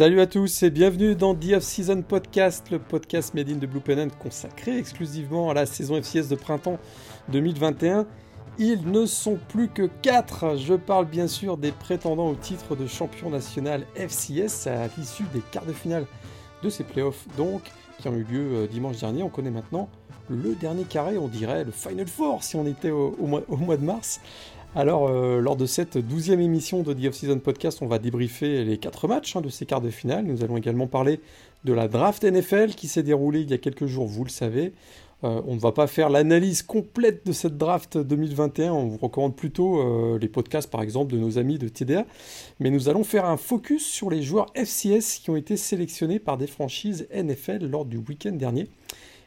Salut 0.00 0.22
à 0.22 0.26
tous 0.26 0.62
et 0.62 0.70
bienvenue 0.70 1.14
dans 1.14 1.34
The 1.34 1.52
Off-Season 1.56 2.00
Podcast, 2.00 2.70
le 2.70 2.78
podcast 2.78 3.34
made 3.34 3.50
in 3.50 3.56
de 3.56 3.66
Blue 3.66 3.82
Pennant 3.82 4.08
consacré 4.18 4.78
exclusivement 4.78 5.50
à 5.50 5.52
la 5.52 5.66
saison 5.66 6.00
FCS 6.00 6.28
de 6.30 6.36
printemps 6.36 6.78
2021. 7.28 8.06
Ils 8.58 8.90
ne 8.90 9.04
sont 9.04 9.38
plus 9.50 9.68
que 9.68 9.90
4. 10.00 10.56
Je 10.56 10.72
parle 10.72 11.04
bien 11.04 11.28
sûr 11.28 11.58
des 11.58 11.70
prétendants 11.70 12.30
au 12.30 12.34
titre 12.34 12.76
de 12.76 12.86
champion 12.86 13.28
national 13.28 13.84
FCS 13.94 14.68
à 14.68 14.88
l'issue 14.96 15.24
des 15.34 15.42
quarts 15.52 15.66
de 15.66 15.74
finale 15.74 16.06
de 16.62 16.70
ces 16.70 16.84
playoffs, 16.84 17.26
donc, 17.36 17.60
qui 17.98 18.08
ont 18.08 18.16
eu 18.16 18.24
lieu 18.24 18.54
euh, 18.54 18.66
dimanche 18.66 19.00
dernier. 19.00 19.22
On 19.22 19.28
connaît 19.28 19.50
maintenant 19.50 19.90
le 20.30 20.54
dernier 20.54 20.84
carré, 20.84 21.18
on 21.18 21.28
dirait 21.28 21.64
le 21.64 21.72
Final 21.72 22.06
Four 22.06 22.42
si 22.42 22.56
on 22.56 22.66
était 22.66 22.90
au, 22.90 23.14
mois, 23.26 23.76
de 23.76 23.84
mars. 23.84 24.20
Alors, 24.76 25.08
euh, 25.08 25.40
lors 25.40 25.56
de 25.56 25.66
cette 25.66 25.98
douzième 25.98 26.40
émission 26.40 26.84
de 26.84 26.92
The 26.92 27.06
Off-Season 27.06 27.40
Podcast, 27.40 27.82
on 27.82 27.88
va 27.88 27.98
débriefer 27.98 28.64
les 28.64 28.78
quatre 28.78 29.08
matchs 29.08 29.34
hein, 29.34 29.40
de 29.40 29.48
ces 29.48 29.66
quarts 29.66 29.80
de 29.80 29.90
finale. 29.90 30.24
Nous 30.24 30.44
allons 30.44 30.56
également 30.56 30.86
parler 30.86 31.18
de 31.64 31.72
la 31.72 31.88
draft 31.88 32.22
NFL 32.22 32.76
qui 32.76 32.86
s'est 32.86 33.02
déroulée 33.02 33.40
il 33.40 33.50
y 33.50 33.52
a 33.52 33.58
quelques 33.58 33.86
jours, 33.86 34.06
vous 34.06 34.22
le 34.22 34.30
savez. 34.30 34.72
Euh, 35.24 35.42
on 35.48 35.56
ne 35.56 35.60
va 35.60 35.72
pas 35.72 35.88
faire 35.88 36.08
l'analyse 36.08 36.62
complète 36.62 37.26
de 37.26 37.32
cette 37.32 37.58
draft 37.58 37.98
2021, 37.98 38.72
on 38.72 38.86
vous 38.86 38.96
recommande 38.98 39.34
plutôt 39.34 39.80
euh, 39.80 40.18
les 40.20 40.28
podcasts 40.28 40.70
par 40.70 40.82
exemple 40.82 41.12
de 41.12 41.18
nos 41.18 41.36
amis 41.36 41.58
de 41.58 41.68
TDA, 41.68 42.06
mais 42.60 42.70
nous 42.70 42.88
allons 42.88 43.04
faire 43.04 43.24
un 43.26 43.36
focus 43.36 43.84
sur 43.84 44.08
les 44.08 44.22
joueurs 44.22 44.46
FCS 44.54 45.18
qui 45.20 45.30
ont 45.30 45.36
été 45.36 45.56
sélectionnés 45.56 46.20
par 46.20 46.38
des 46.38 46.46
franchises 46.46 47.08
NFL 47.12 47.66
lors 47.66 47.84
du 47.84 47.98
week-end 47.98 48.32
dernier. 48.32 48.68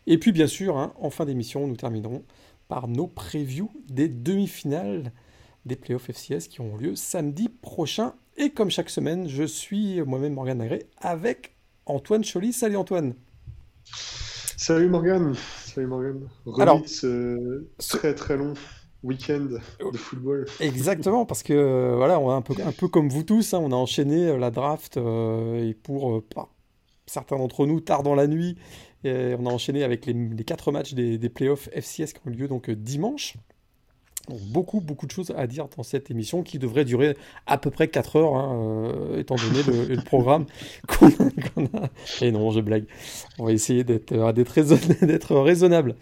Et 0.08 0.18
puis 0.18 0.32
bien 0.32 0.48
sûr, 0.48 0.78
hein, 0.78 0.94
en 1.00 1.10
fin 1.10 1.26
d'émission, 1.26 1.68
nous 1.68 1.76
terminerons 1.76 2.24
par 2.70 2.88
nos 2.88 3.08
previews 3.08 3.70
des 3.90 4.08
demi-finales 4.08 5.12
des 5.66 5.76
playoffs 5.76 6.10
FCS 6.10 6.48
qui 6.50 6.62
auront 6.62 6.78
lieu 6.78 6.96
samedi 6.96 7.50
prochain. 7.50 8.14
Et 8.38 8.50
comme 8.50 8.70
chaque 8.70 8.90
semaine, 8.90 9.28
je 9.28 9.44
suis 9.44 10.02
moi-même 10.02 10.34
Morgan 10.34 10.62
Agré 10.62 10.88
avec 10.98 11.56
Antoine 11.86 12.24
Choly. 12.24 12.54
Salut 12.54 12.78
Antoine. 12.78 13.14
Salut 13.86 14.90
Morgan. 14.90 15.34
Salut 15.66 15.88
Morgan. 15.88 16.30
Alors, 16.60 16.82
ce 16.88 17.68
très 17.78 18.16
très 18.16 18.38
long 18.38 18.54
week-end 19.04 19.48
de 19.92 19.98
football. 19.98 20.46
Exactement, 20.60 21.26
parce 21.26 21.44
que 21.44 21.54
euh, 21.54 21.96
voilà, 21.96 22.20
on 22.20 22.30
a 22.30 22.34
un 22.34 22.42
peu, 22.42 22.56
un 22.64 22.72
peu 22.72 22.88
comme 22.88 23.10
vous 23.10 23.24
tous, 23.24 23.54
hein, 23.54 23.60
on 23.62 23.72
a 23.72 23.76
enchaîné 23.76 24.28
euh, 24.28 24.38
la 24.38 24.50
draft 24.50 24.98
euh, 24.98 25.70
et 25.70 25.74
pour 25.74 26.24
certains 27.06 27.38
d'entre 27.38 27.66
nous 27.66 27.82
tard 27.82 28.04
dans 28.04 28.16
la 28.16 28.28
nuit, 28.28 28.58
on 29.06 29.46
a 29.46 29.50
enchaîné 29.50 29.84
avec 29.84 30.06
les, 30.06 30.14
les 30.14 30.44
quatre 30.46 30.72
matchs 30.72 30.94
des, 30.94 31.18
des, 31.18 31.30
playoffs 31.30 31.68
FCS 31.74 32.14
qui 32.14 32.22
ont 32.26 32.30
lieu 32.30 32.48
donc 32.48 32.72
dimanche 32.72 33.36
beaucoup, 34.30 34.80
beaucoup 34.80 35.06
de 35.06 35.12
choses 35.12 35.34
à 35.36 35.48
dire 35.48 35.68
dans 35.76 35.84
cette 35.84 36.10
émission 36.10 36.44
qui 36.44 36.60
devrait 36.60 36.86
durer 36.86 37.18
à 37.46 37.58
peu 37.58 37.70
près 37.70 37.88
4 37.88 38.16
heures, 38.16 38.36
hein, 38.36 38.56
euh, 38.56 39.20
étant 39.20 39.36
donné 39.36 39.88
le, 39.88 40.02
programme 40.04 40.46
qu'on 40.88 41.66
a, 41.66 41.90
Et 42.22 42.32
non, 42.32 42.52
je 42.52 42.62
blague. 42.62 42.86
On 43.40 43.46
va 43.46 43.52
essayer 43.52 43.84
d'être 43.84 44.14
euh, 44.14 45.42
raisonnable. 45.42 45.96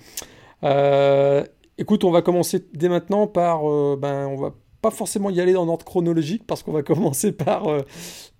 Euh, 0.63 1.43
écoute, 1.77 2.03
on 2.03 2.11
va 2.11 2.21
commencer 2.21 2.65
dès 2.73 2.89
maintenant 2.89 3.27
par. 3.27 3.63
ben, 3.97 4.27
on 4.27 4.35
va 4.35 4.53
pas 4.81 4.91
forcément 4.91 5.29
y 5.29 5.39
aller 5.39 5.53
dans 5.53 5.65
l'ordre 5.65 5.85
chronologique 5.85 6.43
parce 6.47 6.63
qu'on 6.63 6.71
va 6.71 6.81
commencer 6.83 7.31
par, 7.31 7.67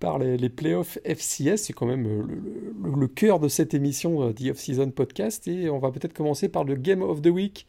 par 0.00 0.18
les, 0.18 0.36
les, 0.36 0.48
playoffs 0.48 0.98
FCS. 1.04 1.56
C'est 1.56 1.72
quand 1.72 1.86
même 1.86 2.02
le, 2.04 2.96
le, 2.96 3.08
cœur 3.08 3.38
de 3.38 3.48
cette 3.48 3.74
émission, 3.74 4.32
The 4.32 4.50
Off-Season 4.50 4.90
Podcast. 4.90 5.46
Et 5.46 5.70
on 5.70 5.78
va 5.78 5.90
peut-être 5.90 6.14
commencer 6.14 6.48
par 6.48 6.64
le 6.64 6.74
Game 6.74 7.02
of 7.02 7.22
the 7.22 7.28
Week. 7.28 7.66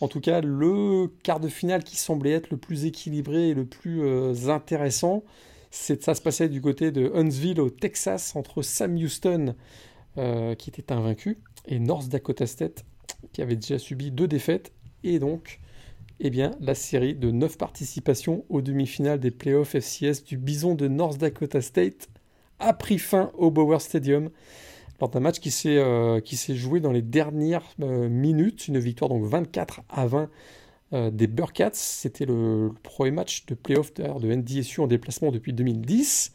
En 0.00 0.08
tout 0.08 0.20
cas, 0.20 0.40
le 0.40 1.08
quart 1.22 1.40
de 1.40 1.48
finale 1.48 1.84
qui 1.84 1.96
semblait 1.96 2.32
être 2.32 2.50
le 2.50 2.56
plus 2.56 2.84
équilibré 2.84 3.50
et 3.50 3.54
le 3.54 3.64
plus 3.64 4.02
euh, 4.02 4.48
intéressant, 4.48 5.22
c'est 5.70 6.02
ça 6.02 6.14
se 6.14 6.20
passait 6.20 6.48
du 6.48 6.60
côté 6.60 6.90
de 6.90 7.10
Huntsville 7.14 7.60
au 7.60 7.70
Texas 7.70 8.36
entre 8.36 8.62
Sam 8.62 8.96
Houston 8.96 9.54
euh, 10.18 10.54
qui 10.54 10.70
était 10.70 10.92
invaincu 10.92 11.38
et 11.66 11.78
North 11.78 12.08
Dakota 12.08 12.46
State 12.46 12.84
qui 13.32 13.42
avait 13.42 13.56
déjà 13.56 13.78
subi 13.78 14.10
deux 14.10 14.28
défaites. 14.28 14.72
Et 15.02 15.18
donc 15.18 15.60
eh 16.20 16.30
bien, 16.30 16.52
la 16.60 16.74
série 16.74 17.14
de 17.14 17.30
neuf 17.30 17.58
participations 17.58 18.44
aux 18.48 18.62
demi-finales 18.62 19.18
des 19.18 19.32
playoffs 19.32 19.74
FCS 19.74 20.24
du 20.24 20.36
Bison 20.36 20.74
de 20.74 20.86
North 20.86 21.18
Dakota 21.18 21.60
State 21.60 22.08
a 22.60 22.72
pris 22.72 22.98
fin 22.98 23.30
au 23.34 23.50
Bauer 23.50 23.80
Stadium 23.80 24.30
lors 25.00 25.10
d'un 25.10 25.20
match 25.20 25.40
qui 25.40 25.50
s'est 25.50 25.78
euh, 25.78 26.20
joué 26.54 26.80
dans 26.80 26.92
les 26.92 27.02
dernières 27.02 27.64
euh, 27.80 28.08
minutes, 28.08 28.68
une 28.68 28.78
victoire 28.78 29.08
donc 29.08 29.24
24 29.24 29.82
à 29.88 30.06
20 30.06 30.30
euh, 30.92 31.10
des 31.10 31.26
Burkats. 31.26 31.70
C'était 31.74 32.26
le, 32.26 32.70
premier 32.82 33.10
match 33.10 33.46
de 33.46 33.54
playoff 33.54 33.92
de 33.94 34.34
NDSU 34.34 34.80
en 34.80 34.86
déplacement 34.86 35.30
depuis 35.30 35.52
2010. 35.52 36.32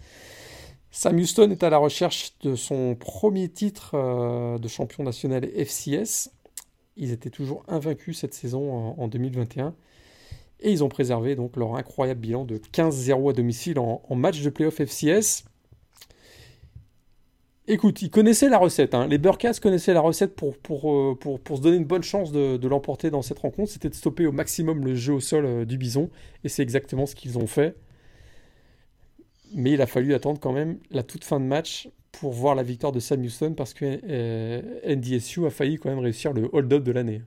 Sam 0.92 1.18
Houston 1.18 1.52
est 1.52 1.64
à 1.64 1.70
la 1.70 1.78
recherche 1.78 2.34
de 2.42 2.56
son 2.56 2.96
premier 2.96 3.48
titre 3.48 4.58
de 4.58 4.68
champion 4.68 5.04
national 5.04 5.46
FCS. 5.46 6.32
Ils 6.98 7.12
étaient 7.12 7.30
toujours 7.30 7.64
invaincus 7.68 8.18
cette 8.18 8.34
saison 8.34 8.96
en, 8.98 9.08
2021. 9.08 9.76
Et 10.62 10.72
ils 10.72 10.84
ont 10.84 10.90
préservé 10.90 11.36
donc 11.36 11.58
leur 11.58 11.76
incroyable 11.76 12.22
bilan 12.22 12.44
de 12.44 12.58
15-0 12.58 13.30
à 13.30 13.34
domicile 13.34 13.78
en, 13.78 14.02
en 14.10 14.16
match 14.16 14.42
de 14.42 14.50
playoff 14.50 14.82
FCS. 14.82 15.46
Écoute, 17.72 18.02
ils 18.02 18.10
connaissaient 18.10 18.50
la 18.50 18.58
recette. 18.58 18.96
Hein. 18.96 19.06
Les 19.08 19.20
Burkas 19.20 19.60
connaissaient 19.62 19.94
la 19.94 20.02
recette 20.02 20.36
pour, 20.36 20.58
pour, 20.58 20.92
euh, 20.92 21.16
pour, 21.16 21.40
pour, 21.40 21.58
se 21.58 21.62
donner 21.62 21.78
une 21.78 21.86
bonne 21.86 22.02
chance 22.02 22.32
de, 22.32 22.68
l'emporter 22.68 23.12
dans 23.12 23.22
cette 23.22 23.38
rencontre. 23.38 23.72
C'était 23.72 23.90
de 23.90 23.94
stopper 23.94 24.26
au 24.26 24.32
maximum 24.32 24.84
le 24.84 24.96
jeu 24.96 25.14
au 25.14 25.20
sol 25.20 25.46
euh, 25.46 25.66
du 25.66 25.78
Bison. 25.78 26.10
Et 26.44 26.50
c'est 26.50 26.64
exactement 26.64 27.06
ce 27.06 27.14
qu'ils 27.14 27.38
ont 27.38 27.46
fait. 27.46 27.76
Mais 29.54 29.74
il 29.74 29.82
a 29.84 29.86
fallu 29.86 30.16
attendre 30.16 30.40
quand 30.40 30.52
même 30.52 30.80
la 30.90 31.04
toute 31.04 31.24
fin 31.24 31.40
de 31.40 31.46
match 31.46 31.88
pour 32.12 32.32
voir 32.32 32.56
la 32.56 32.64
victoire 32.64 32.92
de 32.92 33.00
Sam 33.00 33.22
Houston 33.22 33.54
parce 33.54 33.76
que 33.76 34.00
euh, 34.10 34.96
NDSU 34.96 35.46
a 35.46 35.52
failli 35.52 35.78
quand 35.78 35.90
même 35.90 36.00
réussir 36.00 36.34
le 36.34 36.50
hold-up 36.52 36.84
de 36.84 36.92
l'année. 36.92 37.22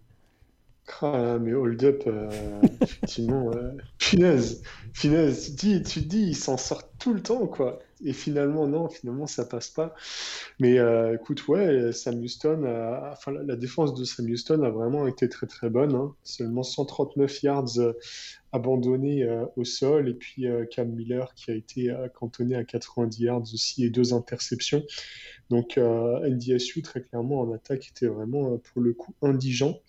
Ah, 1.03 1.38
mais 1.41 1.54
hold-up, 1.54 2.03
effectivement, 2.82 3.53
finesse, 3.98 4.62
finesse. 4.92 5.54
Tu, 5.54 5.78
dis, 5.78 5.82
tu 5.84 6.00
dis, 6.00 6.22
il 6.30 6.36
s'en 6.36 6.56
sort 6.56 6.82
tout 6.98 7.14
le 7.14 7.22
temps, 7.22 7.47
quoi 7.47 7.78
et 8.04 8.12
finalement, 8.12 8.66
non, 8.66 8.88
finalement, 8.88 9.26
ça 9.26 9.44
passe 9.44 9.68
pas. 9.68 9.94
Mais 10.58 10.78
euh, 10.78 11.14
écoute, 11.14 11.46
ouais, 11.48 11.92
Sam 11.92 12.20
Houston, 12.20 12.64
enfin, 13.12 13.32
la, 13.32 13.56
défense 13.56 13.94
de 13.94 14.04
Sam 14.04 14.26
Houston 14.26 14.62
a 14.62 14.70
vraiment 14.70 15.06
été 15.06 15.28
très 15.28 15.46
très 15.46 15.70
bonne. 15.70 15.94
Hein. 15.94 16.14
Seulement 16.24 16.62
139 16.62 17.42
yards 17.42 17.78
euh, 17.78 17.92
abandonnés 18.52 19.22
euh, 19.22 19.44
au 19.56 19.64
sol, 19.64 20.08
et 20.08 20.14
puis 20.14 20.46
Cam 20.70 20.88
Miller 20.88 21.34
qui 21.34 21.50
a 21.50 21.54
été 21.54 21.94
cantonné 22.14 22.56
à 22.56 22.64
90 22.64 23.22
yards 23.22 23.42
aussi 23.42 23.84
et 23.84 23.91
deux 23.91 24.14
interceptions. 24.14 24.82
Donc 25.50 25.76
NDSU, 25.76 26.82
très 26.82 27.03
clairement, 27.03 27.41
en 27.41 27.53
attaque, 27.53 27.88
était 27.88 28.06
vraiment 28.06 28.59
pour 28.59 28.80
le 28.80 28.92
coup 28.94 29.15
indigent. 29.22 29.80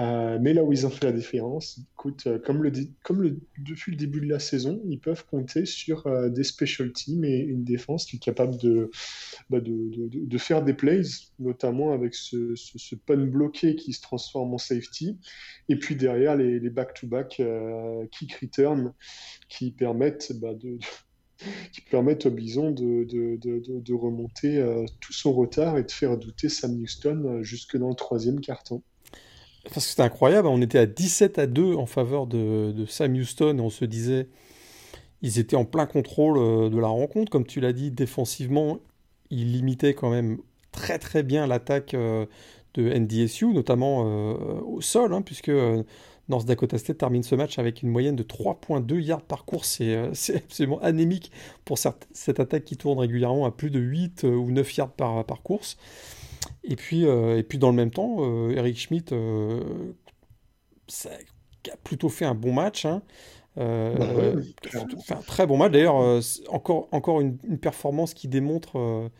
Euh, 0.00 0.38
mais 0.40 0.54
là 0.54 0.64
où 0.64 0.72
ils 0.72 0.86
ont 0.86 0.90
fait 0.90 1.04
la 1.04 1.12
différence, 1.12 1.78
écoute, 1.94 2.26
euh, 2.26 2.38
comme, 2.38 2.62
le, 2.62 2.72
comme 3.02 3.20
le, 3.20 3.38
depuis 3.58 3.92
le 3.92 3.98
début 3.98 4.20
de 4.20 4.28
la 4.28 4.38
saison, 4.38 4.80
ils 4.88 4.98
peuvent 4.98 5.26
compter 5.26 5.66
sur 5.66 6.06
euh, 6.06 6.30
des 6.30 6.44
special 6.44 6.92
teams 6.92 7.24
et 7.24 7.38
une 7.38 7.62
défense 7.62 8.06
qui 8.06 8.16
est 8.16 8.18
capable 8.18 8.56
de, 8.56 8.90
bah 9.50 9.58
faire 10.38 10.64
des 10.64 10.72
plays, 10.72 11.02
notamment 11.38 11.92
avec 11.92 12.14
ce, 12.14 12.94
pun 13.06 13.26
bloqué 13.26 13.76
qui 13.76 13.92
se 13.92 14.00
transforme 14.00 14.54
en 14.54 14.58
safety, 14.58 15.18
et 15.68 15.76
puis 15.76 15.94
derrière 15.94 16.36
les 16.36 16.70
back-to-back 16.70 17.42
kick 18.10 18.34
return 18.36 18.92
qui 19.48 19.70
permettent 19.72 20.32
bah, 20.40 20.52
au 21.94 22.30
Bison 22.30 22.70
de 22.72 23.92
remonter 23.92 24.84
tout 25.00 25.12
son 25.12 25.32
retard 25.32 25.76
et 25.78 25.84
de 25.84 25.90
faire 25.90 26.16
douter 26.16 26.48
Sam 26.48 26.80
Houston 26.80 27.42
jusque 27.42 27.76
dans 27.76 27.90
le 27.90 27.94
troisième 27.94 28.40
carton. 28.40 28.82
Parce 29.64 29.86
que 29.86 29.90
c'était 29.90 30.02
incroyable, 30.02 30.48
on 30.48 30.60
était 30.60 30.78
à 30.78 30.86
17 30.86 31.38
à 31.38 31.46
2 31.46 31.74
en 31.74 31.86
faveur 31.86 32.26
de, 32.26 32.84
Sam 32.88 33.14
Houston 33.14 33.58
et 33.58 33.60
on 33.60 33.70
se 33.70 33.84
disait, 33.84 34.28
ils 35.22 35.38
étaient 35.38 35.56
en 35.56 35.64
plein 35.64 35.86
contrôle 35.86 36.36
euh, 36.38 36.68
de 36.68 36.78
la 36.78 36.88
rencontre. 36.88 37.30
Comme 37.30 37.46
tu 37.46 37.60
l'as 37.60 37.72
dit, 37.72 37.90
défensivement, 37.92 38.80
ils 39.30 39.52
limitaient 39.52 39.94
quand 39.94 40.10
même 40.10 40.38
très 40.72 40.98
très 40.98 41.22
bien 41.22 41.46
l'attaque 41.46 41.94
euh, 41.94 42.26
de 42.74 42.92
NDSU, 42.92 43.52
notamment 43.52 44.04
euh, 44.04 44.60
au 44.66 44.80
sol, 44.80 45.14
hein, 45.14 45.22
puisque 45.22 45.52
North 46.28 46.44
Dakota 46.46 46.76
State 46.76 46.98
termine 46.98 47.22
ce 47.22 47.36
match 47.36 47.60
avec 47.60 47.82
une 47.82 47.90
moyenne 47.90 48.16
de 48.16 48.24
3,2 48.24 48.98
yards 48.98 49.22
par 49.22 49.44
course. 49.44 49.80
C'est 50.12 50.36
absolument 50.36 50.80
anémique 50.80 51.30
pour 51.64 51.78
cette, 51.78 52.40
attaque 52.40 52.64
qui 52.64 52.76
tourne 52.76 52.98
régulièrement 52.98 53.46
à 53.46 53.52
plus 53.52 53.70
de 53.70 53.78
8 53.78 54.24
ou 54.24 54.50
9 54.50 54.76
yards 54.76 54.92
par 54.92 55.42
course. 55.44 55.76
Et 56.64 56.76
puis, 56.76 57.06
euh, 57.06 57.38
et 57.38 57.42
puis 57.42 57.58
dans 57.58 57.70
le 57.70 57.76
même 57.76 57.90
temps, 57.90 58.16
euh, 58.20 58.54
Eric 58.56 58.78
Schmidt 58.78 59.12
euh, 59.12 59.92
a 61.06 61.76
plutôt 61.82 62.08
fait 62.08 62.24
un 62.24 62.34
bon 62.34 62.52
match. 62.52 62.84
Hein. 62.84 63.02
Bah 63.56 63.64
un 65.10 65.22
très 65.26 65.46
bon 65.46 65.58
match. 65.58 65.72
D'ailleurs, 65.72 66.20
encore, 66.48 66.88
encore 66.92 67.20
une, 67.20 67.36
performance 67.58 68.14
qui 68.14 68.28
démontre 68.28 69.10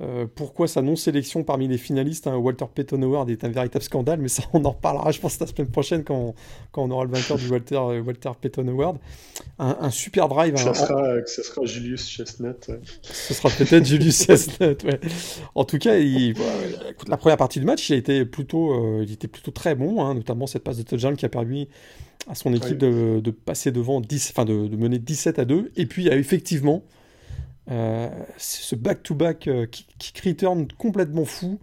Euh, 0.00 0.26
pourquoi 0.34 0.66
sa 0.66 0.82
non-sélection 0.82 1.44
parmi 1.44 1.68
les 1.68 1.78
finalistes, 1.78 2.26
hein, 2.26 2.34
Walter 2.34 2.64
Payton 2.74 3.00
Award, 3.02 3.30
est 3.30 3.44
un 3.44 3.48
véritable 3.48 3.84
scandale, 3.84 4.18
mais 4.20 4.28
ça, 4.28 4.42
on 4.52 4.64
en 4.64 4.72
reparlera, 4.72 5.12
je 5.12 5.20
pense, 5.20 5.38
la 5.38 5.46
semaine 5.46 5.68
prochaine 5.68 6.02
quand 6.02 6.16
on, 6.16 6.34
quand 6.72 6.82
on 6.82 6.90
aura 6.90 7.04
le 7.04 7.10
vainqueur 7.10 7.38
du 7.38 7.48
Walter, 7.48 7.76
euh, 7.76 8.02
Walter 8.02 8.30
Payton 8.40 8.66
Award. 8.66 8.98
Un, 9.60 9.90
super 9.90 10.28
drive. 10.28 10.56
Ça, 10.56 10.74
sera, 10.74 11.24
ça 11.26 11.42
sera 11.44 11.64
Julius 11.64 12.08
Chestnut. 12.08 12.72
Ce 13.02 13.34
sera 13.34 13.50
peut-être 13.50 13.84
Julius 13.84 14.22
Chestnut, 14.26 14.82
ouais. 14.82 14.98
En 15.54 15.64
tout 15.64 15.78
cas, 15.78 15.96
il, 15.96 16.34
la 17.06 17.16
première 17.16 17.36
partie 17.36 17.60
du 17.60 17.66
match, 17.66 17.88
il, 17.88 17.92
a 17.92 17.96
été 17.96 18.24
plutôt, 18.24 18.72
euh, 18.72 19.04
il 19.04 19.12
était 19.12 19.28
plutôt 19.28 19.52
très 19.52 19.76
bon, 19.76 20.04
hein, 20.04 20.14
notamment 20.14 20.48
cette 20.48 20.64
passe 20.64 20.78
de 20.78 20.82
touchdown 20.82 21.16
qui 21.16 21.24
a 21.24 21.28
permis 21.28 21.68
à 22.28 22.34
son 22.34 22.52
équipe 22.52 22.78
de, 22.78 23.20
de, 23.20 23.30
passer 23.30 23.70
devant 23.70 24.00
10, 24.00 24.30
enfin 24.30 24.44
de, 24.44 24.66
de, 24.66 24.76
mener 24.76 24.98
17 24.98 25.38
à 25.38 25.44
2. 25.44 25.70
Et 25.76 25.86
puis, 25.86 26.02
il 26.02 26.06
y 26.06 26.10
a 26.10 26.16
effectivement 26.16 26.82
ce 27.68 28.74
back-to-back 28.74 29.48
euh, 29.48 29.66
kick 29.66 30.18
return 30.24 30.68
complètement 30.78 31.24
fou. 31.24 31.58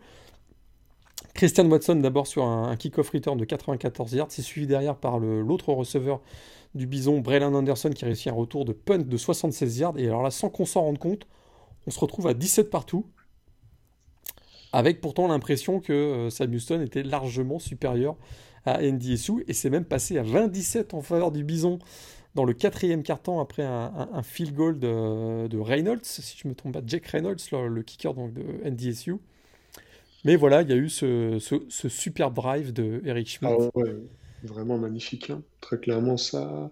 Christian 1.34 1.70
Watson 1.70 1.96
d'abord 1.96 2.28
sur 2.28 2.44
un, 2.44 2.76
kick-off 2.76 3.10
return 3.10 3.38
de 3.38 3.46
94 3.46 4.14
yards, 4.14 4.28
c'est 4.30 4.42
suivi 4.42 4.68
derrière 4.68 4.96
par 4.96 5.20
l'autre 5.20 5.74
receveur 5.74 6.22
du 6.76 6.88
Bison, 6.88 7.20
Braylon 7.20 7.54
Anderson, 7.54 7.90
qui 7.90 8.06
réussit 8.06 8.28
un 8.28 8.36
retour 8.36 8.66
de 8.66 8.74
punt 8.74 9.00
de 9.00 9.18
76 9.18 9.78
yards. 9.78 9.98
Et 9.98 10.08
alors 10.08 10.24
là, 10.24 10.32
sans 10.32 10.50
qu'on 10.50 10.66
s'en 10.66 10.82
rende 10.82 10.98
compte, 10.98 11.28
on 11.88 11.92
se 11.92 12.00
retrouve 12.00 12.28
à 12.28 12.34
17 12.34 12.70
partout, 12.70 13.06
avec 14.74 15.02
pourtant 15.02 15.28
l'impression 15.28 15.80
que 15.80 15.94
euh, 15.94 16.30
Sam 16.30 16.54
Houston 16.54 16.82
était 16.82 17.04
largement 17.04 17.60
supérieur 17.60 18.16
à 18.66 18.82
NDSU, 18.82 19.44
et 19.48 19.54
c'est 19.54 19.70
même 19.70 19.86
passé 19.86 20.18
à 20.18 20.24
27 20.24 20.94
en 20.94 21.02
faveur 21.02 21.32
du 21.32 21.44
Bison 21.44 21.80
dans 22.36 22.46
le 22.46 22.54
quatrième 22.54 23.04
quart-temps 23.04 23.42
après 23.42 23.64
un, 23.64 24.24
field 24.24 24.56
goal 24.56 24.80
de, 24.80 25.58
Reynolds, 25.58 26.04
si 26.04 26.38
je 26.38 26.48
me 26.48 26.56
trompe 26.56 26.74
pas, 26.74 26.82
Jack 26.86 27.06
Reynolds, 27.08 27.38
le, 27.52 27.82
kicker 27.82 28.14
donc, 28.14 28.34
de 28.34 28.44
NDSU. 28.70 29.16
Mais 30.24 30.36
voilà, 30.36 30.62
il 30.62 30.70
y 30.70 30.74
a 30.74 30.76
eu 30.76 30.90
ce, 30.90 31.40
ce, 31.40 31.90
super 31.90 32.32
drive 32.32 32.74
de 32.74 33.02
Eric 33.06 33.28
Schmidt. 33.28 33.70
Ah 33.76 33.82
vraiment 34.44 34.78
magnifique. 34.78 35.30
Hein. 35.30 35.44
Très 35.62 35.78
clairement, 35.78 36.18
ça, 36.18 36.72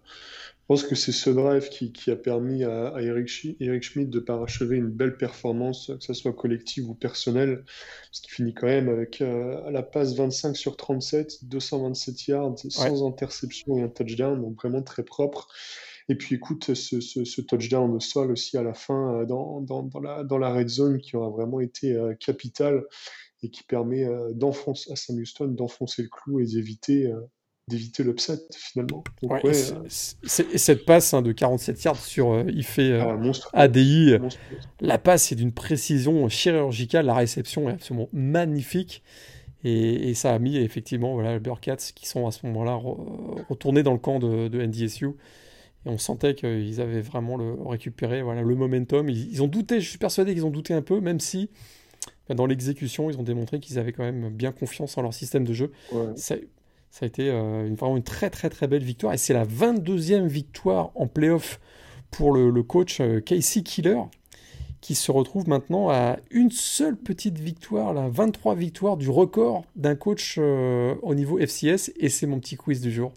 pense 0.69 0.83
que 0.83 0.93
c'est 0.93 1.11
ce 1.11 1.31
drive 1.31 1.67
qui, 1.69 2.11
a 2.11 2.15
permis 2.15 2.63
à, 2.63 2.93
Eric, 3.01 3.27
Schmidt 3.27 4.11
de 4.11 4.19
parachever 4.19 4.77
une 4.77 4.91
belle 4.91 5.17
performance, 5.17 5.87
que 5.87 6.05
ce 6.05 6.13
soit 6.13 6.31
collective 6.31 6.87
ou 6.87 6.93
personnelle, 6.93 7.63
parce 7.65 8.19
qu'il 8.21 8.31
finit 8.33 8.53
quand 8.53 8.67
même 8.67 8.87
avec 8.87 9.19
euh, 9.21 9.65
à 9.65 9.71
la 9.71 9.81
passe 9.81 10.13
25 10.13 10.55
sur 10.55 10.77
37, 10.77 11.45
227 11.45 12.27
yards, 12.27 12.55
sans 12.69 13.07
interception 13.07 13.79
et 13.79 13.81
un 13.81 13.87
touchdown, 13.87 14.39
donc 14.39 14.57
vraiment 14.57 14.83
très 14.83 15.01
propre. 15.01 15.47
Et 16.07 16.13
puis 16.13 16.35
écoute, 16.35 16.75
ce, 16.75 17.41
touchdown 17.41 17.95
au 17.95 17.99
sol 17.99 18.31
aussi 18.31 18.55
à 18.55 18.61
la 18.61 18.75
fin 18.75 19.21
euh, 19.21 19.25
dans, 19.25 19.65
la, 20.03 20.23
dans, 20.23 20.37
la, 20.37 20.53
red 20.53 20.69
zone 20.69 20.99
qui 20.99 21.15
aura 21.15 21.31
vraiment 21.31 21.61
été 21.61 21.93
euh, 21.93 22.13
capital 22.13 22.83
et 23.41 23.49
qui 23.49 23.63
permet 23.63 24.05
d'enfoncer 24.35 24.91
à 24.91 24.95
Sam 24.95 25.17
Houston 25.17 25.47
d'enfoncer 25.47 26.03
le 26.03 26.09
clou 26.09 26.41
et 26.41 26.45
d'éviter 26.45 27.11
d'éviter 27.69 28.03
l'upset 28.03 28.39
finalement. 28.51 29.03
et, 29.43 29.53
cette 30.57 30.85
passe 30.85 31.13
hein, 31.13 31.21
de 31.21 31.31
47 31.31 31.83
yards 31.83 31.95
sur 31.97 32.31
euh, 32.31 32.43
il 32.47 32.63
fait 32.63 32.91
euh, 32.91 33.31
ah, 33.53 33.61
ADI, 33.61 34.13
euh, 34.13 34.19
la 34.81 34.97
passe 34.97 35.31
est 35.31 35.35
d'une 35.35 35.53
précision 35.53 36.27
chirurgicale, 36.27 37.05
la 37.05 37.13
réception 37.13 37.69
est 37.69 37.73
absolument 37.73 38.09
magnifique. 38.11 39.03
Et, 39.63 40.13
ça 40.13 40.33
a 40.33 40.39
mis 40.39 40.57
effectivement 40.57 41.13
voilà, 41.13 41.33
les 41.33 41.39
Bearcats 41.39 41.91
qui 41.93 42.07
sont 42.07 42.25
à 42.25 42.31
ce 42.31 42.45
moment-là 42.47 42.79
retournés 43.49 43.83
dans 43.83 43.91
le 43.91 43.99
camp 43.99 44.19
de, 44.19 44.47
NDSU. 44.47 45.07
Et 45.85 45.89
on 45.89 45.97
sentait 45.97 46.33
qu'ils 46.33 46.79
avaient 46.79 47.01
vraiment 47.01 47.35
le, 47.35 47.55
récupéré 47.65 48.21
voilà, 48.21 48.41
le 48.41 48.55
momentum. 48.55 49.09
Ils, 49.09 49.41
ont 49.43 49.47
douté, 49.47 49.81
je 49.81 49.89
suis 49.89 49.97
persuadé 49.97 50.33
qu'ils 50.33 50.45
ont 50.45 50.49
douté 50.49 50.73
un 50.73 50.81
peu, 50.81 51.01
même 51.01 51.19
si 51.19 51.49
ben, 52.29 52.35
dans 52.35 52.45
l'exécution, 52.45 53.09
ils 53.09 53.17
ont 53.17 53.23
démontré 53.23 53.59
qu'ils 53.59 53.79
avaient 53.79 53.91
quand 53.91 54.03
même 54.03 54.29
bien 54.29 54.53
confiance 54.53 54.97
en 54.97 55.01
leur 55.01 55.13
système 55.13 55.43
de 55.43 55.53
jeu. 55.53 55.71
Ça 56.89 57.05
a 57.05 57.07
été 57.07 57.29
euh, 57.29 57.69
vraiment 57.77 57.97
une 57.97 58.03
très 58.03 58.29
très 58.29 58.49
très 58.49 58.67
belle 58.67 58.83
victoire. 58.83 59.13
Et 59.13 59.17
c'est 59.17 59.33
la 59.33 59.45
22e 59.45 60.27
victoire 60.27 60.91
en 60.95 61.07
playoff 61.07 61.59
pour 62.11 62.33
le, 62.33 62.63
coach 62.63 62.99
euh, 62.99 63.19
Casey 63.21 63.61
Killer 63.61 63.99
qui 64.81 64.95
se 64.95 65.11
retrouve 65.11 65.47
maintenant 65.47 65.89
à 65.89 66.17
une 66.31 66.51
seule 66.51 66.95
petite 66.95 67.37
victoire, 67.37 67.93
la 67.93 68.07
23 68.07 68.55
victoires 68.55 68.97
du 68.97 69.09
record 69.09 69.65
d'un 69.75 69.95
coach 69.95 70.37
euh, 70.37 70.95
au 71.01 71.15
niveau 71.15 71.37
FCS 71.37 71.91
et 71.97 72.09
c'est 72.09 72.27
mon 72.27 72.39
petit 72.39 72.55
quiz 72.55 72.81
du 72.81 72.91
jour. 72.91 73.13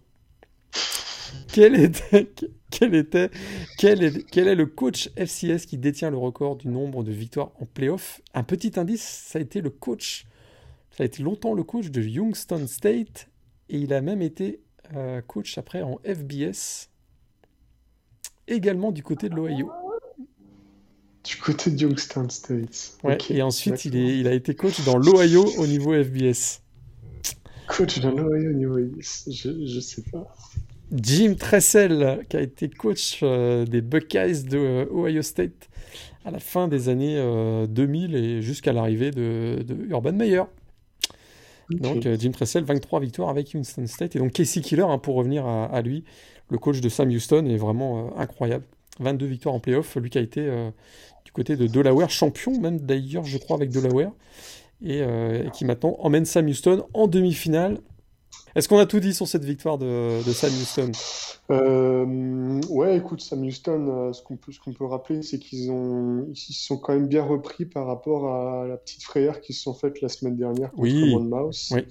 Quel 1.52 1.80
était, 1.80 2.30
quel 2.70 2.94
était, 2.94 3.30
quel 3.78 4.02
est, 4.02 4.26
quel 4.30 4.48
est 4.48 4.54
le 4.54 4.66
coach 4.66 5.10
FCS 5.16 5.66
qui 5.66 5.78
détient 5.78 6.10
le 6.10 6.18
record 6.18 6.56
du 6.56 6.68
nombre 6.68 7.04
de 7.04 7.12
victoires 7.12 7.52
en 7.60 7.66
playoff? 7.66 8.20
Un 8.34 8.42
petit 8.42 8.78
indice, 8.78 9.02
ça 9.02 9.38
a 9.38 9.42
été 9.42 9.60
le 9.60 9.70
coach, 9.70 10.26
ça 10.90 11.04
a 11.04 11.06
été 11.06 11.22
longtemps 11.22 11.54
le 11.54 11.62
coach 11.62 11.90
de 11.90 12.02
Youngstown 12.02 12.66
State 12.66 13.28
et 13.72 13.78
il 13.78 13.92
a 13.94 14.02
même 14.02 14.22
été 14.22 14.60
euh, 14.94 15.22
coach 15.22 15.56
après 15.56 15.82
en 15.82 15.98
FBS, 16.04 16.90
également 18.46 18.92
du 18.92 19.02
côté 19.02 19.30
de 19.30 19.34
l'Ohio. 19.34 19.70
Du 21.24 21.36
côté 21.36 21.70
de 21.70 21.80
Youngstown 21.80 22.28
State. 22.28 22.98
Ouais, 23.02 23.16
et 23.30 23.40
ensuite, 23.40 23.84
il, 23.86 23.96
est, 23.96 24.19
il 24.19 24.26
a 24.26 24.34
été 24.34 24.54
coach 24.54 24.84
dans 24.84 24.98
l'Ohio 24.98 25.46
au 25.56 25.66
niveau 25.66 25.92
FBS. 25.92 26.60
Coach 27.66 28.00
dans 28.00 28.10
l'Ohio 28.10 28.50
au 28.50 28.52
niveau 28.52 28.76
FBS, 28.76 29.30
je, 29.30 29.48
ne 29.48 29.80
sais 29.80 30.02
pas. 30.12 30.36
Jim 30.92 31.34
Tressel, 31.38 32.26
qui 32.28 32.36
a 32.36 32.42
été 32.42 32.68
coach 32.68 33.20
euh, 33.22 33.64
des 33.64 33.80
Buckeyes 33.80 34.42
de 34.42 34.58
euh, 34.58 34.84
Ohio 34.92 35.22
State 35.22 35.70
à 36.26 36.30
la 36.30 36.40
fin 36.40 36.68
des 36.68 36.90
années 36.90 37.16
2000 37.68 38.14
et 38.14 38.42
jusqu'à 38.42 38.72
l'arrivée 38.72 39.10
de, 39.10 39.64
de 39.66 39.75
Urban 39.88 40.12
Meyer. 40.12 40.42
Donc 41.81 42.07
euh, 42.07 42.17
Jim 42.19 42.31
Tressel, 42.31 42.64
23 42.64 43.00
victoires 43.00 43.29
avec 43.29 43.55
Houston 43.55 43.87
State. 43.87 44.17
Et 44.17 44.19
donc 44.19 44.33
Casey 44.33 44.61
Killer, 44.61 44.83
hein, 44.83 44.99
pour 44.99 45.17
revenir 45.17 45.47
à, 45.47 45.81
lui, 45.83 46.05
le 46.50 46.59
coach 46.59 46.81
de 46.81 46.88
Sam 46.88 47.09
Houston, 47.09 47.47
est 47.47 47.57
vraiment 47.57 48.07
euh, 48.07 48.21
incroyable. 48.21 48.64
22 49.00 49.26
victoires 49.26 49.55
en 49.55 49.61
playoff, 49.61 49.97
lui 49.97 50.11
qui 50.11 50.19
a 50.19 50.21
été 50.21 50.41
euh, 50.41 50.71
du 51.25 51.33
côté 51.33 51.57
de 51.57 51.67
Delaware, 51.67 52.11
champion 52.11 52.59
même 52.61 52.79
d'ailleurs, 52.79 53.25
je 53.25 53.38
crois, 53.38 53.57
avec 53.57 53.71
Delaware. 53.71 54.12
Et, 54.85 54.99
et, 54.99 55.49
qui 55.52 55.64
maintenant 55.64 55.97
emmène 56.00 56.25
Sam 56.25 56.49
Houston 56.49 56.85
en 56.93 57.07
demi-finale 57.07 57.79
est-ce 58.54 58.68
qu'on 58.68 58.78
a 58.78 58.87
tout 58.87 59.00
dit 59.00 59.14
sur 59.14 59.26
cette 59.26 59.44
victoire 59.44 59.78
de, 59.78 60.21
Sam 60.26 60.50
Houston? 60.50 60.92
Euh, 61.50 62.61
Ouais, 62.68 62.97
écoute, 62.97 63.21
Sam 63.21 63.42
Houston, 63.42 63.88
euh, 63.88 64.12
ce 64.12 64.23
qu'on 64.23 64.37
peut, 64.37 64.52
peut, 64.76 64.85
rappeler, 64.85 65.23
c'est 65.23 65.38
qu'ils 65.38 65.71
ont, 65.71 66.26
ils 66.30 66.37
se 66.37 66.52
sont 66.52 66.76
quand 66.76 66.94
même 66.94 67.09
bien 67.09 67.23
repris 67.23 67.64
par 67.64 67.87
rapport 67.87 68.32
à 68.32 68.66
la 68.66 68.76
petite 68.76 69.02
frayeur 69.02 69.40
qu'ils 69.40 69.54
se 69.54 69.62
sont 69.62 69.75
faite 69.75 70.00
la 70.00 70.09
semaine 70.09 70.37
dernière 70.37 70.71
contre 70.71 70.82
oui. 70.82 71.14
Mouse. 71.16 71.71
Oui. 71.73 71.82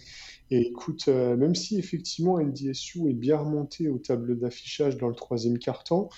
Et 0.54 0.68
écoute, 0.68 1.06
euh, 1.08 1.38
même 1.38 1.56
si 1.56 1.80
effectivement 1.80 2.38
NDSU 2.40 3.10
est 3.10 3.14
bien 3.14 3.38
remonté 3.38 3.88
au 3.88 3.98
tableau 3.98 4.36
d'affichage 4.36 4.98
dans 4.98 5.08
le 5.08 5.16
troisième 5.16 5.58
quart-temps, 5.58 6.10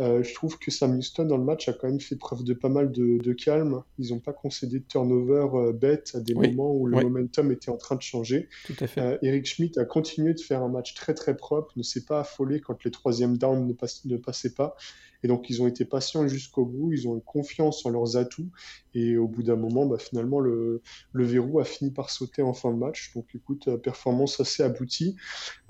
euh, 0.00 0.22
je 0.22 0.32
trouve 0.32 0.58
que 0.58 0.70
Sam 0.70 0.96
Houston 0.96 1.26
dans 1.26 1.36
le 1.36 1.44
match 1.44 1.68
a 1.68 1.74
quand 1.74 1.86
même 1.86 2.00
fait 2.00 2.16
preuve 2.16 2.42
de 2.42 2.54
pas 2.54 2.70
mal 2.70 2.90
de, 2.90 3.32
calme. 3.32 3.82
Ils 3.98 4.10
n'ont 4.10 4.18
pas 4.18 4.32
concédé 4.32 4.80
de 4.80 4.84
turnover 4.84 5.48
euh, 5.54 5.72
bête 5.72 6.12
à 6.14 6.20
des 6.20 6.34
moments 6.34 6.72
où 6.72 6.86
le 6.86 7.00
momentum 7.02 7.52
était 7.52 7.70
en 7.70 7.76
train 7.76 7.96
de 7.96 8.02
changer. 8.02 8.48
Tout 8.64 8.74
à 8.80 8.86
fait. 8.86 9.00
Euh, 9.00 9.18
Eric 9.22 9.46
Schmidt 9.46 9.78
a 9.78 9.84
continué 9.84 10.32
de 10.32 10.40
faire 10.40 10.62
un 10.62 10.68
match 10.68 10.94
très 10.94 11.12
très 11.14 11.36
propre, 11.36 11.72
ne 11.76 11.82
s'est 11.82 12.04
pas 12.04 12.20
affolé 12.20 12.60
quand 12.60 12.82
les 12.84 12.90
troisièmes 12.90 13.36
downs 13.36 13.66
ne, 13.66 13.74
ne 14.06 14.16
passaient 14.16 14.54
pas. 14.54 14.74
Et 15.22 15.28
donc, 15.28 15.50
ils 15.50 15.60
ont 15.62 15.66
été 15.66 15.84
patients 15.84 16.26
jusqu'au 16.26 16.64
bout, 16.64 16.92
ils 16.92 17.06
ont 17.06 17.16
eu 17.16 17.20
confiance 17.20 17.84
en 17.84 17.90
leurs 17.90 18.16
atouts. 18.16 18.48
Et 18.94 19.16
au 19.16 19.28
bout 19.28 19.42
d'un 19.42 19.56
moment, 19.56 19.86
bah, 19.86 19.98
finalement, 19.98 20.40
le, 20.40 20.80
le, 21.12 21.24
verrou 21.24 21.60
a 21.60 21.64
fini 21.64 21.90
par 21.90 22.10
sauter 22.10 22.42
en 22.42 22.54
fin 22.54 22.72
de 22.72 22.78
match. 22.78 23.12
Donc, 23.14 23.26
écoute, 23.34 23.68
performance 23.82 24.40
assez 24.40 24.62
aboutie. 24.62 25.16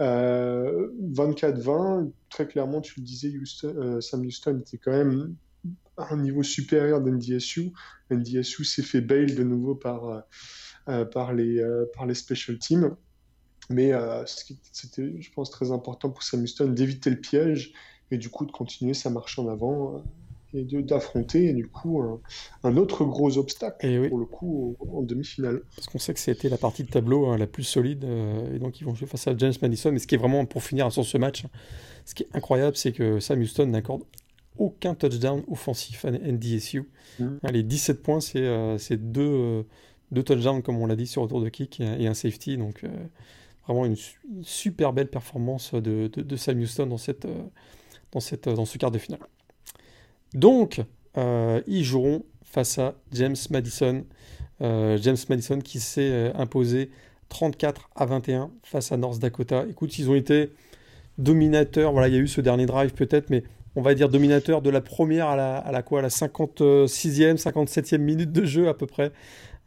Euh, 0.00 0.88
24-20, 1.14 2.10
très 2.30 2.46
clairement, 2.46 2.80
tu 2.80 3.00
le 3.00 3.04
disais, 3.04 3.32
euh, 3.64 4.00
Sam 4.00 4.25
Houston 4.25 4.60
était 4.60 4.78
quand 4.78 4.92
même 4.92 5.34
à 5.96 6.14
un 6.14 6.16
niveau 6.16 6.42
supérieur 6.42 7.00
d'NDSU. 7.02 7.72
NDSU 8.10 8.64
s'est 8.64 8.82
fait 8.82 9.00
bail 9.00 9.34
de 9.34 9.42
nouveau 9.42 9.75
par, 9.75 10.25
euh, 10.88 11.04
par, 11.04 11.34
les, 11.34 11.62
par 11.94 12.06
les 12.06 12.14
special 12.14 12.58
teams. 12.58 12.96
Mais 13.68 13.92
c'était, 14.72 15.20
je 15.20 15.30
pense, 15.32 15.50
très 15.50 15.70
important 15.70 16.10
pour 16.10 16.22
Sam 16.22 16.42
Houston 16.42 16.68
d'éviter 16.68 17.10
le 17.10 17.20
piège 17.20 17.72
et 18.10 18.18
du 18.18 18.28
coup 18.28 18.44
de 18.44 18.52
continuer 18.52 18.94
sa 18.94 19.10
marche 19.10 19.38
en 19.38 19.49
avant 19.49 19.96
euh, 19.96 20.00
et 20.54 20.64
d'affronter 20.64 21.52
du 21.52 21.69
coup 21.69 22.02
un, 22.62 22.76
autre 22.76 23.04
gros 23.04 23.38
obstacle 23.38 24.09
pour 24.09 24.19
le 24.19 24.26
coup 24.26 24.76
en 24.92 25.02
demi-finale. 25.02 25.62
Parce 25.76 25.87
qu'on 25.88 25.99
sait 25.99 26.14
que 26.14 26.21
c'était 26.21 26.49
la 26.49 26.59
partie 26.59 26.85
de 26.85 26.90
tableau 26.90 27.26
hein, 27.26 27.38
la 27.38 27.47
plus 27.47 27.62
solide 27.62 28.04
euh, 28.04 28.54
et 28.54 28.59
donc 28.59 28.80
ils 28.80 28.85
vont 28.85 28.95
jouer 28.95 29.07
face 29.07 29.26
à 29.28 29.37
James 29.37 29.52
Madison. 29.62 29.92
Mais 29.92 29.99
ce 29.99 30.07
qui 30.07 30.14
est 30.14 30.19
vraiment 30.19 30.45
pour 30.47 30.62
finir 30.62 30.90
sur 30.92 31.04
ce 31.04 31.19
match, 31.19 31.45
ce 32.04 32.14
qui 32.14 32.25
est 32.25 32.28
incroyable, 32.35 32.76
c'est 32.76 32.92
que 32.92 33.21
Sam 33.21 33.40
Houston 33.40 33.66
n'accorde 33.66 34.02
aucun 34.59 34.95
touchdown 34.95 35.42
offensif 35.49 36.04
à 36.04 36.11
NDSU. 36.11 36.88
Mmh. 37.19 37.25
Hein, 37.42 37.50
les 37.52 37.62
17 37.62 38.02
points, 38.02 38.21
c'est 38.21 38.40
euh, 38.42 38.76
deux, 38.90 39.64
deux, 40.11 40.23
touchdowns 40.23 40.62
comme 40.62 40.78
on 40.78 40.87
l'a 40.87 40.97
dit 40.97 41.07
sur 41.07 41.23
retour 41.23 41.40
de 41.40 41.49
kick 41.49 41.80
et, 41.80 42.07
un 42.07 42.14
safety. 42.14 42.57
Donc 42.57 42.85
vraiment 43.66 43.87
une, 43.87 43.97
super 44.42 44.92
belle 44.92 45.09
performance 45.09 45.75
de, 45.75 46.09
de, 46.09 46.23
de 46.23 46.37
Sam 46.37 46.59
Houston 46.59 46.87
dans 46.87 46.99
cette 46.99 47.26
dans, 48.12 48.21
cette, 48.21 48.49
dans 48.49 48.64
ce 48.64 48.78
quart 48.78 48.90
de 48.90 48.99
finale. 48.99 49.21
Donc, 50.34 50.80
euh, 51.16 51.60
ils 51.66 51.84
joueront 51.84 52.25
face 52.44 52.78
à 52.78 52.94
James 53.12 53.37
Madison. 53.50 54.04
James 54.62 55.16
Madison 55.30 55.58
qui 55.58 55.80
s'est 55.80 56.32
imposé 56.34 56.90
34 57.30 57.88
à 57.96 58.04
21 58.04 58.50
face 58.62 58.92
à 58.92 58.99
North 58.99 59.18
Dakota. 59.18 59.64
Écoute, 59.70 59.99
ils 59.99 60.10
ont 60.10 60.14
été 60.14 60.50
dominateurs. 61.16 61.92
Voilà, 61.92 62.08
il 62.08 62.14
y 62.14 62.18
a 62.18 62.20
eu 62.20 62.28
ce 62.28 62.42
dernier 62.42 62.66
drive 62.66 62.92
peut-être, 62.92 63.30
mais 63.30 63.42
on 63.76 63.82
va 63.82 63.94
dire 63.94 64.08
dominateur 64.08 64.62
de 64.62 64.70
la 64.70 64.80
première 64.80 65.28
à 65.28 65.70
la, 65.70 65.82
quoi, 65.82 66.02
la 66.02 66.08
56e, 66.08 67.37
57e 67.37 67.99
minute 67.99 68.32
de 68.32 68.44
jeu 68.44 68.68
à 68.68 68.75
peu 68.75 68.87
près. 68.87 69.12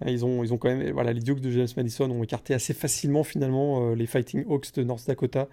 Ils 0.06 0.26
ont, 0.26 0.44
ils 0.44 0.92
voilà, 0.92 1.14
les 1.14 1.22
Dukes 1.22 1.40
de 1.40 1.50
James 1.50 1.68
Madison 1.78 2.10
ont 2.12 2.24
écarté 2.24 2.54
assez 2.54 2.74
facilement 2.74 3.24
finalement 3.24 3.92
euh, 3.92 3.96
les 3.96 4.06
Fighting 4.06 4.44
Hawks 4.50 4.74
de 4.74 4.84
North 4.84 5.08
Dakota. 5.08 5.48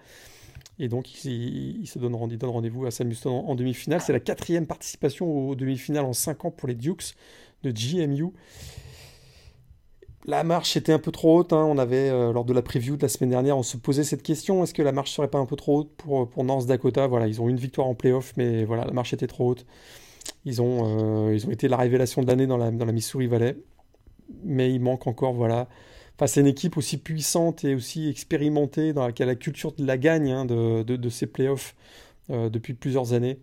Et 0.81 0.89
donc, 0.89 1.23
ils, 1.25 1.85
se 1.85 1.99
donnent, 1.99 2.15
rendez-vous 2.15 2.87
à 2.87 2.91
Sam 2.91 3.09
Houston 3.09 3.29
en, 3.29 3.53
demi-finale. 3.53 4.01
C'est 4.01 4.13
la 4.13 4.19
quatrième 4.19 4.65
participation 4.65 5.49
aux 5.49 5.53
demi-finales 5.53 6.05
en 6.05 6.13
5 6.13 6.45
ans 6.45 6.49
pour 6.49 6.67
les 6.67 6.73
Dukes 6.73 7.13
de 7.61 7.71
GMU. 7.71 8.33
La 10.25 10.43
marche 10.43 10.75
était 10.77 10.91
un 10.91 10.97
peu 10.97 11.11
trop 11.11 11.37
haute. 11.37 11.53
Hein. 11.53 11.67
On 11.69 11.77
avait, 11.77 12.09
euh, 12.09 12.33
lors 12.33 12.45
de 12.45 12.53
la 12.53 12.63
preview 12.63 12.97
de 12.97 13.03
la 13.03 13.09
semaine 13.09 13.29
dernière, 13.29 13.59
on 13.59 13.63
se 13.63 13.77
posait 13.77 14.03
cette 14.03 14.23
question 14.23 14.63
est-ce 14.63 14.73
que 14.73 14.81
la 14.81 14.91
marche 14.91 15.11
serait 15.11 15.27
pas 15.27 15.37
un 15.37 15.45
peu 15.45 15.55
trop 15.55 15.81
haute 15.81 15.91
pour, 15.97 16.27
pour 16.27 16.43
North 16.43 16.65
Dakota? 16.65 17.05
Voilà, 17.05 17.27
ils 17.27 17.39
ont 17.39 17.47
une 17.47 17.57
victoire 17.57 17.85
en 17.85 17.93
playoff, 17.93 18.33
mais 18.35 18.65
voilà, 18.65 18.83
la 18.85 18.91
marche 18.91 19.13
était 19.13 19.27
trop 19.27 19.51
haute. 19.51 19.67
Ils 20.45 20.63
ont, 20.63 21.27
euh, 21.27 21.35
ils 21.35 21.45
ont 21.45 21.51
été 21.51 21.67
la 21.67 21.77
révélation 21.77 22.23
de 22.23 22.27
l'année 22.27 22.47
dans 22.47 22.57
la, 22.57 22.71
dans 22.71 22.85
la 22.85 22.91
Missouri 22.91 23.27
Valley, 23.27 23.55
mais 24.43 24.73
il 24.73 24.79
manque 24.79 25.05
encore, 25.05 25.33
voilà. 25.33 25.69
Face 26.21 26.37
à 26.37 26.41
une 26.41 26.45
équipe 26.45 26.77
aussi 26.77 26.97
puissante 26.97 27.63
et 27.65 27.73
aussi 27.73 28.07
expérimentée, 28.07 28.93
dans 28.93 29.07
laquelle 29.07 29.25
la 29.25 29.33
culture 29.33 29.71
de 29.71 29.83
la 29.83 29.97
gagne 29.97 30.29
hein, 30.29 30.45
de, 30.45 30.83
de, 30.83 31.09
ces 31.09 31.25
playoffs 31.25 31.75
euh, 32.29 32.47
depuis 32.47 32.75
plusieurs 32.75 33.13
années 33.13 33.39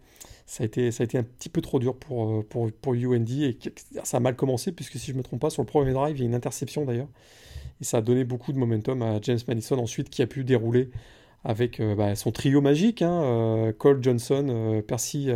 ça 0.47 0.63
a 0.63 0.67
été, 0.67 0.93
ça 0.93 1.03
a 1.03 1.05
été 1.05 1.19
un 1.19 1.25
petit 1.25 1.49
peu 1.49 1.61
trop 1.61 1.81
dur 1.81 1.97
pour, 1.97 2.31
euh, 2.31 2.47
pour, 2.49 2.71
pour 2.71 2.95
UND 2.95 3.29
et 3.31 3.59
ça 4.05 4.19
a 4.19 4.21
mal 4.21 4.37
commencé 4.37 4.71
puisque 4.71 4.97
si 4.97 5.07
je 5.09 5.13
ne 5.15 5.19
me 5.19 5.23
trompe 5.25 5.41
pas, 5.41 5.51
sur 5.51 5.61
le 5.61 5.67
premier 5.67 5.93
drive, 5.93 6.19
il 6.19 6.21
y 6.21 6.23
a 6.23 6.27
une 6.27 6.37
interception 6.37 6.85
d'ailleurs. 6.85 7.09
Et 7.81 7.85
ça 7.85 7.97
a 7.97 8.01
donné 8.01 8.23
beaucoup 8.23 8.53
de 8.53 8.59
momentum 8.59 9.03
à 9.03 9.21
James 9.23 9.41
Madison 9.49 9.79
ensuite 9.81 10.09
qui 10.09 10.23
a 10.23 10.29
pu 10.29 10.45
dérouler 10.45 10.91
avec 11.43 11.81
euh, 11.81 11.97
bah, 11.97 12.15
son 12.15 12.31
trio 12.31 12.61
magique, 12.61 13.03
hein, 13.03 13.73
Cole 13.77 14.05
Johnson, 14.05 14.85
Percy 14.87 15.31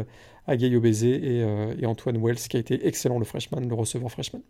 Agayobeze 0.46 1.02
et, 1.02 1.44
et 1.76 1.86
Antoine 1.86 2.24
Wells 2.24 2.36
qui 2.36 2.56
a 2.56 2.60
été 2.60 2.86
excellent 2.86 3.18
le 3.18 3.24
freshman, 3.24 3.62
le 3.68 3.74
receveur 3.74 4.12
freshman. 4.12 4.42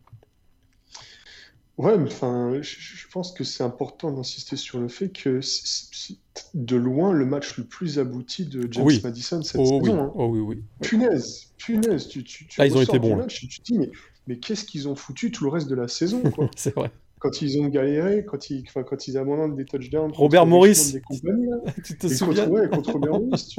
Ouais, 1.79 1.95
enfin, 1.95 2.59
je 2.61 3.07
pense 3.09 3.33
que 3.33 3.45
c'est 3.45 3.63
important 3.63 4.13
d'insister 4.13 4.57
sur 4.57 4.79
le 4.79 4.89
fait 4.89 5.09
que 5.09 5.41
c'est 5.41 6.17
de 6.55 6.77
loin 6.77 7.13
le 7.13 7.25
match 7.25 7.57
le 7.57 7.65
plus 7.65 7.99
abouti 7.99 8.45
de 8.45 8.69
James 8.71 8.91
Madison 9.03 9.43
cette 9.43 9.61
oh 9.61 9.65
saison. 9.65 9.81
Oui. 9.81 9.91
Hein. 9.91 10.13
Oh 10.15 10.29
oui, 10.31 10.41
oui. 10.41 10.63
Punaise, 10.83 11.53
punaise, 11.57 12.09
tu, 12.09 12.25
tu, 12.25 12.47
ah, 12.59 12.67
ils 12.67 12.77
ont 12.77 12.83
été 12.83 12.99
bons. 12.99 13.17
Match, 13.17 13.41
tu 13.41 13.61
te 13.61 13.65
dis, 13.65 13.79
mais, 13.79 13.91
mais 14.27 14.39
qu'est-ce 14.39 14.65
qu'ils 14.65 14.87
ont 14.89 14.95
foutu 14.95 15.31
tout 15.31 15.45
le 15.45 15.51
reste 15.51 15.69
de 15.69 15.75
la 15.75 15.89
saison 15.89 16.23
C'est 16.57 16.75
vrai. 16.75 16.91
Quand 17.19 17.41
ils 17.41 17.59
ont 17.61 17.69
galéré, 17.69 18.25
quand 18.25 18.51
ils, 18.51 18.65
enfin, 18.69 18.83
quand 18.83 19.09
ils 19.09 19.17
abandonnent 19.17 19.55
des 19.55 19.65
touchdowns. 19.65 20.13
Robert 20.13 20.45
Morris. 20.45 20.97
tu 21.85 21.97
te 21.97 22.09
souviens 22.09 22.47
contre, 22.47 22.61
ouais, 22.61 22.69
contre 22.69 22.93
Robert 22.93 23.21
Morris. 23.21 23.57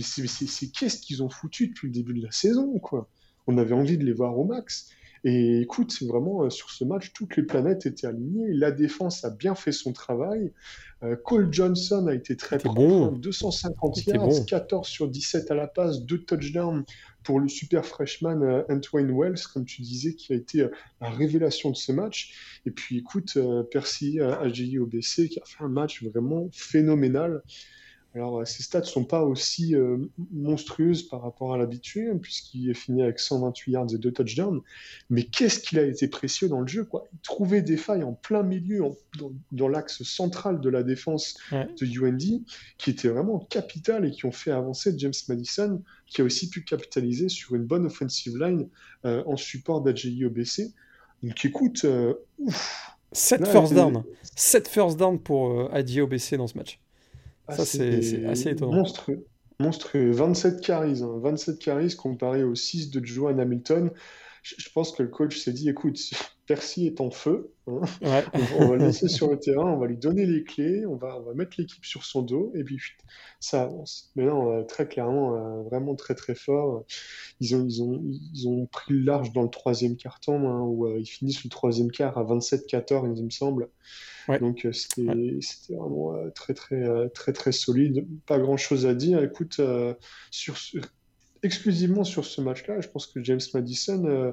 C'est 0.00 0.70
qu'est-ce 0.70 1.00
qu'ils 1.00 1.22
ont 1.22 1.30
foutu 1.30 1.68
depuis 1.68 1.86
le 1.86 1.94
début 1.94 2.12
de 2.12 2.24
la 2.24 2.32
saison, 2.32 2.78
quoi? 2.78 3.08
On 3.46 3.56
avait 3.56 3.74
envie 3.74 3.96
de 3.96 4.04
les 4.04 4.12
voir 4.12 4.38
au 4.38 4.44
max. 4.44 4.90
Et 5.24 5.62
écoute, 5.62 6.02
vraiment, 6.02 6.44
euh, 6.44 6.50
sur 6.50 6.70
ce 6.70 6.84
match, 6.84 7.12
toutes 7.14 7.36
les 7.36 7.44
planètes 7.44 7.86
étaient 7.86 8.06
alignées. 8.06 8.52
La 8.52 8.70
défense 8.70 9.24
a 9.24 9.30
bien 9.30 9.54
fait 9.54 9.72
son 9.72 9.94
travail. 9.94 10.52
Euh, 11.02 11.16
Cole 11.16 11.48
Johnson 11.50 12.06
a 12.08 12.14
été 12.14 12.36
très 12.36 12.58
bon. 12.58 13.12
250 13.12 14.06
yards, 14.06 14.44
14 14.46 14.86
sur 14.86 15.08
17 15.08 15.50
à 15.50 15.54
la 15.54 15.66
passe, 15.66 16.02
2 16.02 16.24
touchdowns 16.24 16.84
pour 17.22 17.40
le 17.40 17.48
super 17.48 17.86
freshman 17.86 18.42
euh, 18.42 18.62
Antoine 18.68 19.10
Wells, 19.18 19.40
comme 19.52 19.64
tu 19.64 19.80
disais, 19.80 20.14
qui 20.14 20.34
a 20.34 20.36
été 20.36 20.68
la 21.00 21.08
révélation 21.08 21.70
de 21.70 21.76
ce 21.76 21.92
match. 21.92 22.60
Et 22.66 22.70
puis 22.70 22.98
écoute, 22.98 23.38
Percy 23.70 24.20
AGI 24.20 24.78
OBC 24.78 25.30
qui 25.30 25.40
a 25.40 25.44
fait 25.46 25.64
un 25.64 25.68
match 25.68 26.04
vraiment 26.04 26.50
phénoménal. 26.52 27.42
Alors, 28.14 28.40
euh, 28.40 28.44
ces 28.44 28.62
stats 28.62 28.80
ne 28.80 28.84
sont 28.84 29.04
pas 29.04 29.24
aussi 29.24 29.74
euh, 29.74 29.98
monstrueuses 30.30 31.02
par 31.02 31.22
rapport 31.22 31.52
à 31.52 31.58
l'habitude, 31.58 32.10
hein, 32.12 32.18
puisqu'il 32.22 32.70
est 32.70 32.74
fini 32.74 33.02
avec 33.02 33.18
128 33.18 33.72
yards 33.72 33.92
et 33.92 33.98
2 33.98 34.12
touchdowns. 34.12 34.60
Mais 35.10 35.24
qu'est-ce 35.24 35.58
qu'il 35.58 35.80
a 35.80 35.82
été 35.82 36.06
précieux 36.06 36.48
dans 36.48 36.60
le 36.60 36.68
jeu 36.68 36.84
quoi? 36.84 37.08
Il 37.12 37.18
trouvait 37.20 37.62
des 37.62 37.76
failles 37.76 38.04
en 38.04 38.12
plein 38.12 38.44
milieu, 38.44 38.84
dans, 39.50 39.68
l'axe 39.68 40.04
central 40.04 40.60
de 40.60 40.68
la 40.68 40.84
défense 40.84 41.36
de 41.50 41.86
UND, 41.86 42.44
qui 42.78 42.90
étaient 42.90 43.08
vraiment 43.08 43.40
capitales 43.40 44.06
et 44.06 44.10
qui 44.12 44.26
ont 44.26 44.32
fait 44.32 44.52
avancer 44.52 44.94
James 44.96 45.12
Madison, 45.28 45.82
qui 46.06 46.20
a 46.20 46.24
aussi 46.24 46.48
pu 46.48 46.62
capitaliser 46.62 47.28
sur 47.28 47.56
une 47.56 47.64
bonne 47.64 47.86
offensive 47.86 48.38
line 48.38 48.68
euh, 49.04 49.24
en 49.26 49.36
support 49.36 49.82
d'AJI 49.82 50.24
OBC. 50.24 50.72
Donc 51.24 51.44
écoute, 51.44 51.84
ouf, 52.38 52.96
7 53.10 53.48
first 53.48 53.74
down. 53.74 54.04
7 54.36 54.68
first 54.68 54.98
down 54.98 55.18
pour 55.18 55.74
AJI 55.74 56.02
OBC 56.02 56.36
dans 56.36 56.46
ce 56.46 56.56
match. 56.56 56.78
Ah, 57.48 57.56
ça, 57.56 57.64
c'est 57.64 58.24
assez 58.26 58.50
étonnant. 58.50 58.72
Monstrueux. 58.72 59.26
Monstrueux. 59.58 60.10
27 60.10 60.60
carries. 60.60 61.02
27 61.02 61.58
carries 61.58 61.94
comparé 61.96 62.42
aux 62.44 62.54
6 62.54 62.90
de 62.90 63.04
Joan 63.04 63.38
Hamilton. 63.38 63.90
Je, 64.42 64.68
pense 64.74 64.92
que 64.92 65.02
le 65.02 65.08
coach 65.08 65.38
s'est 65.38 65.52
dit 65.52 65.68
écoute, 65.68 65.98
Percy 66.46 66.86
est 66.86 67.00
en 67.00 67.10
feu. 67.10 67.52
Hein. 67.66 67.80
on, 68.02 68.68
va 68.68 68.76
le 68.76 68.86
laisser 68.86 69.08
sur 69.08 69.30
le 69.30 69.38
terrain, 69.38 69.72
on 69.72 69.78
va 69.78 69.86
lui 69.86 69.96
donner 69.96 70.26
les 70.26 70.44
clés, 70.44 70.84
on 70.84 70.96
va, 70.96 71.18
on 71.18 71.22
va 71.22 71.32
mettre 71.32 71.56
l'équipe 71.58 71.84
sur 71.84 72.04
son 72.04 72.22
dos 72.22 72.52
et 72.54 72.62
puis 72.62 72.78
ça 73.40 73.62
avance. 73.62 74.12
Mais 74.16 74.24
non, 74.24 74.52
euh, 74.52 74.62
très 74.62 74.86
clairement, 74.86 75.34
euh, 75.34 75.62
vraiment 75.62 75.94
très 75.94 76.14
très 76.14 76.34
fort. 76.34 76.84
Ils 77.40 77.56
ont, 77.56 77.66
ils, 77.66 77.82
ont, 77.82 78.02
ils 78.34 78.48
ont 78.48 78.66
pris 78.66 78.92
le 78.92 79.00
large 79.00 79.32
dans 79.32 79.42
le 79.42 79.48
troisième 79.48 79.96
quart-temps, 79.96 80.46
hein, 80.46 80.60
où 80.60 80.86
euh, 80.86 80.98
ils 80.98 81.06
finissent 81.06 81.44
le 81.44 81.50
troisième 81.50 81.90
quart 81.90 82.18
à 82.18 82.24
27-14, 82.24 83.14
il 83.16 83.24
me 83.24 83.30
semble. 83.30 83.68
Donc 84.40 84.66
c'était 84.72 85.74
vraiment 85.74 86.14
très 86.34 86.54
très 86.54 87.10
très 87.10 87.34
très 87.34 87.52
solide. 87.52 88.06
Pas 88.24 88.38
grand 88.38 88.56
chose 88.56 88.86
à 88.86 88.94
dire. 88.94 89.22
Écoute, 89.22 89.60
sur, 90.30 90.56
exclusivement 91.42 92.04
sur 92.04 92.24
ce 92.24 92.40
match-là, 92.40 92.80
je 92.80 92.88
pense 92.88 93.06
que 93.06 93.22
James 93.22 93.42
Madison 93.52 94.32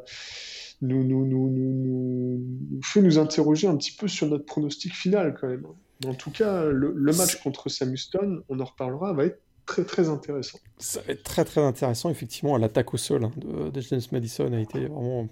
nous, 0.81 1.03
nous, 1.03 1.25
nous, 1.25 1.49
nous, 1.49 2.81
fait 2.83 3.01
nous 3.01 3.19
interroger 3.19 3.67
un 3.67 3.77
petit 3.77 3.91
peu 3.91 4.07
sur 4.07 4.27
notre 4.27 4.45
pronostic 4.45 4.93
final 4.93 5.37
quand 5.39 5.47
même. 5.47 5.65
En 6.05 6.15
tout 6.15 6.31
cas, 6.31 6.65
le, 6.65 6.93
match 7.13 7.41
contre 7.43 7.69
Sam 7.69 7.91
Houston, 7.91 8.41
on 8.49 8.59
en 8.59 8.65
reparlera, 8.65 9.13
va 9.13 9.25
être 9.25 9.39
très 9.67 9.83
très 9.83 10.09
intéressant. 10.09 10.59
Ça 10.79 11.01
va 11.01 11.13
être 11.13 11.23
très 11.23 11.45
très 11.45 11.61
intéressant, 11.61 12.09
effectivement. 12.09 12.57
L'attaque 12.57 12.93
au 12.93 12.97
sol 12.97 13.25
hein, 13.25 13.31
de, 13.37 13.81
James 13.81 14.01
Madison 14.11 14.51
a 14.51 14.59
été 14.59 14.79
vraiment. 14.87 15.27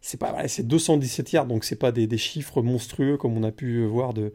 C'est 0.00 0.18
pas 0.18 0.46
c'est 0.48 0.66
217 0.66 1.32
yards, 1.32 1.46
donc 1.46 1.64
c'est 1.64 1.76
pas 1.76 1.92
des, 1.92 2.06
des, 2.06 2.18
chiffres 2.18 2.62
monstrueux 2.62 3.16
comme 3.16 3.36
on 3.36 3.42
a 3.42 3.50
pu 3.50 3.84
voir 3.84 4.14
de, 4.14 4.32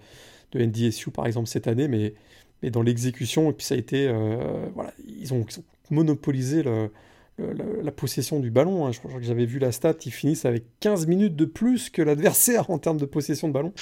de 0.52 0.66
NDSU 0.66 1.12
par 1.12 1.26
exemple 1.28 1.48
cette 1.48 1.68
année, 1.68 1.88
mais, 1.88 2.14
mais 2.62 2.72
dans 2.72 2.82
l'exécution, 2.82 3.50
et 3.50 3.54
puis 3.54 3.66
ça 3.66 3.76
a 3.76 3.78
été. 3.78 4.08
Euh, 4.08 4.68
voilà, 4.76 4.94
ils 5.08 5.34
ont, 5.34 5.46
ils 5.50 5.60
ont 5.60 5.64
monopolisé 5.90 6.62
le, 6.62 6.92
la, 7.84 7.92
possession 7.92 8.40
du 8.40 8.52
ballon. 8.52 8.86
Hein. 8.86 8.92
Je 8.92 9.00
crois 9.00 9.14
que 9.14 9.24
j'avais 9.24 9.46
vu 9.46 9.60
la 9.60 9.72
stat, 9.72 9.96
ils 10.06 10.12
finissent 10.12 10.46
avec 10.46 10.66
15 10.80 11.08
minutes 11.08 11.36
de 11.36 11.46
plus 11.46 11.90
que 11.90 12.02
l'adversaire 12.02 12.70
en 12.70 12.78
termes 12.78 12.98
de 12.98 13.06
possession 13.06 13.48
de 13.48 13.54
ballon. 13.54 13.74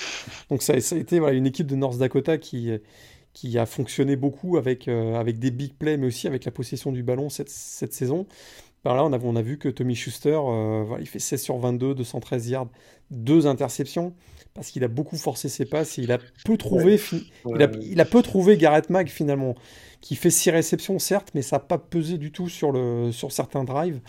Donc 0.49 0.61
ça, 0.61 0.73
a 0.73 0.77
été 0.77 1.19
voilà, 1.19 1.37
une 1.37 1.47
équipe 1.47 1.67
de 1.67 1.75
North 1.75 1.97
Dakota 1.97 2.37
qui, 2.37 2.71
qui 3.33 3.57
a 3.57 3.65
fonctionné 3.65 4.15
beaucoup 4.15 4.57
avec, 4.57 4.87
euh, 4.87 5.15
avec 5.15 5.39
des 5.39 5.51
big 5.51 5.73
plays, 5.73 5.97
mais 5.97 6.07
aussi 6.07 6.27
avec 6.27 6.45
la 6.45 6.51
possession 6.51 6.91
du 6.91 7.03
ballon 7.03 7.29
cette, 7.29 7.49
cette 7.49 7.93
saison. 7.93 8.25
Par 8.83 8.95
là, 8.95 9.03
on 9.03 9.11
a, 9.11 9.19
on 9.19 9.35
a 9.35 9.41
vu 9.41 9.57
que 9.57 9.67
Tommy 9.67 9.95
Schuster, 9.95 10.39
euh, 10.41 10.85
il 10.99 11.07
fait 11.07 11.19
16 11.19 11.41
sur 11.41 11.57
22, 11.57 11.95
213 11.95 12.49
yards, 12.49 12.69
deux 13.11 13.45
interceptions, 13.45 14.13
parce 14.53 14.71
qu'il 14.71 14.83
a 14.83 14.87
beaucoup 14.87 15.17
forcé 15.17 15.49
ses 15.49 15.65
passes 15.65 15.99
et 15.99 16.03
il 16.03 16.11
a 16.11 16.17
peu 16.45 16.57
trouvé, 16.57 16.99
il, 17.45 17.61
a, 17.61 17.69
il, 17.81 17.99
a, 17.99 18.05
peu 18.05 18.21
trouvé 18.21 18.57
Garrett 18.57 18.89
Mag 18.89 19.07
finalement 19.09 19.55
qui 20.01 20.15
fait 20.15 20.29
6 20.29 20.51
réceptions, 20.51 20.99
certes, 20.99 21.31
mais 21.33 21.41
ça 21.41 21.57
n'a 21.57 21.59
pas 21.61 21.77
pesé 21.77 22.17
du 22.17 22.31
tout 22.31 22.49
sur, 22.49 22.71
le, 22.71 23.11
sur 23.11 23.31
certains 23.31 23.63
drives. 23.63 23.99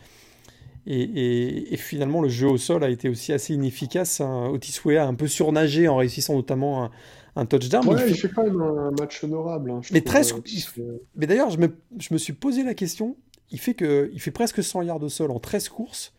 Et, 0.87 1.76
finalement, 1.76 2.23
le 2.23 2.28
jeu 2.28 2.49
au 2.49 2.56
sol 2.56 2.82
a 2.85 2.88
été 2.88 3.09
aussi 3.09 3.32
assez 3.32 3.54
inefficace. 3.54 4.20
Hein. 4.20 4.49
Otis 4.52 4.80
a 4.97 5.06
un 5.06 5.14
peu 5.14 5.28
surnagé 5.28 5.88
en 5.88 5.97
réussissant 5.97 6.35
notamment 6.35 6.90
un, 7.37 7.47
touchdown. 7.47 7.87
Ouais, 7.87 8.09
il, 8.09 8.14
fait... 8.14 8.28
fait, 8.28 8.35
quand 8.35 8.44
même 8.44 8.61
un 8.61 8.90
match 8.99 9.23
honorable. 9.23 9.70
Hein, 9.70 9.80
mais, 9.92 10.00
très... 10.00 10.32
Euh, 10.32 10.99
mais 11.16 11.26
d'ailleurs, 11.26 11.50
je 11.50 11.59
me, 11.59 11.76
je 11.99 12.12
me, 12.12 12.18
suis 12.18 12.32
posé 12.32 12.64
la 12.64 12.75
question. 12.75 13.16
Il 13.50 13.61
fait, 13.61 13.75
que, 13.75 14.11
il 14.12 14.20
fait 14.20 14.30
presque 14.30 14.62
100 14.62 14.82
yards 14.82 15.02
au 15.02 15.09
sol 15.09 15.30
en 15.30 15.38
13 15.38 15.68
courses. 15.68 16.12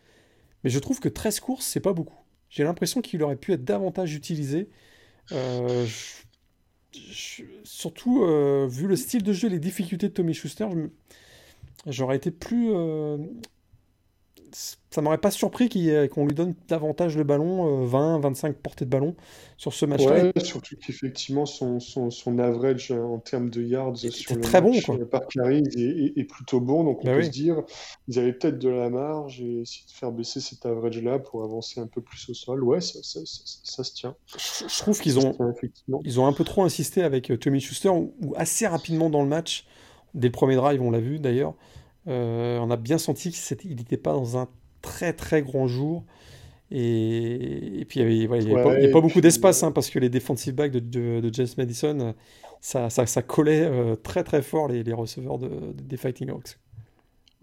Mais 0.64 0.70
je 0.70 0.80
trouve 0.80 1.00
que 1.00 1.10
13 1.10 1.40
courses, 1.40 1.66
c'est 1.66 1.80
pas 1.80 1.94
beaucoup. 1.94 2.20
J'ai 2.50 2.64
l'impression 2.64 3.02
qu'il 3.02 3.24
aurait 3.24 3.38
pu 3.38 3.54
être 3.54 3.66
davantage 3.66 4.14
utilisé. 4.14 4.70
Euh, 5.32 5.86
surtout 7.64 8.24
euh, 8.24 8.68
vu 8.70 8.88
le 8.88 8.96
style 8.96 9.24
de 9.24 9.34
jeu 9.34 9.48
et 9.48 9.52
les 9.52 9.60
difficultés 9.60 10.10
de 10.10 10.14
Tommy 10.14 10.34
Schuster, 10.34 10.68
j'aurais 11.88 12.18
été 12.18 12.32
plus. 12.32 12.72
Euh, 14.52 14.76
ça 14.90 15.02
m'aurait 15.02 15.18
pas 15.20 15.32
surpris 15.32 15.70
qu'on 16.10 16.26
lui 16.26 16.36
donne 16.36 16.54
davantage 16.68 17.16
le 17.18 17.24
ballon, 17.24 17.86
20, 17.86 18.20
25 18.20 18.56
portées 18.58 18.84
de 18.86 18.90
ballon 18.90 19.16
sur 19.58 19.74
ce 19.74 19.86
match-là. 19.86 20.26
Ouais, 20.26 20.44
surtout 20.44 20.76
qu'effectivement, 20.76 21.46
son, 21.46 21.80
son, 21.80 22.10
son, 22.10 22.40
average 22.40 22.92
en 22.92 23.18
termes 23.20 23.50
de 23.50 23.62
yards 23.62 23.96
sur 23.98 24.36
le 24.36 24.42
très 24.42 24.62
match, 24.62 24.86
bon, 24.88 24.98
quoi. 24.98 25.10
par 25.10 25.28
Clary 25.28 25.64
est, 25.78 26.20
est, 26.20 26.24
plutôt 26.26 26.60
bon. 26.60 26.84
Donc 26.84 27.00
on 27.04 27.06
Bah 27.06 27.14
peut 27.14 27.20
oui. 27.20 27.26
se 27.26 27.30
dire, 27.30 27.64
ils 28.10 28.20
avaient 28.20 28.34
peut-être 28.34 28.60
de 28.60 28.68
la 28.70 28.90
marge 28.90 29.42
et 29.42 29.62
essayer 29.62 29.86
de 29.88 29.92
faire 29.92 30.12
baisser 30.12 30.42
cet 30.42 30.66
average-là 30.66 31.20
pour 31.20 31.44
avancer 31.44 31.80
un 31.80 31.88
peu 31.88 32.02
plus 32.02 32.30
au 32.30 32.34
sol. 32.34 32.64
Ouais, 32.64 32.82
ça, 32.82 33.00
ça, 33.02 33.22
ça, 33.26 33.42
ça- 33.46 33.60
ça 33.64 33.84
se 33.86 33.94
tient. 33.94 34.16
Je, 34.38 34.68
je 34.68 34.78
trouve 34.80 35.00
qu'ils 35.00 35.20
ont, 35.20 35.32
tient, 35.32 35.50
effectivement. 35.56 36.02
ils 36.04 36.20
ont 36.20 36.28
un 36.28 36.34
peu 36.34 36.44
trop 36.44 36.64
insisté 36.64 37.04
avec 37.04 37.32
euh, 37.32 37.38
Tommy 37.38 37.62
Schuster, 37.62 37.90
où 37.90 38.12
assez 38.36 38.68
rapidement 38.68 39.10
dans 39.10 39.22
le 39.22 39.30
match, 39.30 39.66
dès 40.14 40.28
le 40.28 40.32
premier 40.34 40.56
drive, 40.56 40.82
on 40.82 40.92
l'a 40.92 41.00
vu 41.00 41.20
d'ailleurs, 41.20 41.54
euh, 42.08 42.60
on 42.60 42.72
a 42.72 42.78
bien 42.78 42.98
senti 42.98 43.32
qu'il 43.32 43.76
n'était 43.76 43.98
pas 43.98 44.14
dans 44.14 44.38
un 44.38 44.48
très 44.82 45.14
très 45.14 45.42
grand 45.44 45.68
jour. 45.68 46.06
Et, 46.72 47.82
et 47.82 47.86
puis 47.86 48.00
il 48.02 48.08
n'y 48.08 48.26
avait, 48.26 48.28
voilà, 48.28 48.44
avait 48.44 48.54
Ouais, 48.54 48.62
avait 48.78 48.90
pas 48.90 49.02
beaucoup 49.02 49.22
d'espace, 49.22 49.64
euh, 49.64 49.68
hein, 49.68 49.72
parce 49.74 49.90
que 49.90 50.00
les 50.00 50.10
defensive 50.10 50.56
backs 50.56 50.72
de, 50.72 50.80
de, 50.80 51.22
de 51.22 51.34
James 51.34 51.48
Madison, 51.58 52.00
euh, 52.02 52.14
ça, 52.62 52.90
ça, 52.90 53.06
ça 53.08 53.22
collait 53.24 53.62
euh, 53.66 53.96
très 53.98 54.24
très 54.24 54.42
fort 54.42 54.68
les, 54.70 54.84
les 54.84 54.94
receveurs 54.94 55.40
de- 55.40 55.50
de- 55.50 55.74
des 55.84 55.98
Fighting 55.98 56.30
Hawks. 56.32 56.58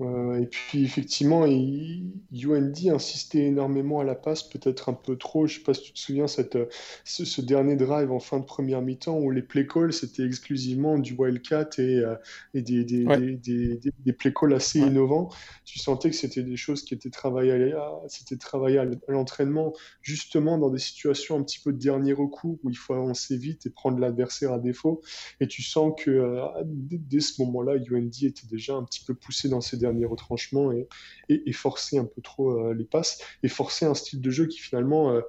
Euh, 0.01 0.41
et 0.41 0.47
puis 0.47 0.85
effectivement, 0.85 1.45
UND 1.45 2.77
insistait 2.95 3.47
énormément 3.47 3.99
à 3.99 4.05
la 4.05 4.15
passe, 4.15 4.45
peut-être 4.45 4.89
un 4.89 4.93
peu 4.95 5.17
trop. 5.17 5.47
Je 5.49 5.57
sais 5.57 5.65
pas 5.65 5.75
si 5.75 5.83
tu 5.83 5.93
te 5.93 5.99
souviens, 5.99 6.29
cette, 6.29 6.55
euh, 6.55 6.67
ce, 7.05 7.25
ce 7.25 7.41
dernier 7.41 7.75
drive 7.75 8.13
en 8.13 8.21
fin 8.21 8.39
de 8.39 8.45
première 8.45 8.81
mi-temps 8.81 9.19
où 9.19 9.31
les 9.33 9.43
play 9.43 9.67
calls 9.67 9.93
c'était 9.93 10.25
exclusivement 10.25 10.99
du 10.99 11.15
Wildcat 11.15 11.69
et, 11.79 11.97
euh, 11.99 12.15
et 12.55 12.63
des, 12.63 12.85
des, 12.85 13.05
Ouais. 13.07 13.19
des, 13.19 13.37
des, 13.37 13.77
des- 13.79 13.93
des 13.99 14.13
play 14.13 14.33
calls 14.33 14.55
assez 14.55 14.81
Ouais. 14.81 14.87
innovants. 14.89 15.31
Tu 15.65 15.81
sentais 15.81 16.11
que 16.11 16.17
c'était 16.17 16.45
des 16.45 16.57
choses 16.57 16.85
qui 16.85 16.95
étaient 16.95 17.11
travaillées 17.11 17.73
à, 17.73 17.91
c'était 18.07 18.37
travaillé 18.37 18.79
à 18.79 18.87
l'entraînement, 19.09 19.73
justement 20.01 20.59
dans 20.59 20.71
des 20.71 20.79
situations 20.79 21.37
un 21.39 21.43
petit 21.43 21.59
peu 21.59 21.73
de 21.73 21.79
dernier 21.79 22.13
recours 22.13 22.59
où 22.63 22.71
il 22.71 22.77
faut 22.77 22.95
avancer 22.95 23.37
vite 23.37 23.67
et 23.67 23.71
prendre 23.71 23.99
l'adversaire 23.99 24.53
à 24.53 24.59
défaut. 24.61 25.01
Et 25.41 25.49
tu 25.49 25.63
sens 25.63 25.93
que 25.99 26.11
euh, 26.11 26.45
dès, 26.65 26.99
dès 26.99 27.21
ce 27.21 27.43
moment-là, 27.43 27.75
UND 27.91 28.13
était 28.23 28.47
déjà 28.47 28.75
un 28.75 28.85
petit 28.85 29.05
peu 29.05 29.15
poussé 29.15 29.49
dans 29.49 29.61
ses 29.61 29.77
derniers 29.77 29.88
retranchements 30.07 30.73
et, 30.73 30.89
et, 31.29 31.53
forçait 31.53 31.99
un 31.99 32.05
peu 32.05 32.21
trop 32.23 32.51
euh, 32.51 32.75
les 32.75 32.85
passes 32.85 33.21
et 33.43 33.49
forçait 33.49 33.87
un 33.87 33.95
style 33.95 34.21
de 34.21 34.31
jeu 34.31 34.47
qui 34.47 34.59
finalement 34.59 35.13
euh, 35.13 35.21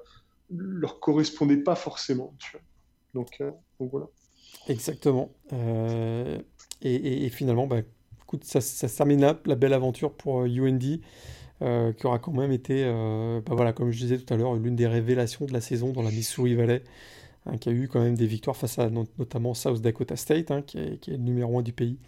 leur 0.50 1.00
correspondait 1.00 1.56
pas 1.56 1.74
forcément. 1.74 2.34
Euh, 3.16 3.50
donc 3.78 3.90
voilà. 3.92 4.06
Exactement. 4.68 5.30
Et, 6.82 7.24
et- 7.26 7.28
finalement, 7.30 7.66
bah, 7.66 7.82
ça, 8.42 8.60
ça 8.60 8.88
termine 8.88 9.36
la 9.44 9.54
belle 9.54 9.72
aventure 9.72 10.12
pour 10.12 10.44
UND, 10.44 11.00
euh, 11.62 11.92
qui 11.92 12.06
aura 12.06 12.18
quand 12.18 12.32
même 12.32 12.52
été, 12.52 12.84
bah 13.46 13.54
voilà, 13.54 13.72
comme 13.72 13.90
je 13.90 13.98
disais 13.98 14.18
tout 14.18 14.32
à 14.32 14.36
l'heure, 14.36 14.54
l'une 14.54 14.76
des 14.76 14.86
révélations 14.86 15.44
de 15.44 15.52
la 15.52 15.60
saison 15.60 15.92
dans 15.92 16.02
la 16.02 16.10
Missouri 16.10 16.54
Valley, 16.54 16.82
hein, 17.46 17.58
qui 17.58 17.68
a 17.68 17.72
eu 17.72 17.88
quand 17.88 18.00
même 18.00 18.16
des 18.16 18.26
victoires 18.26 18.56
face 18.56 18.78
à 18.78 18.88
no- 18.90 19.06
notamment 19.18 19.54
South 19.54 19.80
Dakota 19.80 20.16
State, 20.16 20.50
hein, 20.50 20.62
qui 20.62 20.78
est 20.78 21.08
le 21.08 21.16
numéro 21.18 21.58
un 21.58 21.62
du 21.62 21.72
pays. 21.72 21.98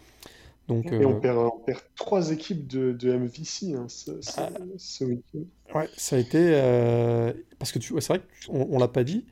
Donc, 0.67 0.91
Et 0.99 1.05
on 1.05 1.17
euh, 1.17 1.19
perd, 1.19 1.37
on 1.37 1.51
perd 1.65 1.81
trois 1.95 2.31
équipes 2.31 2.67
de, 2.67 2.93
de 2.93 3.11
MVC 3.13 3.73
hein, 3.75 3.85
ce, 3.89 4.21
ce- 4.21 4.31
ah, 4.37 4.49
ce 4.77 5.03
week-end. 5.03 5.43
ouais, 5.75 5.89
ça 5.97 6.15
a 6.15 6.19
été. 6.19 6.37
euh, 6.39 7.33
parce 7.59 7.71
que 7.71 7.79
tu 7.79 7.91
vois, 7.93 8.01
c'est 8.01 8.13
vrai 8.13 8.21
qu'on 8.47 8.67
on 8.71 8.79
l'a 8.79 8.87
pas 8.87 9.03
dit, 9.03 9.25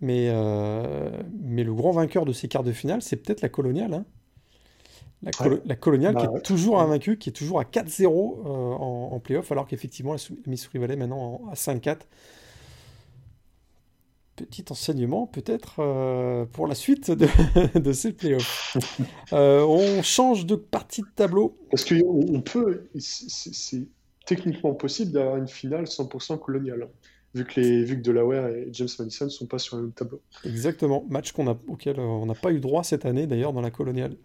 mais, 0.00 0.28
euh, 0.30 1.22
mais 1.42 1.64
le 1.64 1.74
grand 1.74 1.92
vainqueur 1.92 2.24
de 2.26 2.32
ces 2.32 2.48
quarts 2.48 2.64
de 2.64 2.72
finale, 2.72 3.02
c'est 3.02 3.16
peut-être 3.16 3.42
la 3.42 3.48
Coloniale. 3.50 3.94
hein. 3.94 4.06
La, 5.22 5.28
Ouais. 5.40 5.48
colo- 5.56 5.62
la 5.64 5.76
coloniale 5.76 6.16
qui 6.16 6.26
Bah 6.26 6.30
est 6.30 6.34
ouais. 6.34 6.40
toujours 6.42 6.76
Ouais. 6.76 6.82
invaincue, 6.82 7.16
qui 7.18 7.30
est 7.30 7.32
toujours 7.32 7.58
à 7.60 7.64
4-0 7.64 8.42
euh, 8.44 8.48
en, 8.50 9.10
en 9.12 9.20
playoff, 9.20 9.50
alors 9.52 9.66
qu'effectivement 9.66 10.12
la 10.12 10.18
Sou- 10.18 10.38
Missouri 10.46 10.78
Valley 10.78 10.96
maintenant 10.96 11.40
en- 11.46 11.50
à 11.50 11.54
5-4. 11.54 12.06
Petit 14.36 14.64
enseignement 14.70 15.26
peut-être 15.28 15.76
euh, 15.78 16.44
pour 16.46 16.66
la 16.66 16.74
suite 16.74 17.10
de, 17.10 17.28
de 17.78 17.92
ces 17.92 18.12
playoffs. 18.12 18.76
Euh, 19.32 19.62
on 19.62 20.02
change 20.02 20.46
de 20.46 20.54
partie 20.54 21.00
de 21.00 21.08
tableau. 21.16 21.56
Parce 21.70 21.84
qu'on 21.84 21.96
on 22.04 22.40
peut, 22.40 22.88
c'est 22.98 23.86
techniquement 24.26 24.74
possible 24.74 25.12
d'avoir 25.12 25.36
une 25.36 25.48
finale 25.48 25.84
100% 25.84 26.38
coloniale, 26.38 26.82
hein, 26.84 27.08
vu 27.34 27.44
que, 27.44 27.60
les, 27.60 27.84
vu 27.84 27.96
que 27.96 28.02
Delaware 28.02 28.48
et 28.48 28.68
James 28.72 28.88
Madison 28.98 29.24
ne 29.24 29.30
sont 29.30 29.46
pas 29.46 29.58
sur 29.58 29.76
le 29.76 29.84
même 29.84 29.92
tableau. 29.92 30.20
Exactement, 30.44 31.04
match 31.08 31.32
qu'on 31.32 31.48
a, 31.48 31.56
auquel 31.68 31.98
euh, 31.98 32.02
on 32.02 32.26
n'a 32.26 32.34
pas 32.34 32.52
eu 32.52 32.60
droit 32.60 32.84
cette 32.84 33.06
année 33.06 33.26
d'ailleurs 33.26 33.52
dans 33.52 33.62
la 33.62 33.70
coloniale. 33.70 34.16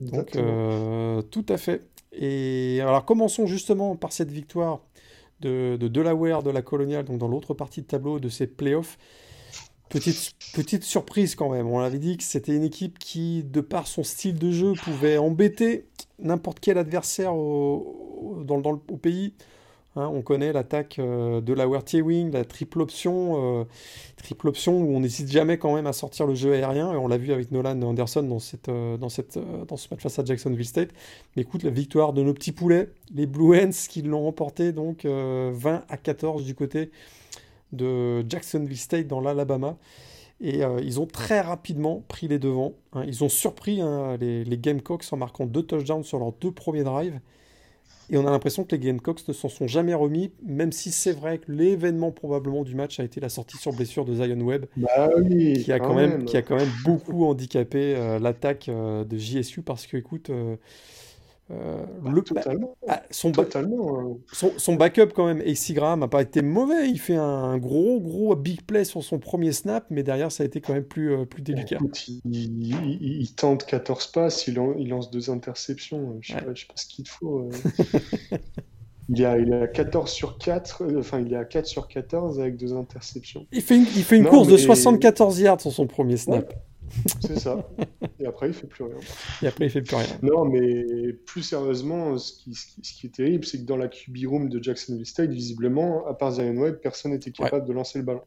Donc 0.00 0.34
euh, 0.36 1.22
tout 1.22 1.46
à 1.48 1.56
fait. 1.56 1.82
Et 2.12 2.80
alors 2.80 3.04
commençons 3.04 3.46
justement 3.46 3.96
par 3.96 4.12
cette 4.12 4.32
victoire 4.32 4.80
de, 5.40 5.76
de 5.76 5.88
Delaware 5.88 6.42
de 6.42 6.50
la 6.50 6.62
coloniale, 6.62 7.04
donc 7.04 7.18
dans 7.18 7.28
l'autre 7.28 7.54
partie 7.54 7.82
de 7.82 7.86
tableau 7.86 8.20
de 8.20 8.28
ces 8.28 8.46
playoffs. 8.46 8.98
Petite, 9.88 10.34
petite 10.54 10.84
surprise 10.84 11.34
quand 11.34 11.50
même. 11.50 11.66
On 11.66 11.80
avait 11.80 11.98
dit 11.98 12.16
que 12.16 12.22
c'était 12.22 12.54
une 12.54 12.62
équipe 12.62 12.98
qui, 12.98 13.42
de 13.42 13.60
par 13.60 13.88
son 13.88 14.04
style 14.04 14.38
de 14.38 14.52
jeu, 14.52 14.74
pouvait 14.74 15.18
embêter 15.18 15.88
n'importe 16.20 16.60
quel 16.60 16.78
adversaire 16.78 17.34
au, 17.34 18.42
dans, 18.44 18.62
au 18.62 18.96
pays. 18.96 19.34
Hein, 19.96 20.06
on 20.06 20.22
connaît 20.22 20.52
l'attaque 20.52 21.00
euh, 21.00 21.40
de 21.40 21.52
la 21.52 21.66
Wing, 21.66 22.30
la 22.30 22.44
triple 22.44 22.80
option, 22.80 23.60
euh, 23.60 23.64
triple 24.16 24.46
option 24.46 24.80
où 24.80 24.94
on 24.94 25.00
n'hésite 25.00 25.28
jamais 25.28 25.58
quand 25.58 25.74
même 25.74 25.88
à 25.88 25.92
sortir 25.92 26.28
le 26.28 26.34
jeu 26.36 26.52
aérien. 26.52 26.92
Et 26.92 26.96
on 26.96 27.08
l'a 27.08 27.18
vu 27.18 27.32
avec 27.32 27.50
Nolan 27.50 27.82
Anderson 27.82 28.22
dans, 28.22 28.36
euh, 28.68 28.96
ce 29.08 29.88
match 29.90 30.00
face 30.00 30.18
à 30.20 30.24
Jacksonville 30.24 30.64
State. 30.64 30.90
Écoute, 31.36 31.64
la 31.64 31.70
victoire 31.70 32.12
de 32.12 32.22
nos 32.22 32.32
petits 32.34 32.52
poulets, 32.52 32.90
les 33.12 33.26
Blue 33.26 33.58
Hens, 33.58 33.88
qui 33.88 34.02
l'ont 34.02 34.22
remporté 34.22 34.70
donc 34.72 35.04
euh, 35.04 35.50
20 35.54 35.82
à 35.88 35.96
14 35.96 36.44
du 36.44 36.54
côté 36.54 36.92
de 37.72 38.24
Jacksonville 38.28 38.78
State 38.78 39.08
dans 39.08 39.20
l'Alabama. 39.20 39.76
Et 40.42 40.62
ils 40.82 40.98
ont 41.00 41.06
très 41.06 41.42
rapidement 41.42 42.02
pris 42.08 42.26
les 42.26 42.38
devants. 42.38 42.72
hein. 42.94 43.04
Ils 43.06 43.22
ont 43.22 43.28
surpris 43.28 43.82
hein, 43.82 44.16
les, 44.18 44.42
les 44.42 44.56
Gamecocks 44.56 45.04
en 45.12 45.18
marquant 45.18 45.44
deux 45.44 45.62
touchdowns 45.62 46.02
sur 46.02 46.18
leurs 46.18 46.32
deux 46.32 46.50
premiers 46.50 46.82
drives. 46.82 47.20
Et 48.12 48.18
on 48.18 48.26
a 48.26 48.30
l'impression 48.30 48.64
que 48.64 48.74
les 48.74 48.80
Gamecocks 48.80 49.26
ne 49.28 49.32
s'en 49.32 49.48
sont 49.48 49.68
jamais 49.68 49.94
remis, 49.94 50.32
même 50.44 50.72
si 50.72 50.90
c'est 50.90 51.12
vrai 51.12 51.38
que 51.38 51.50
l'événement 51.52 52.10
probablement 52.10 52.64
du 52.64 52.74
match 52.74 52.98
a 52.98 53.04
été 53.04 53.20
la 53.20 53.28
sortie 53.28 53.56
sur 53.56 53.72
blessure 53.72 54.04
de 54.04 54.14
Zion 54.14 54.40
Webb, 54.40 54.66
Bah 54.76 55.10
oui, 55.16 55.62
qui 55.62 55.72
a 55.72 55.78
quand 55.78 55.94
même, 55.94 56.10
même. 56.10 56.24
qui 56.24 56.36
a 56.36 56.42
quand 56.42 56.56
même 56.56 56.72
beaucoup 56.84 57.24
handicapé 57.24 57.94
euh, 57.96 58.18
l'attaque 58.18 58.68
euh, 58.68 59.04
de 59.04 59.16
JSU 59.16 59.62
parce 59.62 59.86
que, 59.86 59.96
écoute, 59.96 60.28
euh, 61.50 61.84
Bah, 62.02 62.10
le, 62.14 62.22
totalement. 62.22 62.76
ah, 62.88 63.02
son, 63.10 63.30
ba- 63.30 63.44
Totalement. 63.44 63.98
hein. 64.00 64.16
son, 64.32 64.52
son 64.56 64.74
backup 64.76 65.08
quand 65.14 65.26
même, 65.26 65.42
Graham, 65.70 66.00
n'a 66.00 66.08
pas 66.08 66.22
été 66.22 66.42
mauvais. 66.42 66.88
Il 66.88 66.98
fait 66.98 67.16
un 67.16 67.58
gros, 67.58 68.00
gros 68.00 68.36
big 68.36 68.62
play 68.62 68.84
sur 68.84 69.02
son 69.02 69.18
premier 69.18 69.52
snap, 69.52 69.84
mais 69.90 70.02
derrière, 70.02 70.30
ça 70.32 70.42
a 70.42 70.46
été 70.46 70.60
quand 70.60 70.72
même 70.74 70.84
plus, 70.84 71.12
euh, 71.12 71.24
plus 71.24 71.42
délicat. 71.42 71.76
Écoute, 71.76 72.08
il, 72.08 72.20
il- 72.24 72.74
il- 73.00 73.20
il 73.22 73.32
tente 73.34 73.64
14 73.66 74.06
passes, 74.08 74.46
il, 74.46 74.58
en- 74.60 74.74
il 74.78 74.88
lance 74.88 75.10
deux 75.10 75.30
interceptions. 75.30 76.16
Je 76.20 76.28
sais 76.32 76.34
Ouais. 76.38 76.42
pas, 76.44 76.54
je 76.54 76.60
sais 76.60 76.66
pas 76.66 76.74
ce 76.76 76.86
qu'il 76.86 77.04
te 77.04 77.10
faut. 77.10 77.40
euh. 77.40 77.50
Il 79.12 79.20
est 79.22 79.24
à, 79.24 79.38
il 79.38 79.52
est 79.52 79.62
à 79.62 79.66
14 79.66 80.08
sur 80.08 80.38
4, 80.38 80.84
euh, 80.84 81.00
enfin 81.00 81.18
il 81.18 81.32
est 81.32 81.36
à 81.36 81.44
4 81.44 81.66
sur 81.66 81.88
14 81.88 82.38
avec 82.38 82.56
deux 82.56 82.72
interceptions. 82.74 83.44
Il 83.50 83.60
fait 83.60 83.74
une, 83.74 83.82
il 83.96 84.04
fait 84.04 84.16
une 84.18 84.22
Non, 84.22 84.30
course 84.30 84.46
de 84.46 84.52
mais- 84.52 84.58
74 84.58 85.40
yards 85.40 85.60
sur 85.60 85.72
son 85.72 85.88
premier 85.88 86.16
snap. 86.16 86.54
C'est 87.20 87.38
ça. 87.38 87.68
Et 88.18 88.26
après, 88.26 88.48
il 88.48 88.52
fait 88.54 88.66
plus 88.66 88.84
rien. 88.84 88.96
Et 89.42 89.46
après, 89.46 89.66
il 89.66 89.70
fait 89.70 89.82
plus 89.82 89.96
rien. 89.96 90.06
Non, 90.22 90.44
mais 90.44 91.12
plus 91.12 91.42
sérieusement, 91.42 92.18
ce 92.18 92.32
qui, 92.32 92.54
ce 92.54 92.66
qui- 92.66 92.80
ce 92.82 92.92
qui 92.94 93.06
est 93.06 93.10
terrible, 93.14 93.44
c'est 93.44 93.58
que 93.58 93.64
dans 93.66 93.76
la 93.76 93.88
QB 93.88 94.26
room 94.26 94.48
de 94.48 94.62
Jacksonville 94.62 95.06
State, 95.06 95.30
visiblement, 95.30 96.06
à 96.06 96.14
part 96.14 96.32
Zion 96.32 96.56
Webb, 96.56 96.80
personne 96.82 97.12
n'était 97.12 97.30
capable 97.32 97.66
de 97.66 97.72
lancer 97.72 97.98
le 97.98 98.04
ballon. 98.04 98.22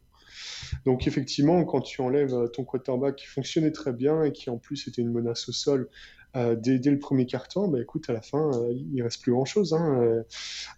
Donc 0.86 1.08
effectivement, 1.08 1.63
quand 1.65 1.82
tu 1.82 2.02
enlèves 2.02 2.34
euh, 2.34 2.47
ton 2.47 2.63
quarterback 2.63 3.17
qui 3.17 3.28
fonctionnait 3.28 3.71
très 3.71 3.93
bien 3.93 4.23
et 4.23 4.32
qui 4.32 4.49
en 4.49 4.58
plus 4.58 4.88
était 4.88 5.02
une 5.02 5.12
menace 5.12 5.47
au 5.49 5.52
sol 5.52 5.89
euh, 6.36 6.56
dès, 6.56 6.80
dès 6.80 6.89
le 6.89 6.97
premier 6.97 7.28
quart-temps, 7.28 7.67
bah 7.67 7.80
écoute, 7.80 8.10
à 8.10 8.13
la 8.13 8.21
fin, 8.21 8.49
euh, 8.54 8.73
il 8.91 9.04
reste 9.04 9.21
plus 9.21 9.32
grand-chose. 9.34 9.73
hein. 9.73 10.02
Euh, 10.02 10.23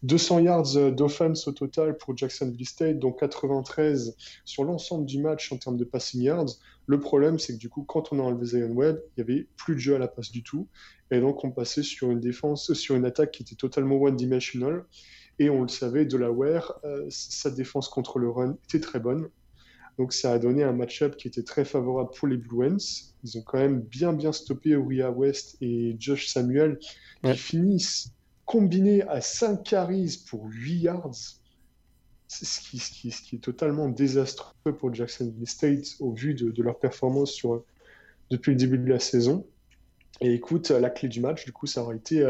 200 0.04 0.39
yards 0.39 0.91
d'offense 0.91 1.48
au 1.48 1.54
total 1.54 1.95
pour 1.98 2.17
Jacksonville 2.17 2.67
State, 2.67 3.00
dont 3.00 3.13
93 3.13 4.17
sur 4.43 4.65
l'ensemble 4.65 5.06
du 5.06 5.19
match 5.21 5.52
en 5.54 5.58
termes 5.58 5.78
de 5.78 5.86
passing 5.86 6.21
yards. 6.21 6.56
Le 6.88 7.00
problème, 7.00 7.39
c'est 7.39 7.54
que 7.54 7.60
du 7.60 7.69
coup, 7.69 7.84
quand 7.84 8.12
on 8.12 8.19
a 8.19 8.21
enlevé 8.21 8.45
Zion 8.45 8.71
Webb, 8.71 9.02
il 9.17 9.24
n'y 9.24 9.32
avait 9.32 9.48
plus 9.58 9.76
de 9.76 9.80
jeu 9.80 9.95
à 9.95 10.00
la 10.00 10.08
passe 10.08 10.32
du 10.32 10.43
tout. 10.43 10.67
Et 11.12 11.19
donc, 11.19 11.43
on 11.43 11.52
passait 11.52 11.84
sur 11.84 12.12
une 12.12 12.19
défense, 12.19 12.74
sur 12.74 12.95
une 12.95 13.06
attaque 13.06 13.32
qui 13.32 13.43
était 13.43 13.56
totalement 13.56 13.95
one-dimensional. 13.95 14.86
Et 15.39 15.50
on 15.50 15.62
le 15.62 15.67
savait, 15.67 16.06
Delaware, 16.06 16.74
euh, 16.84 17.06
sa 17.10 17.50
défense 17.50 17.89
contre 17.89 18.19
le 18.19 18.30
run 18.30 18.58
était 18.65 18.80
très 18.80 19.00
bonne. 19.00 19.30
Donc, 19.98 20.13
ça 20.13 20.34
a 20.34 20.39
donné 20.39 20.63
un 20.63 20.74
match-up 20.74 21.15
qui 21.15 21.28
était 21.28 21.43
très 21.43 21.65
favorable 21.65 22.10
pour 22.17 22.28
les 22.28 22.38
Blue 22.38 22.67
Hens. 22.67 23.15
Ils 23.24 23.38
ont 23.38 23.41
quand 23.41 23.58
même 23.58 23.82
bien, 23.82 24.13
bien 24.13 24.32
stoppé 24.32 24.71
Uriah 24.71 25.12
West 25.12 25.58
et 25.62 25.95
Josh 26.00 26.28
Samuel, 26.28 26.80
qui 27.24 27.34
finissent 27.36 28.12
combinés 28.45 29.02
à 29.04 29.21
5 29.21 29.63
carries 29.63 30.24
pour 30.30 30.45
8 30.45 30.78
yards. 30.78 31.39
Ce 32.27 32.59
qui, 32.59 32.79
ce, 32.79 32.91
qui, 32.91 33.11
ce 33.11 33.21
qui 33.21 33.35
est 33.35 33.39
totalement 33.39 33.88
désastreux 33.88 34.75
pour 34.77 34.93
Jacksonville 34.93 35.47
State 35.47 35.95
au 35.99 36.11
vu 36.11 36.33
de, 36.33 36.49
de 36.49 36.63
leur 36.63 36.79
performance 36.79 37.31
sur, 37.31 37.63
depuis 38.31 38.51
le 38.51 38.57
début 38.57 38.77
de 38.77 38.89
la 38.89 38.99
saison. 38.99 39.45
Et 40.21 40.33
écoute, 40.33 40.71
la 40.71 40.89
clé 40.89 41.09
du 41.09 41.19
match, 41.19 41.45
du 41.45 41.51
coup, 41.51 41.67
ça 41.67 41.83
aurait 41.83 41.97
été 41.97 42.25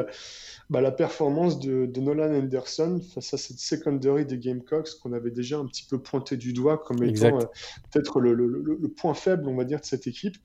bah, 0.70 0.82
la 0.82 0.92
performance 0.92 1.60
de, 1.60 1.86
Nolan 2.00 2.34
Anderson 2.34 3.00
face 3.14 3.34
à 3.36 3.38
cette 3.38 3.60
secondary 3.60 4.26
des 4.26 4.40
Gamecocks 4.40 4.90
qu'on 5.02 5.14
avait 5.14 5.30
déjà 5.30 5.60
un 5.60 5.68
petit 5.68 5.86
peu 5.86 6.00
pointé 6.00 6.38
du 6.38 6.54
doigt 6.54 6.80
comme 6.80 7.04
étant 7.04 7.38
euh, 7.40 7.46
peut-être 7.92 8.20
le, 8.20 8.92
point 8.98 9.14
faible, 9.14 9.48
on 9.48 9.56
va 9.56 9.64
dire, 9.64 9.80
de 9.80 9.86
cette 9.86 10.08
équipe. 10.08 10.38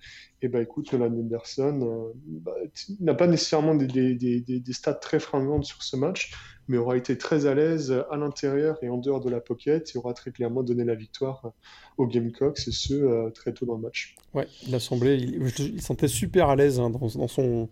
Et 0.42 0.48
bah 0.48 0.60
écoute, 0.60 0.92
Nolan 0.92 1.18
Anderson 1.18 1.80
euh, 1.82 2.12
bah, 2.26 2.54
n'a 3.00 3.14
pas 3.14 3.26
nécessairement 3.26 3.74
des, 3.74 3.86
des, 3.86 4.40
des, 4.40 4.72
stats 4.72 4.94
très 4.94 5.20
fringants 5.20 5.62
sur 5.62 5.82
ce 5.82 5.96
match, 5.96 6.32
mais 6.70 6.76
aura 6.76 6.96
été 6.96 7.18
très 7.18 7.46
à 7.46 7.54
l'aise 7.54 7.92
à 8.10 8.16
l'intérieur 8.16 8.78
et 8.82 8.88
en 8.88 8.96
dehors 8.96 9.20
de 9.20 9.28
la 9.28 9.40
pocket 9.40 9.90
et 9.92 9.98
aura 9.98 10.14
très 10.14 10.30
clairement 10.30 10.62
donné 10.62 10.84
la 10.84 10.94
victoire 10.94 11.52
aux 11.98 12.06
Gamecocks 12.06 12.60
et 12.68 12.70
ce 12.70 12.94
euh, 12.94 13.30
très 13.30 13.52
tôt 13.52 13.66
dans 13.66 13.74
le 13.74 13.82
match. 13.82 14.14
Ouais, 14.34 14.46
il 14.68 14.74
a 14.74 14.78
semblé, 14.78 15.16
il, 15.16 15.82
sentait 15.82 16.06
super 16.06 16.48
à 16.48 16.54
l'aise 16.54 16.78
hein, 16.78 16.88
dans, 16.90 17.00
dans, 17.00 17.26
son, 17.26 17.68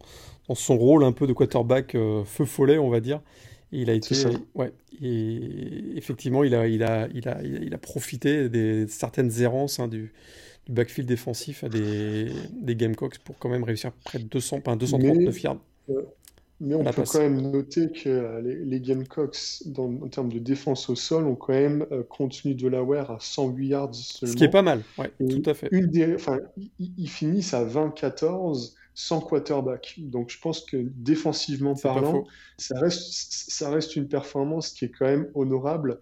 dans 0.48 0.56
son 0.56 0.76
rôle 0.76 1.04
un 1.04 1.12
peu 1.12 1.28
de 1.28 1.32
quarterback 1.32 1.94
euh, 1.94 2.24
feu 2.24 2.44
follet, 2.44 2.78
on 2.78 2.90
va 2.90 2.98
dire. 2.98 3.20
il 3.70 3.88
a 3.88 3.92
été, 3.92 4.16
ouais, 4.56 4.72
et 5.00 5.96
effectivement, 5.96 6.42
il 6.42 6.56
a, 6.56 6.66
il 6.66 6.82
a, 6.82 7.06
il 7.14 7.28
a, 7.28 7.40
il 7.40 7.72
a 7.72 7.78
profité 7.78 8.48
des 8.48 8.88
certaines 8.88 9.40
errances 9.40 9.78
hein, 9.78 9.87
du, 9.87 10.12
du, 10.66 10.72
backfield 10.72 11.08
défensif 11.08 11.64
des, 11.66 12.32
des 12.50 12.74
Gamecocks 12.74 13.18
pour 13.18 13.38
quand 13.38 13.48
même 13.48 13.62
réussir 13.62 13.92
près 14.04 14.18
de 14.18 14.24
200, 14.24 14.62
239 14.76 15.42
yards. 15.44 15.61
Mais 16.61 16.75
on 16.75 16.85
peut 16.85 17.05
quand 17.05 17.21
même 17.21 17.40
noter 17.40 17.90
que 17.92 18.09
euh, 18.09 18.40
les, 18.40 18.81
Gamecocks, 18.81 19.62
dans, 19.66 19.87
en 20.03 20.09
termes 20.09 20.33
de 20.33 20.38
défense 20.38 20.88
au 20.88 20.97
sol, 20.97 21.27
ont 21.27 21.37
quand 21.37 21.53
même 21.53 21.87
euh, 21.92 22.03
contenu 22.03 22.55
Delaware 22.55 23.11
à 23.11 23.18
108 23.21 23.66
yards 23.66 23.94
seulement. 23.94 24.33
Ce 24.33 24.37
qui 24.37 24.44
est 24.44 24.51
pas 24.51 24.62
mal, 24.62 24.83
ouais, 24.99 25.12
tout 25.18 25.42
à 25.49 25.55
fait. 25.55 25.68
Une 25.71 25.87
des, 25.87 26.16
ils 26.79 27.11
finissent 27.11 27.55
à 27.55 27.64
20-14 27.64 28.75
sans 28.99 29.21
quarterback. 29.21 29.94
Donc 29.99 30.31
je 30.31 30.40
pense 30.40 30.61
que 30.61 30.77
défensivement 30.77 31.77
parlant, 31.77 32.25
ça 32.57 32.81
reste, 32.81 33.51
ça 33.51 33.71
reste 33.71 33.94
une 33.94 34.09
performance 34.09 34.71
qui 34.71 34.87
est 34.87 34.90
quand 34.90 35.07
même 35.07 35.29
honorable. 35.35 36.01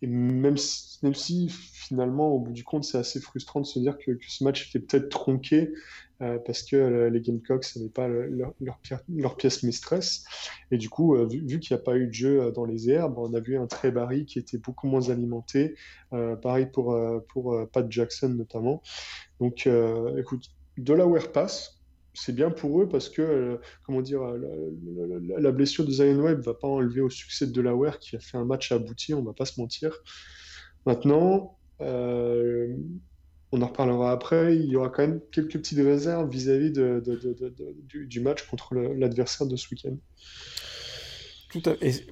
Et 0.00 0.06
même 0.06 0.56
si, 0.56 0.98
même 1.02 1.14
si 1.14 1.50
finalement, 1.50 2.28
au 2.28 2.38
bout 2.38 2.52
du 2.52 2.64
compte, 2.64 2.84
c'est 2.84 2.96
assez 2.96 3.20
frustrant 3.20 3.60
de 3.60 3.66
se 3.66 3.78
dire 3.78 3.98
que, 3.98 4.18
ce 4.26 4.42
match 4.42 4.68
était 4.68 4.78
peut-être 4.78 5.10
tronqué 5.10 5.70
euh, 6.22 6.38
parce 6.38 6.62
que 6.62 6.76
euh, 6.76 7.08
les 7.08 7.22
Gamecocks 7.22 7.74
n'avaient 7.76 7.88
pas 7.88 8.06
leur, 8.08 9.36
pièce 9.36 9.62
mistress. 9.62 10.24
Et 10.70 10.76
du 10.76 10.90
coup, 10.90 11.16
euh, 11.16 11.26
vu, 11.26 11.60
qu'il 11.60 11.74
n'y 11.74 11.80
a 11.80 11.82
pas 11.82 11.96
eu 11.96 12.08
de 12.08 12.12
jeu 12.12 12.52
dans 12.52 12.66
les 12.66 12.90
airs, 12.90 13.10
on 13.16 13.32
a 13.32 13.40
vu 13.40 13.56
un 13.56 13.66
très 13.66 13.90
Barry 13.90 14.26
qui 14.26 14.38
était 14.38 14.58
beaucoup 14.58 14.86
moins 14.86 15.08
alimenté. 15.08 15.76
pareil 16.42 16.66
pour, 16.66 16.96
Pat 17.72 17.90
Jackson 17.90 18.30
notamment. 18.30 18.82
Donc 19.40 19.68
écoute, 20.18 20.44
Delaware 20.76 21.32
passe 21.32 21.76
c'est 22.12 22.34
bien 22.34 22.50
pour 22.50 22.82
eux 22.82 22.88
parce 22.88 23.08
que, 23.08 23.60
comment 23.86 24.02
dire, 24.02 24.20
la, 25.38 25.52
blessure 25.52 25.86
de 25.86 25.92
Zion 25.92 26.18
Webb 26.18 26.40
va 26.40 26.54
pas 26.54 26.66
enlever 26.66 27.00
au 27.00 27.08
succès 27.08 27.46
de 27.46 27.52
Delaware 27.52 28.00
qui 28.00 28.16
a 28.16 28.18
fait 28.18 28.36
un 28.36 28.44
match 28.44 28.72
abouti, 28.72 29.14
on 29.14 29.22
va 29.22 29.32
pas 29.32 29.44
se 29.44 29.60
mentir. 29.60 29.96
Maintenant, 30.86 31.56
on 33.52 33.62
en 33.62 33.66
reparlera 33.66 34.12
après, 34.12 34.56
il 34.56 34.66
y 34.66 34.76
aura 34.76 34.90
quand 34.90 35.02
même 35.02 35.20
quelques 35.32 35.54
petites 35.54 35.78
réserves 35.78 36.30
vis-à-vis 36.30 36.72
du, 36.72 38.20
match 38.20 38.46
contre 38.46 38.74
l'adversaire 38.74 39.46
de 39.46 39.56
ce 39.56 39.68
week-end. 39.70 39.96
Tout 41.50 41.62
à 41.66 41.74
fait. 41.74 42.06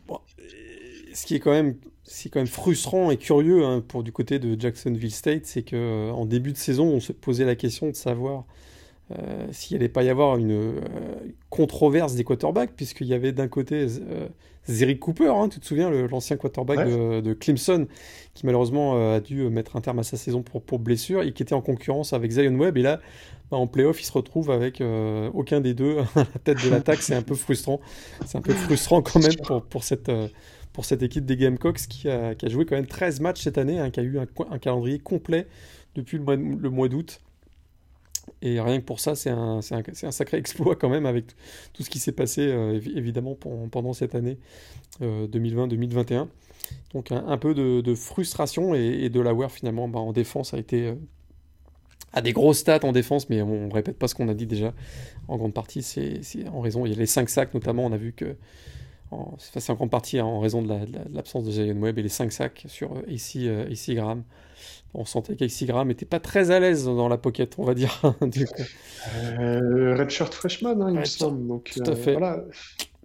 ce 1.14 1.27
qui 1.27 1.37
est 1.37 1.40
quand 1.40 1.53
même, 1.53 1.77
c'est 2.03 2.29
quand 2.29 2.40
même 2.40 2.48
frustrant 2.48 3.11
et 3.11 3.16
curieux 3.16 3.64
hein, 3.64 3.85
pour 3.87 4.03
du 4.03 4.11
côté 4.11 4.38
de 4.40 4.61
Jacksonville 4.61 5.12
State, 5.12 5.46
c'est 5.46 5.62
que 5.62 6.11
en 6.11 6.27
début 6.27 6.53
de 6.53 6.57
saison, 6.57 6.87
on 6.87 7.01
se 7.01 7.12
posait 7.12 7.44
la 7.44 7.55
question 7.55 7.88
de 7.88 7.94
savoir 7.94 8.44
euh, 9.10 9.46
s'il 9.52 9.76
n'allait 9.76 9.88
pas 9.88 10.02
y 10.02 10.10
avoir 10.10 10.36
une 10.36 10.52
euh, 10.52 10.80
controverse 11.48 12.14
des 12.14 12.24
quarterbacks, 12.24 12.72
puisqu'il 12.76 13.06
y 13.06 13.14
avait 13.14 13.32
d'un 13.32 13.48
côté 13.48 13.86
euh, 14.10 14.94
Cooper, 15.00 15.28
hein, 15.28 15.48
tu 15.48 15.60
te 15.60 15.66
souviens, 15.66 15.90
l'ancien 15.90 16.36
quarterback 16.36 16.86
de, 16.86 17.32
Clemson, 17.32 17.86
qui 18.34 18.44
malheureusement 18.44 19.14
a 19.14 19.20
dû 19.20 19.48
mettre 19.48 19.76
un 19.76 19.80
terme 19.80 19.98
à 20.00 20.02
sa 20.02 20.18
saison 20.18 20.42
pour, 20.42 20.62
pour 20.62 20.78
blessure, 20.78 21.22
et 21.22 21.32
qui 21.32 21.42
était 21.42 21.54
en 21.54 21.62
concurrence 21.62 22.12
avec 22.12 22.32
Zion 22.32 22.54
Webb, 22.54 22.76
et 22.76 22.82
là, 22.82 23.00
bah, 23.50 23.56
en 23.56 23.66
playoff, 23.66 23.98
il 24.02 24.04
se 24.04 24.12
retrouve 24.12 24.50
avec 24.50 24.82
aucun 25.32 25.62
des 25.62 25.72
deux 25.72 25.98
à 26.14 26.18
la 26.18 26.24
tête 26.44 26.62
de 26.62 26.68
l'attaque, 26.68 27.00
c'est 27.00 27.14
un 27.14 27.22
peu 27.22 27.34
frustrant. 27.34 27.80
C'est 28.26 28.36
un 28.36 28.42
peu 28.42 28.52
frustrant 28.52 29.00
quand 29.00 29.20
même 29.20 29.36
pour, 29.42 29.62
pour 29.62 29.84
cette 29.84 30.10
pour 30.74 30.84
cette 30.84 31.02
équipe 31.02 31.24
des 31.24 31.36
Gamecocks 31.36 31.88
qui 31.88 32.08
a, 32.08 32.36
qui 32.36 32.46
a, 32.46 32.48
joué 32.48 32.64
quand 32.64 32.76
même 32.76 32.86
13 32.86 33.18
matchs 33.18 33.42
cette 33.42 33.58
année, 33.58 33.80
hein, 33.80 33.90
qui 33.90 33.98
a 33.98 34.02
eu 34.04 34.18
un, 34.20 34.26
un 34.50 34.58
calendrier 34.58 35.00
complet 35.00 35.48
depuis 35.96 36.18
le 36.18 36.22
mois, 36.22 36.36
le 36.36 36.70
mois 36.70 36.88
d'août. 36.88 37.20
Et 38.40 38.61
rien 38.61 38.79
que 38.79 38.85
pour 38.85 39.01
ça, 39.01 39.14
c'est 39.14 39.31
un, 39.31 39.61
sacré 39.62 39.92
exploit 40.38 40.77
quand 40.77 40.88
même 40.88 41.07
avec 41.07 41.27
tout 41.72 41.83
ce 41.83 41.90
qui 41.90 41.98
s'est 41.98 42.12
passé 42.12 42.42
euh, 42.42 42.81
évidemment 42.94 43.35
pendant 43.35 43.92
cette 43.92 44.14
année 44.14 44.38
2020-2021. 45.01 46.12
Euh, 46.12 46.24
Donc 46.92 47.11
un, 47.11 47.38
peu 47.38 47.55
de, 47.55 47.94
frustration 47.94 48.74
et, 48.74 49.09
de 49.09 49.20
la 49.20 49.31
Delaware 49.31 49.51
finalement 49.51 49.88
bah, 49.88 49.98
en 49.98 50.12
défense 50.12 50.55
a 50.55 50.59
été 50.59 50.94
à 52.12 52.18
euh, 52.18 52.22
des 52.22 52.33
grosses 52.33 52.59
stats 52.59 52.85
en 52.85 52.92
défense, 52.92 53.29
mais 53.29 53.42
on 53.42 53.68
ne 53.68 53.72
répète 53.72 53.98
pas 53.98 54.07
ce 54.07 54.14
qu'on 54.14 54.29
a 54.29 54.35
dit 54.35 54.46
déjà. 54.46 54.72
En 55.27 55.37
grande 55.37 55.55
partie, 55.55 55.83
c'est 55.83 56.20
en 56.53 56.61
raison, 56.61 56.87
il 56.87 56.92
y 56.92 56.94
a 56.94 56.98
les 56.98 57.07
5 57.07 57.29
sacs 57.29 57.55
notamment, 57.55 57.85
on 57.85 57.92
a 57.92 57.96
vu 57.96 58.12
que 58.12 58.37
c'est 59.38 59.70
en 59.70 59.74
grande 59.74 59.90
partie 59.90 60.20
en 60.20 60.38
raison 60.38 60.62
de 60.62 60.68
l'absence 61.12 61.44
de, 61.44 61.51
Zion 61.51 61.81
Webb 61.81 61.98
et 61.98 62.03
les 62.03 62.09
5 62.11 62.31
sacs 62.31 62.64
sur 62.68 62.92
AC, 63.09 63.37
AC 63.70 63.94
Graham 63.94 64.22
on 64.94 65.04
sentait 65.04 65.36
qu'Exigram 65.36 65.88
n'était 65.88 66.06
pas 66.06 66.20
très 66.20 66.50
à 66.50 66.60
l'aise 66.60 66.84
dans 66.84 67.08
la 67.08 67.18
pocket, 67.18 67.54
on 67.58 67.64
va 67.64 67.74
dire. 67.74 68.00
du 68.22 68.46
coup. 68.46 68.62
Euh, 69.38 69.96
Redshirt 69.96 70.32
Freshman, 70.32 70.80
hein, 70.80 70.90
il 70.90 70.98
me 71.00 71.04
semble. 71.04 71.46
Donc, 71.46 71.70
tout 71.74 71.82
à 71.84 71.90
euh, 71.90 71.96
fait. 71.96 72.18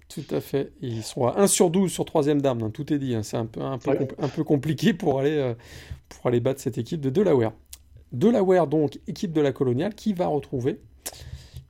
Tout 0.10 0.36
à 0.36 0.42
fait. 0.42 0.72
Ils 0.82 1.04
sont 1.04 1.26
à 1.26 1.40
1 1.40 1.48
sur 1.48 1.70
12 1.70 1.92
sur 1.92 2.06
troisième 2.06 2.42
dame, 2.42 2.62
hein, 2.64 2.70
tout 2.70 2.94
est 2.94 3.00
dit. 3.00 3.16
Hein. 3.16 3.24
C'est 3.24 3.38
un 3.38 3.46
peu, 3.46 3.62
un, 3.62 3.78
peu 3.78 3.92
un 4.20 4.28
peu 4.28 4.44
compliqué 4.44 4.94
pour 4.94 5.20
aller, 5.20 5.38
euh, 5.38 5.54
pour 6.10 6.28
aller 6.28 6.40
battre 6.40 6.62
cette 6.62 6.78
équipe 6.78 7.02
de 7.02 7.10
Delaware. 7.10 7.54
Delaware, 8.12 8.68
donc, 8.68 9.00
équipe 9.08 9.34
de 9.34 9.42
la 9.42 9.52
coloniale, 9.52 9.96
qui 9.96 10.14
va 10.14 10.28
retrouver 10.28 10.80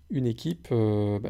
une 0.10 0.28
équipe. 0.28 0.68
Bah, 0.70 1.30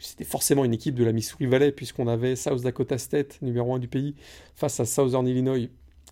c'était 0.00 0.24
forcément 0.24 0.64
une 0.64 0.72
équipe 0.72 0.94
de 0.94 1.04
la 1.04 1.12
Missouri 1.12 1.46
Valley, 1.46 1.72
puisqu'on 1.72 2.06
avait 2.06 2.36
South 2.36 2.62
Dakota 2.62 2.98
State, 2.98 3.42
numéro 3.42 3.74
1 3.74 3.80
du 3.80 3.88
pays, 3.88 4.14
face 4.54 4.78
à 4.80 4.84
Southern 4.84 5.26
Illinois, 5.26 5.68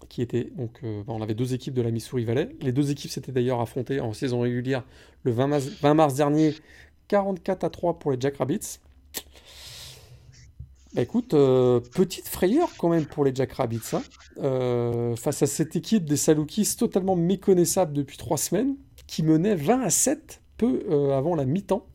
qui 0.08 0.22
était 0.22 0.52
donc 0.56 0.80
euh, 0.84 1.02
on 1.08 1.22
avait 1.22 1.34
deux 1.34 1.54
équipes 1.54 1.74
de 1.74 1.82
la 1.82 1.90
Missouri 1.90 2.24
Valley. 2.24 2.50
Les 2.60 2.72
deux 2.72 2.90
équipes 2.90 3.10
s'étaient 3.10 3.32
d'ailleurs 3.32 3.60
affrontées 3.60 4.00
en 4.00 4.12
saison 4.12 4.40
régulière 4.40 4.84
le 5.22 5.32
20 5.32 5.94
mars, 5.94 6.14
dernier, 6.14 6.54
44 7.08 7.64
à 7.64 7.70
3 7.70 7.98
pour 7.98 8.12
les 8.12 8.20
Jackrabbits. 8.20 8.78
Bah 10.94 11.02
écoute, 11.02 11.34
euh, 11.34 11.80
petite 11.80 12.28
frayeur 12.28 12.68
quand 12.78 12.88
même 12.88 13.06
pour 13.06 13.24
les 13.24 13.34
Jackrabbits 13.34 13.80
hein. 13.94 14.02
euh, 14.38 15.16
face 15.16 15.42
à 15.42 15.46
cette 15.46 15.74
équipe 15.74 16.04
des 16.04 16.16
Salukis 16.16 16.76
totalement 16.78 17.16
méconnaissable 17.16 17.92
depuis 17.92 18.16
trois 18.16 18.38
semaines, 18.38 18.76
qui 19.08 19.24
menait 19.24 19.56
20 19.56 19.80
à 19.80 19.90
7 19.90 20.40
peu 20.56 21.12
avant 21.12 21.34
la 21.34 21.44
mi-temps. 21.44 21.86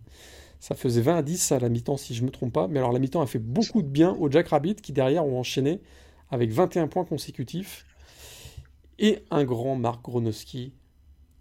Ça 0.60 0.76
faisait 0.76 1.00
20 1.00 1.16
à 1.16 1.22
10 1.22 1.54
à 1.54 1.60
la 1.60 1.70
mi-temps 1.70 1.96
si 1.96 2.14
je 2.14 2.22
ne 2.22 2.28
me 2.28 2.32
trompe 2.32 2.52
pas, 2.52 2.68
mais 2.68 2.80
alors 2.80 2.92
la 2.92 3.00
mi-temps 3.00 3.22
a 3.22 3.26
fait 3.26 3.40
beaucoup 3.40 3.82
de 3.82 3.88
bien 3.88 4.12
aux 4.20 4.30
Jackrabbits 4.30 4.76
qui 4.76 4.92
derrière 4.92 5.26
ont 5.26 5.40
enchaîné 5.40 5.80
avec 6.30 6.52
21 6.52 6.88
points 6.88 7.06
consécutifs 7.06 7.86
et 9.00 9.24
un 9.32 9.44
grand 9.44 9.76
Marc 9.76 10.04
Gronowski, 10.04 10.74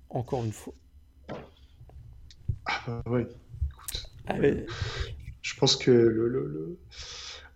encore 0.08 0.44
une 0.44 0.52
fois. 0.52 0.74
Ah 2.66 2.82
bah 2.86 3.02
ouais, 3.06 3.22
écoute. 3.22 4.64
Je 5.42 5.54
pense 5.56 5.76
que 5.76 5.90
le, 5.90 6.28
le, 6.28 6.78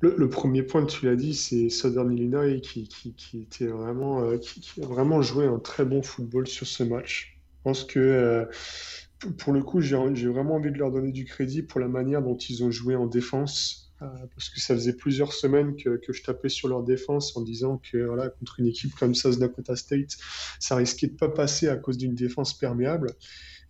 le, 0.01 0.15
le, 0.17 0.31
premier 0.31 0.63
point 0.63 0.85
que 0.85 0.91
tu 0.91 1.07
l'as 1.07 1.17
dit, 1.17 1.35
c'est 1.35 1.69
Southern 1.69 2.13
Illinois 2.13 2.61
qui, 2.61 2.89
qui, 2.89 3.15
qui 3.15 3.43
était 3.43 3.67
vraiment, 3.67 4.23
euh, 4.23 4.39
qui, 4.39 4.83
a 4.83 4.87
vraiment 4.87 5.23
joué 5.23 5.47
un 5.47 5.59
très 5.59 5.85
bon 5.85 6.03
football 6.03 6.47
sur 6.47 6.67
ce 6.67 6.83
match. 6.83 7.39
Je 7.59 7.63
pense 7.65 7.85
que 7.85 8.01
euh, 8.01 8.47
pour 9.39 9.53
le 9.53 9.63
coup, 9.63 9.81
j'ai 9.81 9.97
vraiment 9.97 10.57
envie 10.57 10.73
de 10.73 10.79
leur 10.79 10.91
donner 10.91 11.13
du 11.13 11.25
crédit 11.25 11.63
pour 11.63 11.81
la 11.81 11.89
manière 11.89 12.23
dont 12.23 12.37
ils 12.37 12.65
ont 12.65 12.71
joué 12.71 12.97
en 12.97 13.07
défense 13.07 13.92
parce 14.35 14.49
que 14.49 14.61
ça 14.61 14.75
faisait 14.75 14.95
plusieurs 14.95 15.33
semaines 15.33 15.77
que, 15.77 16.01
je 16.09 16.23
tapais 16.23 16.49
sur 16.49 16.69
leur 16.69 16.83
défense 16.83 17.37
en 17.37 17.43
disant 17.43 17.79
que 17.79 18.09
contre 18.39 18.61
une 18.61 18.67
équipe 18.67 18.95
comme 18.95 19.15
South 19.15 19.39
Dakota 19.39 19.77
State, 19.77 20.17
ça 20.59 20.77
risquait 20.77 21.09
de 21.09 21.17
pas 21.17 21.29
passer 21.29 21.69
à 21.69 21.77
cause 21.77 21.99
d'une 21.99 22.15
défense 22.15 22.57
perméable. 22.57 23.09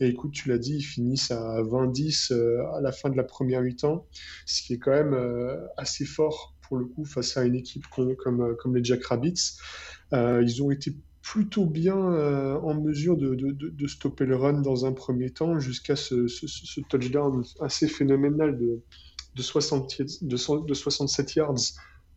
Et 0.00 0.08
écoute, 0.08 0.32
tu 0.32 0.48
l'as 0.48 0.58
dit, 0.58 0.76
ils 0.76 0.82
finissent 0.82 1.30
à 1.30 1.62
20-10 1.62 2.32
euh, 2.32 2.64
à 2.74 2.80
la 2.80 2.92
fin 2.92 3.10
de 3.10 3.16
la 3.16 3.24
première 3.24 3.62
mi-temps, 3.62 4.06
ce 4.46 4.62
qui 4.62 4.74
est 4.74 4.78
quand 4.78 4.90
même 4.90 5.14
euh, 5.14 5.56
assez 5.76 6.04
fort 6.04 6.54
pour 6.62 6.76
le 6.76 6.86
coup 6.86 7.04
face 7.04 7.36
à 7.36 7.44
une 7.44 7.54
équipe 7.54 7.86
comme, 7.88 8.16
comme, 8.16 8.76
les 8.76 8.82
Jackrabbits. 8.82 9.58
ils 10.12 10.62
ont 10.62 10.70
été 10.70 10.96
plutôt 11.20 11.66
bien 11.66 11.96
en 11.96 12.74
mesure 12.80 13.16
de, 13.16 13.86
stopper 13.86 14.24
le 14.24 14.36
run 14.36 14.60
dans 14.62 14.86
un 14.86 14.92
premier 14.92 15.30
temps 15.30 15.58
jusqu'à 15.60 15.96
ce, 15.96 16.26
ce, 16.26 16.80
touchdown 16.88 17.44
assez 17.60 17.86
phénoménal 17.86 18.58
de, 18.58 18.82
de, 19.34 19.42
60, 19.42 20.02
de, 20.22 20.36
67 20.74 21.34
yards 21.34 21.54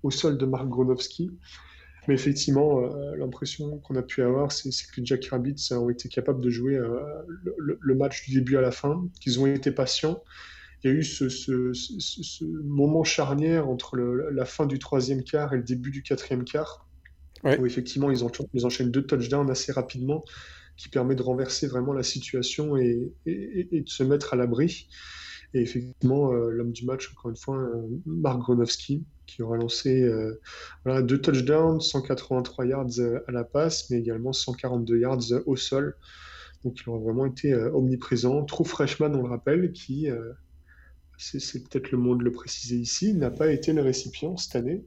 au 0.03 0.11
sol 0.11 0.37
de 0.37 0.45
Mark 0.45 0.67
Gronowski. 0.67 1.31
Mais 2.07 2.13
effectivement, 2.13 2.81
euh, 2.81 3.15
l'impression 3.15 3.79
qu'on 3.79 3.95
a 3.95 4.03
pu 4.03 4.21
avoir, 4.21 4.51
c'est 4.51 4.69
que 4.69 5.01
les 5.01 5.05
Jack 5.05 5.25
Rabbits 5.25 5.69
ont 5.71 5.89
été 5.89 6.07
capables 6.07 6.41
de 6.41 6.49
jouer 6.49 6.75
euh, 6.75 6.99
le, 7.57 7.95
match 7.95 8.25
du 8.25 8.35
début 8.35 8.57
à 8.57 8.61
la 8.61 8.71
fin, 8.71 9.07
qu'ils 9.19 9.39
ont 9.39 9.47
été 9.47 9.71
patients 9.71 10.21
il 10.85 10.91
y 10.91 10.93
a 10.93 10.97
eu 10.97 11.03
ce, 11.03 12.43
moment 12.63 13.03
charnière 13.03 13.67
entre 13.67 13.97
la 13.97 14.45
fin 14.45 14.67
du 14.67 14.77
troisième 14.77 15.23
quart 15.23 15.51
et 15.53 15.57
le 15.57 15.63
début 15.63 15.89
du 15.89 16.03
quatrième 16.03 16.43
quart, 16.43 16.87
où 17.43 17.65
effectivement 17.65 18.11
ils, 18.11 18.23
enchaînent 18.23 18.91
deux 18.91 19.03
touchdowns 19.03 19.49
assez 19.49 19.71
rapidement, 19.71 20.23
qui 20.77 20.89
permet 20.89 21.15
de 21.15 21.23
renverser 21.23 21.65
vraiment 21.65 21.93
la 21.93 22.03
situation 22.03 22.77
et, 22.77 23.11
de 23.25 23.89
se 23.89 24.03
mettre 24.03 24.33
à 24.33 24.35
l'abri. 24.35 24.87
Et 25.55 25.61
effectivement, 25.61 26.33
euh, 26.33 26.49
l'homme 26.49 26.73
du 26.73 26.85
match, 26.85 27.09
encore 27.13 27.31
une 27.31 27.37
fois, 27.37 27.55
euh, 27.55 27.87
Mark 28.05 28.41
Gronowski, 28.41 29.05
qui 29.25 29.41
aura 29.41 29.55
lancé 29.55 30.03
euh, 30.03 31.01
deux 31.01 31.19
touchdowns, 31.21 31.79
183 31.79 32.65
yards 32.65 32.99
à 33.25 33.31
la 33.31 33.45
passe, 33.45 33.89
mais 33.89 33.97
également 33.97 34.33
142 34.33 34.99
yards 34.99 35.31
au 35.45 35.55
sol. 35.55 35.95
Donc 36.65 36.81
il 36.81 36.89
aura 36.89 36.99
vraiment 36.99 37.25
été 37.25 37.55
omniprésent. 37.55 38.43
True 38.43 38.65
freshman, 38.65 39.15
on 39.15 39.21
le 39.21 39.29
rappelle, 39.29 39.71
qui 39.71 40.07
c'est 41.17 41.63
peut-être 41.63 41.91
le 41.91 41.97
mot 41.97 42.15
de 42.15 42.23
le 42.23 42.31
préciser 42.31 42.75
ici, 42.75 43.13
n'a 43.13 43.31
pas 43.31 43.49
été 43.49 43.71
le 43.71 43.81
récipient 43.81 44.35
cette 44.35 44.57
année 44.57 44.83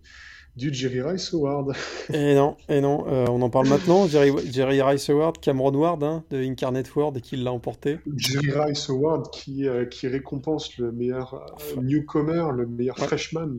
du 0.58 0.74
Jerry 0.74 1.00
Rice 1.00 1.32
Award. 1.32 1.72
Et 2.12 2.34
non, 2.34 2.56
et 2.68 2.80
non, 2.80 3.06
euh, 3.06 3.26
on 3.28 3.40
en 3.42 3.48
parle 3.48 3.68
maintenant. 3.68 4.08
Jerry, 4.08 4.32
Jerry 4.50 4.82
Rice 4.82 5.08
Award, 5.08 5.38
Cameron 5.38 5.74
Ward 5.74 6.02
hein, 6.02 6.24
de 6.30 6.42
Incarnate 6.42 6.92
World 6.94 7.16
et 7.16 7.20
qui 7.20 7.36
l'a 7.36 7.52
emporté. 7.52 7.98
Jerry 8.16 8.50
Rice 8.50 8.90
Award 8.90 9.30
qui, 9.30 9.68
euh, 9.68 9.84
qui 9.84 10.08
récompense 10.08 10.76
le 10.76 10.90
meilleur 10.90 11.34
euh, 11.34 11.80
newcomer, 11.80 12.44
le 12.54 12.66
meilleur 12.66 12.98
freshman 12.98 13.58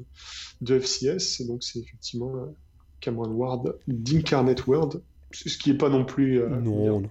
de 0.59 0.77
FCS. 0.77 1.39
Et 1.39 1.47
donc 1.47 1.63
c'est 1.63 1.79
effectivement 1.79 2.33
Cameron 2.99 3.31
Ward 3.31 3.77
d'Incarnate 3.87 4.67
World. 4.67 5.01
Ce 5.31 5.57
qui 5.57 5.71
n'est 5.71 5.77
pas 5.77 5.89
non 5.89 6.03
plus. 6.03 6.41
non, 6.61 7.03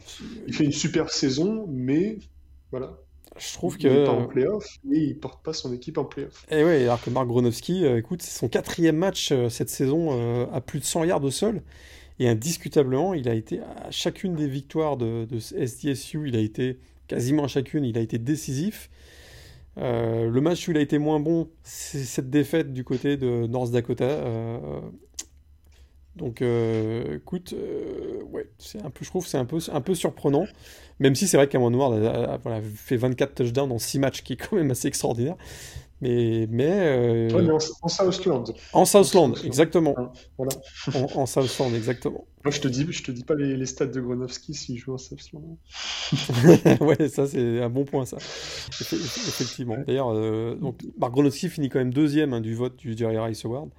il 0.47 0.53
fait 0.53 0.65
une 0.65 0.73
super 0.73 1.09
saison, 1.11 1.67
mais 1.69 2.19
voilà, 2.73 2.99
je 3.39 3.53
trouve 3.55 3.77
il 3.79 3.83
que. 3.83 3.89
n'est 3.89 4.05
pas 4.05 4.13
en 4.13 4.27
playoff 4.27 4.79
et 4.91 4.99
il 4.99 5.19
porte 5.19 5.43
pas 5.43 5.53
son 5.53 5.73
équipe 5.73 5.99
en 5.99 6.05
playoff. 6.05 6.47
Et 6.51 6.59
eh 6.59 6.65
ouais, 6.65 6.83
alors 6.85 7.03
que 7.03 7.11
Mark 7.11 7.27
Gronowski, 7.27 7.85
euh, 7.85 7.99
écoute, 7.99 8.23
c'est 8.23 8.39
son 8.39 8.49
quatrième 8.49 8.97
match 8.97 9.31
euh, 9.33 9.49
cette 9.49 9.71
saison 9.71 10.09
euh, 10.13 10.47
à 10.53 10.61
plus 10.61 10.81
de 10.81 10.85
100 10.85 11.05
yards 11.05 11.25
au 11.25 11.31
sol. 11.31 11.63
Et 12.19 12.29
indiscutablement, 12.29 13.15
il 13.15 13.29
a 13.29 13.35
été 13.35 13.61
à 13.61 13.91
chacune 13.91 14.35
des 14.35 14.49
victoires 14.49 14.97
de, 14.97 15.25
de 15.25 15.39
SDSU, 15.39 16.29
il 16.29 16.37
a 16.37 16.41
été 16.41 16.79
quasiment 17.07 17.45
à 17.45 17.49
chacune, 17.49 17.85
il 17.85 17.97
a 17.97 18.01
été 18.01 18.19
décisif. 18.19 18.91
le 19.77 20.39
match 20.41 20.67
où 20.67 20.73
il 20.73 20.77
a 20.79 20.81
été 20.81 20.99
moins 20.99 21.21
bon, 21.21 21.49
c'est 21.63 22.03
cette 22.03 22.29
défaite 22.29 22.73
du 22.73 22.83
côté 22.83 23.17
de 23.17 23.47
North 23.47 23.71
Dakota. 23.71 24.21
Donc, 26.19 26.43
écoute, 26.43 27.55
ouais, 28.33 28.49
c'est 28.59 28.83
un 28.83 28.91
peu, 28.91 29.05
je 29.05 29.11
trouve, 29.11 29.27
c'est 29.27 29.39
un 29.39 29.45
peu, 29.45 29.59
un 29.73 29.81
peu 29.81 29.95
surprenant. 29.95 30.47
Même 31.01 31.15
si 31.15 31.29
c'est 31.29 31.37
vrai 31.37 31.49
qu'Amon 31.49 31.73
Ward 31.73 32.05
a, 32.05 32.39
voilà, 32.39 32.61
fait 32.75 32.97
24 32.97 33.35
touchdowns 33.35 33.71
en 33.71 33.79
6 33.79 33.99
matchs, 34.01 34.23
qui 34.23 34.33
est 34.35 34.37
quand 34.37 34.57
même 34.57 34.71
assez 34.71 34.89
extraordinaire. 34.89 35.37
Mais, 36.01 36.47
mais, 36.49 36.71
euh... 36.71 37.31
ouais, 37.33 37.43
mais 37.43 37.51
en, 37.51 37.89
Southland. 37.89 38.45
En 38.73 38.85
Southland, 38.85 39.35
exactement. 39.45 40.13
Voilà. 40.37 40.53
en, 40.95 41.23
en, 41.23 41.27
Southland, 41.27 41.75
exactement. 41.75 42.25
Moi, 42.45 42.53
je 42.53 42.61
te 42.61 42.69
dis, 42.69 42.87
je 42.89 43.03
te 43.03 43.11
dis 43.11 43.25
pas 43.25 43.35
les, 43.35 43.57
les 43.57 43.67
stats 43.67 43.87
de 43.87 44.01
Gronowski 44.01 44.55
s'il 44.55 44.79
joue 44.79 44.95
en 44.95 44.99
Southland. 44.99 45.59
ouais, 46.81 47.09
ça 47.09 47.27
c'est 47.27 47.61
un 47.61 47.69
bon 47.69 47.85
point, 47.85 48.07
ça. 48.07 48.17
Effectivement. 48.69 49.77
D'ailleurs, 49.87 50.11
euh, 50.15 50.55
donc, 50.55 50.79
Mark 50.99 51.13
Gronowski 51.13 51.49
finit 51.49 51.69
quand 51.69 51.81
même 51.81 51.93
deuxième 51.93 52.33
hein, 52.33 52.41
du 52.41 52.55
vote 52.55 52.77
du 52.77 52.97
Jerry 52.97 53.19
Rice 53.19 53.45
Award. 53.45 53.71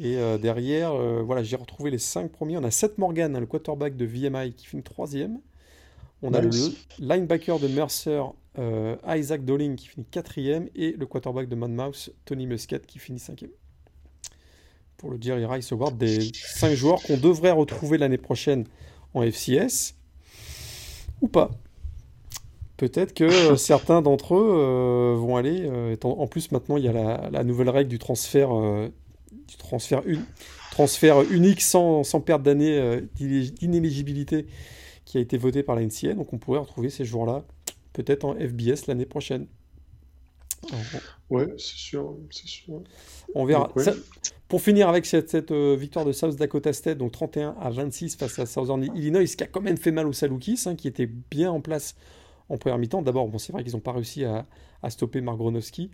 Et 0.00 0.16
euh, 0.16 0.38
derrière, 0.38 0.94
euh, 0.94 1.22
voilà, 1.22 1.42
j'ai 1.42 1.56
retrouvé 1.56 1.90
les 1.90 1.98
5 1.98 2.32
premiers. 2.32 2.56
On 2.56 2.64
a 2.64 2.70
Seth 2.70 2.96
Morgan, 2.96 3.36
hein, 3.36 3.40
le 3.40 3.44
quarterback 3.44 3.98
de 3.98 4.06
VMI, 4.06 4.54
qui 4.54 4.66
finit 4.66 4.82
troisième. 4.82 5.40
On 6.22 6.32
a 6.32 6.40
le 6.40 6.50
linebacker 6.98 7.58
de 7.58 7.68
Mercer, 7.68 8.22
euh, 8.58 8.96
Isaac 9.06 9.44
Dolling, 9.44 9.76
qui 9.76 9.88
finit 9.88 10.06
quatrième, 10.06 10.68
et 10.74 10.92
le 10.92 11.04
quarterback 11.04 11.50
de 11.50 11.54
Monmouth, 11.54 12.10
Tony 12.24 12.46
Muscat, 12.46 12.78
qui 12.78 12.98
finit 12.98 13.18
cinquième. 13.18 13.50
Pour 14.96 15.10
le 15.10 15.18
Jerry 15.20 15.44
Rice 15.44 15.70
Award, 15.72 15.98
des 15.98 16.30
cinq 16.34 16.74
joueurs 16.74 17.02
qu'on 17.02 17.18
devrait 17.18 17.52
retrouver 17.52 17.98
l'année 17.98 18.18
prochaine 18.18 18.64
en 19.12 19.22
FCS, 19.22 19.96
ou 21.20 21.28
pas. 21.28 21.50
Peut-être 22.78 23.12
que 23.12 23.54
certains 23.56 24.00
d'entre 24.00 24.34
eux 24.34 25.14
vont 25.18 25.36
aller. 25.36 25.96
En, 26.02 26.26
plus, 26.26 26.52
maintenant, 26.52 26.78
il 26.78 26.84
y 26.84 26.88
a 26.88 27.30
la, 27.30 27.44
nouvelle 27.44 27.68
règle 27.68 27.88
du 27.88 27.98
transfert, 27.98 28.50
du 29.50 29.56
transfert, 29.56 30.02
transfert 30.70 31.22
unique 31.30 31.60
sans, 31.60 32.04
sans 32.04 32.20
perte 32.20 32.42
d'année 32.42 33.02
d'inéligibilité 33.18 34.46
qui 35.04 35.18
a 35.18 35.20
été 35.20 35.36
voté 35.36 35.62
par 35.62 35.74
la 35.76 35.82
NCA, 35.82 36.14
donc 36.14 36.32
on 36.32 36.38
pourrait 36.38 36.60
retrouver 36.60 36.88
ces 36.88 37.04
joueurs-là 37.04 37.44
peut-être 37.92 38.24
en 38.24 38.34
FBS 38.34 38.86
l'année 38.86 39.06
prochaine. 39.06 39.46
Ouais, 41.30 41.46
c'est 41.56 41.76
sûr, 41.76 42.16
sûr. 42.30 42.82
On 43.34 43.44
verra. 43.44 43.72
pour 44.48 44.60
finir 44.60 44.88
avec 44.88 45.06
cette, 45.06 45.50
euh, 45.50 45.76
victoire 45.76 46.04
de 46.04 46.12
South 46.12 46.36
Dakota 46.36 46.72
State, 46.72 46.98
donc 46.98 47.12
31 47.12 47.56
à 47.60 47.70
26 47.70 48.16
face 48.16 48.38
à 48.38 48.46
Southern 48.46 48.82
Illinois, 48.94 49.26
ce 49.26 49.36
qui 49.36 49.44
a 49.44 49.46
quand 49.46 49.62
même 49.62 49.78
fait 49.78 49.92
mal 49.92 50.06
aux 50.06 50.12
Salukis, 50.12 50.60
hein, 50.66 50.74
qui 50.74 50.88
étaient 50.88 51.06
bien 51.06 51.50
en 51.50 51.60
place 51.60 51.96
en 52.48 52.58
première 52.58 52.78
mi-temps. 52.78 53.00
D'abord, 53.00 53.28
bon, 53.28 53.38
c'est 53.38 53.52
vrai 53.52 53.64
qu'ils 53.64 53.72
n'ont 53.72 53.80
pas 53.80 53.92
réussi 53.92 54.24
à, 54.24 54.46
stopper 54.88 55.20
Mark 55.20 55.38
Gronowski. 55.38 55.90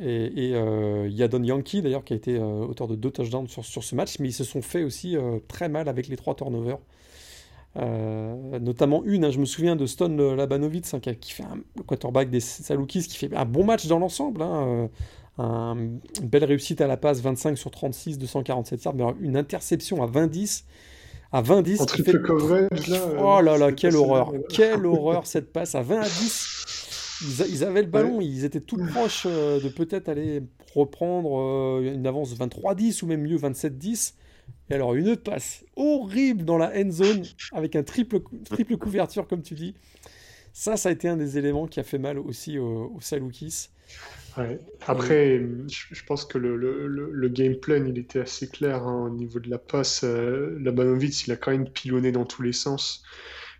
Et, 0.00 0.50
et 0.50 0.54
euh, 0.54 1.08
Yadon 1.08 1.42
Yankee, 1.42 1.82
d'ailleurs, 1.82 2.04
qui 2.04 2.12
a 2.12 2.16
été 2.16 2.36
euh, 2.36 2.66
auteur 2.66 2.88
de 2.88 2.96
deux 2.96 3.10
touchdowns 3.10 3.48
sur, 3.48 3.64
sur, 3.64 3.82
ce 3.82 3.94
match, 3.94 4.18
mais 4.18 4.28
ils 4.28 4.32
se 4.32 4.44
sont 4.44 4.62
fait 4.62 4.84
aussi 4.84 5.16
très 5.48 5.68
mal 5.68 5.88
avec 5.88 6.08
les 6.08 6.16
trois 6.16 6.34
turnovers. 6.34 6.78
Euh, 7.78 8.58
notamment 8.58 9.04
une, 9.04 9.26
hein, 9.26 9.30
je 9.30 9.38
me 9.38 9.44
souviens 9.44 9.76
de 9.76 9.84
Stone 9.84 10.34
Labanovitz 10.34 10.94
hein, 10.94 11.00
qui, 11.00 11.32
fait 11.32 11.42
un, 11.42 11.58
le 11.76 11.82
quarterback 11.82 12.30
des 12.30 12.40
Salukis, 12.40 13.02
qui 13.02 13.18
fait 13.18 13.34
un 13.34 13.44
bon 13.44 13.64
match 13.64 13.86
dans 13.86 13.98
l'ensemble. 13.98 14.42
Hein, 14.42 14.88
euh, 15.38 15.74
une 15.74 16.00
belle 16.22 16.44
réussite 16.44 16.80
à 16.80 16.86
la 16.86 16.96
passe, 16.96 17.20
25 17.20 17.58
sur 17.58 17.70
36, 17.70 18.18
247 18.18 18.84
yards, 18.84 18.94
mais 18.94 19.04
une 19.20 19.36
interception 19.36 20.02
à 20.02 20.06
20-10. 20.06 20.64
À 21.32 21.42
20-10. 21.42 21.82
En 21.82 21.86
triple 21.86 22.22
coverage, 22.22 22.86
là. 22.86 23.00
Oh 23.18 23.40
là 23.42 23.58
là, 23.58 23.72
quelle 23.72 23.96
horreur. 23.96 24.32
Quelle 24.48 24.86
horreur 24.86 25.26
cette 25.26 25.52
passe 25.52 25.74
à 25.74 25.82
20 25.82 26.00
à 26.00 26.04
10. 26.04 26.55
Ils, 27.22 27.64
avaient 27.64 27.82
le 27.82 27.88
ballon, 27.88 28.20
ils 28.20 28.44
étaient 28.44 28.60
tout 28.60 28.76
proches 28.76 29.26
euh, 29.26 29.60
de 29.60 29.68
peut-être 29.68 30.08
aller 30.08 30.42
reprendre 30.74 31.80
une 31.82 32.06
avance 32.06 32.34
23-10 32.34 33.04
ou 33.04 33.06
même 33.06 33.22
mieux 33.22 33.38
27-10. 33.38 34.14
Et 34.70 34.74
alors, 34.74 34.94
une 34.94 35.16
passe 35.16 35.64
horrible 35.76 36.44
dans 36.44 36.58
la 36.58 36.72
end 36.76 36.90
zone 36.90 37.22
avec 37.52 37.76
un 37.76 37.82
triple, 37.82 38.20
triple 38.48 38.76
couverture, 38.76 39.26
comme 39.26 39.42
tu 39.42 39.54
dis. 39.54 39.74
Ça, 40.52 40.76
ça 40.76 40.88
a 40.88 40.92
été 40.92 41.08
un 41.08 41.16
des 41.16 41.38
éléments 41.38 41.66
qui 41.66 41.80
a 41.80 41.82
fait 41.82 41.98
mal 41.98 42.18
aussi 42.18 42.58
aux, 42.58 42.92
aux 42.94 43.00
Salukis. 43.00 43.68
Après, 44.86 45.40
je 45.68 46.04
pense 46.04 46.24
que 46.24 46.38
le, 46.38 46.56
le, 46.56 46.86
le, 47.10 47.28
game 47.28 47.56
plan, 47.56 47.84
il 47.86 47.98
était 47.98 48.20
assez 48.20 48.48
clair 48.48 48.82
hein, 48.82 49.06
au 49.06 49.10
niveau 49.10 49.38
de 49.38 49.48
la 49.48 49.58
passe. 49.58 50.02
Euh, 50.04 50.56
la 50.58 50.66
Labanovitz, 50.66 51.26
il 51.26 51.32
a 51.32 51.36
quand 51.36 51.52
même 51.52 51.68
pilonné 51.68 52.12
dans 52.12 52.24
tous 52.24 52.42
les 52.42 52.52
sens 52.52 53.02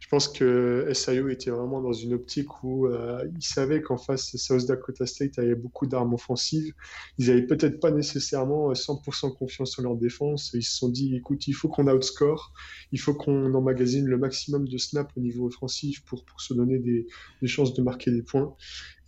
je 0.00 0.08
pense 0.08 0.28
que 0.28 0.88
SIO 0.92 1.28
était 1.28 1.50
vraiment 1.50 1.80
dans 1.80 1.92
une 1.92 2.14
optique 2.14 2.62
où 2.62 2.86
euh, 2.86 3.24
ils 3.36 3.44
savaient 3.44 3.82
qu'en 3.82 3.96
face, 3.96 4.36
South 4.36 4.66
Dakota 4.66 5.06
State 5.06 5.38
avait 5.38 5.54
beaucoup 5.54 5.86
d'armes 5.86 6.14
offensives. 6.14 6.72
Ils 7.18 7.28
n'avaient 7.28 7.46
peut-être 7.46 7.80
pas 7.80 7.90
nécessairement 7.90 8.72
100% 8.72 9.26
euh, 9.26 9.30
confiance 9.30 9.72
sur 9.72 9.82
leur 9.82 9.96
défense. 9.96 10.52
ils 10.54 10.62
se 10.62 10.76
sont 10.76 10.88
dit, 10.88 11.16
écoute, 11.16 11.48
il 11.48 11.54
faut 11.54 11.68
qu'on 11.68 11.88
outscore, 11.88 12.52
il 12.92 13.00
faut 13.00 13.14
qu'on 13.14 13.52
emmagasine 13.54 14.06
le 14.06 14.18
maximum 14.18 14.68
de 14.68 14.78
snaps 14.78 15.10
au 15.16 15.20
niveau 15.20 15.46
offensif 15.46 16.04
pour, 16.04 16.24
pour 16.24 16.40
se 16.40 16.54
donner 16.54 16.78
des, 16.78 17.06
chances 17.46 17.74
de 17.74 17.82
marquer 17.82 18.10
des 18.10 18.22
points. 18.22 18.54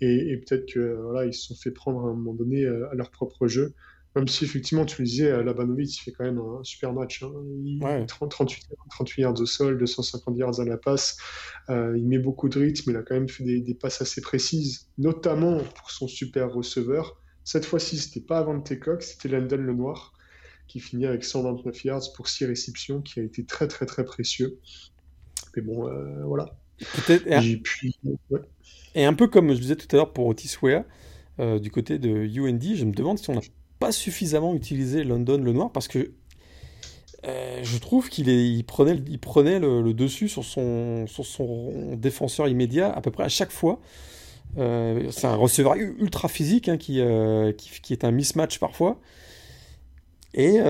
Et, 0.01 0.33
et 0.33 0.37
peut-être 0.38 0.72
que 0.72 0.98
voilà, 1.03 1.31
se 1.33 1.48
sont 1.48 1.55
fait 1.55 1.70
prendre 1.70 2.01
à 2.07 2.11
un 2.11 2.14
moment 2.14 2.35
donné 2.35 2.64
euh, 2.64 2.90
à 2.90 2.94
leur 2.94 3.11
propre 3.11 3.46
jeu. 3.46 3.74
Même 4.19 4.27
si 4.27 4.45
effectivement, 4.45 4.85
tu 4.85 5.01
le 5.01 5.07
disais, 5.07 5.31
euh, 5.31 5.45
Labanovic, 5.45 5.97
il 5.97 6.03
fait 6.03 6.11
quand 6.11 6.25
même 6.25 6.41
un 6.41 6.65
super 6.65 6.93
match. 6.93 7.23
Hein. 7.23 7.31
Il, 7.65 7.79
38, 8.09 8.67
38 8.91 9.23
yards 9.23 9.41
au 9.41 9.47
sol, 9.47 9.79
250 9.79 10.37
yards 10.37 10.59
à 10.59 10.65
la 10.65 10.77
passe. 10.77 11.19
Euh, 11.71 11.97
il 11.97 12.05
met 12.05 12.19
beaucoup 12.19 12.49
de 12.49 12.59
rythme. 12.59 12.91
Il 12.91 12.97
a 12.97 13.03
quand 13.03 13.15
même 13.15 13.29
fait 13.29 13.45
des, 13.45 13.75
passes 13.75 14.03
assez 14.03 14.21
précises, 14.21 14.89
notamment 14.99 15.59
pour 15.59 15.93
son 15.93 16.09
super 16.09 16.53
receveur. 16.53 17.17
Cette 17.45 17.65
fois-ci, 17.65 17.97
c'était 17.97 18.27
pas 18.27 18.39
avant 18.39 18.61
Cox, 18.61 19.13
c'était 19.13 19.29
Landon 19.29 19.57
Lenoir 19.57 20.13
qui 20.67 20.81
finit 20.81 21.07
avec 21.07 21.23
129 21.23 21.85
yards 21.85 22.13
pour 22.17 22.29
6 22.29 22.47
réceptions, 22.47 23.01
qui 23.01 23.21
a 23.21 23.23
été 23.23 23.45
très 23.45 23.69
très 23.69 23.87
très 23.87 24.05
précieux. 24.05 24.59
Mais 25.55 25.63
bon, 25.63 25.87
euh, 25.89 26.25
voilà. 26.25 26.59
Et, 27.09 27.63
et, 28.97 29.05
un 29.05 29.15
peu 29.15 29.29
comme 29.29 29.55
je 29.55 29.61
disais 29.61 29.77
tout 29.77 29.87
à 29.93 29.97
l'heure 29.97 30.13
pour 30.13 30.27
Otis 30.27 30.57
Wea, 30.61 30.85
du 31.61 31.71
côté 31.71 32.01
de 32.01 32.09
UND, 32.09 32.75
je 32.75 32.85
me 32.85 32.93
demande 32.93 33.19
si 33.19 33.31
on 33.31 33.39
a 33.39 33.41
pas 33.79 33.93
suffisamment 33.93 34.55
utilisé 34.55 35.05
London 35.05 35.38
le 35.38 35.53
noir 35.53 35.71
parce 35.73 35.88
que 35.88 36.12
euh, 37.27 37.61
je 37.62 37.79
trouve 37.79 38.09
qu'il 38.09 38.29
il 38.29 38.64
prenait, 38.64 39.01
il 39.09 39.19
prenait 39.19 39.59
le, 39.59 39.93
dessus 39.93 40.29
sur 40.29 40.45
son, 40.45 41.07
sur 41.07 41.27
son 41.27 41.97
défenseur 41.97 42.49
immédiat 42.49 42.93
à 42.93 43.01
peu 43.01 43.11
près 43.11 43.25
à 43.25 43.29
chaque 43.29 43.51
fois. 43.51 43.81
Euh, 44.57 45.11
c'est 45.11 45.27
un 45.27 45.35
receveur 45.35 45.75
ultra 45.75 46.29
physique 46.29 46.69
hein, 46.69 46.79
qui, 46.79 47.01
euh, 47.01 47.53
qui, 47.53 47.81
qui, 47.83 47.93
est 47.93 48.05
un 48.05 48.12
mismatch 48.12 48.59
parfois. 48.59 48.99
Et 50.35 50.61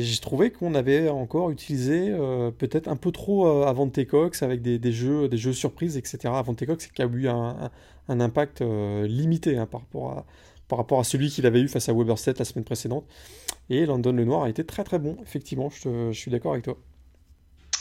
j'ai 0.00 0.20
trouvé 0.20 0.50
qu'on 0.52 0.74
avait 0.74 1.08
encore 1.08 1.50
utilisé 1.50 2.14
peut-être 2.58 2.88
un 2.88 2.94
peu 2.94 3.10
trop 3.10 3.46
Avante 3.64 4.04
Cox 4.06 4.42
avec 4.42 4.62
des, 4.62 4.78
des 4.78 4.92
jeux, 4.92 5.28
des 5.28 5.38
jeux 5.38 5.54
surprises, 5.54 5.96
etc. 5.96 6.18
Avante 6.26 6.64
Cox 6.64 6.86
qui 6.86 7.02
a 7.02 7.06
eu 7.06 7.26
un, 7.26 7.70
un, 8.08 8.20
impact 8.20 8.60
limité 8.60 9.56
hein, 9.56 9.66
par, 9.66 9.80
rapport 9.80 10.10
à, 10.10 10.26
par 10.68 10.78
rapport 10.78 11.00
à 11.00 11.04
celui 11.04 11.30
qu'il 11.30 11.46
avait 11.46 11.60
eu 11.60 11.68
face 11.68 11.88
à 11.88 11.92
Weberset 11.92 12.34
la 12.38 12.44
semaine 12.44 12.64
précédente. 12.64 13.06
Et 13.70 13.86
London 13.86 14.12
Lenoir 14.12 14.44
a 14.44 14.48
été 14.50 14.64
très 14.64 14.84
très 14.84 14.98
bon, 14.98 15.16
effectivement, 15.22 15.70
je, 15.70 16.12
je 16.12 16.18
suis 16.18 16.30
d'accord 16.30 16.52
avec 16.52 16.64
toi. 16.64 16.78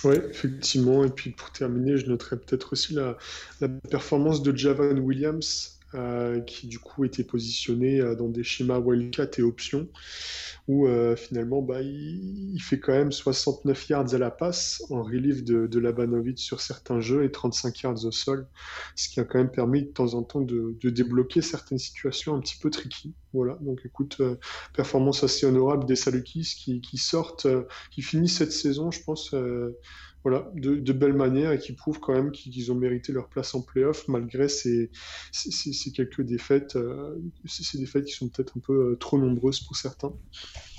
Oui, 0.04 0.16
effectivement. 0.30 1.04
Et 1.04 1.10
puis 1.10 1.32
pour 1.32 1.52
terminer, 1.52 1.98
je 1.98 2.08
noterai 2.08 2.38
peut-être 2.38 2.74
aussi 2.74 2.94
la, 2.94 3.18
la 3.62 3.68
performance 3.68 4.44
de 4.44 4.56
Javan 4.56 4.98
Williams 5.00 5.77
euh, 5.98 6.42
qui 6.42 6.68
du 6.68 6.78
coup 6.78 7.06
était 7.06 7.24
positionné 7.24 8.00
euh, 8.00 8.16
dans 8.16 8.30
des 8.30 8.44
schémas 8.44 8.78
Wildcat 8.78 9.30
et 9.40 9.42
options, 9.42 9.88
où 10.68 10.86
euh, 10.86 11.16
finalement 11.16 11.64
bah, 11.64 11.82
il, 11.82 12.60
fait 12.62 12.80
quand 12.80 12.92
même 12.92 13.12
69 13.12 13.90
yards 13.90 14.14
à 14.14 14.18
la 14.20 14.30
passe 14.30 14.84
en 14.92 15.02
relief 15.02 15.44
de, 15.44 15.66
de 15.66 15.80
Labanovic 15.80 16.38
sur 16.38 16.62
certains 16.62 17.00
jeux 17.00 17.24
et 17.24 17.32
35 17.32 17.82
yards 17.82 18.06
au 18.06 18.12
sol, 18.12 18.48
ce 18.96 19.10
qui 19.10 19.20
a 19.20 19.24
quand 19.24 19.40
même 19.40 19.50
permis 19.50 19.84
de 19.84 19.88
temps 19.90 20.14
en 20.14 20.22
temps 20.22 20.42
de, 20.42 20.78
débloquer 20.84 21.42
certaines 21.42 21.80
situations 21.80 22.36
un 22.36 22.42
petit 22.42 22.58
peu 22.58 22.70
tricky. 22.70 23.16
Voilà, 23.34 23.58
donc 23.62 23.82
écoute, 23.84 24.22
performance 24.74 25.24
assez 25.24 25.46
honorable 25.46 25.86
des 25.86 25.96
Salukis 25.96 26.82
qui 26.82 26.98
sortent, 26.98 27.48
qui 27.92 28.02
finissent 28.02 28.38
cette 28.38 28.54
saison, 28.54 28.92
je 28.92 29.02
pense 29.04 29.34
voilà, 30.28 30.52
de, 30.56 30.92
belles 30.92 31.14
manières 31.14 31.54
et 31.54 31.58
qui 31.58 31.72
prouvent 31.72 32.02
quand 32.02 32.12
même 32.12 32.32
qu'ils 32.32 32.70
ont 32.70 32.76
mérité 32.76 33.14
leur 33.14 33.30
place 33.30 33.56
en 33.56 33.62
playoff 33.62 34.10
malgré 34.10 34.50
ces, 34.50 34.90
ces, 35.32 35.92
quelques 35.92 36.22
défaites, 36.22 36.76
euh, 36.76 37.16
ces, 37.46 37.78
défaites 37.78 38.04
qui 38.04 38.12
sont 38.12 38.28
peut-être 38.28 38.58
un 38.58 38.60
peu 38.60 38.74
euh, 38.74 38.96
trop 38.98 39.18
nombreuses 39.18 39.62
pour 39.62 39.78
certains. 39.78 40.12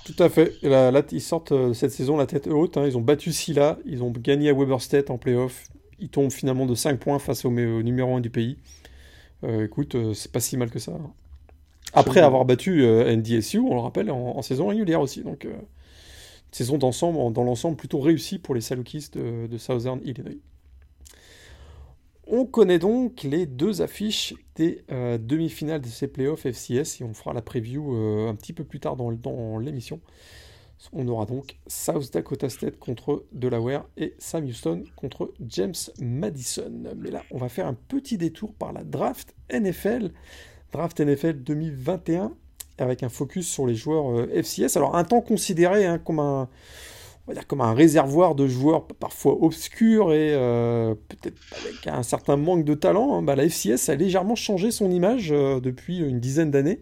Tout 0.04 0.22
à 0.22 0.28
fait. 0.28 0.52
là, 0.61 1.02
ils 1.12 1.22
sortent 1.22 1.52
euh, 1.52 1.72
cette 1.72 1.92
saison 1.92 2.18
la 2.18 2.26
tête 2.26 2.46
haute. 2.46 2.76
Hein. 2.76 2.84
Ils 2.87 2.98
ont 2.98 3.00
battu 3.00 3.32
Silla, 3.32 3.78
ils 3.87 4.02
ont 4.02 4.11
gagné 4.11 4.50
à 4.50 4.52
Weberstedt 4.52 5.11
en 5.11 5.16
playoff. 5.16 5.64
Ils 5.98 6.11
tombent 6.11 6.30
finalement 6.30 6.66
de 6.66 6.74
5 6.74 7.00
points 7.00 7.18
face 7.18 7.46
au, 7.46 7.50
numéro 7.50 8.16
1 8.16 8.20
du 8.20 8.28
pays. 8.28 8.58
écoute, 9.42 9.96
c'est 10.12 10.30
pas 10.30 10.40
si 10.40 10.58
mal 10.58 10.70
que 10.70 10.78
ça. 10.78 10.92
Hein. 10.92 11.11
Après 11.94 12.20
avoir 12.20 12.44
battu 12.44 12.84
NDSU, 12.84 13.61
on 13.61 13.74
le 13.74 13.80
rappelle, 13.80 14.11
en, 14.11 14.42
saison 14.42 14.66
régulière 14.66 15.00
aussi. 15.00 15.22
Donc 15.22 15.46
saison 16.50 16.78
dans 16.78 17.44
l'ensemble 17.44 17.76
plutôt 17.76 18.00
réussie 18.00 18.38
pour 18.38 18.54
les 18.54 18.61
Salukis 18.61 19.11
de, 19.12 19.58
Southern 19.58 20.00
Illinois. 20.04 20.40
On 22.26 22.44
connaît 22.44 22.78
donc 22.78 23.22
les 23.22 23.46
deux 23.46 23.80
affiches 23.80 24.34
des 24.54 24.82
euh, 24.90 25.16
demi-finales 25.16 25.80
de 25.80 25.87
ces 25.87 26.08
playoffs 26.08 26.44
FCS 26.44 27.00
et 27.00 27.04
on 27.04 27.14
fera 27.14 27.32
la 27.32 27.40
preview 27.40 27.94
euh, 27.94 28.28
un 28.28 28.34
petit 28.34 28.52
peu 28.52 28.64
plus 28.64 28.80
tard 28.80 28.96
dans, 28.96 29.11
dans 29.12 29.58
l'émission. 29.58 30.00
On 30.92 31.08
aura 31.08 31.26
donc 31.26 31.56
South 31.66 32.12
Dakota 32.12 32.48
State 32.48 32.78
contre 32.78 33.24
Delaware 33.32 33.84
et 33.96 34.14
Sam 34.18 34.44
Houston 34.44 34.84
contre 34.94 35.32
James 35.40 35.74
Madison. 36.00 36.94
Mais 36.96 37.11
là, 37.11 37.24
on 37.30 37.38
va 37.38 37.48
faire 37.48 37.66
un 37.66 37.74
petit 37.74 38.16
détour 38.16 38.54
par 38.54 38.72
la 38.72 38.84
draft 38.84 39.34
NFL. 39.52 40.12
Draft 40.72 41.00
NFL 41.00 41.42
2021 41.42 42.32
avec 42.78 43.02
un 43.02 43.08
focus 43.08 43.48
sur 43.48 43.66
les 43.66 43.74
joueurs 43.74 44.10
euh, 44.10 44.42
FCS. 44.42 44.76
Alors 44.76 44.96
un 44.96 45.04
temps 45.04 45.20
considéré 45.20 45.84
hein, 45.86 45.98
comme 45.98 46.20
un 46.20 46.48
on 47.26 47.32
va 47.32 47.34
dire 47.34 47.46
comme 47.46 47.60
un 47.60 47.74
réservoir 47.74 48.34
de 48.34 48.46
joueurs 48.46 48.86
parfois 48.86 49.36
obscurs 49.42 50.14
et 50.14 50.32
euh, 50.32 50.94
peut-être 51.08 51.36
avec 51.62 51.86
un 51.86 52.02
certain 52.02 52.36
manque 52.36 52.64
de 52.64 52.72
talent, 52.72 53.18
hein, 53.18 53.22
bah, 53.22 53.36
la 53.36 53.44
FCS 53.44 53.90
a 53.90 53.96
légèrement 53.96 54.34
changé 54.34 54.70
son 54.70 54.90
image 54.90 55.28
euh, 55.30 55.60
depuis 55.60 55.98
une 55.98 56.20
dizaine 56.20 56.50
d'années, 56.50 56.80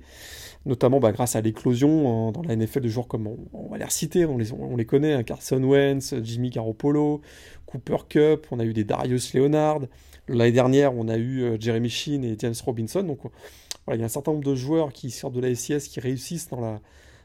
notamment 0.64 1.00
bah, 1.00 1.10
grâce 1.10 1.34
à 1.34 1.40
l'éclosion 1.40 2.30
dans 2.30 2.42
la 2.42 2.54
NFL 2.54 2.82
de 2.82 2.88
joueurs 2.88 3.08
comme 3.08 3.28
on, 3.52 3.68
va 3.70 3.78
les 3.78 3.84
reciter, 3.84 4.24
on 4.24 4.38
les, 4.38 4.52
on 4.52 4.76
les 4.76 4.86
connaît, 4.86 5.14
hein, 5.14 5.24
Carson 5.24 5.60
Wentz, 5.64 6.14
Jimmy 6.22 6.50
Garoppolo, 6.50 7.22
Cooper 7.66 7.96
Cup, 8.08 8.46
on 8.52 8.60
a 8.60 8.64
eu 8.64 8.72
des 8.72 8.84
Darius 8.84 9.34
Leonard, 9.34 9.80
l'année 10.28 10.52
dernière 10.52 10.94
on 10.94 11.08
a 11.08 11.18
eu 11.18 11.56
Jeremy 11.58 11.88
Sheen 11.88 12.22
et 12.22 12.36
James 12.38 12.54
Robinson, 12.64 13.16
il 13.94 14.00
y 14.00 14.02
a 14.02 14.06
un 14.06 14.08
certain 14.08 14.32
nombre 14.32 14.44
de 14.44 14.54
joueurs 14.54 14.92
qui 14.92 15.10
sortent 15.10 15.34
de 15.34 15.40
la 15.40 15.54
SCS 15.54 15.88
qui 15.88 16.00
réussissent 16.00 16.48
dans 16.48 16.60
la, 16.60 16.80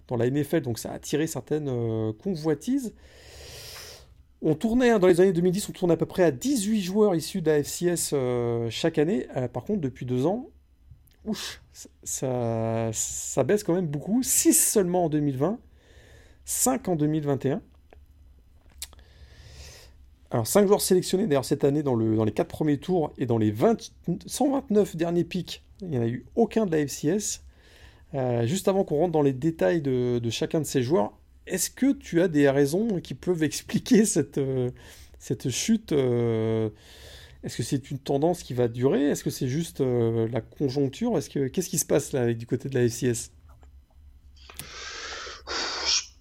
dans 0.07 0.17
la 0.17 0.29
NFL, 0.29 0.61
donc 0.61 0.79
ça 0.79 0.91
a 0.91 0.95
attiré 0.95 1.27
certaines 1.27 1.69
euh, 1.69 2.13
convoitises. 2.13 2.93
On 4.43 4.55
tournait, 4.55 4.89
hein, 4.89 4.99
dans 4.99 5.07
les 5.07 5.21
années 5.21 5.33
2010, 5.33 5.69
on 5.69 5.71
tournait 5.71 5.93
à 5.93 5.97
peu 5.97 6.05
près 6.05 6.23
à 6.23 6.31
18 6.31 6.81
joueurs 6.81 7.15
issus 7.15 7.41
de 7.41 7.49
la 7.49 7.63
FCS 7.63 8.11
euh, 8.13 8.69
chaque 8.69 8.97
année. 8.97 9.27
Euh, 9.35 9.47
par 9.47 9.63
contre, 9.63 9.81
depuis 9.81 10.05
deux 10.05 10.25
ans, 10.25 10.49
ça, 12.03 12.89
ça 12.91 13.43
baisse 13.43 13.63
quand 13.63 13.75
même 13.75 13.87
beaucoup. 13.87 14.23
6 14.23 14.53
seulement 14.53 15.05
en 15.05 15.09
2020, 15.09 15.59
5 16.45 16.89
en 16.89 16.95
2021. 16.95 17.61
Alors 20.31 20.47
5 20.47 20.65
joueurs 20.65 20.81
sélectionnés 20.81 21.27
d'ailleurs 21.27 21.45
cette 21.45 21.65
année 21.65 21.83
dans 21.83 21.95
les 21.95 22.31
4 22.31 22.47
premiers 22.47 22.77
tours 22.77 23.11
et 23.17 23.25
dans 23.25 23.37
les 23.37 23.51
20, 23.51 23.91
129 24.25 24.95
derniers 24.95 25.25
pics 25.25 25.61
il 25.81 25.89
n'y 25.89 25.97
en 25.97 26.01
a 26.01 26.07
eu 26.07 26.25
aucun 26.35 26.65
de 26.65 26.71
la 26.71 26.85
FCS. 26.85 27.41
Euh, 28.13 28.45
juste 28.45 28.67
avant 28.67 28.83
qu'on 28.83 28.97
rentre 28.97 29.13
dans 29.13 29.21
les 29.21 29.33
détails 29.33 29.81
de, 29.81 30.19
chacun 30.29 30.59
de 30.59 30.65
ces 30.65 30.83
joueurs, 30.83 31.13
est-ce 31.47 31.69
que 31.69 31.93
tu 31.93 32.21
as 32.21 32.27
des 32.27 32.49
raisons 32.49 32.99
qui 32.99 33.13
peuvent 33.13 33.43
expliquer 33.43 34.05
cette, 34.05 34.37
euh, 34.37 34.69
cette 35.19 35.49
chute 35.49 35.91
euh, 35.91 36.69
Est-ce 37.43 37.57
que 37.57 37.63
c'est 37.63 37.91
une 37.91 37.99
tendance 37.99 38.43
qui 38.43 38.53
va 38.53 38.67
durer? 38.67 39.09
Est-ce 39.09 39.23
que 39.23 39.29
c'est 39.29 39.47
juste 39.47 39.81
la 39.81 40.41
conjoncture? 40.41 41.17
Est-ce 41.17 41.29
que 41.29 41.47
Qu'est-ce 41.47 41.69
qui 41.69 41.79
se 41.79 41.85
passe 41.85 42.11
là 42.11 42.21
avec, 42.21 42.37
du 42.37 42.45
côté 42.45 42.69
de 42.69 42.75
la 42.75 42.87
FCS 42.87 43.31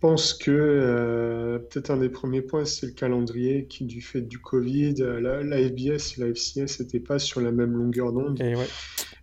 je 0.02 0.08
pense 0.08 0.32
que 0.32 1.62
peut-être 1.70 1.90
un 1.90 1.98
des 1.98 2.08
premiers 2.08 2.40
points, 2.40 2.64
c'est 2.64 2.86
le 2.86 2.92
calendrier 2.92 3.66
qui, 3.66 3.84
du 3.84 4.00
fait 4.00 4.22
du 4.22 4.38
Covid, 4.38 4.94
la, 4.94 5.42
la 5.42 5.58
FBS 5.58 6.16
et 6.16 6.20
la 6.20 6.28
FCS 6.28 6.80
n'étaient 6.80 7.00
pas 7.00 7.18
sur 7.18 7.42
la 7.42 7.52
même 7.52 7.72
longueur 7.72 8.10
d'onde. 8.10 8.40
Ouais. 8.40 8.66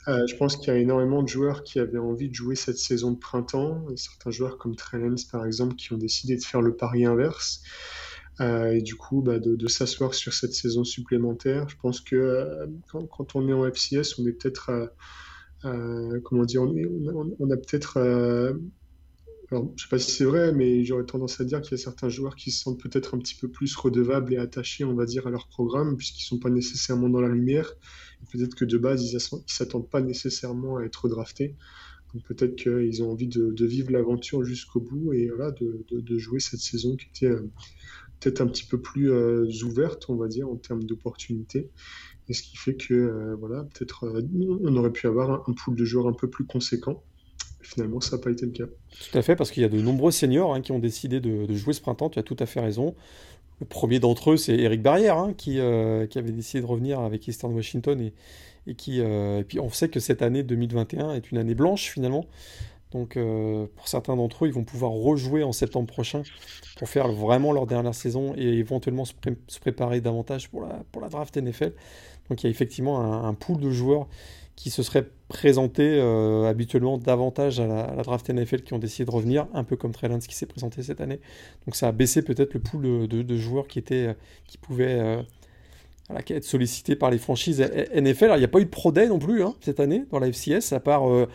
Euh, 0.08 0.26
je 0.26 0.36
pense 0.38 0.56
qu'il 0.56 0.70
y 0.70 0.72
a 0.72 0.80
énormément 0.80 1.22
de 1.22 1.28
joueurs 1.28 1.64
qui 1.64 1.80
avaient 1.80 1.98
envie 1.98 2.30
de 2.30 2.34
jouer 2.34 2.56
cette 2.56 2.78
saison 2.78 3.12
de 3.12 3.18
printemps. 3.18 3.86
certains 3.96 4.32
joueurs 4.32 4.58
comme 4.58 4.76
Trellens, 4.76 5.26
par 5.30 5.46
exemple, 5.46 5.76
qui 5.76 5.92
ont 5.94 5.98
décidé 5.98 6.38
de 6.38 6.44
faire 6.44 6.62
le 6.62 6.76
pari 6.76 7.06
inverse. 7.06 7.62
Euh, 8.40 8.72
et 8.72 8.82
du 8.82 8.96
coup, 8.96 9.22
bah, 9.22 9.40
de, 9.40 9.68
s'asseoir 9.68 10.14
sur 10.14 10.34
cette 10.34 10.54
saison 10.54 10.84
supplémentaire. 10.84 11.68
Je 11.68 11.76
pense 11.82 12.00
que 12.00 12.16
euh, 12.16 12.68
quand, 12.88 13.36
on 13.36 13.50
est 13.50 13.54
en 13.54 13.66
FCS, 13.66 14.20
on 14.20 14.28
est 14.28 14.32
peut-être, 14.32 14.94
comment 15.62 16.46
dire, 16.46 16.62
on, 16.62 17.52
a 17.52 17.58
peut-être, 17.58 18.00
alors 19.52 19.72
je 19.78 19.84
sais 19.84 19.90
pas 19.90 20.00
si 20.00 20.12
c'est 20.12 20.26
vrai, 20.26 20.52
mais 20.52 20.84
j'aurais 20.84 21.06
tendance 21.06 21.40
à 21.40 21.46
dire 21.46 21.62
qu'il 21.62 21.72
y 21.72 21.80
a 21.80 21.84
certains 21.84 22.10
joueurs 22.10 22.36
qui 22.36 22.52
se 22.52 22.62
sentent 22.62 22.82
peut-être 22.82 23.16
un 23.16 23.20
petit 23.20 23.36
peu 23.36 23.48
plus 23.48 23.74
redevables 23.76 24.34
et 24.34 24.38
attachés, 24.38 24.84
on 24.84 24.94
va 24.94 25.06
dire, 25.06 25.26
à 25.26 25.30
leur 25.30 25.48
programme, 25.48 25.96
puisqu'ils 25.96 26.24
sont 26.26 26.40
pas 26.40 26.50
nécessairement 26.50 27.08
dans 27.08 27.22
la 27.22 27.30
lumière. 27.30 27.74
Peut-être 28.32 28.56
que 28.56 28.66
de 28.66 28.78
base, 28.78 29.10
ils 29.10 29.16
ne 29.16 29.20
s'attendent 29.48 29.90
pas 29.90 30.02
nécessairement 30.02 30.78
à 30.78 30.84
être 30.84 31.08
draftés. 31.08 31.56
Donc 32.14 32.24
peut-être 32.24 32.56
qu'ils 32.56 33.04
ont 33.04 33.12
envie 33.12 33.28
de, 33.28 33.66
vivre 33.66 33.92
l'aventure 33.92 34.44
jusqu'au 34.44 34.80
bout 34.80 35.14
et 35.14 35.30
voilà, 35.30 35.52
de, 35.52 36.18
jouer 36.18 36.40
cette 36.40 36.60
saison 36.60 36.96
qui 36.96 37.08
était 37.08 37.34
euh, 37.34 37.50
peut-être 38.20 38.42
un 38.42 38.48
petit 38.48 38.66
peu 38.66 38.80
plus 38.82 39.12
euh, 39.12 39.46
ouverte, 39.64 40.10
on 40.10 40.16
va 40.16 40.28
dire, 40.28 40.50
en 40.50 40.56
termes 40.56 40.84
d'opportunités. 40.84 41.70
Et 42.30 42.34
ce 42.34 42.44
qui 42.44 42.58
fait 42.58 42.76
que, 42.76 42.94
euh, 42.94 43.36
voilà, 43.36 43.64
peut-être 43.64 44.12
on 44.34 44.76
aurait 44.76 44.92
pu 44.92 45.08
avoir 45.08 45.48
un, 45.50 45.54
pool 45.54 45.76
de 45.76 45.86
joueurs 45.86 46.08
un 46.08 46.14
peu 46.14 46.30
plus 46.30 46.46
conséquent. 46.46 47.04
Finalement, 47.74 48.00
ça 48.00 48.16
n'a 48.16 48.24
pas 48.24 48.32
été 48.32 48.46
le 48.46 48.54
cas. 48.54 48.64
Tout 48.64 49.18
à 49.18 49.22
fait, 49.22 49.36
parce 49.36 49.52
qu'il 49.52 49.62
y 49.62 49.66
a 49.66 49.70
de 49.70 49.82
nombreux 49.82 50.12
seniors 50.12 50.54
hein, 50.54 50.62
qui 50.62 50.72
ont 50.72 50.80
décidé 50.80 51.20
de, 51.20 51.54
jouer 51.54 51.74
ce 51.74 51.82
printemps. 51.82 52.10
Tu 52.10 52.18
as 52.18 52.24
tout 52.24 52.38
à 52.40 52.46
fait 52.46 52.62
raison. 52.62 52.96
Le 53.60 53.66
premier 53.66 54.00
d'entre 54.00 54.32
eux, 54.32 54.38
c'est 54.38 54.56
Eric 54.56 54.82
Barrière, 54.82 55.18
hein, 55.18 55.34
qui, 55.36 55.60
euh, 55.60 56.08
qui, 56.08 56.18
avait 56.18 56.32
décidé 56.32 56.62
de 56.62 56.66
revenir 56.66 57.02
avec 57.02 57.28
Eastern 57.28 57.54
Washington. 57.54 58.00
Et, 58.00 58.14
et 58.68 58.76
qui, 58.76 59.02
euh, 59.02 59.40
et 59.40 59.44
puis 59.44 59.60
on 59.60 59.70
sait 59.70 59.90
que 59.90 60.00
cette 60.00 60.22
année 60.22 60.44
2021 60.44 61.16
est 61.16 61.32
une 61.32 61.38
année 61.38 61.56
blanche 61.56 61.92
finalement. 61.92 62.26
Donc 62.92 63.18
euh, 63.18 63.68
pour 63.76 63.88
certains 63.88 64.16
d'entre 64.16 64.46
eux, 64.46 64.48
ils 64.48 64.54
vont 64.54 64.64
pouvoir 64.64 64.92
rejouer 64.92 65.44
en 65.44 65.52
septembre 65.52 65.88
prochain 65.88 66.24
pour 66.78 66.88
faire 66.88 67.12
vraiment 67.12 67.52
leur 67.52 67.68
dernière 67.68 67.96
saison 67.96 68.34
et 68.38 68.60
éventuellement 68.60 69.04
se, 69.04 69.14
préparer 69.60 70.00
davantage 70.00 70.50
pour 70.50 70.62
la, 70.62 70.84
pour 70.92 71.02
la 71.02 71.10
draft 71.10 71.36
NFL. 71.36 71.74
Donc 72.30 72.44
il 72.44 72.46
y 72.46 72.48
a 72.48 72.50
effectivement 72.50 73.02
un, 73.02 73.28
un 73.28 73.34
pool 73.34 73.60
de 73.60 73.72
joueurs 73.72 74.08
qui 74.58 74.72
se 74.72 74.84
seraient 74.84 75.08
présentés 75.30 76.00
euh, 76.02 76.50
habituellement 76.50 76.98
davantage 76.98 77.60
à 77.60 77.68
la, 77.68 78.04
draft 78.04 78.28
NFL 78.28 78.64
qui 78.64 78.74
ont 78.74 78.80
décidé 78.80 79.06
de 79.06 79.12
revenir, 79.12 79.48
un 79.54 79.64
peu 79.64 79.78
comme 79.78 79.92
Trey 79.92 80.10
qui 80.28 80.36
s'est 80.36 80.48
présenté 80.48 80.82
cette 80.82 81.00
année. 81.00 81.22
Donc 81.66 81.76
ça 81.76 81.88
a 81.88 81.92
baissé 81.92 82.24
peut-être 82.24 82.56
le 82.56 82.60
pool 82.60 83.08
de, 83.08 83.38
joueurs 83.38 83.68
qui, 83.68 83.78
étaient, 83.78 84.16
qui 84.48 84.58
pouvaient 84.58 85.00
euh, 85.00 85.22
être 86.30 86.44
sollicités 86.44 86.96
par 86.96 87.12
les 87.12 87.20
franchises 87.20 87.62
NFL. 87.94 88.26
Alors 88.26 88.38
il 88.38 88.40
n'y 88.40 88.46
a 88.46 88.50
pas 88.50 88.60
eu 88.60 88.66
de 88.66 88.70
Pro 88.70 88.92
Day 88.92 89.08
non 89.08 89.20
plus 89.20 89.44
hein, 89.44 89.54
cette 89.62 89.80
année 89.80 90.06
dans 90.10 90.18
la 90.18 90.32
FCS, 90.32 90.74
à 90.74 90.80
part, 90.80 91.08
euh, 91.08 91.28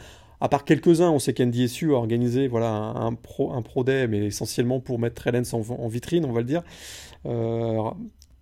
part 0.51 0.65
quelques-uns. 0.65 1.11
On 1.11 1.21
sait 1.21 1.33
qu'NDSU 1.33 1.93
a 1.93 1.99
organisé 1.99 2.49
voilà, 2.49 2.73
un, 2.73 3.15
pro, 3.15 3.53
un 3.53 3.63
Pro 3.63 3.85
Day, 3.85 4.09
mais 4.09 4.27
essentiellement 4.27 4.81
pour 4.81 4.99
mettre 4.99 5.15
Trey 5.15 5.33
en, 5.53 5.61
en, 5.71 5.89
vitrine, 5.89 6.25
on 6.25 6.33
va 6.33 6.41
le 6.41 6.47
dire. 6.47 6.65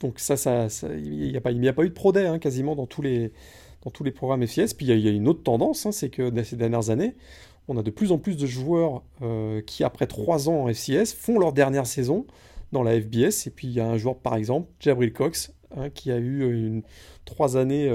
donc 0.00 0.18
ça, 0.20 0.38
ça, 0.38 0.68
il 0.94 1.32
n'y 1.32 1.36
a, 1.36 1.38
a 1.38 1.72
pas 1.74 1.84
eu 1.84 1.88
de 1.90 1.94
Pro 1.94 2.12
Day 2.12 2.26
hein, 2.26 2.38
quasiment 2.38 2.74
dans 2.74 2.86
tous 2.86 3.02
les 3.02 3.30
dans 3.82 3.90
tous 3.90 4.04
les 4.04 4.10
programmes 4.10 4.46
FCS. 4.46 4.74
Puis 4.76 4.86
il 4.86 4.98
y, 4.98 5.08
a 5.08 5.10
une 5.10 5.28
autre 5.28 5.42
tendance, 5.42 5.86
hein, 5.86 5.92
c'est 5.92 6.10
que 6.10 6.30
dans 6.30 6.44
ces 6.44 6.56
dernières 6.56 6.90
années, 6.90 7.14
on 7.68 7.76
a 7.76 7.82
de 7.82 7.90
plus 7.90 8.12
en 8.12 8.18
plus 8.18 8.36
de 8.36 8.46
joueurs 8.46 9.02
qui, 9.66 9.84
après 9.84 10.06
trois 10.06 10.48
ans 10.48 10.64
en 10.64 10.68
FCS, 10.72 11.14
font 11.16 11.38
leur 11.38 11.52
dernière 11.52 11.86
saison 11.86 12.26
dans 12.72 12.82
la 12.82 13.00
FBS. 13.00 13.46
Et 13.46 13.50
puis 13.50 13.68
il 13.68 13.72
y 13.72 13.80
a 13.80 13.86
un 13.86 13.96
joueur, 13.96 14.16
par 14.16 14.34
exemple, 14.34 14.68
Jabril 14.80 15.12
Cox, 15.12 15.52
hein, 15.76 15.88
qui 15.90 16.10
a 16.10 16.18
eu 16.18 16.52
une, 16.52 16.82
trois 17.24 17.56
années, 17.56 17.88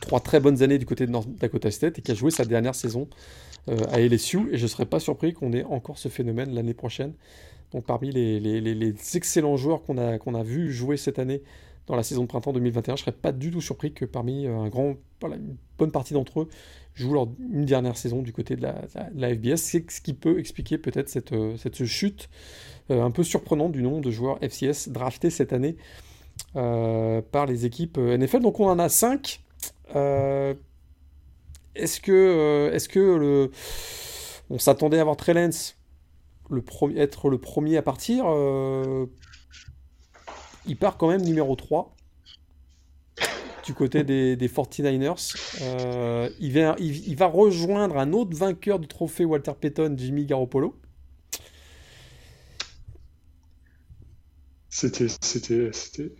trois 0.00 0.20
très 0.20 0.40
bonnes 0.40 0.62
années 0.62 0.78
du 0.78 0.86
côté 0.86 1.04
de 1.04 1.10
North 1.10 1.28
Dakota 1.34 1.70
State 1.70 1.98
et 1.98 2.02
qui 2.02 2.12
a 2.12 2.14
joué 2.14 2.30
sa 2.30 2.46
dernière 2.46 2.74
saison 2.74 3.08
à 3.66 4.00
LSU. 4.00 4.48
Et 4.50 4.56
je 4.56 4.62
ne 4.62 4.68
serais 4.68 4.86
pas 4.86 5.00
surpris 5.00 5.34
qu'on 5.34 5.52
ait 5.52 5.64
encore 5.64 5.98
ce 5.98 6.08
phénomène 6.08 6.54
l'année 6.54 6.74
prochaine. 6.74 7.12
Donc 7.72 7.84
parmi 7.84 8.10
les, 8.10 8.94
excellents 9.14 9.56
joueurs 9.56 9.82
qu'on 9.82 9.98
a, 9.98 10.18
qu'on 10.18 10.34
a 10.34 10.42
vu 10.42 10.72
jouer 10.72 10.96
cette 10.96 11.18
année 11.18 11.42
dans 11.88 11.96
la 11.96 12.02
saison 12.02 12.22
de 12.22 12.28
printemps 12.28 12.52
2021, 12.52 12.96
je 12.96 13.00
serais 13.00 13.12
pas 13.12 13.32
du 13.32 13.50
tout 13.50 13.62
surpris 13.62 13.92
que 13.92 14.04
parmi 14.04 14.46
euh, 14.46 14.56
un 14.56 14.68
grand, 14.68 14.96
une 15.24 15.56
bonne 15.78 15.90
partie 15.90 16.12
d'entre 16.12 16.42
eux 16.42 16.48
jouent 16.94 17.14
leur, 17.14 17.28
une 17.52 17.64
dernière 17.64 17.96
saison 17.96 18.22
du 18.22 18.32
côté 18.32 18.56
de 18.56 18.62
la, 18.62 19.34
FBS. 19.34 19.56
C'est 19.56 19.90
ce 19.90 20.00
qui 20.00 20.12
peut 20.12 20.38
expliquer 20.38 20.76
peut-être 20.78 21.08
cette, 21.08 21.32
euh, 21.32 21.56
cette, 21.56 21.84
chute 21.84 22.28
euh, 22.90 23.02
un 23.02 23.10
peu 23.10 23.22
surprenante 23.22 23.72
du 23.72 23.82
nombre 23.82 24.02
de 24.02 24.10
joueurs 24.10 24.38
FCS 24.42 24.90
draftés 24.90 25.30
cette 25.30 25.52
année 25.52 25.76
par 26.52 27.46
les 27.46 27.66
équipes 27.66 27.98
NFL. 27.98 28.40
Donc 28.40 28.60
on 28.60 28.68
en 28.68 28.78
a 28.78 28.88
5. 28.88 29.40
est-ce 31.74 32.00
que, 32.00 32.70
est-ce 32.72 32.88
que 32.88 33.00
le... 33.00 33.50
on 34.50 34.58
s'attendait 34.58 34.98
à 34.98 35.00
avoir 35.00 35.16
Trey 35.16 35.34
le 35.34 36.62
être 36.96 37.28
le 37.28 37.38
premier 37.38 37.76
à 37.76 37.82
partir, 37.82 38.24
il 40.68 40.76
part 40.76 40.96
quand 40.96 41.08
même 41.08 41.22
numéro 41.22 41.56
3 41.56 41.94
du 43.64 43.74
côté 43.74 44.02
des, 44.02 44.36
49ers. 44.36 45.36
Euh, 45.60 46.30
il, 46.40 47.16
va 47.16 47.26
rejoindre 47.26 47.98
un 47.98 48.12
autre 48.12 48.36
vainqueur 48.36 48.78
du 48.78 48.88
trophée 48.88 49.24
Walter 49.24 49.52
Payton, 49.60 49.94
Jimmy 49.96 50.24
Garoppolo. 50.24 50.74
C'était, 54.70 55.08
c'était, 55.20 55.70
c'était, 55.72 56.12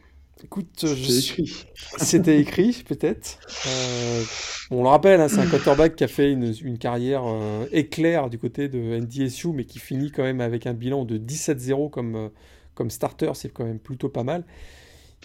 Écoute, 0.44 0.68
c'était 0.76 1.18
écrit. 1.18 1.66
C'était 1.98 2.40
écrit, 2.40 2.84
peut-être. 2.86 3.38
Euh, 3.66 4.22
on 4.70 4.82
le 4.82 4.88
rappelle, 4.88 5.20
hein, 5.20 5.28
c'est 5.28 5.38
un 5.38 5.46
quarterback 5.46 5.96
qui 5.96 6.04
a 6.04 6.08
fait 6.08 6.32
une, 6.32 6.78
carrière 6.78 7.22
euh, 7.26 7.66
éclair 7.72 8.30
du 8.30 8.38
côté 8.38 8.68
de 8.68 8.78
NDSU, 8.78 9.48
mais 9.48 9.64
qui 9.64 9.78
finit 9.78 10.12
quand 10.12 10.22
même 10.22 10.40
avec 10.40 10.66
un 10.66 10.74
bilan 10.74 11.04
de 11.04 11.18
17-0 11.18 11.90
comme, 11.90 12.30
comme 12.78 12.90
starter. 12.90 13.32
C'est 13.34 13.52
quand 13.52 13.64
même 13.64 13.80
plutôt 13.80 14.08
pas 14.08 14.22
mal. 14.22 14.44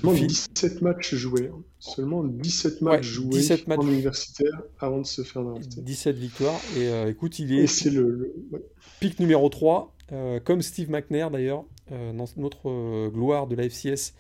Seulement 0.02 0.14
17 0.14 0.82
matchs 0.82 1.14
joués. 1.14 1.52
Hein. 1.54 1.62
Seulement 1.78 2.24
17 2.24 2.82
matchs 2.82 3.06
joués 3.06 3.30
17 3.30 3.68
matchs... 3.68 3.80
en 3.80 3.88
universitaire 3.88 4.62
avant 4.80 5.00
de 5.00 5.06
se 5.06 5.22
faire 5.22 5.44
drafter. 5.44 5.82
17 5.82 6.18
victoires. 6.18 6.60
Et 6.76 7.10
écoute, 7.10 7.38
il 7.38 7.54
est, 7.54 7.68
c'est 7.68 7.92
le, 7.92 8.34
pic 9.00 9.20
numéro 9.20 9.48
3, 9.50 9.96
comme 10.44 10.64
Steve 10.64 10.90
McNair 10.90 11.30
d'ailleurs, 11.30 11.64
dans 11.92 12.26
notre 12.38 13.10
gloire 13.10 13.46
de 13.46 13.56
la 13.56 13.70
FCS 13.70 14.16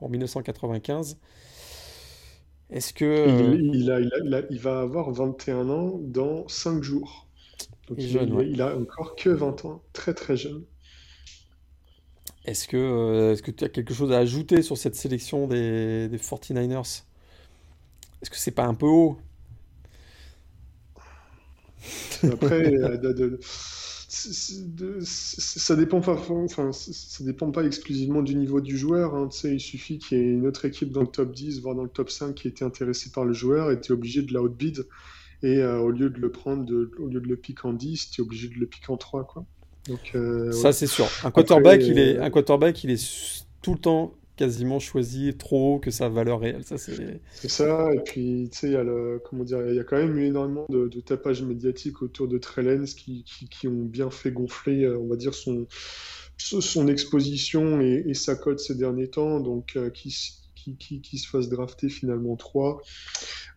en 0.00 0.08
1995. 0.08 1.18
Est-ce 2.70 2.94
que. 2.94 3.48
Il, 3.74 3.90
a, 3.90 4.00
il, 4.50 4.58
va 4.58 4.80
avoir 4.80 5.10
21 5.10 5.68
ans 5.68 6.00
dans 6.02 6.48
5 6.48 6.82
jours. 6.82 7.26
Donc 7.88 7.98
il, 8.00 8.60
a 8.60 8.76
encore 8.76 9.16
que 9.16 9.30
20 9.30 9.64
ans, 9.64 9.82
très 9.92 10.12
très 10.12 10.36
jeune. 10.36 10.64
Est-ce 12.48 12.66
que 12.66 12.78
euh, 12.78 13.36
tu 13.36 13.62
as 13.62 13.68
quelque 13.68 13.92
chose 13.92 14.10
à 14.10 14.16
ajouter 14.16 14.62
sur 14.62 14.78
cette 14.78 14.94
sélection 14.94 15.46
des, 15.46 16.08
des 16.08 16.16
49ers 16.16 17.02
Est-ce 18.22 18.30
que 18.30 18.38
c'est 18.38 18.52
pas 18.52 18.64
un 18.64 18.72
peu 18.72 18.86
haut? 18.86 19.18
Après, 22.22 22.70
de, 22.70 23.38
ça 25.02 25.76
dépend 25.76 26.00
pas, 26.00 26.18
dépend 27.20 27.50
pas 27.50 27.64
exclusivement 27.64 28.22
du 28.22 28.34
niveau 28.34 28.62
du 28.62 28.78
joueur. 28.78 29.14
Hein. 29.14 29.28
Il 29.44 29.60
suffit 29.60 29.98
qu'il 29.98 30.16
y 30.16 30.20
ait 30.22 30.32
une 30.32 30.46
autre 30.46 30.64
équipe 30.64 30.90
dans 30.90 31.02
le 31.02 31.06
top 31.06 31.34
10, 31.34 31.60
voire 31.60 31.74
dans 31.74 31.82
le 31.82 31.90
top 31.90 32.08
5, 32.08 32.34
qui 32.34 32.48
était 32.48 32.64
intéressée 32.64 33.10
par 33.10 33.26
le 33.26 33.34
joueur, 33.34 33.70
et 33.70 33.78
tu 33.78 33.92
es 33.92 33.94
obligé 33.94 34.22
de 34.22 34.32
la 34.32 34.40
outbid. 34.40 34.86
Et 35.42 35.58
euh, 35.58 35.80
au 35.80 35.90
lieu 35.90 36.08
de 36.08 36.18
le 36.18 36.32
prendre, 36.32 36.64
au 36.98 37.08
lieu 37.08 37.20
de 37.20 37.28
le 37.28 37.36
piquer 37.36 37.68
en 37.68 37.74
10, 37.74 38.10
tu 38.10 38.22
es 38.22 38.24
obligé 38.24 38.48
de 38.48 38.54
le 38.54 38.66
piquer 38.66 38.90
en 38.90 38.96
3. 38.96 39.26
Quoi. 39.26 39.44
Donc, 39.88 40.12
euh, 40.14 40.52
ça, 40.52 40.72
c'est 40.72 40.86
sûr. 40.86 41.08
Un 41.24 41.30
quarterback, 41.30 41.82
il 41.82 41.98
est, 41.98 42.18
un 42.18 42.30
quarterback, 42.30 42.84
il 42.84 42.90
est 42.90 43.44
tout 43.62 43.72
le 43.72 43.78
temps 43.78 44.14
quasiment 44.36 44.78
choisi 44.78 45.34
trop 45.36 45.74
haut 45.74 45.78
que 45.80 45.90
sa 45.90 46.08
valeur 46.08 46.40
réelle. 46.40 46.62
Ça, 46.64 46.78
c'est... 46.78 47.20
c'est 47.32 47.50
ça, 47.50 47.92
et 47.92 47.98
puis 47.98 48.48
tu 48.52 48.58
sais, 48.58 48.66
il 48.68 48.72
y 48.74 48.76
a 48.76 48.84
le, 48.84 49.20
comment 49.28 49.42
dire, 49.42 49.66
il 49.68 49.74
y 49.74 49.80
a 49.80 49.84
quand 49.84 49.96
même 49.96 50.16
eu 50.16 50.26
énormément 50.26 50.66
de, 50.68 50.86
de 50.86 51.00
tapage 51.00 51.42
médiatique 51.42 52.02
autour 52.02 52.28
de 52.28 52.38
Trellens 52.38 52.84
qui, 52.84 53.24
qui, 53.24 53.48
qui, 53.48 53.66
ont 53.66 53.84
bien 53.84 54.10
fait 54.10 54.30
gonfler, 54.30 54.84
euh, 54.84 54.96
on 54.98 55.08
va 55.08 55.16
dire, 55.16 55.34
son, 55.34 55.66
son 56.36 56.86
exposition 56.86 57.80
et, 57.80 58.04
et 58.06 58.14
sa 58.14 58.36
cote 58.36 58.60
ces 58.60 58.76
derniers 58.76 59.08
temps, 59.08 59.40
donc 59.40 59.72
euh, 59.74 59.90
qui, 59.90 60.14
qui, 60.54 61.00
qui, 61.00 61.18
se 61.18 61.28
fasse 61.28 61.48
drafter 61.48 61.88
finalement 61.88 62.36
3. 62.36 62.80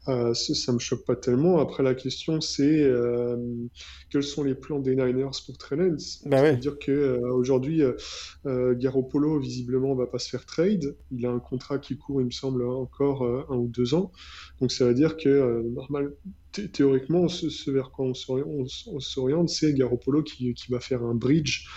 Euh, 0.08 0.34
ça, 0.34 0.72
ne 0.72 0.76
me 0.76 0.80
choque 0.80 1.06
pas 1.06 1.16
tellement. 1.16 1.60
Après, 1.60 1.84
la 1.84 1.94
question, 1.94 2.42
c'est 2.42 2.84
euh, 2.84 3.38
quels 4.10 4.24
sont 4.24 4.44
les 4.44 4.56
plans 4.56 4.80
des 4.80 4.96
Niners 4.96 5.30
pour 5.46 5.58
Trey 5.58 5.78
bah 6.26 6.40
C'est-à-dire 6.40 6.78
qu'aujourd'hui, 6.84 7.84
euh, 7.84 7.94
euh, 8.48 8.76
Garoppolo, 8.76 9.40
visiblement, 9.40 9.94
va 9.94 10.08
pas 10.08 10.18
se 10.18 10.30
faire 10.30 10.46
trade. 10.46 10.96
Il 11.12 11.26
a 11.26 11.32
un 11.32 11.40
contrat 11.40 11.78
qui 11.78 11.98
court, 11.98 12.20
il 12.22 12.26
me 12.26 12.32
semble, 12.32 12.66
encore 12.68 13.24
un 13.24 13.56
ou 13.56 13.68
deux 13.68 13.94
ans. 13.94 14.12
Donc, 14.60 14.72
ça 14.72 14.86
veut 14.86 14.96
dire 14.96 15.18
que, 15.18 15.62
normal, 15.70 16.14
théoriquement, 16.52 17.28
ce, 17.28 17.72
vers 17.72 17.92
quoi 17.92 18.06
on 18.06 19.00
s'oriente, 19.00 19.50
c'est 19.50 19.74
Garoppolo 19.74 20.24
qui, 20.24 20.54
qui, 20.54 20.72
va 20.72 20.80
faire 20.80 21.04
un 21.04 21.16
bridge, 21.16 21.68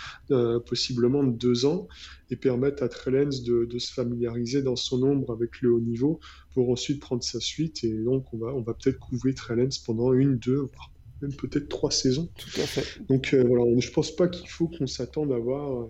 possiblement 0.67 1.25
de 1.25 1.37
deux 1.37 1.65
ans, 1.65 1.89
et 2.31 2.37
permettre 2.37 2.83
à 2.83 2.89
Trellens 2.89 3.43
de, 3.45 3.65
de, 3.65 3.79
se 3.79 3.93
familiariser 3.93 4.63
dans 4.63 4.77
son 4.77 5.03
ombre 5.03 5.33
avec 5.33 5.61
le 5.61 5.73
haut 5.73 5.81
niveau 5.81 6.21
pour 6.53 6.71
ensuite 6.71 7.01
prendre 7.01 7.23
sa 7.23 7.41
suite. 7.41 7.85
Et 7.85 7.93
donc, 7.93 8.33
on 8.33 8.39
va, 8.39 8.55
on 8.55 8.63
va 8.63 8.75
peut-être 8.75 8.99
couvrir 8.99 9.35
Trellens 9.35 9.79
pendant 9.85 10.13
une, 10.13 10.39
deux, 10.39 10.69
voire 10.73 10.91
même 11.23 11.35
peut-être 11.35 11.69
trois 11.69 11.91
saisons. 11.91 12.29
Tout 12.37 12.61
à 12.61 12.67
fait. 12.67 13.03
Donc, 13.09 13.33
euh, 13.35 13.45
voilà, 13.47 13.65
je 13.79 13.91
pense 13.91 14.15
pas 14.15 14.29
qu'il 14.29 14.49
faut 14.49 14.69
qu'on 14.69 14.87
s'attende 14.87 15.33
à 15.33 15.39
voir. 15.39 15.83
Euh, 15.83 15.89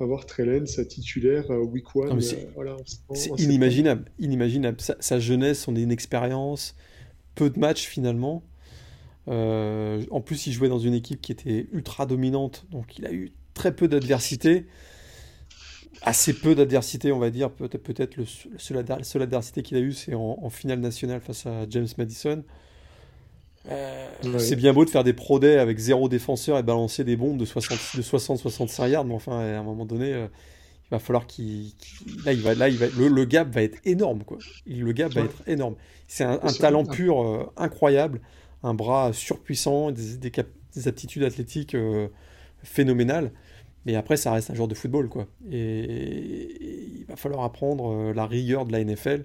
avoir 0.00 0.26
Trellens, 0.26 0.66
sa 0.66 0.84
titulaire, 0.84 1.50
euh, 1.50 1.58
week 1.58 1.94
one. 1.94 2.20
C'est 2.20 2.48
voilà, 2.54 2.76
inimaginable. 3.36 4.10
inimaginable. 4.18 4.80
Sa, 4.80 4.96
sa, 5.00 5.18
jeunesse, 5.18 5.62
son 5.62 5.74
inexpérience, 5.74 6.76
peu 7.38 7.50
de 7.50 7.58
matchs 7.58 7.86
finalement. 7.86 8.42
en 9.26 10.20
plus, 10.24 10.46
il 10.46 10.52
jouait 10.52 10.68
dans 10.68 10.78
une 10.78 10.94
équipe 10.94 11.20
qui 11.20 11.32
était 11.32 11.66
ultra 11.72 12.06
dominante, 12.06 12.66
donc 12.70 12.98
il 12.98 13.06
a 13.06 13.12
eu 13.12 13.32
très 13.54 13.74
peu 13.74 13.88
d'adversité 13.88 14.66
assez 16.02 16.32
peu 16.32 16.54
d'adversité, 16.54 17.12
on 17.12 17.18
va 17.18 17.30
dire. 17.30 17.50
Peut-être 17.50 17.82
peut 17.82 17.94
le, 17.98 18.24
le 18.24 18.58
seul, 19.04 19.22
adversité 19.22 19.62
qu'il 19.62 19.76
a 19.76 19.80
eu, 19.80 19.92
c'est 19.92 20.14
en, 20.14 20.50
finale 20.50 20.80
nationale 20.80 21.20
face 21.20 21.46
à 21.46 21.66
James 21.68 21.88
Madison. 21.96 22.44
Euh, 23.70 24.08
c'est 24.38 24.56
bien 24.56 24.72
beau 24.72 24.84
de 24.84 24.90
faire 24.90 25.04
des 25.04 25.12
pro 25.12 25.42
avec 25.42 25.78
zéro 25.78 26.08
défenseur 26.08 26.56
et 26.58 26.62
balancer 26.62 27.04
des 27.04 27.16
bombes 27.16 27.36
de 27.36 27.44
60-65 27.44 28.88
yards, 28.88 29.04
mais 29.04 29.14
enfin, 29.14 29.38
à 29.40 29.58
un 29.58 29.62
moment 29.62 29.84
donné, 29.84 30.14
euh, 30.14 30.26
il 30.90 30.94
va 30.94 30.98
falloir 30.98 31.26
qu'il. 31.26 31.72
là, 32.24 32.32
il 32.32 32.40
va, 32.40 32.54
là 32.54 32.68
il 32.68 32.78
va, 32.78 32.86
le, 32.86 33.24
gap 33.24 33.48
va 33.48 33.62
être 33.62 33.78
énorme. 33.84 34.24
Quoi. 34.24 34.38
Le 34.66 34.92
gap 34.92 35.12
va 35.12 35.22
être 35.22 35.42
énorme. 35.46 35.76
C'est 36.06 36.24
un, 36.24 36.38
talent 36.38 36.84
pur 36.84 37.22
euh, 37.22 37.52
incroyable, 37.56 38.20
un 38.62 38.74
bras 38.74 39.12
surpuissant, 39.12 39.90
des, 39.90 40.16
des 40.16 40.88
aptitudes 40.88 41.24
athlétiques 41.24 41.76
phénoménales. 42.62 43.32
Mais 43.88 43.94
après, 43.94 44.18
ça 44.18 44.32
reste 44.32 44.50
un 44.50 44.54
joueur 44.54 44.68
de 44.68 44.74
football, 44.74 45.08
quoi. 45.08 45.26
Et, 45.50 46.98
il 46.98 47.04
va 47.08 47.16
falloir 47.16 47.42
apprendre 47.44 47.90
euh, 47.90 48.12
la 48.12 48.26
rigueur 48.26 48.66
de 48.66 48.72
la 48.72 48.84
NFL. 48.84 49.24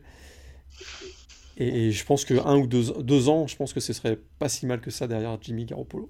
Et, 1.57 1.91
je 1.91 2.05
pense 2.05 2.23
que 2.25 2.35
un 2.45 2.57
ou 2.57 2.67
deux, 2.67 3.29
ans, 3.29 3.45
je 3.45 3.55
pense 3.57 3.73
que 3.73 3.79
ce 3.79 3.91
serait 3.91 4.17
pas 4.39 4.49
si 4.49 4.65
mal 4.65 4.79
que 4.79 4.89
ça 4.89 5.07
derrière 5.07 5.37
Jimmy 5.41 5.65
Garoppolo. 5.65 6.09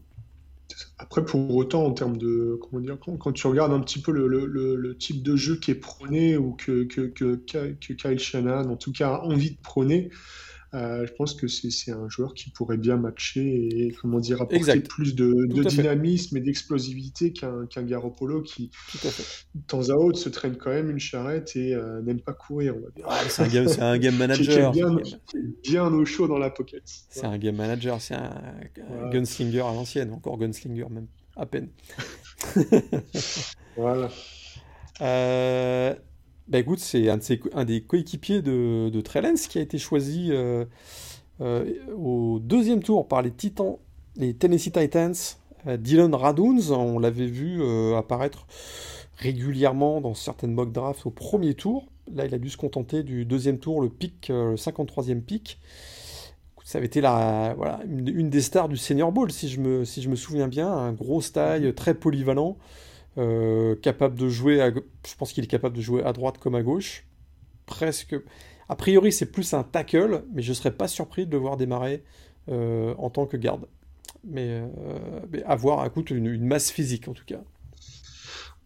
Après, 0.98 1.24
pour 1.26 1.56
autant, 1.56 1.86
en 1.86 1.92
termes 1.92 2.18
de. 2.18 2.60
Comment 2.62 2.82
dire 2.82 2.98
Quand, 3.00 3.32
tu 3.32 3.48
regardes 3.48 3.74
un 3.74 3.80
petit 3.80 4.02
peu 4.02 4.12
le, 4.12 4.98
type 4.98 5.22
de 5.24 5.36
jeu 5.36 5.58
qui 5.58 5.72
est 5.72 5.76
prôné 5.76 6.38
ou 6.38 6.54
que, 6.54 6.84
Kyle 6.84 8.20
Shanahan, 8.20 8.70
en 8.70 8.78
tout 8.78 8.92
cas, 8.92 9.16
a 9.16 9.22
envie 9.22 9.52
de 9.52 9.62
prôner, 9.62 10.10
euh, 10.74 11.06
je 11.06 11.14
pense 11.14 11.36
que 11.36 11.48
c'est 11.48 11.92
un 11.92 12.10
joueur 12.10 12.34
qui 12.34 12.50
pourrait 12.50 12.78
bien 12.78 12.98
matcher 12.98 13.42
et 13.42 13.92
comment 13.92 14.20
dire 14.20 14.42
apporter 14.42 14.80
plus 14.80 15.14
de, 15.14 15.46
dynamisme 15.48 16.38
et 16.38 16.40
d'explosivité 16.40 17.32
qu'un 17.32 17.84
Garoppolo 17.84 18.42
qui 18.42 18.72
de 19.54 19.62
temps 19.68 19.90
à 19.90 19.94
autre 19.94 20.18
se 20.18 20.30
traîne 20.30 20.58
quand 20.58 20.72
même 20.72 20.90
une 20.90 21.00
charrette 21.00 21.56
et 21.56 21.76
euh, 21.76 22.02
n'aime 22.02 22.22
pas 22.22 22.34
courir. 22.34 22.76
c'est 23.28 23.44
un 23.44 23.48
game, 23.48 23.68
un 23.80 23.98
game 24.00 24.16
manager. 24.18 24.72
qui, 24.72 24.80
est 24.80 25.70
bien, 25.70 25.94
au 25.94 26.06
chaud 26.06 26.28
dans 26.28 26.40
la 26.40 26.50
pocket. 26.50 26.84
C'est 26.86 27.26
un 27.26 27.38
game 27.38 27.56
manager, 27.56 28.02
c'est 28.02 28.16
un, 28.16 28.34
gunslinger 29.12 29.62
à 29.62 29.74
l'ancienne, 29.74 30.12
encore 30.12 30.38
gunslinger 30.38 30.90
même 30.90 31.08
à 31.36 31.46
peine. 31.46 31.70
voilà. 33.78 34.10
Euh, 35.02 35.94
bah 36.48 36.60
écoute, 36.60 36.80
c'est 36.80 37.10
un, 37.10 37.20
un, 37.54 37.66
des 37.66 37.82
coéquipiers 37.82 38.42
de, 38.42 38.90
de 38.90 39.02
Trellens 39.02 39.48
qui 39.50 39.60
a 39.60 39.62
été 39.62 39.78
choisi 39.78 40.30
euh, 40.32 40.66
euh, 41.42 41.74
au 41.96 42.40
deuxième 42.40 42.84
tour 42.84 43.08
par 43.08 43.22
les 43.22 43.32
Titans 43.32 43.78
les 44.16 44.36
Tennessee 44.36 44.72
Titans, 44.72 45.16
Dylan 45.66 46.14
Raduns, 46.14 46.70
on 46.70 47.00
l'avait 47.00 47.26
vu 47.26 47.64
apparaître 47.96 48.46
régulièrement 49.18 50.02
dans 50.02 50.14
certaines 50.14 50.54
mock 50.54 50.72
drafts 50.72 51.08
au 51.08 51.10
premier 51.10 51.56
tour. 51.56 51.88
Là, 52.14 52.26
il 52.26 52.36
a 52.36 52.38
dû 52.38 52.52
se 52.52 52.58
contenter 52.58 53.02
du 53.02 53.26
deuxième 53.26 53.58
tour, 53.58 53.82
le 53.82 53.90
pic, 53.90 54.28
le 54.30 54.56
53e 54.56 55.22
pic. 55.22 55.60
Ça 56.64 56.78
avait 56.78 56.88
été 56.88 57.02
la, 57.02 57.54
voilà, 57.58 57.82
une, 57.86 58.30
des 58.30 58.42
stars 58.42 58.70
du 58.70 58.78
Senior 58.78 59.12
Bowl, 59.12 59.32
si 59.32 59.50
je 59.50 59.60
me, 59.60 59.84
si 59.84 60.02
je 60.02 60.10
me 60.10 60.16
souviens 60.16 60.48
bien. 60.48 60.72
Un 60.72 60.94
gros 60.94 61.22
taille, 61.22 61.74
très 61.74 61.94
polyvalent, 61.94 62.58
capable 63.16 64.16
de 64.16 64.30
jouer, 64.30 64.62
à, 64.62 64.72
je 64.72 65.16
pense 65.18 65.34
qu'il 65.34 65.44
est 65.44 65.48
capable 65.48 65.76
de 65.76 65.82
jouer 65.82 66.04
à 66.04 66.14
droite 66.14 66.38
comme 66.38 66.56
à 66.56 66.64
gauche. 66.64 67.06
Presque, 67.66 68.16
a 68.70 68.76
priori, 68.76 69.12
c'est 69.12 69.32
plus 69.32 69.54
un 69.54 69.64
tackle, 69.64 70.24
mais 70.34 70.42
je 70.42 70.54
serais 70.54 70.72
pas 70.72 70.88
surpris 70.88 71.26
de 71.26 71.32
le 71.32 71.38
voir 71.38 71.58
démarrer 71.58 72.04
euh, 72.50 72.94
en 72.98 73.10
tant 73.10 73.26
que 73.26 73.38
garde. 73.38 73.68
Mais, 74.24 74.62
euh, 74.62 75.44
avoir, 75.46 75.86
écoute, 75.86 76.10
une, 76.12 76.46
masse 76.46 76.72
physique 76.72 77.08
en 77.08 77.14
tout 77.14 77.26
cas. 77.26 77.42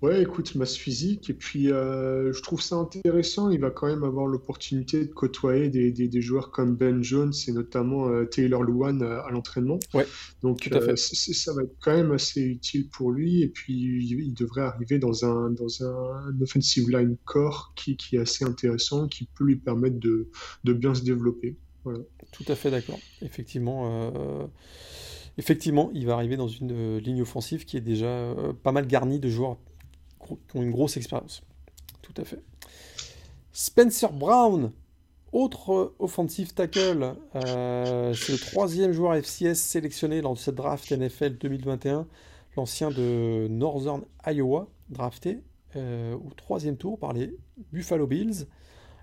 Ouais, 0.04 0.22
écoute, 0.22 0.54
masse 0.54 0.76
physique. 0.76 1.32
Et 1.32 1.34
puis, 1.34 1.72
euh, 1.72 2.32
je 2.32 2.42
trouve 2.44 2.62
ça 2.62 2.76
intéressant. 2.76 3.50
Il 3.50 3.60
va 3.60 3.72
quand 3.72 3.88
même 3.88 4.04
avoir 4.04 4.28
l'opportunité 4.28 5.04
de 5.04 5.12
côtoyer 5.12 5.70
des, 5.70 5.92
des, 5.92 6.22
joueurs 6.22 6.52
comme 6.52 6.76
Ben 6.76 7.02
Jones 7.02 7.34
et 7.48 7.52
notamment 7.52 8.08
euh, 8.08 8.26
Taylor 8.26 8.62
Luan 8.62 9.02
euh, 9.02 9.24
à, 9.24 9.32
l'entraînement. 9.32 9.80
Ouais, 9.96 10.06
Donc, 10.44 10.70
ça 10.72 11.54
va 11.54 11.64
être 11.64 11.76
quand 11.82 11.96
même 11.96 12.12
assez 12.12 12.42
utile 12.42 12.90
pour 12.90 13.12
lui. 13.12 13.42
Et 13.42 13.48
puis, 13.48 13.74
il, 13.74 14.34
devrait 14.36 14.62
arriver 14.62 15.00
dans 15.00 15.26
un, 15.26 15.50
dans 15.50 15.84
un 15.84 16.42
offensive 16.42 16.92
line 16.92 17.18
core 17.26 17.74
qui, 17.76 17.98
qui, 17.98 18.18
est 18.18 18.20
assez 18.20 18.46
intéressant, 18.46 19.08
qui 19.08 19.28
peut 19.36 19.46
lui 19.46 19.56
permettre 19.56 20.00
de, 20.00 20.30
de 20.64 20.74
bien 20.74 20.94
se 20.94 21.02
développer. 21.02 21.58
Voilà. 21.84 22.00
Tout 22.32 22.46
à 22.50 22.56
fait 22.56 22.70
d'accord. 22.70 23.00
Effectivement. 23.24 24.12
Effectivement, 25.40 25.90
il 25.94 26.06
va 26.06 26.14
arriver 26.14 26.36
dans 26.36 26.48
une 26.48 26.98
ligne 26.98 27.22
offensive 27.22 27.66
qui 27.66 27.78
est 27.78 27.82
déjà 27.82 28.36
pas 28.64 28.72
mal 28.72 28.86
garnie 28.86 29.20
de 29.20 29.30
joueurs 29.30 29.58
qui 30.48 30.58
ont 30.58 30.64
une 30.64 30.72
grosse 30.72 30.98
expérience. 30.98 31.42
Tout 32.02 32.14
à 32.18 32.26
fait. 32.26 32.42
Spencer 33.52 34.12
Brown, 34.14 34.72
autre 35.32 35.94
offensive 36.00 36.54
tackle, 36.54 37.16
euh, 37.36 38.14
c'est 38.14 38.34
le 38.34 38.38
troisième 38.38 38.92
joueur 38.92 39.16
FCS 39.16 39.56
sélectionné 39.56 40.22
lors 40.22 40.34
de 40.34 40.40
cette 40.40 40.56
draft 40.56 40.92
NFL 40.92 41.38
2021, 41.38 42.08
l'ancien 42.56 42.92
de 42.92 43.48
Northern 43.50 44.04
Iowa, 44.26 44.68
drafté 44.90 45.42
euh, 45.76 46.16
au 46.16 46.32
troisième 46.36 46.78
tour 46.78 46.98
par 46.98 47.14
les 47.14 47.36
Buffalo 47.74 48.08
Bills. 48.08 48.46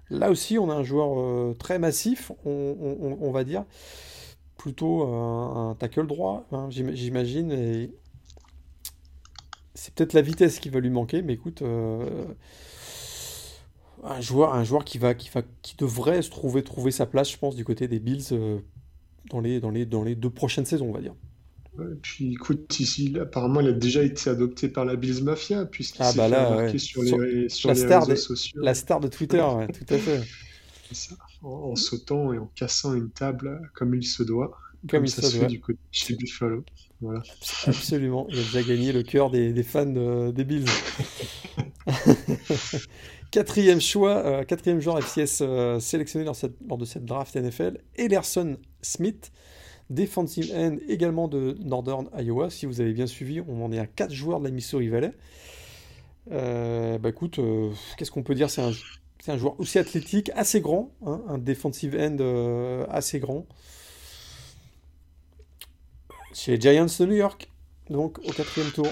Là 0.08 0.30
aussi, 0.30 0.58
on 0.58 0.70
a 0.70 0.74
un 0.74 0.82
joueur 0.82 1.18
euh, 1.18 1.54
très 1.58 1.78
massif, 1.78 2.32
on, 2.44 3.30
va 3.32 3.44
dire, 3.44 3.64
plutôt 4.56 5.02
un, 5.02 5.76
tackle 5.78 6.06
droit, 6.06 6.46
hein, 6.52 6.68
j'imagine, 6.70 7.90
c'est 9.74 9.92
peut-être 9.94 10.12
la 10.12 10.22
vitesse 10.22 10.60
qui 10.60 10.68
va 10.68 10.80
lui 10.80 10.90
manquer, 10.90 11.22
mais 11.22 11.34
écoute, 11.34 11.62
euh, 11.62 12.26
un 14.04 14.20
joueur, 14.20 14.54
un 14.54 14.64
joueur 14.64 14.84
qui 14.84 14.98
va, 14.98 15.14
qui 15.14 15.30
va, 15.30 15.42
qui 15.62 15.76
devrait 15.76 16.22
se 16.22 16.30
trouver, 16.30 16.62
trouver 16.62 16.90
sa 16.90 17.06
place, 17.06 17.30
je 17.30 17.38
pense, 17.38 17.56
du 17.56 17.64
côté 17.64 17.88
des 17.88 17.98
Bills 17.98 18.26
euh, 18.32 18.58
dans 19.30 19.40
les, 19.40 19.60
dans 19.60 19.70
les, 19.70 19.84
dans 19.86 20.04
les 20.04 20.14
deux 20.14 20.30
prochaines 20.30 20.66
saisons, 20.66 20.88
on 20.88 20.92
va 20.92 21.00
dire. 21.00 21.14
Et 21.80 21.96
puis 22.00 22.34
écoute, 22.34 22.78
ici, 22.78 23.16
apparemment, 23.20 23.60
il 23.60 23.66
a 23.68 23.72
déjà 23.72 24.04
été 24.04 24.30
adopté 24.30 24.68
par 24.68 24.84
la 24.84 24.94
Bills 24.94 25.24
Mafia, 25.24 25.64
puisqu'il 25.64 26.02
ah, 26.02 26.12
s'est 26.12 26.16
bah 26.16 26.28
là, 26.28 26.78
sur, 26.78 27.02
les, 27.02 27.48
sur 27.48 27.68
la 27.68 27.74
les 27.74 27.80
star 27.80 28.06
réseaux 28.06 28.22
sociaux. 28.22 28.60
La 28.62 28.74
star 28.74 29.00
de 29.00 29.08
Twitter, 29.08 29.44
tout 29.72 29.94
à 29.94 29.98
fait. 29.98 30.20
En, 31.42 31.76
sautant 31.76 32.32
et 32.32 32.38
en 32.38 32.46
cassant 32.54 32.94
une 32.94 33.10
table 33.10 33.60
comme 33.74 33.94
il 33.94 34.04
se 34.04 34.22
doit. 34.22 34.56
Comme, 34.88 35.04
il 35.04 35.10
ça 35.10 35.22
se, 35.22 35.36
fait 35.36 35.46
du 35.46 35.60
côté 35.60 35.78
chez 35.90 36.14
Buffalo. 36.14 36.64
Absolument, 37.66 38.26
il 38.30 38.38
a 38.38 38.42
déjà 38.42 38.62
gagné 38.62 38.92
le 38.92 39.02
cœur 39.02 39.30
des, 39.30 39.62
fans 39.62 39.86
des 39.86 40.44
Bills. 40.44 40.66
quatrième 43.30 43.80
choix, 43.80 44.24
euh, 44.24 44.44
quatrième 44.44 44.80
joueur 44.80 44.98
FCS 45.02 45.40
euh, 45.40 45.80
sélectionné 45.80 46.24
lors 46.24 46.78
de 46.78 46.84
cette 46.84 47.04
draft 47.04 47.34
NFL, 47.34 47.78
Ederson 47.96 48.58
Smith, 48.80 49.32
defensive 49.90 50.52
end 50.54 50.76
également 50.88 51.26
de 51.26 51.56
Northern 51.64 52.08
Iowa. 52.16 52.48
Si 52.50 52.66
vous 52.66 52.80
avez 52.80 52.92
bien 52.92 53.06
suivi, 53.06 53.40
on 53.40 53.64
en 53.64 53.72
est 53.72 53.78
à 53.78 53.86
quatre 53.86 54.12
joueurs 54.12 54.38
de 54.38 54.44
la 54.44 54.50
Missouri 54.50 54.88
Valley. 54.88 55.12
Euh, 56.30 56.96
bah 56.98 57.08
écoute, 57.08 57.40
qu'est-ce 57.98 58.10
qu'on 58.10 58.22
peut 58.22 58.36
dire? 58.36 58.48
C'est 58.50 58.62
un, 58.62 59.36
joueur 59.36 59.58
aussi 59.58 59.78
athlétique, 59.78 60.30
assez 60.36 60.60
grand, 60.60 60.92
hein, 61.04 61.22
un 61.28 61.38
defensive 61.38 61.96
end 61.98 62.86
assez 62.88 63.18
grand. 63.18 63.46
Chez 66.34 66.56
les 66.56 66.60
Giants 66.60 66.86
de 66.86 67.06
New 67.06 67.14
York, 67.14 67.48
donc 67.88 68.18
au 68.18 68.32
quatrième 68.32 68.72
tour. 68.72 68.88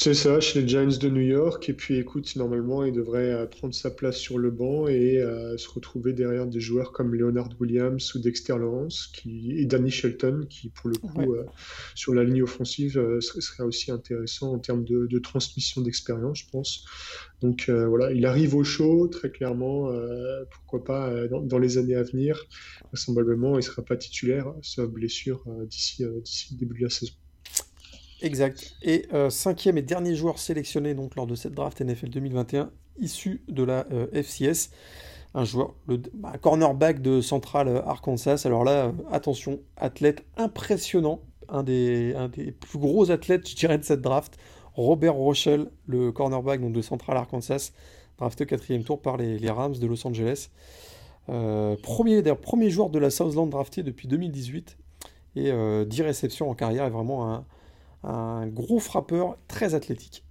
C'est 0.00 0.14
ça, 0.14 0.38
chez 0.38 0.60
les 0.60 0.68
Giants 0.68 0.86
de 0.86 1.08
New 1.08 1.22
York. 1.22 1.68
Et 1.68 1.72
puis 1.72 1.96
écoute, 1.96 2.36
normalement, 2.36 2.84
il 2.84 2.92
devrait 2.92 3.32
euh, 3.32 3.46
prendre 3.46 3.74
sa 3.74 3.90
place 3.90 4.16
sur 4.16 4.38
le 4.38 4.52
banc 4.52 4.86
et 4.86 5.18
euh, 5.18 5.58
se 5.58 5.68
retrouver 5.68 6.12
derrière 6.12 6.46
des 6.46 6.60
joueurs 6.60 6.92
comme 6.92 7.16
Leonard 7.16 7.48
Williams 7.58 8.14
ou 8.14 8.20
Dexter 8.20 8.56
Lawrence 8.58 9.08
qui... 9.08 9.58
et 9.58 9.66
Danny 9.66 9.90
Shelton, 9.90 10.46
qui 10.48 10.68
pour 10.68 10.88
le 10.88 10.98
coup, 10.98 11.34
euh, 11.34 11.44
sur 11.96 12.14
la 12.14 12.22
ligne 12.22 12.44
offensive, 12.44 13.18
serait, 13.18 13.64
aussi 13.64 13.90
intéressant 13.90 14.52
en 14.52 14.60
termes 14.60 14.84
de, 14.84 15.18
transmission 15.18 15.82
d'expérience, 15.82 16.38
je 16.38 16.50
pense. 16.52 16.84
Donc 17.40 17.68
voilà, 17.68 18.12
il 18.12 18.24
arrive 18.24 18.54
au 18.54 18.62
show, 18.62 19.08
très 19.08 19.30
clairement. 19.32 19.92
pourquoi 20.50 20.84
pas 20.84 21.26
dans, 21.26 21.58
les 21.58 21.76
années 21.76 21.96
à 21.96 22.04
venir. 22.04 22.46
Vraisemblablement, 22.92 23.54
il 23.54 23.56
ne 23.56 23.60
sera 23.62 23.82
pas 23.82 23.96
titulaire, 23.96 24.54
sauf 24.62 24.88
blessure 24.88 25.44
d'ici 25.66 26.04
d'ici 26.22 26.54
le 26.54 26.58
début 26.58 26.78
de 26.78 26.84
la 26.84 26.90
saison. 26.90 27.14
Exact. 28.22 28.74
Et 28.82 29.06
euh, 29.12 29.30
cinquième 29.30 29.78
et 29.78 29.82
dernier 29.82 30.14
joueur 30.14 30.38
sélectionné 30.38 30.94
donc 30.94 31.14
lors 31.14 31.26
de 31.26 31.34
cette 31.34 31.54
draft 31.54 31.80
NFL 31.80 32.08
2021, 32.08 32.70
issu 32.98 33.42
de 33.48 33.62
la 33.62 33.86
euh, 33.92 34.08
FCS, 34.12 34.70
un 35.34 35.44
joueur, 35.44 35.74
bah, 35.86 36.32
cornerback 36.40 37.00
de 37.00 37.20
Central 37.20 37.68
euh, 37.68 37.82
Arkansas. 37.82 38.42
Alors 38.44 38.64
là, 38.64 38.92
attention, 39.12 39.60
athlète 39.76 40.24
impressionnant, 40.36 41.20
un 41.48 41.62
des, 41.62 42.14
plus 42.60 42.78
gros 42.78 43.10
athlètes, 43.10 43.48
je 43.48 43.54
dirais, 43.54 43.78
de 43.78 43.84
cette 43.84 44.02
draft. 44.02 44.36
Robert 44.74 45.14
Rochelle, 45.14 45.70
le 45.86 46.12
cornerback 46.12 46.60
de 46.60 46.82
Central 46.82 47.16
Arkansas, 47.16 47.72
drafté 48.18 48.46
quatrième 48.46 48.84
tour 48.84 49.00
par 49.00 49.16
les, 49.16 49.50
Rams 49.50 49.76
de 49.76 49.86
Los 49.86 50.06
Angeles. 50.06 50.50
premier, 51.26 52.22
premier 52.34 52.70
joueur 52.70 52.90
de 52.90 52.98
la 52.98 53.10
Southland 53.10 53.48
drafté 53.48 53.82
depuis 53.82 54.06
2018 54.06 54.76
et 55.36 55.52
10 55.86 56.02
réceptions 56.02 56.48
en 56.48 56.54
carrière, 56.54 56.84
est 56.84 56.90
vraiment 56.90 57.32
un, 57.32 57.44
un 58.02 58.46
gros 58.46 58.78
frappeur 58.78 59.38
très 59.48 59.74
athlétique. 59.74 60.24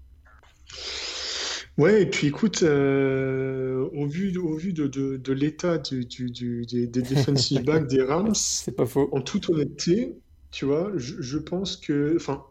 Ouais, 1.77 2.01
et 2.01 2.05
puis 2.07 2.27
écoute, 2.27 2.63
euh, 2.63 3.87
au 3.93 4.07
vu, 4.07 4.35
au 4.37 4.55
vu 4.55 4.73
de, 4.73 4.87
de, 4.87 5.33
l'état 5.33 5.77
du, 5.77 6.05
du, 6.05 6.65
des, 6.65 6.87
des 6.87 7.01
defensive 7.03 7.63
backs 7.63 7.87
des 7.87 8.01
Rams, 8.03 8.33
c'est 8.33 8.75
pas 8.75 8.87
faux. 8.87 9.09
En 9.11 9.21
toute 9.21 9.49
honnêteté, 9.49 10.17
tu 10.49 10.65
vois, 10.65 10.91
je, 10.95 11.21
je 11.21 11.37
pense 11.37 11.77
que, 11.77 12.15
enfin, 12.15 12.43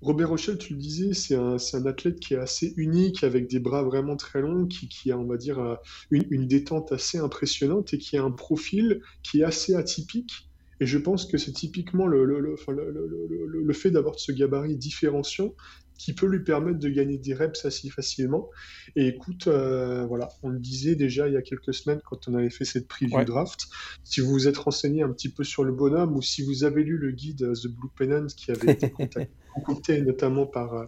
Robert 0.00 0.30
Rochelle, 0.30 0.56
tu 0.56 0.72
le 0.72 0.78
disais, 0.78 1.12
c'est 1.12 1.34
un, 1.34 1.56
un, 1.74 1.86
athlète 1.86 2.20
qui 2.20 2.32
est 2.32 2.38
assez 2.38 2.72
unique, 2.78 3.22
avec 3.22 3.48
des 3.48 3.58
bras 3.58 3.82
vraiment 3.82 4.16
très 4.16 4.40
longs, 4.40 4.66
qui, 4.66 4.88
qui 4.88 5.12
a, 5.12 5.18
on 5.18 5.26
va 5.26 5.36
dire, 5.36 5.58
euh, 5.58 5.74
une, 6.10 6.24
une, 6.30 6.46
détente 6.46 6.90
assez 6.90 7.18
impressionnante 7.18 7.92
et 7.92 7.98
qui 7.98 8.16
a 8.16 8.22
un 8.22 8.30
profil 8.30 9.02
qui 9.22 9.40
est 9.40 9.44
assez 9.44 9.74
atypique. 9.74 10.49
Et 10.80 10.86
je 10.86 10.98
pense 10.98 11.26
que 11.26 11.36
c'est 11.38 11.52
typiquement 11.52 12.06
le, 12.06 12.24
le, 12.24 12.40
le, 12.40 13.62
le 13.64 13.72
fait 13.72 13.90
d'avoir 13.90 14.18
ce 14.18 14.32
gabarit 14.32 14.76
différenciant 14.76 15.54
qui 16.00 16.14
peut 16.14 16.26
lui 16.26 16.42
permettre 16.42 16.78
de 16.78 16.88
gagner 16.88 17.18
des 17.18 17.34
reps 17.34 17.62
assez 17.66 17.90
facilement. 17.90 18.48
Et 18.96 19.08
écoute, 19.08 19.48
euh, 19.48 20.06
voilà, 20.06 20.30
on 20.42 20.48
le 20.48 20.58
disait 20.58 20.94
déjà 20.94 21.28
il 21.28 21.34
y 21.34 21.36
a 21.36 21.42
quelques 21.42 21.74
semaines 21.74 22.00
quand 22.02 22.26
on 22.26 22.32
avait 22.32 22.48
fait 22.48 22.64
cette 22.64 22.88
preview 22.88 23.22
draft. 23.22 23.66
Si 24.02 24.22
vous 24.22 24.30
vous 24.30 24.48
êtes 24.48 24.56
renseigné 24.56 25.02
un 25.02 25.10
petit 25.10 25.28
peu 25.28 25.44
sur 25.44 25.62
le 25.62 25.72
bonhomme 25.72 26.16
ou 26.16 26.22
si 26.22 26.42
vous 26.42 26.64
avez 26.64 26.84
lu 26.84 26.96
le 26.96 27.10
guide 27.10 27.42
euh, 27.42 27.52
The 27.52 27.66
Blue 27.66 27.90
Pennant 27.94 28.28
qui 28.28 28.50
avait 28.50 28.72
été 28.72 28.90
concocté 29.54 30.00
notamment 30.00 30.46
par, 30.46 30.72
euh, 30.72 30.86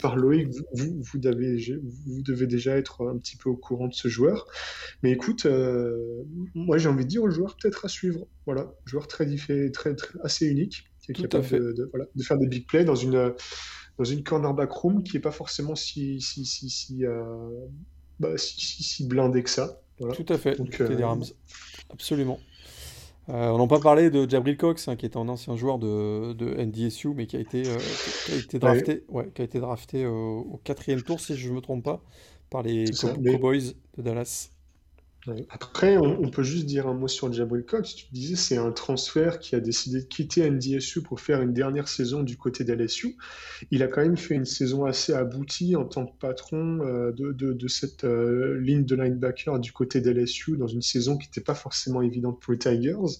par 0.00 0.16
Loïc, 0.16 0.48
vous, 0.72 1.02
vous, 1.02 1.18
devez, 1.18 1.78
vous 2.06 2.22
devez 2.22 2.46
déjà 2.46 2.78
être 2.78 3.06
un 3.06 3.18
petit 3.18 3.36
peu 3.36 3.50
au 3.50 3.56
courant 3.56 3.88
de 3.88 3.94
ce 3.94 4.08
joueur. 4.08 4.46
Mais 5.02 5.10
écoute, 5.10 5.46
moi 6.54 6.78
j'ai 6.78 6.88
envie 6.88 7.04
de 7.04 7.10
dire 7.10 7.22
au 7.22 7.30
joueur 7.30 7.58
peut-être 7.60 7.84
à 7.84 7.88
suivre. 7.88 8.26
Voilà, 8.46 8.72
joueur 8.86 9.06
très, 9.06 9.26
différent, 9.26 9.70
très, 9.70 9.94
très 9.94 10.18
assez 10.22 10.46
unique 10.46 10.86
qui 11.02 11.12
est 11.12 11.28
capable 11.28 11.74
de, 11.74 11.88
voilà, 11.92 12.06
de, 12.14 12.22
faire 12.22 12.38
des 12.38 12.46
big 12.46 12.66
plays 12.66 12.84
dans 12.84 12.94
une 12.94 13.34
dans 13.98 14.04
une 14.04 14.22
cornerback 14.22 14.70
room 14.72 15.02
qui 15.02 15.16
n'est 15.16 15.22
pas 15.22 15.30
forcément 15.30 15.74
si, 15.74 16.20
si, 16.20 16.44
si, 16.44 16.68
si, 16.68 17.04
euh, 17.04 17.66
bah, 18.20 18.36
si, 18.36 18.82
si, 18.82 19.06
blindée 19.06 19.42
que 19.42 19.50
ça. 19.50 19.80
Tout 19.98 20.26
à 20.28 20.36
fait, 20.36 20.56
Donc, 20.56 20.80
euh... 20.80 21.06
Rams. 21.06 21.24
Absolument. 21.90 22.38
Euh, 23.28 23.48
on 23.48 23.58
n'a 23.58 23.66
pas 23.66 23.80
parlé 23.80 24.10
de 24.10 24.28
Jabril 24.28 24.56
Cox, 24.56 24.86
hein, 24.86 24.94
qui 24.94 25.04
est 25.04 25.16
un 25.16 25.28
ancien 25.28 25.56
joueur 25.56 25.78
de, 25.78 26.32
de 26.34 26.54
NDSU, 26.62 27.08
mais 27.08 27.26
qui 27.26 27.36
a 27.36 27.40
été, 27.40 27.66
euh, 27.66 27.78
qui 28.26 28.32
a 28.32 28.36
été 28.36 28.58
drafté, 28.58 29.04
ouais. 29.08 29.28
qui 29.34 29.42
a 29.42 29.44
été 29.44 29.58
drafté 29.58 30.06
au 30.06 30.60
quatrième 30.62 31.02
tour, 31.02 31.18
si 31.18 31.34
je 31.36 31.50
ne 31.50 31.56
me 31.56 31.60
trompe 31.60 31.84
pas, 31.84 32.02
par 32.50 32.62
les 32.62 32.84
Cowboys 32.92 33.74
de 33.96 34.02
Dallas. 34.02 34.50
Après, 35.50 35.96
on, 35.96 36.30
peut 36.30 36.42
juste 36.42 36.66
dire 36.66 36.86
un 36.86 36.94
mot 36.94 37.08
sur 37.08 37.32
Jabril 37.32 37.64
Cox. 37.64 37.94
Tu 37.94 38.06
disais, 38.12 38.36
c'est 38.36 38.56
un 38.56 38.70
transfert 38.70 39.38
qui 39.38 39.54
a 39.54 39.60
décidé 39.60 40.00
de 40.00 40.06
quitter 40.06 40.48
NDSU 40.48 41.02
pour 41.02 41.20
faire 41.20 41.42
une 41.42 41.52
dernière 41.52 41.88
saison 41.88 42.22
du 42.22 42.36
côté 42.36 42.64
d'LSU. 42.64 43.16
Il 43.70 43.82
a 43.82 43.88
quand 43.88 44.02
même 44.02 44.16
fait 44.16 44.34
une 44.34 44.44
saison 44.44 44.84
assez 44.84 45.12
aboutie 45.12 45.74
en 45.76 45.84
tant 45.84 46.06
que 46.06 46.16
patron 46.18 46.80
euh, 46.82 47.12
de, 47.12 47.68
cette 47.68 48.04
euh, 48.04 48.58
ligne 48.60 48.84
de 48.84 48.94
linebacker 48.94 49.58
du 49.58 49.72
côté 49.72 50.00
d'LSU 50.00 50.56
dans 50.56 50.68
une 50.68 50.82
saison 50.82 51.16
qui 51.16 51.28
n'était 51.28 51.40
pas 51.40 51.54
forcément 51.54 52.02
évidente 52.02 52.40
pour 52.40 52.52
les 52.52 52.58
Tigers. 52.58 53.18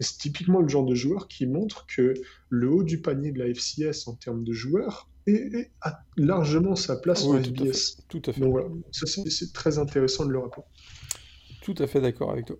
C'est 0.00 0.18
typiquement 0.18 0.60
le 0.60 0.68
genre 0.68 0.84
de 0.84 0.94
joueur 0.94 1.28
qui 1.28 1.46
montre 1.46 1.86
que 1.86 2.14
le 2.48 2.70
haut 2.70 2.82
du 2.82 3.00
panier 3.00 3.30
de 3.30 3.38
la 3.38 3.46
FCS 3.46 4.08
en 4.08 4.14
termes 4.14 4.42
de 4.42 4.52
joueurs 4.52 5.08
et, 5.26 5.70
a 5.80 6.00
largement 6.16 6.76
sa 6.76 6.96
place 6.96 7.24
en 7.24 7.40
FBS. 7.40 7.98
Tout 8.08 8.22
à 8.26 8.32
fait. 8.32 8.40
Donc 8.40 8.50
voilà, 8.50 8.68
ça 8.90 9.06
c'est 9.06 9.52
très 9.52 9.78
intéressant 9.78 10.26
de 10.26 10.32
le 10.32 10.38
rappeler. 10.40 10.64
Tout 11.64 11.74
à 11.78 11.86
fait 11.86 12.02
d'accord 12.02 12.30
avec 12.30 12.44
toi. 12.44 12.56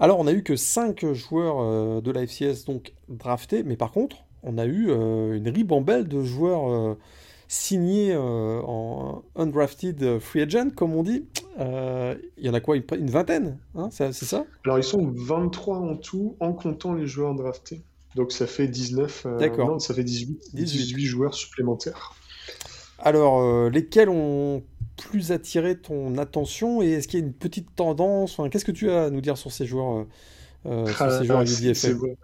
Alors, 0.00 0.18
on 0.18 0.26
a 0.26 0.32
eu 0.32 0.42
que 0.42 0.56
5 0.56 1.12
joueurs 1.12 1.60
euh, 1.60 2.00
de 2.00 2.10
la 2.10 2.26
FCS 2.26 2.64
donc 2.66 2.92
draftés, 3.08 3.62
mais 3.62 3.76
par 3.76 3.92
contre, 3.92 4.16
on 4.42 4.58
a 4.58 4.66
eu 4.66 4.90
euh, 4.90 5.36
une 5.36 5.48
ribambelle 5.48 6.08
de 6.08 6.20
joueurs 6.24 6.68
euh, 6.68 6.98
signés 7.46 8.16
en 8.16 9.22
undrafted 9.36 10.18
free 10.18 10.42
agent, 10.42 10.70
comme 10.74 10.94
on 10.94 11.04
dit. 11.04 11.26
Il 11.60 12.44
y 12.44 12.48
en 12.48 12.54
a 12.54 12.60
quoi 12.60 12.76
Une, 12.76 13.10
vingtaine 13.10 13.58
hein, 13.76 13.90
C'est 13.92 14.12
ça? 14.12 14.46
Alors, 14.64 14.78
ils 14.78 14.84
sont 14.84 15.12
23 15.14 15.76
en 15.76 15.96
tout, 15.96 16.34
en 16.40 16.54
comptant 16.54 16.94
les 16.94 17.06
joueurs 17.06 17.36
draftés. 17.36 17.82
Donc, 18.16 18.32
ça 18.32 18.48
fait 18.48 18.66
19. 18.66 19.28
D'accord. 19.38 19.80
ça 19.80 19.94
fait 19.94 20.02
18, 20.02 20.54
18 20.54 21.04
joueurs 21.04 21.34
supplémentaires. 21.34 22.16
Alors, 22.98 23.68
lesquels 23.70 24.08
ont 24.08 24.64
plus 24.96 25.32
attiré 25.32 25.78
ton 25.78 26.18
attention 26.18 26.82
et 26.82 26.92
est-ce 26.92 27.08
qu'il 27.08 27.20
y 27.20 27.22
a 27.22 27.26
une 27.26 27.32
petite 27.32 27.74
tendance 27.74 28.40
Qu'est-ce 28.50 28.64
que 28.64 28.72
tu 28.72 28.90
as 28.90 29.04
à 29.04 29.10
nous 29.10 29.20
dire 29.20 29.38
sur 29.38 29.52
ces 29.52 29.66
joueurs, 29.66 29.98
euh, 29.98 30.04
euh 30.66 30.86
sur 30.86 31.02
ah, 31.02 31.44
ces 31.44 31.94
joueurs 31.94 32.16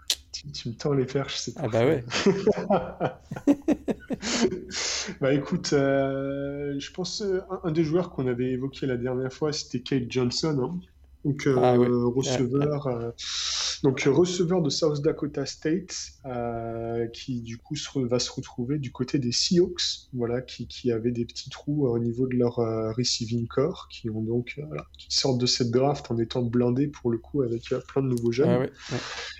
tu, 0.52 0.68
me 0.68 0.74
tends 0.74 0.92
les 0.92 1.04
perches, 1.04 1.36
c'est 1.36 1.52
Ah 1.56 1.66
bah 1.68 1.84
ouais. 1.84 2.04
bah 5.20 5.34
écoute, 5.34 5.72
euh, 5.72 6.78
je 6.78 6.92
pense 6.92 7.22
euh, 7.22 7.40
un, 7.64 7.72
des 7.72 7.82
joueurs 7.82 8.10
qu'on 8.10 8.28
avait 8.28 8.52
évoqué 8.52 8.86
la 8.86 8.96
dernière 8.96 9.32
fois, 9.32 9.52
c'était 9.52 9.80
Kate 9.80 10.04
Johnson. 10.08 10.56
Hein. 10.62 10.78
Donc, 11.24 11.46
euh, 11.46 11.56
ah 11.60 11.76
receveur, 11.76 12.86
euh, 12.86 13.10
donc 13.82 14.00
receveur 14.02 14.62
de 14.62 14.70
South 14.70 15.02
Dakota 15.02 15.46
State, 15.46 16.12
euh, 16.24 17.08
qui 17.08 17.40
du 17.40 17.58
coup 17.58 17.74
va 17.96 18.20
se 18.20 18.30
retrouver 18.30 18.78
du 18.78 18.92
côté 18.92 19.18
des 19.18 19.32
Seahawks, 19.32 20.08
voilà, 20.12 20.40
qui, 20.40 20.68
qui 20.68 20.92
avaient 20.92 21.10
des 21.10 21.24
petits 21.24 21.50
trous 21.50 21.88
au 21.88 21.98
niveau 21.98 22.28
de 22.28 22.36
leur 22.36 22.56
receiving 22.96 23.48
core, 23.48 23.88
qui 23.90 24.08
ont 24.10 24.22
donc 24.22 24.60
qui 24.96 25.06
sortent 25.14 25.40
de 25.40 25.46
cette 25.46 25.70
draft 25.70 26.10
en 26.10 26.18
étant 26.18 26.42
blindés 26.42 26.86
pour 26.86 27.10
le 27.10 27.18
coup 27.18 27.42
avec 27.42 27.62
plein 27.88 28.02
de 28.02 28.08
nouveaux 28.08 28.32
jeunes. 28.32 28.68
Ah 28.92 28.96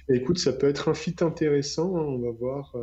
Et 0.08 0.16
écoute, 0.16 0.38
ça 0.38 0.52
peut 0.52 0.68
être 0.68 0.88
un 0.88 0.94
fit 0.94 1.16
intéressant. 1.20 1.96
Hein. 1.96 2.02
on 2.02 2.18
va 2.18 2.30
voir 2.32 2.74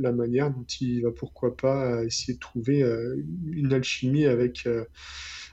la, 0.00 0.12
manière 0.12 0.50
dont 0.50 0.66
il 0.80 1.02
va 1.02 1.12
pourquoi 1.12 1.56
pas 1.56 2.04
essayer 2.04 2.34
de 2.34 2.40
trouver 2.40 2.84
une 3.52 3.72
alchimie 3.72 4.26
avec 4.26 4.66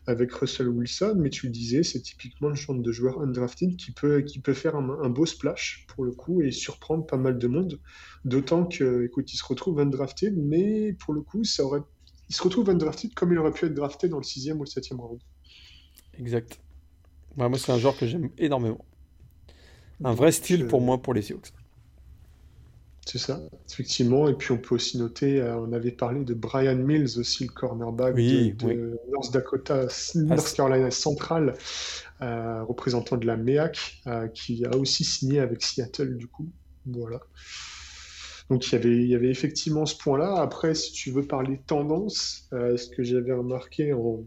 avec 0.06 0.34
Russell 0.34 0.68
Wilson, 0.68 1.16
mais 1.18 1.30
tu 1.30 1.45
le 1.45 1.51
disais, 1.51 1.84
c'est 1.84 2.01
typiquement 2.01 2.49
le 2.49 2.56
genre 2.56 2.76
de 2.76 2.91
joueur 2.91 3.22
undrafted 3.22 3.76
qui 3.78 3.91
peut, 3.91 4.22
qui 4.22 4.39
peut 4.39 4.54
faire 4.54 4.76
un, 4.76 5.10
beau 5.10 5.26
splash 5.26 5.86
pour 5.88 6.04
le 6.04 6.12
coup 6.12 6.41
et 6.41 6.51
surprendre 6.51 7.06
pas 7.06 7.18
mal 7.18 7.38
de 7.38 7.47
monde. 7.47 7.80
D'autant 8.26 8.66
que, 8.66 9.06
écoute, 9.06 9.34
il 9.34 9.38
se 9.38 9.45
retrouve 9.45 9.80
undrafted, 9.80 10.36
mais 10.38 10.93
pour 10.93 11.14
le 11.14 11.22
coup, 11.22 11.43
ça 11.43 11.64
aurait... 11.64 11.82
il 12.30 12.36
se 12.36 12.43
retrouve 12.43 12.70
undrafted 12.70 13.14
comme 13.14 13.32
il 13.32 13.38
aurait 13.38 13.51
pu 13.51 13.66
être 13.66 13.74
drafté 13.74 14.10
dans 14.10 14.18
le 14.18 14.24
sixième 14.24 14.60
ou 14.60 14.64
le 14.64 14.70
septième 14.70 14.99
round. 14.99 15.22
Exact. 16.20 16.60
moi, 17.38 17.49
c'est 17.58 17.72
un 17.72 17.80
joueur 17.80 17.97
que 17.97 18.06
j'aime 18.06 18.30
énormément. 18.38 18.84
Un 20.04 20.14
vrai 20.14 20.32
style 20.32 20.68
pour 20.68 20.82
moi 20.82 21.01
pour 21.01 21.14
les 21.14 21.22
Sioux. 21.22 21.39
C'est 23.06 23.18
ça, 23.18 23.41
effectivement. 23.70 24.30
Et 24.30 24.34
puis 24.34 24.51
on 24.51 24.58
peut 24.58 24.76
aussi 24.76 24.97
noter, 24.97 25.41
euh, 25.41 25.58
on 25.58 25.74
avait 25.74 25.91
parlé 25.91 26.24
de 26.24 26.34
Brian 26.34 26.76
Mills 26.76 27.20
aussi, 27.20 27.45
le 27.45 27.51
cornerback 27.51 28.16
de, 28.16 28.97
North 29.12 29.32
Dakota, 29.34 29.88
North 30.16 30.54
Carolina 30.56 30.89
Central, 30.89 31.54
euh, 32.22 32.64
représentant 32.64 33.18
de 33.18 33.26
la 33.26 33.36
MEAC, 33.36 34.01
euh, 34.08 34.28
qui 34.30 34.66
a 34.66 34.76
aussi 34.78 35.04
signé 35.04 35.39
avec 35.39 35.64
Seattle 35.64 36.18
du 36.18 36.28
coup. 36.28 36.49
Voilà. 36.86 37.20
Donc 38.49 38.68
il 38.68 38.74
y 38.74 38.76
avait, 38.76 38.95
il 38.95 39.08
y 39.08 39.16
avait 39.16 39.30
effectivement 39.30 39.86
ce 39.86 39.97
point-là. 39.97 40.36
Après, 40.38 40.74
si 40.74 40.93
tu 40.93 41.12
veux 41.12 41.26
parler 41.26 41.62
tendance, 41.66 42.47
ce 42.51 42.88
que 42.88 43.04
j'avais 43.04 43.34
remarqué 43.34 43.93
en, 43.93 44.26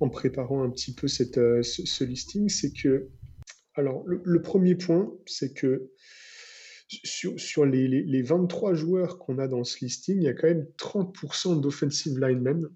en, 0.00 0.08
préparant 0.08 0.62
un 0.62 0.70
petit 0.70 0.94
peu 0.94 1.08
cette, 1.08 1.40
ce, 1.62 2.04
listing, 2.04 2.48
c'est 2.48 2.72
que, 2.72 3.08
alors 3.74 4.04
le 4.06 4.42
premier 4.42 4.74
point, 4.74 5.10
c'est 5.26 5.54
que 5.54 5.90
sur, 7.04 7.64
les, 7.64 8.22
23 8.22 8.74
joueurs 8.74 9.18
qu'on 9.18 9.38
a 9.38 9.48
dans 9.48 9.64
ce 9.64 9.84
listing, 9.84 10.18
il 10.18 10.24
y 10.24 10.28
a 10.28 10.34
quand 10.34 10.48
même 10.48 10.66
30% 10.78 11.60
d'offensive 11.60 12.18
linemen. 12.18 12.68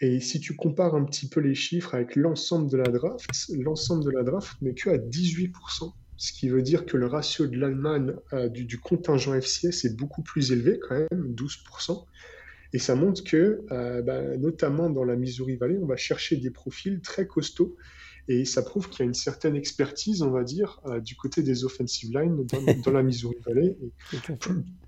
Et 0.00 0.20
si 0.20 0.40
tu 0.40 0.54
compares 0.54 0.94
un 0.94 1.04
petit 1.04 1.28
peu 1.28 1.40
les 1.40 1.54
chiffres 1.54 1.94
avec 1.94 2.14
l'ensemble 2.14 2.70
de 2.70 2.76
la 2.76 2.88
draft, 2.88 3.28
l'ensemble 3.58 4.04
de 4.04 4.10
la 4.10 4.22
draft 4.22 4.60
n'est 4.62 4.74
que 4.74 4.90
à 4.90 4.98
18%. 4.98 5.92
Ce 6.16 6.32
qui 6.32 6.48
veut 6.48 6.62
dire 6.62 6.84
que 6.84 6.96
le 6.96 7.06
ratio 7.06 7.46
de 7.46 7.56
l'Allemagne 7.56 8.12
euh, 8.32 8.48
du, 8.48 8.78
contingent 8.78 9.34
FCS 9.40 9.84
est 9.84 9.96
beaucoup 9.96 10.22
plus 10.22 10.50
élevé, 10.52 10.80
quand 10.80 10.96
même, 10.96 11.34
12%. 11.34 12.04
Et 12.72 12.78
ça 12.78 12.94
montre 12.94 13.24
que, 13.24 13.60
euh, 13.70 14.02
bah, 14.02 14.36
notamment 14.36 14.90
dans 14.90 15.04
la 15.04 15.16
Missouri 15.16 15.56
Valley, 15.56 15.78
on 15.80 15.86
va 15.86 15.96
chercher 15.96 16.36
des 16.36 16.50
profils 16.50 17.00
très 17.00 17.26
costauds 17.26 17.76
et 18.28 18.44
ça 18.44 18.62
prouve 18.62 18.90
qu'il 18.90 19.00
y 19.00 19.02
a 19.02 19.06
une 19.06 19.14
certaine 19.14 19.56
expertise, 19.56 20.20
on 20.20 20.30
va 20.30 20.44
dire, 20.44 20.80
euh, 20.86 21.00
du 21.00 21.16
côté 21.16 21.42
des 21.42 21.64
offensive 21.64 22.12
lines 22.12 22.46
dans, 22.84 22.92
la 22.92 23.02
Missouri 23.02 23.36
Valley, 23.46 23.74
et 24.12 24.16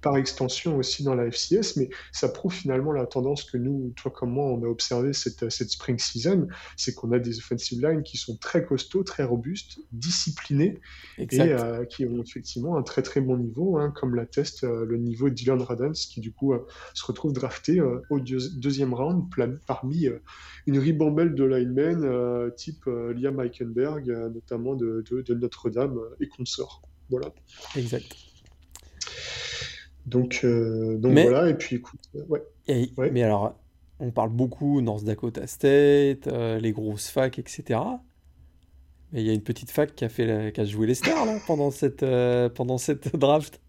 par 0.02 0.18
extension 0.18 0.76
aussi 0.76 1.02
dans 1.02 1.14
la 1.14 1.30
FCS, 1.30 1.76
mais 1.76 1.88
ça 2.12 2.28
prouve 2.28 2.52
finalement 2.52 2.92
la 2.92 3.06
tendance 3.06 3.44
que 3.44 3.56
nous, 3.56 3.92
toi 3.96 4.10
comme 4.10 4.32
moi, 4.32 4.44
on 4.44 4.62
a 4.62 4.66
observé 4.66 5.14
cette, 5.14 5.50
cette 5.50 5.70
spring 5.70 5.98
season, 5.98 6.48
c'est 6.76 6.94
qu'on 6.94 7.12
a 7.12 7.18
des 7.18 7.38
offensive 7.38 7.80
lines 7.80 8.02
qui 8.02 8.18
sont 8.18 8.36
très 8.36 8.64
costauds, 8.64 9.04
très 9.04 9.24
robustes, 9.24 9.80
disciplinés, 9.92 10.78
et 11.18 11.40
euh, 11.40 11.84
qui 11.86 12.04
ont 12.04 12.22
effectivement 12.22 12.76
un 12.76 12.82
très 12.82 13.02
très 13.02 13.22
bon 13.22 13.38
niveau, 13.38 13.78
hein, 13.78 13.90
comme 13.94 14.14
l'atteste 14.14 14.64
euh, 14.64 14.84
le 14.84 14.98
niveau 14.98 15.30
de 15.30 15.34
Dylan 15.34 15.62
Radens, 15.62 15.92
qui 15.92 16.20
du 16.20 16.32
coup 16.32 16.52
se 16.92 17.06
retrouve 17.06 17.32
drafté 17.32 17.80
au 17.80 18.20
deuxième 18.20 18.92
round 18.92 19.24
parmi 19.66 20.08
une 20.66 20.78
ribambelle 20.78 21.34
de 21.34 21.44
linemen 21.44 22.50
type 22.56 22.84
Liam 22.86 23.29
Mike 23.30 23.62
euh, 23.62 24.28
notamment 24.28 24.74
de, 24.74 25.04
Notre-Dame 25.34 25.98
euh, 25.98 26.16
et 26.20 26.28
consorts. 26.28 26.82
Voilà. 27.08 27.32
Exact. 27.76 28.16
Donc, 30.06 30.40
euh, 30.44 30.96
donc 30.96 31.12
voilà, 31.12 31.48
et 31.50 31.54
puis 31.54 31.76
écoute, 31.76 32.00
ouais. 32.28 32.42
Mais 33.12 33.22
alors, 33.22 33.58
on 33.98 34.10
parle 34.10 34.30
beaucoup 34.30 34.80
North 34.80 35.04
Dakota 35.04 35.46
State, 35.46 36.26
les 36.26 36.72
grosses 36.72 37.08
facs, 37.08 37.38
etc. 37.38 37.80
Mais 39.12 39.20
il 39.22 39.26
y 39.26 39.30
a 39.30 39.34
une 39.34 39.42
petite 39.42 39.70
fac 39.70 39.94
qui 39.94 40.04
a, 40.04 40.08
fait 40.08 40.52
qui 40.52 40.60
a 40.60 40.64
joué 40.64 40.86
les 40.86 40.94
stars 40.94 41.26
là, 41.26 41.38
pendant, 41.46 41.70
cette, 41.70 42.04
pendant 42.54 42.78
cette 42.78 43.14
draft. 43.16 43.60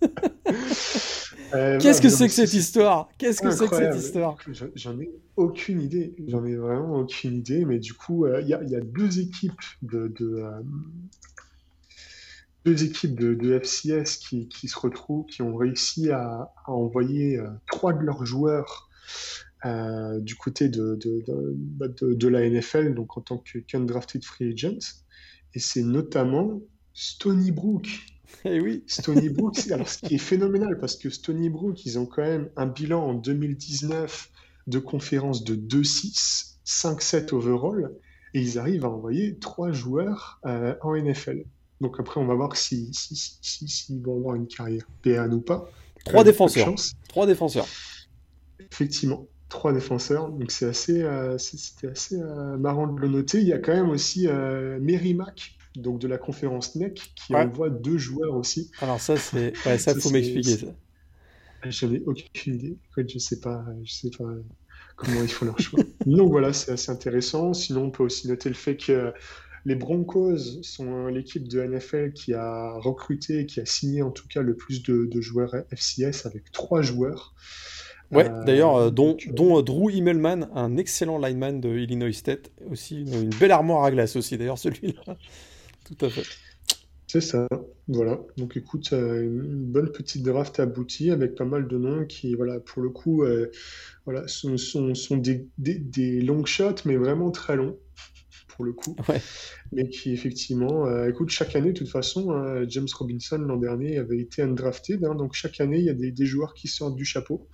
Euh, 1.54 1.78
Qu'est-ce 1.78 2.00
que 2.00 2.08
c'est 2.08 2.26
que 2.26 2.32
cette 2.32 2.54
histoire? 2.54 3.08
Qu'est-ce 3.18 3.40
que 3.42 3.50
c'est 3.50 3.68
que 3.68 3.76
cette 3.76 3.96
histoire? 3.96 4.36
J'en 4.74 4.98
ai 5.00 5.10
aucune 5.36 5.80
idée. 5.80 6.14
J'en 6.26 6.44
ai 6.44 6.56
vraiment 6.56 6.96
aucune 6.96 7.36
idée. 7.36 7.64
Mais 7.64 7.78
du 7.78 7.94
coup, 7.94 8.24
euh, 8.24 8.40
il 8.40 8.48
y, 8.48 8.54
a 8.54 8.80
deux 8.80 9.20
équipes 9.20 9.60
de, 9.82 10.12
euh, 10.20 10.62
deux 12.64 12.84
équipes 12.84 13.18
de, 13.18 13.58
FCS 13.58 14.18
qui, 14.18 14.68
se 14.68 14.78
retrouvent, 14.78 15.26
qui 15.26 15.42
ont 15.42 15.56
réussi 15.56 16.10
à, 16.10 16.52
envoyer 16.66 17.40
trois 17.66 17.92
de 17.92 18.02
leurs 18.02 18.24
joueurs 18.24 18.88
du 20.20 20.34
côté 20.36 20.68
de, 20.68 20.98
bah, 21.56 21.88
de, 21.88 22.28
la 22.28 22.48
NFL, 22.48 22.94
donc 22.94 23.16
en 23.16 23.20
tant 23.20 23.42
qu'undrafted 23.68 24.24
free 24.24 24.52
agent. 24.52 25.02
Et 25.54 25.58
c'est 25.58 25.82
notamment 25.82 26.60
Stony 26.94 27.50
Brook 27.50 27.88
eh 28.44 28.60
oui. 28.60 28.84
Stony 28.86 29.28
Brook, 29.28 29.58
alors 29.70 29.88
ce 29.88 29.98
qui 29.98 30.14
est 30.14 30.18
phénoménal, 30.18 30.78
parce 30.78 30.96
que 30.96 31.10
Stony 31.10 31.48
Brook, 31.48 31.84
ils 31.86 31.98
ont 31.98 32.06
quand 32.06 32.22
même 32.22 32.50
un 32.56 32.66
bilan 32.66 33.02
en 33.02 33.14
2019 33.14 34.30
de 34.66 34.78
conférence 34.78 35.44
de 35.44 35.54
2-6, 35.54 36.56
5-7 36.66 37.34
overall, 37.34 37.92
et 38.34 38.40
ils 38.40 38.58
arrivent 38.58 38.84
à 38.84 38.90
envoyer 38.90 39.36
trois 39.38 39.72
joueurs 39.72 40.40
euh, 40.46 40.74
en 40.82 40.96
NFL. 40.96 41.44
Donc 41.80 41.98
après, 41.98 42.20
on 42.20 42.26
va 42.26 42.34
voir 42.34 42.56
s'ils 42.56 42.94
si, 42.94 43.16
si, 43.16 43.68
si, 43.68 44.00
vont 44.00 44.16
avoir 44.16 44.36
une 44.36 44.46
carrière 44.46 44.86
PA 45.02 45.26
ou 45.26 45.40
pas. 45.40 45.68
Trois 46.04 46.24
défenseurs. 46.24 46.74
Trois 47.08 47.26
défenseurs. 47.26 47.66
Effectivement, 48.70 49.26
trois 49.48 49.72
défenseurs. 49.72 50.30
Donc 50.30 50.50
c'est 50.52 50.66
assez, 50.66 51.02
euh, 51.02 51.36
c'était 51.38 51.88
assez 51.88 52.20
euh, 52.20 52.56
marrant 52.56 52.86
de 52.86 53.00
le 53.00 53.08
noter. 53.08 53.40
Il 53.40 53.48
y 53.48 53.52
a 53.52 53.58
quand 53.58 53.74
même 53.74 53.90
aussi 53.90 54.28
Merrimack 54.80 55.56
donc 55.76 55.98
de 56.00 56.08
la 56.08 56.18
conférence 56.18 56.76
NEC, 56.76 57.12
qui 57.14 57.34
envoie 57.34 57.70
deux 57.70 57.98
joueurs 57.98 58.34
aussi. 58.34 58.70
Alors 58.80 59.00
ça, 59.00 59.16
c'est... 59.16 59.54
ça, 59.78 59.94
faut 59.94 60.10
m'expliquer 60.10 60.56
ça. 60.58 60.66
J'en 61.64 61.92
ai 61.92 62.02
aucune 62.06 62.54
idée. 62.54 62.76
je 62.96 63.18
sais 63.18 63.40
pas, 63.40 63.64
je 63.84 63.92
sais 63.92 64.10
pas 64.10 64.24
comment 64.96 65.22
ils 65.22 65.28
font 65.28 65.46
leur 65.46 65.58
choix. 65.60 65.80
Donc 66.06 66.30
voilà, 66.30 66.52
c'est 66.52 66.72
assez 66.72 66.90
intéressant. 66.90 67.54
Sinon, 67.54 67.84
on 67.84 67.90
peut 67.90 68.02
aussi 68.02 68.28
noter 68.28 68.48
le 68.48 68.54
fait 68.54 68.76
que 68.76 69.12
les 69.64 69.74
Broncos 69.74 70.62
sont 70.62 71.06
l'équipe 71.06 71.46
de 71.46 71.62
NFL 71.62 72.12
qui 72.12 72.34
a 72.34 72.72
recruté, 72.78 73.46
qui 73.46 73.60
a 73.60 73.66
signé 73.66 74.02
en 74.02 74.10
tout 74.10 74.26
cas 74.28 74.42
le 74.42 74.56
plus 74.56 74.82
de, 74.82 75.08
joueurs 75.20 75.54
FCS 75.70 76.26
avec 76.26 76.50
trois 76.52 76.82
joueurs. 76.82 77.34
Ouais, 78.10 78.28
euh, 78.28 78.44
d'ailleurs, 78.44 78.76
euh, 78.76 78.90
dont, 78.90 79.16
dont 79.28 79.58
euh, 79.58 79.62
Drew 79.62 79.90
Himmelman, 79.90 80.50
un 80.54 80.76
excellent 80.76 81.16
lineman 81.16 81.60
de 81.60 81.78
Illinois 81.78 82.12
State, 82.12 82.50
aussi 82.70 83.00
une, 83.00 83.30
belle 83.40 83.52
armoire 83.52 83.84
à 83.84 83.90
glace 83.90 84.16
aussi, 84.16 84.36
d'ailleurs 84.36 84.58
celui-là. 84.58 85.16
Tout 85.84 86.04
à 86.04 86.10
fait. 86.10 86.24
C'est 87.06 87.20
ça, 87.20 87.46
voilà. 87.88 88.20
Donc 88.38 88.56
écoute, 88.56 88.92
une 88.92 89.66
bonne 89.66 89.92
petite 89.92 90.22
draft 90.22 90.60
aboutie 90.60 91.10
avec 91.10 91.34
pas 91.34 91.44
mal 91.44 91.68
de 91.68 91.76
noms 91.76 92.06
qui, 92.06 92.34
voilà, 92.34 92.58
pour 92.58 92.82
le 92.82 92.88
coup, 92.88 93.24
voilà, 94.06 94.26
sont, 94.28 94.56
sont, 94.56 94.94
sont 94.94 95.18
des, 95.18 95.46
des, 95.58 95.74
des, 95.74 96.22
long 96.22 96.46
shots, 96.46 96.86
mais 96.86 96.96
vraiment 96.96 97.30
très 97.30 97.56
longs 97.56 97.78
pour 98.54 98.64
le 98.64 98.72
coup. 98.72 98.96
Mais 99.72 99.88
qui, 99.88 100.12
effectivement, 100.12 100.86
euh, 100.86 101.08
écoute, 101.08 101.30
chaque 101.30 101.56
année, 101.56 101.72
de 101.72 101.78
toute 101.78 101.88
façon, 101.88 102.30
hein, 102.32 102.64
James 102.68 102.88
Robinson, 102.94 103.38
l'an 103.38 103.56
dernier, 103.56 103.98
avait 103.98 104.18
été 104.18 104.42
undrafted. 104.42 105.04
Hein, 105.04 105.14
donc, 105.14 105.32
chaque 105.32 105.60
année, 105.60 105.78
il 105.78 105.84
y 105.84 105.90
a 105.90 105.94
des, 105.94 106.26
joueurs 106.26 106.54
qui 106.54 106.68
sortent 106.68 106.96
du 106.96 107.04
chapeau. 107.04 107.48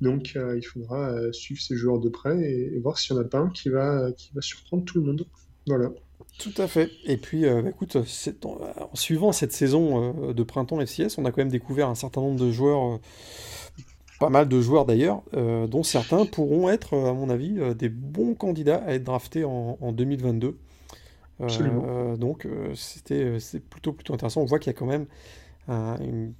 Donc, 0.00 0.32
euh, 0.36 0.56
il 0.56 0.62
faudra 0.62 1.10
euh, 1.10 1.32
suivre 1.32 1.60
ces 1.60 1.76
joueurs 1.76 2.00
de 2.00 2.08
près 2.08 2.40
et, 2.40 2.78
voir 2.80 2.98
s'il 2.98 3.16
n'y 3.16 3.22
en 3.22 3.24
a 3.24 3.28
pas 3.28 3.38
un 3.38 3.50
qui 3.50 3.68
va, 3.68 4.10
qui 4.12 4.32
va 4.34 4.40
surprendre 4.40 4.84
tout 4.84 4.98
le 4.98 5.04
monde. 5.04 5.26
Voilà. 5.66 5.90
Tout 6.38 6.54
à 6.56 6.68
fait. 6.68 6.90
Et 7.04 7.16
puis, 7.16 7.42
bah, 7.42 7.68
écoute, 7.68 7.96
en, 7.96 8.58
en, 8.80 8.96
suivant 8.96 9.32
cette 9.32 9.52
saison 9.52 10.32
de 10.32 10.42
printemps 10.42 10.80
FCS, 10.80 11.18
on 11.18 11.24
a 11.24 11.30
quand 11.30 11.38
même 11.38 11.48
découvert 11.48 11.88
un 11.88 11.94
certain 11.94 12.20
nombre 12.20 12.38
de 12.38 12.52
joueurs 12.52 13.00
pas 14.18 14.30
mal 14.30 14.48
de 14.48 14.60
joueurs 14.60 14.84
d'ailleurs, 14.84 15.22
euh, 15.34 15.66
dont 15.66 15.82
certains 15.82 16.26
pourront 16.26 16.68
être, 16.68 16.96
à 16.96 17.12
mon 17.12 17.30
avis, 17.30 17.58
euh, 17.58 17.74
des 17.74 17.88
bons 17.88 18.34
candidats 18.34 18.82
à 18.84 18.94
être 18.94 19.04
draftés 19.04 19.44
en, 19.44 19.92
2022. 19.92 20.58
Euh, 21.40 22.16
donc 22.16 22.48
c'était 22.74 23.38
c'est 23.38 23.60
plutôt 23.60 23.92
plutôt 23.92 24.12
intéressant. 24.12 24.40
On 24.40 24.44
voit 24.44 24.58
qu'il 24.58 24.72
y 24.72 24.74
a 24.74 24.78
quand 24.78 24.86
même 24.86 25.06
une, 25.68 26.32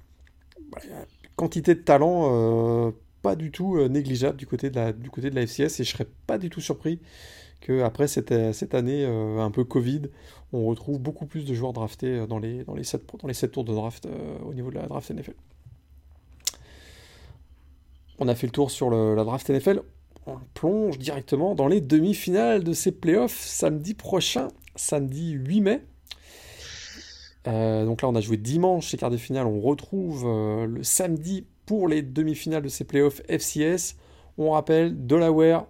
quantité 1.37 1.73
de 1.73 1.79
talent 1.79 2.93
pas 3.21 3.37
du 3.37 3.49
tout 3.51 3.79
négligeable 3.87 4.37
du 4.37 4.45
côté 4.45 4.69
de 4.69 4.75
la 4.75 4.91
du 4.91 5.09
côté 5.09 5.29
de 5.29 5.35
la 5.35 5.43
FCS 5.45 5.79
et 5.79 5.83
je 5.85 5.91
serais 5.91 6.07
pas 6.27 6.37
du 6.37 6.49
tout 6.49 6.59
surpris 6.59 6.99
que 7.61 7.81
après 7.81 8.07
cette, 8.07 8.53
cette 8.53 8.73
année 8.73 9.05
un 9.05 9.51
peu 9.51 9.63
Covid, 9.63 10.03
on 10.53 10.65
retrouve 10.65 10.99
beaucoup 10.99 11.25
plus 11.25 11.45
de 11.45 11.53
joueurs 11.53 11.73
draftés 11.73 12.25
dans 12.27 12.39
les 12.39 12.63
dans 12.63 12.75
les 12.75 12.83
7 12.83 13.03
dans 13.21 13.27
les 13.27 13.33
sept 13.33 13.51
tours 13.51 13.65
de 13.65 13.73
draft 13.73 14.07
au 14.45 14.53
niveau 14.53 14.69
de 14.69 14.75
la 14.75 14.87
draft 14.87 15.11
NFL. 15.11 15.33
On 18.19 18.27
a 18.27 18.35
fait 18.35 18.47
le 18.47 18.51
tour 18.51 18.69
sur 18.69 18.89
la 18.89 19.23
draft 19.23 19.49
NFL. 19.49 19.81
On 20.27 20.37
plonge 20.53 20.97
directement 20.99 21.55
dans 21.55 21.67
les 21.67 21.81
demi-finales 21.81 22.63
de 22.63 22.73
ces 22.73 22.91
playoffs 22.91 23.39
samedi 23.39 23.93
prochain, 23.93 24.49
samedi 24.75 25.31
8 25.31 25.61
mai. 25.61 25.81
Euh, 27.47 27.85
donc 27.85 28.01
là, 28.01 28.09
on 28.09 28.15
a 28.15 28.21
joué 28.21 28.37
dimanche 28.37 28.89
ces 28.89 28.97
quarts 28.97 29.09
de 29.09 29.17
finale. 29.17 29.47
On 29.47 29.61
retrouve 29.61 30.23
euh, 30.25 30.67
le 30.67 30.83
samedi 30.83 31.45
pour 31.65 31.87
les 31.87 32.01
demi-finales 32.01 32.61
de 32.61 32.67
ces 32.67 32.83
playoffs 32.83 33.21
FCS. 33.29 33.95
On 34.37 34.51
rappelle 34.51 35.07
Delaware 35.07 35.65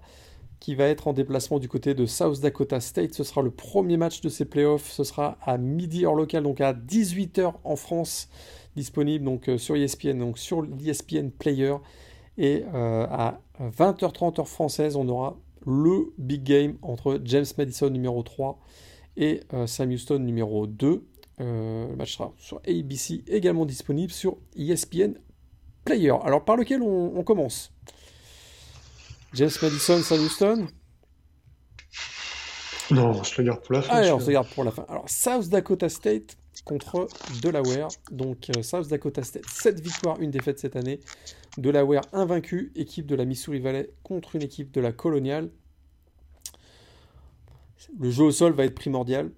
qui 0.60 0.76
va 0.76 0.86
être 0.86 1.08
en 1.08 1.14
déplacement 1.14 1.60
du 1.60 1.68
côté 1.70 1.94
de 1.94 2.06
South 2.06 2.42
Dakota 2.42 2.80
State. 2.80 3.14
Ce 3.14 3.24
sera 3.24 3.42
le 3.42 3.52
premier 3.52 3.98
match 3.98 4.22
de 4.22 4.30
ces 4.30 4.46
playoffs. 4.46 4.90
Ce 4.90 5.04
sera 5.04 5.38
à 5.42 5.58
midi 5.58 6.06
heure 6.06 6.16
locale, 6.16 6.44
donc 6.44 6.62
à 6.62 6.74
18h 6.74 7.54
en 7.64 7.76
France, 7.76 8.30
disponible 8.76 9.24
donc 9.24 9.50
euh, 9.50 9.58
sur 9.58 9.76
ESPN, 9.76 10.20
donc 10.20 10.38
sur 10.38 10.62
l'ESPN 10.62 11.30
Player. 11.30 11.76
Et 12.38 12.64
euh, 12.74 13.06
à 13.10 13.42
20h30 13.60 14.40
heure 14.40 14.48
française, 14.48 14.96
on 14.96 15.08
aura 15.10 15.38
le 15.66 16.14
big 16.18 16.44
game 16.44 16.78
entre 16.82 17.20
James 17.26 17.46
Madison 17.58 17.90
numéro 17.90 18.24
3 18.24 18.60
et 19.18 19.42
euh, 19.54 19.68
Sam 19.68 19.92
Houston 19.92 20.20
numéro 20.20 20.68
2. 20.68 21.06
Euh, 21.42 21.90
le 21.90 21.96
match 21.96 22.18
sera 22.18 22.34
sur 22.38 22.62
ABC, 22.68 23.24
également 23.28 23.66
disponible 23.66 24.12
sur 24.12 24.38
ESPN 24.58 25.14
Player. 25.86 26.14
Alors 26.24 26.44
par 26.44 26.56
lequel 26.56 26.82
on, 26.82 27.24
commence? 27.24 27.72
James 29.34 29.52
Madison, 29.62 30.02
Sam 30.02 30.20
Houston 30.20 30.68
Non, 32.92 33.10
on 33.12 33.24
se 33.24 33.42
le 33.42 33.48
garde 33.48 33.62
pour 33.62 33.74
la 33.74 33.82
fin. 33.82 33.94
Allez, 33.94 34.12
on 34.12 34.20
se 34.20 34.32
garde 34.32 34.48
pour 34.50 34.64
la 34.64 34.72
fin. 34.72 34.86
Alors 34.90 35.10
South 35.10 35.50
Dakota 35.50 35.90
State 35.90 36.38
contre 36.66 37.08
Delaware. 37.42 37.90
Donc 38.12 38.48
South 38.62 38.88
Dakota 38.88 39.24
State, 39.24 39.46
7 39.46 39.80
victoires, 39.80 40.20
une 40.20 40.32
défaite 40.32 40.60
cette 40.60 40.76
année. 40.76 41.00
Delaware 41.58 42.04
invaincu, 42.14 42.72
équipe 42.76 43.06
de 43.06 43.16
la 43.16 43.26
Missouri 43.26 43.60
Valley 43.60 43.90
contre 44.04 44.36
une 44.36 44.44
équipe 44.44 44.72
de 44.72 44.82
la 44.82 44.92
Colonial. 44.92 45.50
Le 48.00 48.12
jeu 48.12 48.24
au 48.24 48.32
sol 48.32 48.54
va 48.54 48.66
être 48.66 48.76
primordial, 48.76 49.32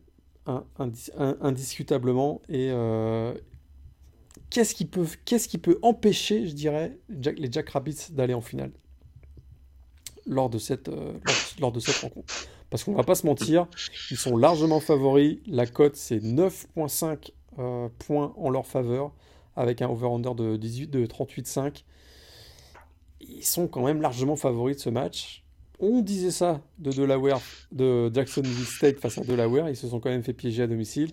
indiscutablement. 1.41 2.41
Et 2.49 2.69
euh, 2.71 3.33
qu'est-ce 4.49 4.73
qui, 4.73 4.85
peut, 4.85 5.05
qu'est-ce 5.25 5.47
qui 5.47 5.57
peut 5.57 5.77
empêcher, 5.81 6.47
je 6.47 6.53
dirais, 6.53 6.97
les 7.09 7.51
Jack 7.51 7.69
Rabbits 7.69 8.07
d'aller 8.11 8.33
en 8.33 8.41
finale? 8.41 8.71
Lors 10.25 10.49
de 10.49 10.57
cette, 10.57 10.89
euh, 10.89 11.13
lors, 11.59 11.71
de 11.71 11.79
cette 11.79 11.97
rencontre 11.97 12.33
Parce 12.69 12.83
qu'on 12.83 12.93
va 12.93 13.03
pas 13.03 13.15
se 13.15 13.25
mentir, 13.25 13.67
ils 14.09 14.17
sont 14.17 14.37
largement 14.37 14.79
favoris. 14.79 15.39
La 15.47 15.65
cote, 15.65 15.95
c'est 15.95 16.19
9,5 16.19 17.31
euh, 17.59 17.89
points 17.99 18.33
en 18.37 18.49
leur 18.49 18.65
faveur, 18.65 19.11
avec 19.55 19.81
un 19.81 19.89
over-under 19.89 20.35
de, 20.35 20.57
18, 20.57 20.87
de 20.87 21.05
38,5 21.05 21.83
ils 23.21 23.45
sont 23.45 23.67
quand 23.67 23.85
même 23.85 24.01
largement 24.01 24.35
favoris 24.35 24.77
de 24.77 24.81
ce 24.81 24.89
match. 24.89 25.43
On 25.79 26.01
disait 26.01 26.31
ça 26.31 26.61
de 26.77 26.91
Delaware, 26.91 27.41
de 27.71 28.11
Jacksonville 28.13 28.65
State 28.65 28.99
face 28.99 29.17
à 29.17 29.21
Delaware, 29.21 29.69
ils 29.69 29.75
se 29.75 29.87
sont 29.87 29.99
quand 29.99 30.09
même 30.09 30.23
fait 30.23 30.33
piéger 30.33 30.63
à 30.63 30.67
domicile. 30.67 31.11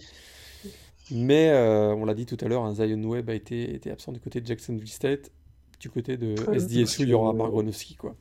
Mais 1.10 1.48
euh, 1.48 1.94
on 1.94 2.04
l'a 2.04 2.12
dit 2.12 2.26
tout 2.26 2.36
à 2.42 2.48
l'heure, 2.48 2.64
un 2.64 2.74
Zion 2.74 3.02
Webb 3.02 3.30
a 3.30 3.34
été, 3.34 3.74
été, 3.74 3.90
absent 3.90 4.12
du 4.12 4.20
côté 4.20 4.42
de 4.42 4.46
Jacksonville 4.46 4.88
State. 4.88 5.30
Du 5.80 5.88
côté 5.88 6.16
de 6.16 6.34
SDSU, 6.52 7.02
il 7.02 7.10
y 7.10 7.14
aura 7.14 7.32
Margronowski. 7.32 7.94
Quoi. 7.94 8.14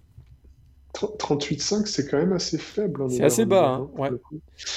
38,5, 0.97 1.85
c'est 1.85 2.09
quand 2.09 2.17
même 2.17 2.33
assez 2.33 2.57
faible. 2.57 3.03
Hein, 3.03 3.07
c'est 3.09 3.23
assez 3.23 3.45
bas. 3.45 3.75
Hein, 3.75 3.89
ouais. 3.97 4.09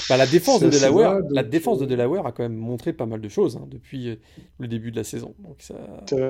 bah, 0.08 0.16
la 0.16 0.26
défense, 0.26 0.60
de 0.60 0.68
Delaware, 0.68 1.20
la 1.30 1.42
défense 1.42 1.78
de 1.78 1.84
euh, 1.84 1.88
Delaware 1.88 2.26
a 2.26 2.32
quand 2.32 2.42
même 2.42 2.56
montré 2.56 2.92
pas 2.92 3.06
mal 3.06 3.20
de 3.20 3.28
choses 3.28 3.56
hein, 3.56 3.66
depuis 3.68 4.10
euh, 4.10 4.16
le 4.58 4.68
début 4.68 4.90
de 4.90 4.96
la 4.96 5.04
saison. 5.04 5.34
Donc 5.38 5.56
ça... 5.60 5.74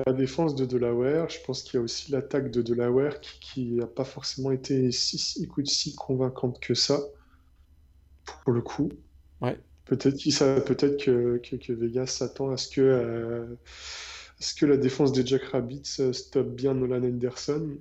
La 0.05 0.13
défense 0.13 0.55
de 0.55 0.65
Delaware, 0.65 1.29
je 1.29 1.39
pense 1.45 1.63
qu'il 1.63 1.77
y 1.77 1.81
a 1.81 1.83
aussi 1.83 2.11
l'attaque 2.11 2.51
de 2.51 2.61
Delaware 2.61 3.19
qui 3.19 3.73
n'a 3.73 3.87
pas 3.87 4.05
forcément 4.05 4.51
été 4.51 4.91
si, 4.91 5.43
écoute, 5.43 5.67
si 5.67 5.95
convaincante 5.95 6.59
que 6.59 6.73
ça, 6.73 6.99
pour 8.43 8.53
le 8.53 8.61
coup. 8.61 8.89
Ouais. 9.41 9.57
Peut-être 9.85 10.63
peut 10.63 10.75
que, 10.75 11.37
que, 11.37 11.55
que, 11.57 11.73
Vegas 11.73 12.07
s'attend 12.07 12.51
à 12.51 12.57
ce 12.57 12.69
que, 12.69 12.81
euh, 12.81 13.45
la 14.61 14.77
défense 14.77 15.11
des 15.11 15.25
Jack 15.25 15.43
Rabbits 15.43 16.13
stoppe 16.13 16.55
bien 16.55 16.73
Nolan 16.73 17.03
Anderson. 17.03 17.77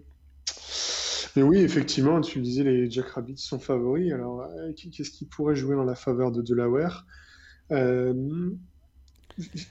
Mais 1.36 1.42
oui, 1.42 1.58
effectivement, 1.58 2.20
tu 2.20 2.40
disais 2.40 2.64
les 2.64 2.90
Jack 2.90 3.06
Rabbits 3.10 3.38
sont 3.38 3.58
favoris. 3.58 4.12
Alors, 4.12 4.42
euh, 4.42 4.72
qu'est-ce 4.72 5.10
qui 5.10 5.26
pourrait 5.26 5.56
jouer 5.56 5.76
en 5.76 5.84
la 5.84 5.94
faveur 5.94 6.32
de 6.32 6.42
Delaware? 6.42 7.06
Euh, 7.72 8.14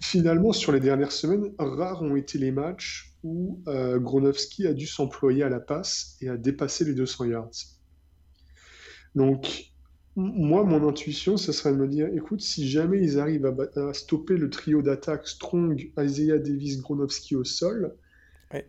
Finalement, 0.02 0.52
sur 0.52 0.72
les 0.72 0.80
dernières 0.80 1.12
semaines, 1.12 1.54
rares 1.60 2.02
ont 2.02 2.16
été 2.16 2.38
les 2.38 2.52
matchs 2.52 3.14
où 3.24 3.62
euh, 3.68 4.00
Gronowski 4.00 4.66
a 4.68 4.74
dû 4.74 4.88
s'employer 4.88 5.44
à 5.44 5.50
la 5.50 5.60
passe 5.60 6.18
et 6.22 6.30
a 6.30 6.38
dépassé 6.38 6.86
les 6.86 6.94
200 6.94 7.26
yards. 7.26 7.52
Donc, 9.16 9.72
moi, 10.16 10.64
mon 10.64 10.88
intuition, 10.88 11.38
ce 11.38 11.52
serait 11.52 11.72
de 11.72 11.78
me 11.78 11.88
dire, 11.88 12.08
écoute, 12.14 12.42
si 12.42 12.68
jamais 12.70 13.02
ils 13.02 13.20
arrivent 13.20 13.54
à, 13.76 13.94
stopper 13.94 14.38
le 14.38 14.50
trio 14.50 14.82
d'attaque 14.82 15.28
Strong, 15.28 15.92
Isaiah 16.00 16.40
Davis, 16.40 16.82
Gronowski 16.82 17.36
au 17.36 17.44
sol, 17.44 17.96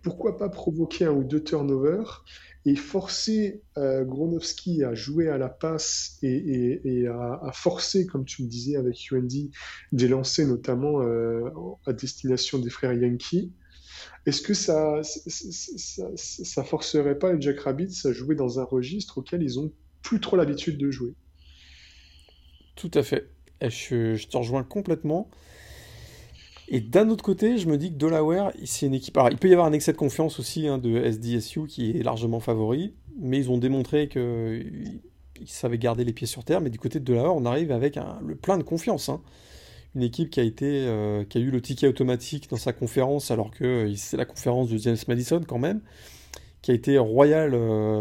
pourquoi 0.03 0.37
pas 0.37 0.49
provoquer 0.49 1.07
un 1.07 1.13
ou 1.13 1.25
deux 1.25 1.43
turnovers? 1.43 2.25
Et 2.67 2.77
forcer 2.77 3.63
euh, 3.79 4.05
Gronowski 4.05 4.85
à 4.85 4.95
jouer 4.95 5.29
à 5.29 5.39
la 5.39 5.49
passe 5.49 6.19
et, 6.23 7.07
à, 7.07 7.51
forcer, 7.53 8.07
comme 8.07 8.25
tu 8.25 8.43
le 8.43 8.49
disais 8.49 8.77
avec 8.77 9.11
UND, 9.11 9.31
des 9.93 10.09
lancers 10.09 10.47
notamment 10.47 11.03
euh, 11.03 11.49
à 11.87 11.93
destination 11.93 12.59
des 12.59 12.71
frères 12.71 12.93
Yankee. 12.93 13.53
Est-ce 14.27 14.43
que 14.43 14.53
ça, 14.53 15.01
ça, 15.03 16.65
forcerait 16.65 17.19
pas 17.19 17.33
les 17.33 17.41
Jack 17.41 17.61
Rabbits 17.61 18.03
à 18.05 18.13
jouer 18.13 18.35
dans 18.35 18.61
un 18.61 18.65
registre 18.65 19.19
auquel 19.19 19.43
ils 19.43 19.59
ont 19.59 19.73
plus 20.03 20.21
trop 20.21 20.37
l'habitude 20.37 20.77
de 20.77 20.91
jouer? 20.91 21.15
Tout 22.77 22.91
à 22.95 23.03
fait. 23.03 23.31
Je, 23.63 24.15
je 24.15 24.29
te 24.29 24.37
rejoins 24.37 24.65
complètement. 24.65 25.31
Et 26.73 26.81
d'un 26.81 27.09
autre 27.09 27.25
côté, 27.25 27.59
je 27.59 27.67
me 27.67 27.77
dis 27.77 27.91
que 27.91 27.97
Delaware, 27.97 28.53
c'est 28.65 28.87
une 28.87 28.95
équipe. 28.95 29.17
Alors, 29.17 29.29
il 29.31 29.37
peut 29.37 29.49
y 29.49 29.53
avoir 29.53 29.67
un 29.67 29.73
excès 29.73 29.91
de 29.91 29.97
confiance 29.97 30.39
aussi 30.39 30.69
hein, 30.69 30.79
de 30.79 31.03
SDSU 31.03 31.67
qui 31.67 31.91
est 31.91 32.05
largement 32.05 32.39
favori, 32.39 32.95
mais 33.19 33.39
ils 33.39 33.51
ont 33.51 33.59
démontré 33.59 34.09
qu'ils 34.09 35.03
savaient 35.47 35.79
garder 35.79 36.05
les 36.05 36.13
pieds 36.13 36.29
sur 36.29 36.45
terre. 36.45 36.61
Mais 36.61 36.71
du 36.71 36.79
côté 36.79 37.01
de 37.01 37.05
Delaware, 37.05 37.35
on 37.35 37.45
arrive 37.45 37.73
avec 37.73 37.99
le 38.25 38.37
plein 38.37 38.57
de 38.57 38.63
confiance. 38.63 39.09
Hein. 39.09 39.21
Une 39.97 40.03
équipe 40.05 40.31
qui 40.31 40.39
a, 40.39 40.45
été, 40.45 40.87
euh, 40.87 41.25
qui 41.25 41.39
a 41.39 41.41
eu 41.41 41.51
le 41.51 41.61
ticket 41.61 41.89
automatique 41.89 42.49
dans 42.49 42.57
sa 42.57 42.73
conférence, 42.73 43.33
alors 43.33 43.51
que 43.51 43.65
euh, 43.65 43.95
c'est 43.97 44.17
la 44.17 44.25
conférence 44.25 44.71
de 44.71 44.79
James 44.79 44.97
Madison 45.09 45.41
quand 45.45 45.59
même, 45.59 45.81
qui 46.63 46.71
a 46.71 46.75
été 46.75 46.99
royal 46.99 47.53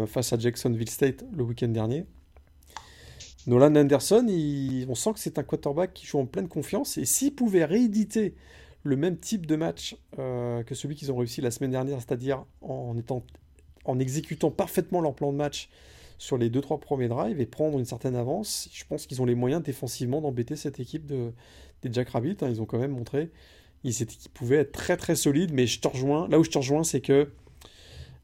face 0.06 0.32
à 0.32 0.38
Jacksonville 0.38 0.90
State 0.90 1.24
le 1.36 1.42
week-end 1.42 1.68
dernier. 1.68 2.04
Nolan 3.48 3.74
Anderson, 3.74 4.26
on 4.88 4.94
sent 4.94 5.12
que 5.14 5.18
c'est 5.18 5.38
un 5.38 5.42
quarterback 5.42 5.92
qui 5.92 6.06
joue 6.06 6.18
en 6.18 6.26
pleine 6.26 6.46
confiance. 6.46 6.98
Et 6.98 7.04
s'il 7.04 7.34
pouvait 7.34 7.64
rééditer 7.64 8.36
le 8.82 8.96
même 8.96 9.18
type 9.18 9.46
de 9.46 9.56
match 9.56 9.96
euh, 10.18 10.62
que 10.62 10.74
celui 10.74 10.94
qu'ils 10.94 11.12
ont 11.12 11.16
réussi 11.16 11.40
la 11.40 11.50
semaine 11.50 11.70
dernière, 11.70 11.98
c'est-à-dire 11.98 12.44
en, 12.62 12.96
étant, 12.96 13.22
en 13.84 13.98
exécutant 13.98 14.50
parfaitement 14.50 15.00
leur 15.00 15.14
plan 15.14 15.32
de 15.32 15.36
match 15.36 15.68
sur 16.18 16.36
les 16.36 16.50
2-3 16.50 16.80
premiers 16.80 17.08
drives 17.08 17.40
et 17.40 17.46
prendre 17.46 17.78
une 17.78 17.84
certaine 17.84 18.14
avance, 18.14 18.68
je 18.72 18.84
pense 18.84 19.06
qu'ils 19.06 19.22
ont 19.22 19.24
les 19.24 19.34
moyens 19.34 19.62
défensivement 19.62 20.20
d'embêter 20.20 20.56
cette 20.56 20.78
équipe 20.80 21.06
de, 21.06 21.32
des 21.82 21.92
Jack 21.92 22.10
Rabbit. 22.10 22.36
Hein. 22.42 22.48
ils 22.50 22.60
ont 22.60 22.66
quand 22.66 22.78
même 22.78 22.92
montré 22.92 23.30
qu'ils 23.82 24.06
pouvaient 24.34 24.58
être 24.58 24.72
très 24.72 24.96
très 24.96 25.14
solides, 25.14 25.52
mais 25.52 25.66
je 25.66 25.80
te 25.80 25.88
rejoins. 25.88 26.28
Là 26.28 26.38
où 26.38 26.44
je 26.44 26.50
te 26.50 26.58
rejoins, 26.58 26.84
c'est 26.84 27.00
que 27.00 27.30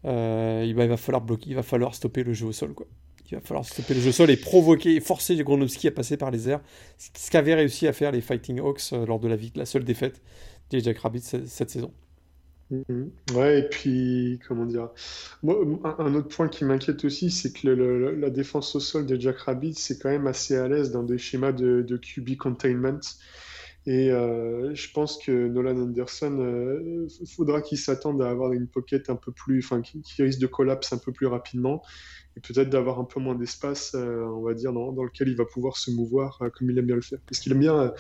euh, 0.05 0.65
il, 0.67 0.75
va, 0.75 0.97
falloir 0.97 1.23
bloquer, 1.23 1.51
il 1.51 1.57
va 1.57 1.63
falloir 1.63 1.95
stopper 1.95 2.23
le 2.23 2.33
jeu 2.33 2.47
au 2.47 2.53
sol. 2.53 2.75
Quoi. 2.75 2.87
Il 3.31 3.35
va 3.35 3.41
falloir 3.41 3.65
stopper 3.65 3.95
le 3.95 4.01
jeu 4.01 4.13
sol 4.13 4.31
et 4.31 4.37
provoquer, 4.37 5.01
forcer 5.01 5.37
Gronowski 5.37 5.89
à 5.89 5.91
passer 5.91 6.17
par 6.17 6.31
les 6.31 6.49
airs. 6.49 6.61
Ce 6.99 7.31
qu'avaient 7.31 7.55
réussi 7.55 7.87
à 7.87 7.93
faire 7.93 8.13
les 8.13 8.21
Fighting 8.21 8.61
Hawks 8.61 8.93
euh, 8.93 9.05
lors 9.07 9.19
de 9.19 9.29
la, 9.55 9.67
seule 9.67 9.85
défaite 9.85 10.23
des 10.71 10.81
Jack 10.81 10.99
Rabbits 10.99 11.21
cette, 11.47 11.71
saison. 11.71 11.93
Mhm. 12.71 13.11
Ouais, 13.35 13.61
et 13.61 13.63
puis, 13.63 14.41
comment 14.47 14.65
dire 14.65 14.91
Un 15.43 16.15
autre 16.15 16.29
point 16.29 16.49
qui 16.49 16.65
m'inquiète 16.65 17.05
aussi, 17.05 17.31
c'est 17.31 17.53
que 17.53 17.69
la 17.69 18.31
défense 18.31 18.75
au 18.77 18.81
sol 18.81 19.07
des 19.07 19.21
Jack 19.21 19.39
Rabbits, 19.39 19.75
c'est 19.75 20.01
quand 20.01 20.11
même 20.11 20.27
assez 20.27 20.57
à 20.57 20.69
l'aise 20.69 20.91
dans 20.91 21.03
des 21.03 21.19
schémas 21.19 21.53
de, 21.53 21.97
QB 21.97 22.37
containment. 22.37 23.01
Et 23.87 24.11
euh, 24.11 24.75
je 24.75 24.91
pense 24.91 25.17
que 25.17 25.31
Nolan 25.47 25.77
Anderson, 25.77 26.39
euh, 26.41 27.07
faudra 27.37 27.63
qu'il 27.63 27.79
s'attende 27.79 28.21
à 28.21 28.29
avoir 28.29 28.53
une 28.53 28.67
pocket 28.67 29.09
un 29.11 29.15
peu 29.15 29.31
plus, 29.31 29.65
enfin, 29.65 29.81
qui, 29.81 30.23
risque 30.23 30.41
de 30.41 30.49
collapse 30.49 30.93
un 30.93 30.99
peu 30.99 31.13
plus 31.13 31.27
rapidement 31.27 31.83
et 32.37 32.41
peut-être 32.41 32.69
d'avoir 32.69 32.99
un 32.99 33.05
peu 33.05 33.21
moins 33.21 33.37
d'espace, 33.37 33.93
euh, 33.95 34.25
on 34.25 34.43
va 34.43 34.55
dire, 34.55 34.73
dans, 34.73 34.91
lequel 34.91 35.29
il 35.29 35.37
va 35.37 35.45
pouvoir 35.45 35.77
se 35.77 35.93
mouvoir 35.93 36.39
euh, 36.43 36.51
comme 36.51 36.69
il 36.69 36.77
aime 36.77 36.87
bien 36.87 36.97
le 36.97 37.01
faire. 37.01 37.21
Parce 37.29 37.39
qu'il 37.39 37.53
aime 37.53 37.61
bien, 37.61 37.93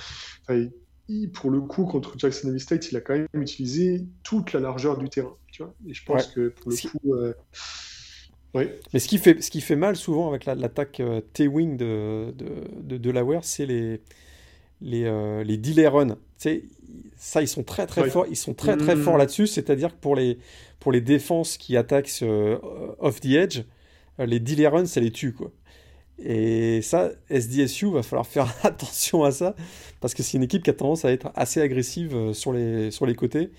pour 1.32 1.50
le 1.50 1.60
coup, 1.60 1.84
contre 1.84 2.18
Jacksonville 2.18 2.60
State, 2.60 2.90
il 2.90 2.96
a 2.96 3.00
quand 3.00 3.14
même 3.14 3.28
utilisé 3.34 4.04
toute 4.24 4.52
la 4.54 4.60
largeur 4.60 4.98
du 4.98 5.08
terrain. 5.08 5.36
Tu 5.52 5.62
vois 5.62 5.72
et 5.86 5.94
je 5.94 6.04
pense 6.04 6.26
que 6.26 6.48
pour 6.48 6.72
le 6.72 6.76
coup. 6.76 7.14
Oui. 8.54 8.64
Mais 8.92 9.00
ce 9.00 9.06
qui, 9.06 9.18
fait, 9.18 9.42
ce 9.42 9.50
qui 9.50 9.60
fait 9.60 9.76
mal 9.76 9.96
souvent 9.96 10.30
avec 10.30 10.46
l'attaque 10.46 11.02
T-Wing 11.34 11.76
de, 11.76 12.32
de, 12.32 12.46
de 12.80 12.96
Delaware, 12.96 13.44
c'est 13.44 13.66
les, 13.66 14.00
les, 14.80 15.44
les 15.44 15.56
delay 15.56 15.88
runs. 15.88 16.16
ça, 17.16 17.42
ils 17.42 17.48
sont 17.48 17.62
très 17.62 17.86
très 17.86 18.08
forts. 18.10 18.26
Ils 18.28 18.36
sont 18.36 18.54
très 18.54 18.76
très 18.76 18.96
mm. 18.96 19.02
forts 19.02 19.18
là-dessus. 19.18 19.46
C'est-à-dire 19.46 19.90
que 19.90 20.00
pour 20.00 20.16
les, 20.16 20.38
pour 20.80 20.92
les 20.92 21.00
défenses 21.00 21.56
qui 21.56 21.76
attaquent 21.76 22.22
off 22.98 23.20
the 23.20 23.26
edge, 23.26 23.62
euh, 24.20 24.26
les 24.26 24.40
dealer 24.40 24.72
runs, 24.72 24.86
ça 24.86 25.00
les 25.00 25.10
tue, 25.10 25.32
quoi. 25.32 25.50
Et 26.18 26.80
ça, 26.80 27.10
SDSU, 27.28 27.90
va 27.90 28.02
falloir 28.02 28.26
faire 28.26 28.52
attention 28.62 29.24
à 29.24 29.30
ça, 29.30 29.54
parce 30.00 30.14
que 30.14 30.22
c'est 30.22 30.36
une 30.36 30.44
équipe 30.44 30.62
qui 30.62 30.70
a 30.70 30.72
tendance 30.72 31.04
à 31.04 31.12
être 31.12 31.30
assez 31.34 31.60
agressive 31.60 32.14
euh, 32.14 32.32
sur 32.32 32.52
les, 32.52 32.90
sur 32.90 33.06
les 33.06 33.14
côtés. 33.14 33.50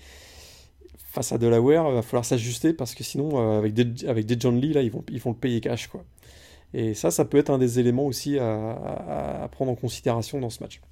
Face 1.12 1.32
à 1.32 1.38
Delaware, 1.38 1.86
il 1.88 1.94
va 1.94 2.02
falloir 2.02 2.24
s'ajuster, 2.24 2.72
parce 2.72 2.94
que 2.94 3.04
sinon, 3.04 3.38
euh, 3.38 3.58
avec 3.58 3.74
des, 3.74 4.06
avec 4.06 4.26
des 4.26 4.36
John 4.38 4.60
Lee, 4.60 4.72
là, 4.72 4.82
ils 4.82 4.90
vont, 4.90 5.04
ils 5.10 5.20
vont 5.20 5.30
le 5.30 5.36
payer 5.36 5.60
cash, 5.60 5.86
quoi. 5.86 6.04
Et 6.74 6.92
ça, 6.92 7.10
ça 7.10 7.24
peut 7.24 7.38
être 7.38 7.48
un 7.48 7.56
des 7.56 7.78
éléments 7.78 8.04
aussi 8.04 8.38
à, 8.38 9.48
prendre 9.52 9.70
en 9.70 9.74
considération 9.74 10.38
dans 10.38 10.50
ce 10.50 10.62
match. 10.62 10.82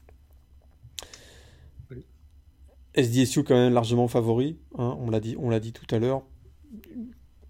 SDSU 2.96 3.44
quand 3.44 3.54
même 3.54 3.74
largement 3.74 4.08
favori, 4.08 4.58
hein, 4.78 4.96
on 5.00 5.10
l'a 5.10 5.20
dit, 5.20 5.36
on 5.38 5.50
l'a 5.50 5.60
dit 5.60 5.72
tout 5.72 5.86
à 5.94 5.98
l'heure 5.98 6.22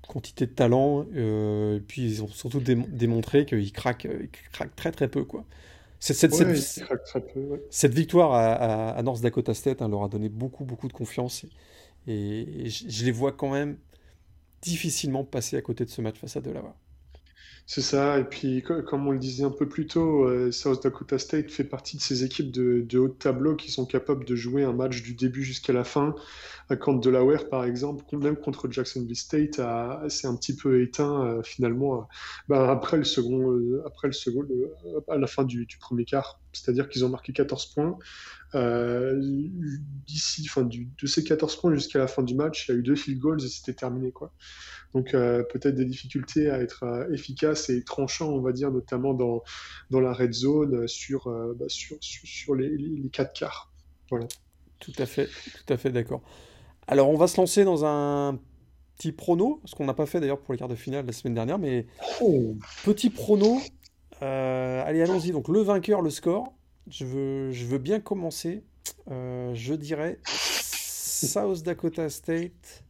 quantité 0.07 0.47
de 0.47 0.53
talent, 0.53 1.05
euh, 1.15 1.77
et 1.77 1.81
puis 1.81 2.03
ils 2.03 2.23
ont 2.23 2.29
surtout 2.29 2.61
démontré 2.61 3.45
qu'ils 3.45 3.73
craquent, 3.73 4.09
ils 4.09 4.31
craquent 4.53 4.77
très 4.77 4.93
très 4.93 5.09
peu. 5.09 5.25
Quoi. 5.25 5.45
Cette, 5.99 6.17
cette, 6.17 6.33
cette, 7.71 7.95
victoire 7.95 8.33
à, 8.33 9.03
North 9.03 9.21
Dakota 9.23 9.55
State 9.55 9.83
hein, 9.83 9.89
leur 9.89 10.05
a 10.05 10.09
donné 10.09 10.29
beaucoup 10.29 10.65
beaucoup 10.65 10.89
de 10.89 10.93
confiance, 10.93 11.45
et, 12.07 12.69
je, 12.69 13.05
les 13.05 13.11
vois 13.11 13.33
quand 13.33 13.51
même 13.51 13.77
difficilement 14.63 15.25
passer 15.25 15.57
à 15.57 15.63
côté 15.63 15.85
de 15.85 15.91
ce 15.91 16.01
match 16.01 16.17
face 16.19 16.37
à 16.37 16.41
Delaware. 16.41 16.75
C'est 17.69 17.83
ça, 17.83 18.21
et 18.21 18.25
puis 18.25 18.63
comme 18.63 19.09
on 19.09 19.11
le 19.11 19.19
disait 19.19 19.43
un 19.43 19.51
peu 19.51 19.69
plus 19.69 19.89
tôt, 19.89 20.25
euh, 20.25 20.53
South 20.53 20.85
Dakota 20.85 21.19
State 21.19 21.51
fait 21.51 21.65
partie 21.65 21.97
de 21.97 22.03
ces 22.03 22.23
équipes 22.23 22.53
de, 22.53 22.99
haut 22.99 23.09
de 23.09 23.13
tableau 23.13 23.57
qui 23.57 23.73
sont 23.73 23.85
capables 23.87 24.25
de 24.25 24.37
jouer 24.37 24.63
un 24.63 24.73
match 24.73 25.03
du 25.03 25.15
début 25.15 25.43
jusqu'à 25.43 25.73
la 25.73 25.83
fin. 25.83 26.15
Quand 26.81 26.95
Delaware, 26.95 27.49
par 27.49 27.65
exemple, 27.65 28.05
même 28.17 28.37
contre 28.37 28.71
Jacksonville 28.71 29.17
State, 29.17 29.61
c'est 30.09 30.29
un 30.29 30.37
petit 30.37 30.55
peu 30.55 30.81
éteint 30.81 31.25
euh, 31.25 31.43
finalement 31.43 32.09
ben, 32.49 32.69
après 32.69 32.99
le 32.99 33.05
second, 33.05 33.61
après 33.85 34.09
le 34.09 34.13
second 34.13 34.47
à 35.09 35.17
la 35.17 35.27
fin 35.27 35.43
du 35.43 35.67
premier 35.81 36.05
quart. 36.05 36.41
C'est-à-dire 36.53 36.89
qu'ils 36.89 37.05
ont 37.05 37.09
marqué 37.09 37.33
14 37.33 37.67
points. 37.75 37.99
D'ici, 38.55 40.47
enfin, 40.49 40.63
de 40.63 41.07
ces 41.07 41.25
14 41.25 41.57
points 41.57 41.75
jusqu'à 41.75 41.99
la 41.99 42.07
fin 42.07 42.23
du 42.23 42.35
match, 42.35 42.69
il 42.69 42.73
y 42.73 42.75
a 42.75 42.79
eu 42.79 42.83
deux 42.83 42.97
field 42.97 43.19
goals 43.19 43.45
et 43.45 43.49
c'était 43.49 43.75
terminé. 43.75 44.13
Quoi. 44.13 44.33
Donc 44.97 45.13
euh, 45.13 45.43
peut-être 45.43 45.75
des 45.75 45.85
difficultés 45.85 46.49
à 46.49 46.59
être 46.59 46.85
euh, 46.85 47.13
efficace 47.13 47.69
et 47.69 47.85
tranchant, 47.85 48.31
on 48.31 48.41
va 48.41 48.53
dire, 48.53 48.71
notamment 48.71 49.13
dans, 49.13 49.43
dans 49.91 50.01
la 50.01 50.15
red 50.15 50.33
zone 50.33 50.75
euh, 50.75 50.87
sur, 50.87 51.29
bah, 51.57 51.67
sur, 51.69 51.99
sur, 52.01 52.55
les, 52.55 52.71
les, 52.79 53.11
quatre 53.11 53.39
quarts. 53.39 53.71
Voilà. 54.11 54.27
Tout 54.79 54.95
à 54.97 55.05
fait, 55.05 55.27
tout 55.27 55.73
à 55.73 55.77
fait 55.77 55.91
d'accord. 55.91 56.23
Alors 56.87 57.11
on 57.11 57.17
va 57.19 57.27
se 57.27 57.37
lancer 57.37 57.65
dans 57.65 57.85
un 57.85 58.39
petit 58.97 59.13
prono, 59.13 59.61
ce 59.67 59.75
qu'on 59.75 59.85
n'a 59.85 59.93
pas 59.93 60.07
fait 60.07 60.19
d'ailleurs 60.19 60.41
pour 60.41 60.55
les 60.55 60.59
quarts 60.59 60.69
de 60.69 60.77
finale 60.77 61.05
la 61.05 61.13
semaine 61.13 61.35
dernière, 61.35 61.59
mais 61.59 61.87
oh. 62.23 62.57
petit 62.83 63.11
prono. 63.11 63.59
allez, 64.23 65.03
allons-y. 65.03 65.31
Donc 65.31 65.49
le 65.49 65.61
vainqueur, 65.61 66.01
le 66.01 66.09
score. 66.09 66.56
Je 66.89 67.05
veux, 67.05 67.53
je 67.53 67.67
veux 67.67 67.79
bien 67.79 68.01
commencer. 68.01 68.63
je 69.09 69.75
dirais 69.75 70.19
South 70.25 71.63
Dakota 71.63 72.09
State 72.09 72.85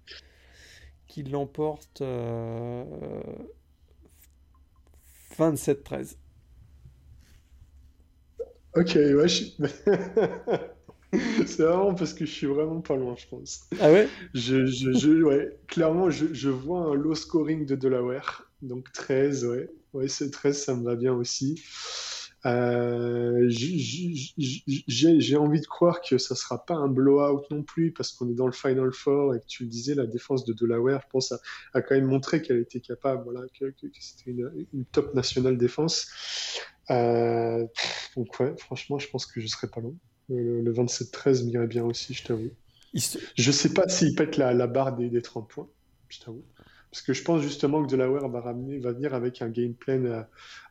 qui 1.06 1.22
l'emporte 1.22 2.02
27-13. 5.38 6.16
Ok, 8.76 8.94
ouais, 8.94 9.26
c'est 11.46 11.62
vraiment 11.62 11.94
parce 11.94 12.12
que 12.12 12.26
je 12.26 12.30
suis 12.30 12.46
vraiment 12.46 12.82
pas 12.82 12.96
loin, 12.96 13.14
je 13.16 13.26
pense. 13.26 13.62
Ah 13.80 13.90
ouais? 13.90 14.06
Je, 14.34 14.66
je, 14.66 15.22
ouais, 15.22 15.58
Clairement, 15.66 16.10
je, 16.10 16.26
je, 16.34 16.50
vois 16.50 16.80
un 16.80 16.94
low 16.94 17.14
scoring 17.14 17.64
de 17.64 17.74
Delaware. 17.74 18.50
Donc 18.60 18.92
13, 18.92 19.46
ouais. 19.46 19.70
Ouais, 19.94 20.08
c'est 20.08 20.30
13, 20.30 20.62
ça 20.62 20.74
me 20.74 20.84
va 20.84 20.94
bien 20.94 21.14
aussi. 21.14 21.62
Euh, 22.44 23.46
j'ai 23.48 25.36
envie 25.36 25.60
de 25.60 25.66
croire 25.66 26.00
que 26.00 26.18
ça 26.18 26.34
sera 26.34 26.64
pas 26.64 26.74
un 26.74 26.88
blowout 26.88 27.42
non 27.50 27.62
plus 27.62 27.92
parce 27.92 28.12
qu'on 28.12 28.28
est 28.28 28.34
dans 28.34 28.46
le 28.46 28.52
Final 28.52 28.92
Four 28.92 29.34
et 29.34 29.40
que 29.40 29.46
tu 29.46 29.64
le 29.64 29.68
disais, 29.68 29.94
la 29.94 30.06
défense 30.06 30.44
de 30.44 30.52
Delaware, 30.52 31.00
je 31.02 31.08
pense, 31.10 31.32
a, 31.32 31.82
quand 31.82 31.94
même 31.94 32.06
montré 32.06 32.42
qu'elle 32.42 32.60
était 32.60 32.80
capable, 32.80 33.24
voilà, 33.24 33.40
que, 33.58 33.72
c'était 33.98 34.30
une, 34.30 34.84
top 34.92 35.14
nationale 35.14 35.56
défense. 35.56 36.08
Euh, 36.90 37.66
donc 38.16 38.38
ouais, 38.38 38.54
franchement, 38.58 38.98
je 38.98 39.08
pense 39.08 39.26
que 39.26 39.40
je 39.40 39.46
serais 39.46 39.68
pas 39.68 39.80
long. 39.80 39.96
Le, 40.28 40.72
27-13 40.72 41.46
m'irait 41.46 41.66
bien 41.66 41.84
aussi, 41.84 42.14
je 42.14 42.24
t'avoue. 42.24 42.50
Je 42.94 43.50
sais 43.50 43.74
pas 43.74 43.88
s'il 43.88 44.14
pète 44.14 44.36
la, 44.36 44.52
la 44.52 44.66
barre 44.66 44.96
des, 44.96 45.08
des 45.08 45.22
30 45.22 45.48
points, 45.48 45.68
je 46.08 46.20
t'avoue. 46.20 46.44
Parce 46.96 47.04
que 47.04 47.12
je 47.12 47.22
pense 47.22 47.42
justement 47.42 47.84
que 47.84 47.90
Delaware 47.90 48.26
va, 48.30 48.40
ramener, 48.40 48.78
va 48.78 48.92
venir 48.92 49.12
avec 49.12 49.42
un 49.42 49.50
game 49.50 49.74
plan 49.74 50.02
euh, 50.06 50.22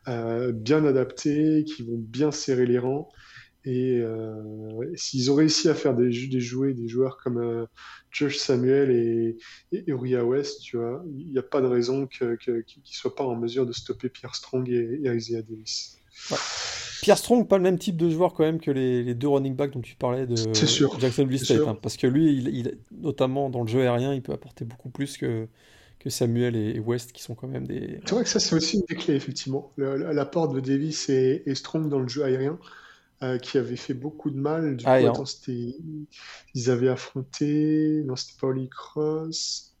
euh, 0.08 0.50
bien 0.50 0.84
adapté, 0.84 1.62
qui 1.62 1.84
vont 1.84 1.98
bien 1.98 2.32
serrer 2.32 2.66
les 2.66 2.80
rangs. 2.80 3.08
Et 3.64 4.00
euh, 4.00 4.34
s'ils 4.96 5.30
ont 5.30 5.36
réussi 5.36 5.68
à 5.68 5.74
faire 5.74 5.94
des, 5.94 6.26
des 6.26 6.40
jouets, 6.40 6.74
des 6.74 6.88
joueurs 6.88 7.16
comme 7.18 7.68
Josh 8.10 8.38
Samuel 8.38 8.90
et, 8.90 9.36
et, 9.70 9.84
Uriah 9.86 10.24
West, 10.24 10.62
tu 10.62 10.78
vois, 10.78 11.04
il 11.16 11.30
n'y 11.30 11.38
a 11.38 11.44
pas 11.44 11.60
de 11.60 11.68
raison 11.68 12.08
qu'ils 12.08 12.26
ne 12.26 12.62
soient 12.82 13.14
pas 13.14 13.24
en 13.24 13.36
mesure 13.36 13.64
de 13.64 13.72
stopper 13.72 14.08
Pierre 14.08 14.34
Strong 14.34 14.68
et, 14.68 15.02
Isaiah 15.04 15.42
Davis. 15.42 16.00
Pierre 17.02 17.18
Strong, 17.18 17.46
pas 17.46 17.58
le 17.58 17.62
même 17.62 17.78
type 17.78 17.96
de 17.96 18.10
joueur 18.10 18.34
quand 18.34 18.42
même 18.42 18.58
que 18.58 18.72
les, 18.72 19.14
deux 19.14 19.28
running 19.28 19.54
backs 19.54 19.74
dont 19.74 19.80
tu 19.80 19.94
parlais 19.94 20.26
de 20.26 20.34
Jacksonville 20.98 21.38
State. 21.38 21.60
Hein, 21.68 21.78
parce 21.80 21.96
que 21.96 22.08
lui, 22.08 22.36
il, 22.36 22.78
notamment 22.90 23.48
dans 23.48 23.62
le 23.62 23.68
jeu 23.68 23.82
aérien, 23.82 24.12
il 24.12 24.22
peut 24.22 24.32
apporter 24.32 24.64
beaucoup 24.64 24.88
plus 24.88 25.16
que, 25.16 25.46
Samuel 26.08 26.56
et 26.56 26.78
West 26.78 27.12
qui 27.12 27.22
sont 27.22 27.34
quand 27.34 27.48
même 27.48 27.66
des. 27.66 28.00
C'est 28.04 28.14
vrai 28.14 28.24
que 28.24 28.30
ça, 28.30 28.40
c'est 28.40 28.54
aussi 28.54 28.78
une 28.78 28.84
des 28.88 28.94
clés, 28.94 29.14
effectivement. 29.14 29.72
L'apport 29.76 30.48
de 30.48 30.60
Davis 30.60 31.08
et, 31.08 31.42
Strong 31.54 31.88
dans 31.88 31.98
le 31.98 32.08
jeu 32.08 32.22
aérien, 32.24 32.58
euh, 33.22 33.38
qui 33.38 33.58
avait 33.58 33.76
fait 33.76 33.94
beaucoup 33.94 34.30
de 34.30 34.38
mal. 34.38 34.76
Du 34.76 34.84
ah, 34.86 35.00
coup, 35.00 35.24
ils 36.54 36.70
avaient 36.70 36.88
affronté. 36.88 38.02
Non, 38.04 38.16
c'était 38.16 38.38
pas 38.40 38.46
Holy 38.48 38.68
Cross. 38.68 39.74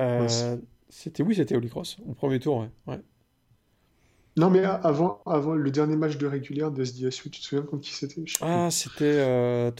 Euh, 0.00 0.56
c'était 0.88 1.22
oui, 1.22 1.34
c'était 1.36 1.54
Holy 1.54 1.68
Cross, 1.68 1.98
au 2.08 2.14
premier 2.14 2.40
tour, 2.40 2.66
ouais. 2.86 3.00
Non, 4.38 4.48
mais 4.48 4.64
avant, 4.64 5.20
avant 5.26 5.54
le 5.54 5.70
dernier 5.70 5.96
match 5.96 6.16
de 6.16 6.26
régulière 6.26 6.70
de 6.72 6.82
SDSU, 6.82 7.28
tu 7.30 7.40
te 7.40 7.46
souviens 7.46 7.64
contre 7.64 7.82
qui 7.82 7.92
c'était? 7.92 8.24
Ah, 8.40 8.68
c'était. 8.70 9.04
Euh, 9.04 9.70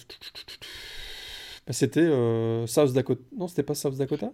bah, 1.66 1.72
c'était 1.72 2.06
South 2.66 2.92
Dakota. 2.92 3.22
Non, 3.36 3.48
c'était 3.48 3.62
pas 3.62 3.74
South 3.74 3.96
Dakota? 3.96 4.32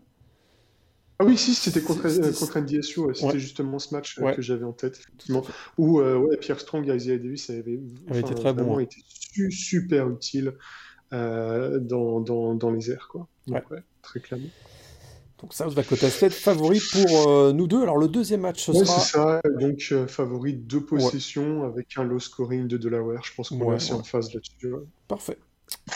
Ah 1.21 1.25
oui, 1.25 1.37
si, 1.37 1.55
c'était 1.55 1.81
contre, 1.81 2.07
euh, 2.07 2.33
contre 2.33 2.61
NDSU, 2.61 3.01
c'était 3.13 3.41
justement 3.41 3.79
ce 3.79 3.93
match 3.95 4.21
que 4.21 4.43
j'avais 4.43 4.65
en 4.65 4.73
tête, 4.73 4.99
effectivement. 4.99 5.45
Où 5.77 6.01
ouais, 6.01 6.37
Pierre 6.37 6.61
Strong 6.61 6.89
et 6.89 6.95
Isaiah 6.95 7.19
Davis 7.19 7.51
avaient, 7.51 7.81
été 8.15 8.35
très 8.35 8.53
bon, 8.53 8.79
été 8.79 9.03
super 9.51 10.09
utile 10.11 10.55
dans, 11.11 12.21
dans, 12.21 12.55
dans, 12.55 12.71
les 12.71 12.91
airs, 12.91 13.09
quoi. 13.11 13.29
Donc, 13.47 13.65
très 14.03 14.21
clairement. 14.21 14.49
Donc 15.41 15.55
South 15.55 15.75
Dakota 15.75 16.11
State 16.11 16.33
favori 16.33 16.81
pour 16.93 17.29
euh, 17.29 17.53
nous 17.53 17.69
deux. 17.69 17.83
Alors 17.83 17.97
le 17.97 18.09
deuxième 18.09 18.41
match 18.41 18.65
ce 18.65 18.73
ouais, 18.73 18.85
sera. 18.85 18.99
c'est 18.99 19.13
ça. 19.13 19.41
Donc 19.61 19.79
euh, 19.93 20.07
favori 20.09 20.55
de 20.55 20.79
possession 20.79 21.65
avec 21.65 21.97
un 21.97 22.03
low 22.03 22.19
scoring 22.19 22.67
de 22.67 22.77
Delaware. 22.77 23.23
Je 23.23 23.35
pense 23.35 23.51
qu'on 23.51 23.63
ouais, 23.63 23.77
est 23.77 23.93
en 23.93 24.03
phase 24.03 24.35
là-dessus. 24.35 24.75
Parfait. 25.07 25.39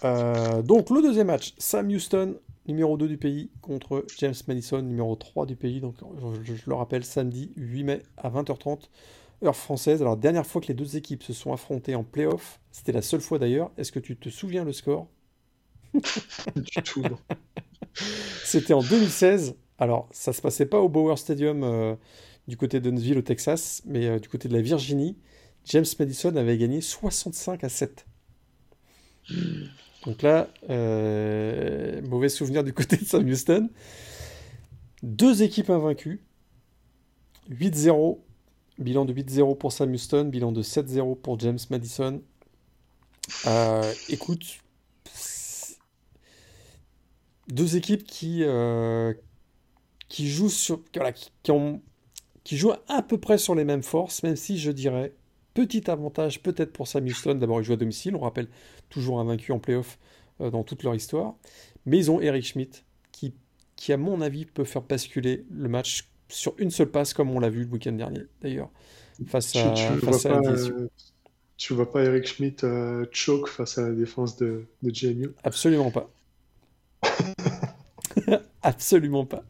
Euh, 0.04 0.62
donc 0.62 0.90
le 0.90 1.02
deuxième 1.02 1.26
match, 1.26 1.54
Sam 1.58 1.88
Houston, 1.88 2.36
numéro 2.66 2.96
2 2.96 3.08
du 3.08 3.16
pays, 3.18 3.50
contre 3.60 4.04
James 4.18 4.34
Madison, 4.48 4.82
numéro 4.82 5.14
3 5.16 5.46
du 5.46 5.56
pays. 5.56 5.80
Donc 5.80 5.96
je, 6.42 6.54
je 6.54 6.62
le 6.68 6.74
rappelle, 6.74 7.04
samedi 7.04 7.52
8 7.56 7.84
mai 7.84 8.02
à 8.16 8.30
20h30, 8.30 8.88
heure 9.44 9.56
française. 9.56 10.02
Alors 10.02 10.16
dernière 10.16 10.46
fois 10.46 10.60
que 10.60 10.68
les 10.68 10.74
deux 10.74 10.96
équipes 10.96 11.22
se 11.22 11.32
sont 11.32 11.52
affrontées 11.52 11.94
en 11.94 12.04
playoff, 12.04 12.60
c'était 12.70 12.92
la 12.92 13.02
seule 13.02 13.20
fois 13.20 13.38
d'ailleurs. 13.38 13.70
Est-ce 13.76 13.92
que 13.92 14.00
tu 14.00 14.16
te 14.16 14.28
souviens 14.28 14.64
le 14.64 14.72
score? 14.72 15.08
Du 16.56 16.82
tout. 16.82 17.04
C'était 18.44 18.72
en 18.72 18.82
2016. 18.82 19.56
Alors, 19.78 20.08
ça 20.12 20.32
se 20.32 20.40
passait 20.40 20.66
pas 20.66 20.80
au 20.80 20.88
Bauer 20.88 21.18
Stadium 21.18 21.62
euh, 21.64 21.94
du 22.48 22.56
côté 22.56 22.80
de 22.80 22.90
Huntsville 22.90 23.18
au 23.18 23.22
Texas, 23.22 23.82
mais 23.84 24.06
euh, 24.06 24.18
du 24.18 24.28
côté 24.28 24.48
de 24.48 24.54
la 24.54 24.62
Virginie. 24.62 25.18
James 25.66 25.84
Madison 25.98 26.34
avait 26.36 26.58
gagné 26.58 26.80
65 26.80 27.64
à 27.64 27.68
7. 27.68 28.06
Donc 30.06 30.22
là, 30.22 30.48
euh, 30.68 32.02
mauvais 32.02 32.28
souvenir 32.28 32.64
du 32.64 32.72
côté 32.72 32.96
de 32.96 33.04
Sam 33.04 33.26
Houston. 33.28 33.70
Deux 35.02 35.42
équipes 35.42 35.70
invaincues. 35.70 36.20
8-0. 37.50 38.18
Bilan 38.78 39.04
de 39.04 39.12
8-0 39.12 39.56
pour 39.56 39.72
Sam 39.72 39.92
Houston. 39.92 40.24
Bilan 40.24 40.52
de 40.52 40.62
7-0 40.62 41.20
pour 41.20 41.38
James 41.38 41.58
Madison. 41.70 42.20
écoute, 44.08 44.62
deux 47.48 47.76
équipes 47.76 48.04
qui, 48.04 48.42
euh, 48.42 49.14
jouent 50.18 50.48
sur, 50.48 50.80
voilà, 50.94 51.12
qui 51.12 52.56
jouent 52.56 52.74
à 52.88 53.02
peu 53.02 53.18
près 53.18 53.38
sur 53.38 53.54
les 53.54 53.64
mêmes 53.64 53.82
forces, 53.82 54.22
même 54.22 54.36
si 54.36 54.58
je 54.58 54.70
dirais 54.70 55.12
petit 55.54 55.90
avantage 55.90 56.42
peut-être 56.42 56.72
pour 56.72 56.88
Sam 56.88 57.04
Houston. 57.04 57.34
D'abord, 57.34 57.60
ils 57.60 57.64
jouent 57.64 57.74
à 57.74 57.76
domicile, 57.76 58.16
on 58.16 58.20
rappelle 58.20 58.48
toujours 58.88 59.20
un 59.20 59.24
vaincu 59.24 59.52
en 59.52 59.58
playoff 59.58 59.98
euh, 60.40 60.50
dans 60.50 60.62
toute 60.62 60.82
leur 60.82 60.94
histoire. 60.94 61.34
Mais 61.86 61.98
ils 61.98 62.10
ont 62.10 62.20
Eric 62.20 62.44
Schmidt 62.44 62.84
qui, 63.10 63.34
qui, 63.76 63.92
à 63.92 63.96
mon 63.96 64.20
avis, 64.20 64.44
peut 64.46 64.64
faire 64.64 64.82
basculer 64.82 65.44
le 65.50 65.68
match 65.68 66.08
sur 66.28 66.54
une 66.58 66.70
seule 66.70 66.90
passe, 66.90 67.12
comme 67.12 67.30
on 67.30 67.40
l'a 67.40 67.50
vu 67.50 67.64
le 67.64 67.70
week-end 67.70 67.92
dernier 67.92 68.22
d'ailleurs, 68.40 68.70
face 69.26 69.54
à, 69.56 69.72
tu, 69.72 69.82
face 70.04 70.26
à 70.26 70.40
pas, 70.40 70.52
Tu 71.58 71.74
vois 71.74 71.90
pas 71.90 72.02
Eric 72.02 72.26
Schmidt 72.26 72.64
euh, 72.64 73.04
choke 73.12 73.48
face 73.48 73.76
à 73.78 73.82
la 73.82 73.94
défense 73.94 74.36
de, 74.36 74.64
de 74.82 74.94
JMU 74.94 75.32
Absolument 75.44 75.90
pas. 75.90 76.10
Absolument 78.62 79.26
pas. 79.26 79.44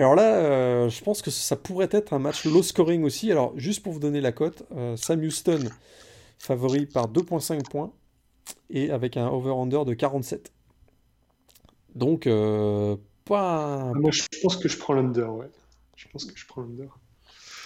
Alors 0.00 0.14
là, 0.14 0.36
euh, 0.36 0.88
je 0.88 1.04
pense 1.04 1.20
que 1.20 1.30
ça 1.30 1.56
pourrait 1.56 1.90
être 1.90 2.14
un 2.14 2.18
match 2.18 2.46
low 2.46 2.62
scoring 2.62 3.04
aussi. 3.04 3.30
Alors, 3.30 3.52
juste 3.58 3.82
pour 3.82 3.92
vous 3.92 4.00
donner 4.00 4.22
la 4.22 4.32
cote, 4.32 4.62
euh, 4.72 4.96
Sam 4.96 5.20
Houston 5.20 5.68
favori 6.38 6.86
par 6.86 7.06
2,5 7.06 7.68
points 7.68 7.92
et 8.70 8.90
avec 8.90 9.18
un 9.18 9.28
over-under 9.28 9.84
de 9.84 9.92
47. 9.92 10.54
Donc, 11.94 12.26
euh, 12.26 12.96
pas. 13.26 13.90
Ah, 13.90 13.92
moi, 13.94 14.10
je 14.10 14.22
pense 14.42 14.56
que 14.56 14.70
je 14.70 14.78
prends 14.78 14.94
l'under, 14.94 15.30
ouais. 15.34 15.50
Je 15.96 16.08
pense 16.08 16.24
que 16.24 16.32
je 16.34 16.46
prends 16.46 16.62
l'under. 16.62 16.88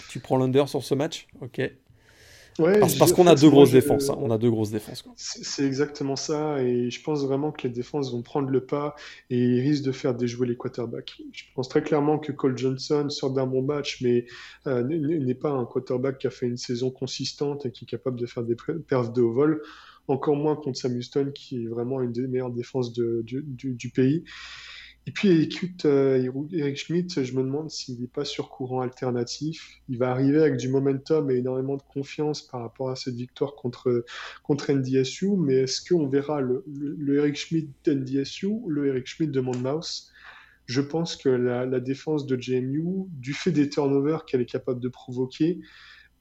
Tu 0.09 0.19
prends 0.19 0.37
l'under 0.37 0.65
sur 0.67 0.83
ce 0.83 0.97
match? 0.97 1.29
Ok 1.41 1.61
parce, 2.59 3.13
qu'on 3.13 3.27
a 3.27 3.35
deux 3.35 3.51
grosses 3.51 3.73
défenses. 3.73 4.11
Hein. 4.11 4.19
On 4.21 4.31
a 4.31 4.39
deux 4.39 4.51
grosses 4.51 4.71
défenses. 4.71 5.05
C'est 5.17 5.65
exactement 5.65 6.17
ça. 6.17 6.63
Et 6.63 6.91
je 6.91 7.03
pense 7.03 7.25
vraiment 7.25 7.53
que 7.53 7.67
les 7.67 7.73
défenses 7.73 8.13
vont 8.13 8.23
prendre 8.23 8.49
le 8.49 8.65
pas 8.65 8.95
et 9.31 9.39
ils 9.39 9.61
risquent 9.61 9.85
de 9.85 9.93
faire 9.93 10.15
déjouer 10.15 10.47
les 10.47 10.57
quarterbacks. 10.57 11.21
Je 11.33 11.45
pense 11.55 11.69
très 11.69 11.83
clairement 11.83 12.19
que 12.19 12.33
Cole 12.33 12.57
Johnson 12.57 13.09
sort 13.11 13.33
d'un 13.33 13.47
bon 13.47 13.63
match, 13.63 14.01
mais 14.03 14.27
euh, 14.67 14.83
n'est 14.83 15.35
pas 15.35 15.51
un 15.51 15.65
quarterback 15.65 16.19
qui 16.19 16.27
a 16.27 16.31
fait 16.31 16.47
une 16.47 16.57
saison 16.57 16.91
consistante 16.91 17.67
et 17.67 17.73
qui 17.73 17.85
est 17.85 17.89
capable 17.89 18.19
de 18.19 18.27
faire 18.27 18.45
des 18.45 18.57
perfs 18.87 19.13
de 19.13 19.23
haut 19.23 19.33
vol. 19.33 19.63
Encore 20.07 20.37
moins 20.37 20.55
contre 20.55 20.79
Sam 20.79 20.97
Houston, 20.97 21.33
qui 21.35 21.65
est 21.65 21.67
vraiment 21.67 22.03
une 22.03 22.13
des 22.13 22.27
meilleures 22.27 22.51
défenses 22.51 22.93
de, 22.93 23.23
du, 23.25 23.43
du 23.47 23.91
pays. 23.91 24.25
Et 25.07 25.11
puis, 25.11 25.43
écoute, 25.43 25.85
euh, 25.85 26.31
Eric 26.53 26.79
Schmidt, 26.79 27.23
je 27.23 27.35
me 27.35 27.43
demande 27.43 27.71
s'il 27.71 28.01
n'est 28.01 28.07
pas 28.07 28.25
sur 28.25 28.49
courant 28.49 28.81
alternatif. 28.81 29.83
Il 29.91 29.99
va 29.99 30.11
arriver 30.11 30.41
avec 30.41 30.57
du 30.57 30.69
momentum 30.71 31.31
et 31.31 31.37
énormément 31.37 31.77
de 31.77 31.83
confiance 31.83 32.41
par 32.41 32.63
rapport 32.63 32.89
à 32.89 32.97
cette 32.97 33.15
victoire 33.15 33.55
contre, 33.55 34.07
contre 34.43 34.73
NDSU. 34.73 35.37
Mais 35.37 35.57
est-ce 35.57 35.87
qu'on 35.87 36.09
verra 36.09 36.41
le, 36.41 36.65
le, 36.67 37.19
Eric 37.19 37.37
Schmidt 37.37 37.69
d'NDSU 37.85 38.47
ou 38.47 38.71
le 38.71 38.87
Eric 38.87 39.07
Schmidt 39.07 39.31
de 39.31 39.41
Monmouth? 39.41 40.05
Je 40.65 40.81
pense 40.81 41.17
que 41.17 41.29
la, 41.29 41.67
la, 41.67 41.81
défense 41.81 42.25
de 42.25 42.41
JMU, 42.41 43.07
du 43.11 43.35
fait 43.35 43.53
des 43.53 43.69
turnovers 43.69 44.25
qu'elle 44.25 44.41
est 44.41 44.47
capable 44.47 44.81
de 44.81 44.89
provoquer, 44.89 45.61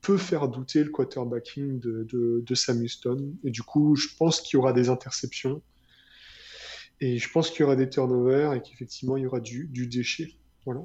peut 0.01 0.17
faire 0.17 0.49
douter 0.49 0.83
le 0.83 0.89
quarterbacking 0.89 1.79
de, 1.79 2.05
de, 2.11 2.43
de 2.45 2.55
Sam 2.55 2.81
Houston. 2.81 3.33
Et 3.45 3.51
du 3.51 3.63
coup, 3.63 3.95
je 3.95 4.09
pense 4.17 4.41
qu'il 4.41 4.57
y 4.57 4.59
aura 4.59 4.73
des 4.73 4.89
interceptions. 4.89 5.61
Et 7.01 7.17
je 7.17 7.29
pense 7.31 7.49
qu'il 7.49 7.61
y 7.61 7.63
aura 7.63 7.75
des 7.75 7.89
turnovers 7.89 8.53
et 8.53 8.61
qu'effectivement, 8.61 9.17
il 9.17 9.23
y 9.23 9.25
aura 9.25 9.39
du, 9.39 9.67
du, 9.67 9.87
déchet. 9.87 10.35
Voilà. 10.65 10.81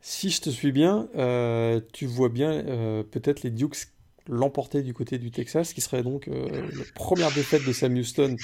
Si 0.00 0.30
je 0.30 0.40
te 0.40 0.50
suis 0.50 0.72
bien, 0.72 1.08
euh, 1.16 1.80
tu 1.92 2.06
vois 2.06 2.28
bien 2.28 2.52
euh, 2.52 3.02
peut-être 3.02 3.42
les 3.42 3.50
Dukes 3.50 3.88
l'emporter 4.28 4.82
du 4.82 4.92
côté 4.92 5.18
du 5.18 5.30
Texas, 5.30 5.72
qui 5.72 5.80
serait 5.80 6.02
donc 6.02 6.26
euh, 6.26 6.48
la 6.48 6.84
première 6.94 7.32
défaite 7.32 7.64
de 7.64 7.72
Sam 7.72 7.94
Houston 7.94 8.36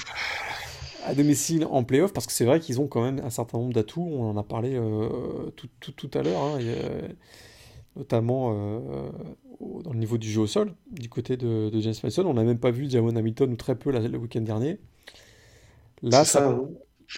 à 1.05 1.15
domicile 1.15 1.67
en 1.69 1.83
playoff, 1.83 2.13
parce 2.13 2.27
que 2.27 2.33
c'est 2.33 2.45
vrai 2.45 2.61
qu'ils 2.61 2.81
ont 2.81 2.87
quand 2.87 3.03
même 3.03 3.21
un 3.25 3.31
certain 3.31 3.59
nombre 3.59 3.73
d'atouts, 3.73 4.09
on 4.09 4.31
en 4.31 4.37
a 4.37 4.45
parlé 4.45 4.81
tout, 5.57 5.69
tout, 5.81 5.91
tout, 5.91 6.11
à 6.17 6.23
l'heure, 6.23 6.41
hein, 6.41 6.59
notamment 7.97 8.55
dans 9.83 9.93
le 9.93 9.99
niveau 9.99 10.19
du 10.19 10.31
jeu 10.31 10.43
au 10.43 10.47
sol, 10.47 10.75
du 10.91 11.09
côté 11.09 11.37
de, 11.37 11.71
James 11.81 11.95
Mason. 12.05 12.25
On 12.27 12.35
n'a 12.35 12.45
même 12.45 12.59
pas 12.59 12.71
vu 12.71 12.89
Jamon 12.89 13.17
Hamilton, 13.17 13.53
ou 13.53 13.57
très 13.57 13.75
peu 13.75 13.91
le 13.91 14.19
week-end 14.19 14.43
dernier. 14.43 14.79
Là, 16.03 16.25
ça. 16.25 16.49
Hein. 16.49 16.69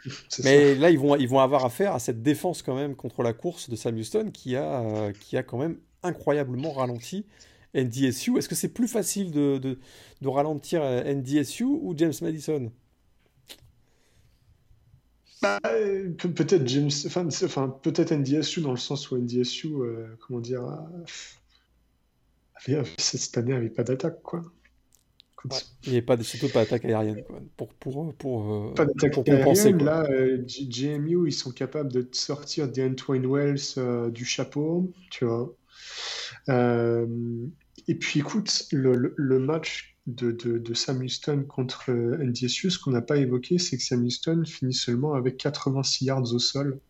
Mais 0.44 0.74
là, 0.74 0.90
ils 0.90 0.98
vont, 0.98 1.16
ils 1.16 1.28
vont 1.28 1.40
avoir 1.40 1.64
affaire 1.64 1.94
à 1.94 1.98
cette 1.98 2.22
défense 2.22 2.62
quand 2.62 2.74
même 2.74 2.96
contre 2.96 3.22
la 3.22 3.32
course 3.32 3.70
de 3.70 3.76
Sam 3.76 3.96
Houston 3.96 4.30
qui 4.32 4.56
a, 4.56 4.80
euh, 4.80 5.12
qui 5.12 5.36
a 5.36 5.42
quand 5.42 5.58
même 5.58 5.78
incroyablement 6.02 6.72
ralenti 6.72 7.26
NDSU. 7.74 8.38
Est-ce 8.38 8.48
que 8.48 8.54
c'est 8.54 8.68
plus 8.68 8.88
facile 8.88 9.30
de, 9.30 9.58
de, 9.58 9.78
de, 10.20 10.28
ralentir 10.28 10.82
euh, 10.82 11.02
NDSU 11.12 11.64
ou 11.64 11.94
James 11.96 12.12
Madison? 12.22 12.72
Bah, 15.42 15.60
Peut-être 16.18 16.66
James, 16.66 16.90
enfin, 17.06 17.26
enfin 17.26 17.68
peut-être 17.82 18.14
NDSU 18.14 18.62
dans 18.62 18.70
le 18.70 18.78
sens 18.78 19.10
où 19.10 19.16
NDSU, 19.16 19.68
euh, 19.74 20.16
comment 20.20 20.40
dire, 20.40 20.62
cette 22.98 23.36
année 23.36 23.52
avait 23.52 23.68
pas 23.68 23.84
d'attaque 23.84 24.22
quoi. 24.22 24.42
Il 25.84 25.92
n'y 25.92 25.98
a 25.98 26.02
pas, 26.02 26.20
surtout 26.22 26.48
pas 26.48 26.60
d'attaque 26.60 26.84
aérienne. 26.84 27.22
Quoi. 27.22 27.40
Pour, 27.56 27.68
pour, 27.74 28.14
pour, 28.14 28.54
euh, 28.54 28.74
pas 28.74 28.86
d'attaque 28.86 29.28
aérienne. 29.28 29.84
Là, 29.84 30.06
euh, 30.10 30.42
JMU, 30.46 31.28
ils 31.28 31.32
sont 31.32 31.50
capables 31.50 31.92
de 31.92 32.08
sortir 32.12 32.68
Antoine 32.78 33.26
Wells 33.26 33.58
euh, 33.76 34.10
du 34.10 34.24
chapeau, 34.24 34.90
tu 35.10 35.24
vois. 35.26 35.54
et 36.48 37.94
puis, 37.94 38.20
écoute, 38.20 38.66
le, 38.72 39.14
le, 39.16 39.38
match 39.38 39.96
de, 40.06 40.32
de, 40.32 40.58
de, 40.58 40.74
Sam 40.74 41.02
Houston 41.02 41.44
contre 41.46 41.90
NDSU, 41.92 42.70
ce 42.70 42.78
qu'on 42.78 42.92
n'a 42.92 43.02
pas 43.02 43.18
évoqué, 43.18 43.58
c'est 43.58 43.76
que 43.76 43.82
Sam 43.82 44.04
Houston 44.04 44.44
finit 44.46 44.74
seulement 44.74 45.14
avec 45.14 45.36
86 45.36 46.06
yards 46.06 46.32
au 46.32 46.38
sol. 46.38 46.80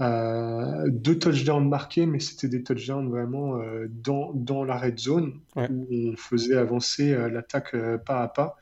Euh, 0.00 0.90
deux 0.90 1.18
touchdowns 1.18 1.68
marqués, 1.68 2.04
mais 2.04 2.20
c'était 2.20 2.48
des 2.48 2.62
touchdowns 2.62 3.08
vraiment 3.08 3.56
euh, 3.56 3.86
dans, 3.88 4.32
dans 4.34 4.62
la 4.62 4.76
red 4.76 4.98
zone 4.98 5.40
où 5.56 5.86
on 5.90 6.16
faisait 6.16 6.56
avancer 6.56 7.12
euh, 7.12 7.30
l'attaque 7.30 7.74
pas 8.04 8.22
à 8.22 8.28
pas. 8.28 8.56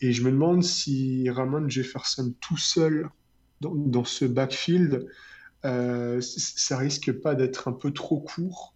Et 0.00 0.12
je 0.12 0.22
me 0.22 0.30
demande 0.30 0.62
si 0.62 1.28
Ramon 1.30 1.68
Jefferson 1.68 2.34
tout 2.40 2.58
seul 2.58 3.08
dans, 3.60 3.74
dans 3.74 4.04
ce 4.04 4.26
backfield, 4.26 5.06
ça 5.62 6.78
risque 6.78 7.12
pas 7.12 7.34
d'être 7.34 7.66
un 7.66 7.72
peu 7.72 7.90
trop 7.92 8.20
court 8.20 8.74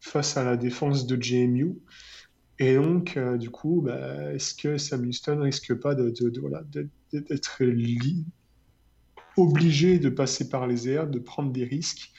face 0.00 0.36
à 0.36 0.44
la 0.44 0.56
défense 0.56 1.06
de 1.06 1.20
JMU. 1.20 1.76
Et 2.58 2.74
donc, 2.74 3.16
du 3.38 3.50
coup, 3.50 3.82
bah, 3.84 4.32
est-ce 4.32 4.54
que 4.54 4.76
Sam 4.76 5.06
Houston 5.06 5.40
risque 5.42 5.74
pas 5.74 5.94
de, 5.94 6.10
de, 6.10 6.28
de 6.28 6.40
voilà, 6.40 6.64
d'être 7.12 7.62
obligé 9.36 9.98
de 9.98 10.08
passer 10.08 10.48
par 10.48 10.66
les 10.66 10.88
airs, 10.88 11.08
de 11.08 11.18
prendre 11.18 11.52
des 11.52 11.64
risques 11.64 12.12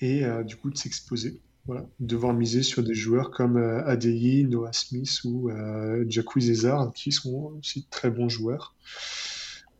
et 0.00 0.24
euh, 0.24 0.42
du 0.42 0.56
coup 0.56 0.70
de 0.70 0.76
s'exposer. 0.76 1.40
Voilà, 1.66 1.84
devoir 1.98 2.32
miser 2.32 2.62
sur 2.62 2.84
des 2.84 2.94
joueurs 2.94 3.32
comme 3.32 3.56
euh, 3.56 4.44
Noah 4.48 4.72
Smith 4.72 5.10
ou 5.24 5.50
euh, 5.50 6.04
Zezar, 6.38 6.92
qui 6.92 7.10
sont 7.10 7.54
aussi 7.58 7.86
très 7.90 8.08
bons 8.08 8.28
joueurs. 8.28 8.76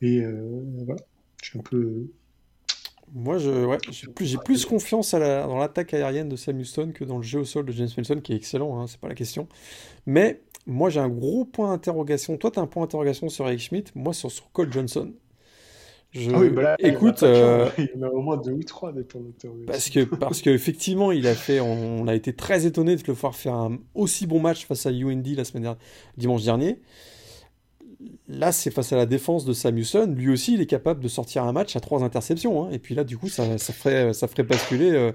Et 0.02 0.20
euh, 0.20 0.64
voilà, 0.84 1.00
je 1.40 1.50
suis 1.50 1.58
un 1.60 1.62
peu 1.62 2.08
Moi, 3.14 3.38
je, 3.38 3.64
ouais, 3.64 3.78
j'ai 3.88 4.36
plus, 4.36 4.66
confiance 4.66 5.12
dans 5.12 5.58
l'attaque 5.58 5.94
aérienne 5.94 6.28
de 6.28 6.34
Sam 6.34 6.58
Houston 6.58 6.90
que 6.92 7.04
dans 7.04 7.18
le 7.18 7.22
jeu 7.22 7.40
au 7.40 7.44
sol 7.44 7.64
de 7.64 7.72
James 7.72 7.88
Wilson, 7.96 8.20
qui 8.20 8.32
est 8.32 8.36
excellent, 8.36 8.80
hein, 8.80 8.88
c'est 8.88 8.98
pas 8.98 9.08
la 9.08 9.14
question. 9.14 9.46
Mais 10.06 10.42
moi, 10.66 10.90
j'ai 10.90 11.00
un 11.00 11.08
gros 11.08 11.44
point 11.44 11.70
d'interrogation. 11.70 12.36
Toi, 12.36 12.50
tu 12.50 12.58
as 12.58 12.62
un 12.62 12.66
point 12.66 12.82
d'interrogation 12.82 13.28
sur 13.28 13.46
Eric 13.46 13.60
Schmidt, 13.60 13.92
moi, 13.94 14.12
sur 14.12 14.30
Cole 14.52 14.72
Johnson. 14.72 15.12
Ah 16.32 16.38
oui, 16.40 16.48
Je, 16.48 16.50
bah 16.50 16.62
là, 16.62 16.76
il 16.82 16.86
écoute, 16.88 17.22
euh, 17.22 17.68
y 17.78 17.98
en 17.98 18.02
a 18.02 18.08
au 18.10 18.20
moins 18.20 18.36
deux 18.36 18.52
ou 18.52 18.62
trois 18.64 18.92
des 18.92 19.04
parce 19.04 19.22
d'interrogation. 19.24 19.90
que, 19.90 20.00
parce 20.04 20.42
que 20.42 20.50
effectivement, 20.50 21.12
il 21.12 21.26
a 21.26 21.34
fait, 21.34 21.60
on 21.60 22.06
a 22.08 22.14
été 22.14 22.34
très 22.34 22.66
étonné 22.66 22.96
de 22.96 23.02
le 23.06 23.12
voir 23.12 23.34
faire 23.34 23.54
un 23.54 23.78
aussi 23.94 24.26
bon 24.26 24.40
match 24.40 24.66
face 24.66 24.86
à 24.86 24.90
UND 24.90 25.26
la 25.36 25.44
semaine 25.44 25.64
dernière, 25.64 25.80
dimanche 26.16 26.44
dernier. 26.44 26.80
Là, 28.28 28.52
c'est 28.52 28.70
face 28.70 28.92
à 28.92 28.96
la 28.96 29.06
défense 29.06 29.44
de 29.44 29.52
Sam 29.52 29.76
Houston. 29.76 30.14
Lui 30.16 30.30
aussi, 30.30 30.54
il 30.54 30.60
est 30.60 30.66
capable 30.66 31.00
de 31.02 31.08
sortir 31.08 31.44
un 31.44 31.52
match 31.52 31.76
à 31.76 31.80
trois 31.80 32.02
interceptions. 32.02 32.64
hein. 32.64 32.70
Et 32.70 32.78
puis 32.78 32.94
là, 32.94 33.04
du 33.04 33.16
coup, 33.16 33.28
ça, 33.28 33.58
ça 33.58 33.72
ferait, 33.72 34.12
ça 34.12 34.28
ferait 34.28 34.42
basculer 34.42 34.90
euh, 34.92 35.12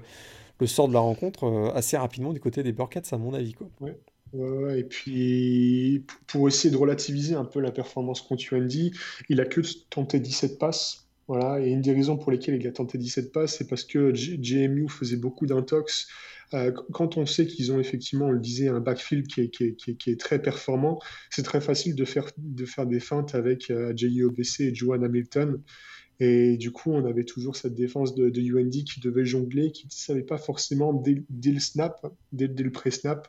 le 0.60 0.66
sort 0.66 0.88
de 0.88 0.92
la 0.94 1.00
rencontre 1.00 1.44
euh, 1.44 1.70
assez 1.74 1.96
rapidement 1.96 2.32
du 2.32 2.40
côté 2.40 2.62
des 2.62 2.72
Burkats, 2.72 3.02
à 3.12 3.18
mon 3.18 3.34
avis, 3.34 3.54
quoi. 3.54 3.68
Ouais. 3.80 3.98
Et 4.34 4.84
puis, 4.84 6.04
pour 6.26 6.48
essayer 6.48 6.70
de 6.72 6.78
relativiser 6.78 7.34
un 7.34 7.44
peu 7.44 7.60
la 7.60 7.70
performance 7.70 8.22
contre 8.22 8.54
UND, 8.54 8.72
il 9.28 9.40
a 9.40 9.44
que 9.44 9.60
tenté 9.90 10.20
17 10.20 10.58
passes. 10.58 11.06
Voilà, 11.28 11.60
et 11.64 11.70
une 11.70 11.82
des 11.82 11.92
raisons 11.92 12.16
pour 12.16 12.32
lesquelles 12.32 12.56
il 12.60 12.66
a 12.66 12.72
tenté 12.72 12.98
17 12.98 13.32
passes, 13.32 13.56
c'est 13.58 13.68
parce 13.68 13.84
que 13.84 14.12
JMU 14.14 14.88
faisait 14.88 15.16
beaucoup 15.16 15.46
d'intox. 15.46 16.08
Euh, 16.54 16.72
qu- 16.72 16.92
quand 16.92 17.16
on 17.16 17.26
sait 17.26 17.46
qu'ils 17.46 17.72
ont 17.72 17.78
effectivement, 17.78 18.26
on 18.26 18.30
le 18.32 18.40
disait, 18.40 18.68
un 18.68 18.80
backfield 18.80 19.26
qui 19.28 19.40
est, 19.42 20.20
très 20.20 20.42
performant, 20.42 20.98
c'est 21.30 21.42
très 21.42 21.60
facile 21.60 21.94
de 21.94 22.04
faire, 22.04 22.26
de 22.38 22.64
faire 22.66 22.86
des 22.86 23.00
feintes 23.00 23.34
avec 23.34 23.70
euh, 23.70 23.92
JIOBC 23.96 24.60
et 24.60 24.74
Joan 24.74 25.04
Hamilton. 25.04 25.62
Et 26.20 26.56
du 26.56 26.70
coup, 26.70 26.92
on 26.92 27.04
avait 27.04 27.24
toujours 27.24 27.56
cette 27.56 27.74
défense 27.74 28.14
de, 28.14 28.28
de 28.30 28.40
UND 28.40 28.70
qui 28.84 29.00
devait 29.00 29.24
jongler, 29.24 29.72
qui 29.72 29.86
ne 29.86 29.90
savait 29.90 30.22
pas 30.22 30.38
forcément 30.38 30.92
dès, 30.92 31.24
dès 31.30 31.50
le 31.50 31.58
snap, 31.58 32.06
dès, 32.30 32.46
dès 32.46 32.62
le 32.62 32.70
pré-snap, 32.70 33.26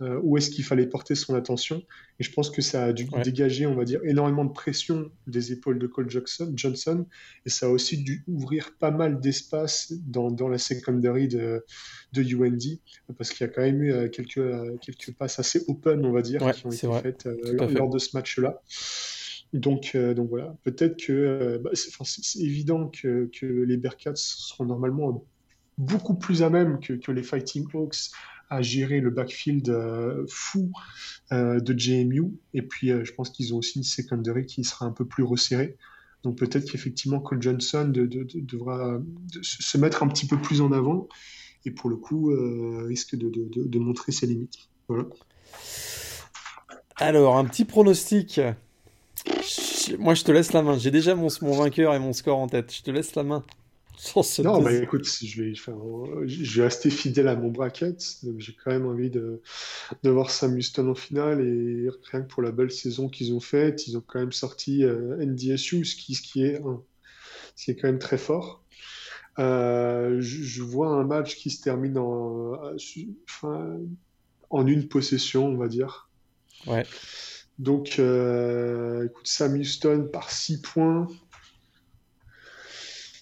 euh, 0.00 0.18
où 0.22 0.38
est-ce 0.38 0.50
qu'il 0.50 0.64
fallait 0.64 0.86
porter 0.86 1.14
son 1.14 1.34
attention. 1.34 1.82
Et 2.18 2.22
je 2.24 2.32
pense 2.32 2.50
que 2.50 2.62
ça 2.62 2.84
a 2.84 2.92
dû 2.92 3.08
Ouais. 3.12 3.22
dégager, 3.22 3.66
on 3.66 3.74
va 3.74 3.84
dire, 3.84 4.00
énormément 4.04 4.44
de 4.44 4.52
pression 4.52 5.10
des 5.26 5.52
épaules 5.52 5.78
de 5.78 5.86
Cole 5.86 6.08
Johnson, 6.10 7.06
et 7.44 7.50
ça 7.50 7.66
a 7.66 7.68
aussi 7.68 7.98
dû 8.02 8.24
ouvrir 8.26 8.76
pas 8.78 8.90
mal 8.90 9.20
d'espace 9.20 9.92
dans, 10.06 10.30
dans 10.30 10.48
la 10.48 10.58
secondary 10.58 11.28
de, 11.28 11.64
de 12.12 12.22
UND, 12.22 12.78
parce 13.18 13.30
qu'il 13.30 13.46
y 13.46 13.50
a 13.50 13.52
quand 13.52 13.62
même 13.62 13.82
eu 13.82 13.92
euh, 13.92 14.08
quelques, 14.08 14.38
euh, 14.38 14.76
quelques 14.80 15.12
passes 15.16 15.38
assez 15.38 15.62
open, 15.68 16.04
on 16.04 16.12
va 16.12 16.22
dire, 16.22 16.40
Ouais, 16.42 16.52
qui 16.52 16.66
ont 16.66 16.72
été 16.72 16.86
vrai, 16.86 17.02
faites 17.02 17.26
euh, 17.26 17.36
lors 17.74 17.90
de 17.90 17.98
ce 17.98 18.16
match-là. 18.16 18.60
Donc, 19.52 19.92
euh, 19.94 20.14
donc 20.14 20.28
voilà, 20.30 20.56
peut-être 20.62 20.96
que 20.96 21.12
euh, 21.12 21.58
bah, 21.58 21.70
c'est 21.74 22.40
évident 22.40 22.88
que, 22.88 23.28
que 23.32 23.46
les 23.46 23.76
Bearcats 23.76 24.12
seront 24.14 24.64
normalement 24.64 25.24
beaucoup 25.76 26.14
plus 26.14 26.42
à 26.42 26.50
même 26.50 26.78
que, 26.78 26.92
que 26.92 27.10
les 27.10 27.22
Fighting 27.22 27.66
Hawks 27.74 28.10
à 28.48 28.62
gérer 28.62 29.00
le 29.00 29.10
backfield 29.10 29.68
euh, 29.68 30.24
fou 30.28 30.72
de 31.30 31.78
JMU. 31.78 32.32
Et 32.54 32.62
puis, 32.62 32.88
je 32.88 33.12
pense 33.12 33.30
qu'ils 33.30 33.54
ont 33.54 33.58
aussi 33.58 33.78
une 33.78 33.84
secondary 33.84 34.44
qui 34.46 34.64
sera 34.64 34.86
un 34.86 34.90
peu 34.90 35.04
plus 35.04 35.22
resserrée. 35.22 35.76
Donc 36.24 36.36
peut-être 36.36 36.70
qu'effectivement 36.70 37.20
Cole 37.20 37.40
Johnson 37.40 37.86
de- 37.88 38.04
de- 38.04 38.24
de- 38.24 38.40
devra 38.40 38.98
de 38.98 39.40
se 39.42 39.78
mettre 39.78 40.02
un 40.02 40.08
petit 40.08 40.26
peu 40.26 40.36
plus 40.36 40.60
en 40.60 40.70
avant 40.72 41.08
et 41.64 41.70
pour 41.70 41.88
le 41.88 41.96
coup 41.96 42.34
risque 42.86 43.16
de 43.16 43.78
montrer 43.78 44.12
ses 44.12 44.26
limites. 44.26 44.68
Voilà. 44.88 45.04
Alors, 46.96 47.38
un 47.38 47.44
petit 47.44 47.64
pronostic. 47.64 48.40
Moi, 49.98 50.14
je 50.14 50.24
te 50.24 50.32
laisse 50.32 50.52
la 50.52 50.62
main. 50.62 50.78
J'ai 50.78 50.90
déjà 50.90 51.14
mon, 51.14 51.28
mon 51.42 51.52
vainqueur 51.52 51.94
et 51.94 51.98
mon 51.98 52.12
score 52.12 52.38
en 52.38 52.48
tête. 52.48 52.72
Je 52.74 52.82
te 52.82 52.90
laisse 52.90 53.14
la 53.14 53.22
main 53.22 53.44
ce 54.00 54.42
Non, 54.42 54.62
bah 54.62 54.72
écoute, 54.72 55.06
je 55.22 55.42
vais, 55.42 55.52
enfin, 55.52 55.76
je 56.24 56.56
vais 56.58 56.64
rester 56.64 56.90
fidèle 56.90 57.28
à 57.28 57.36
mon 57.36 57.50
bracket. 57.50 58.02
J'ai 58.38 58.54
quand 58.54 58.70
même 58.70 58.86
envie 58.86 59.10
de, 59.10 59.42
de 60.02 60.10
voir 60.10 60.30
Sam 60.30 60.56
Houston 60.56 60.88
en 60.88 60.94
finale 60.94 61.40
et 61.46 61.88
rien 62.10 62.22
que 62.22 62.28
pour 62.28 62.42
la 62.42 62.50
belle 62.50 62.70
saison 62.70 63.08
qu'ils 63.08 63.34
ont 63.34 63.40
faite, 63.40 63.86
ils 63.86 63.98
ont 63.98 64.02
quand 64.06 64.18
même 64.18 64.32
sorti 64.32 64.84
euh, 64.84 65.16
NDSU, 65.24 65.84
ce 65.84 65.96
qui, 65.96 66.14
ce 66.14 66.22
qui 66.22 66.44
est 66.44 66.62
ce 67.56 67.64
qui 67.64 67.70
est 67.72 67.76
quand 67.76 67.88
même 67.88 67.98
très 67.98 68.18
fort. 68.18 68.64
Euh, 69.38 70.16
je, 70.20 70.42
je 70.42 70.62
vois 70.62 70.88
un 70.88 71.04
match 71.04 71.36
qui 71.36 71.50
se 71.50 71.62
termine 71.62 71.98
en, 71.98 72.54
euh, 72.54 73.78
en 74.50 74.66
une 74.66 74.88
possession, 74.88 75.46
on 75.46 75.56
va 75.56 75.68
dire. 75.68 76.08
Ouais. 76.66 76.84
Donc, 77.60 77.96
euh, 77.98 79.04
écoute, 79.04 79.26
Sam 79.26 79.54
Houston 79.54 80.08
par 80.10 80.30
6 80.30 80.62
points. 80.62 81.06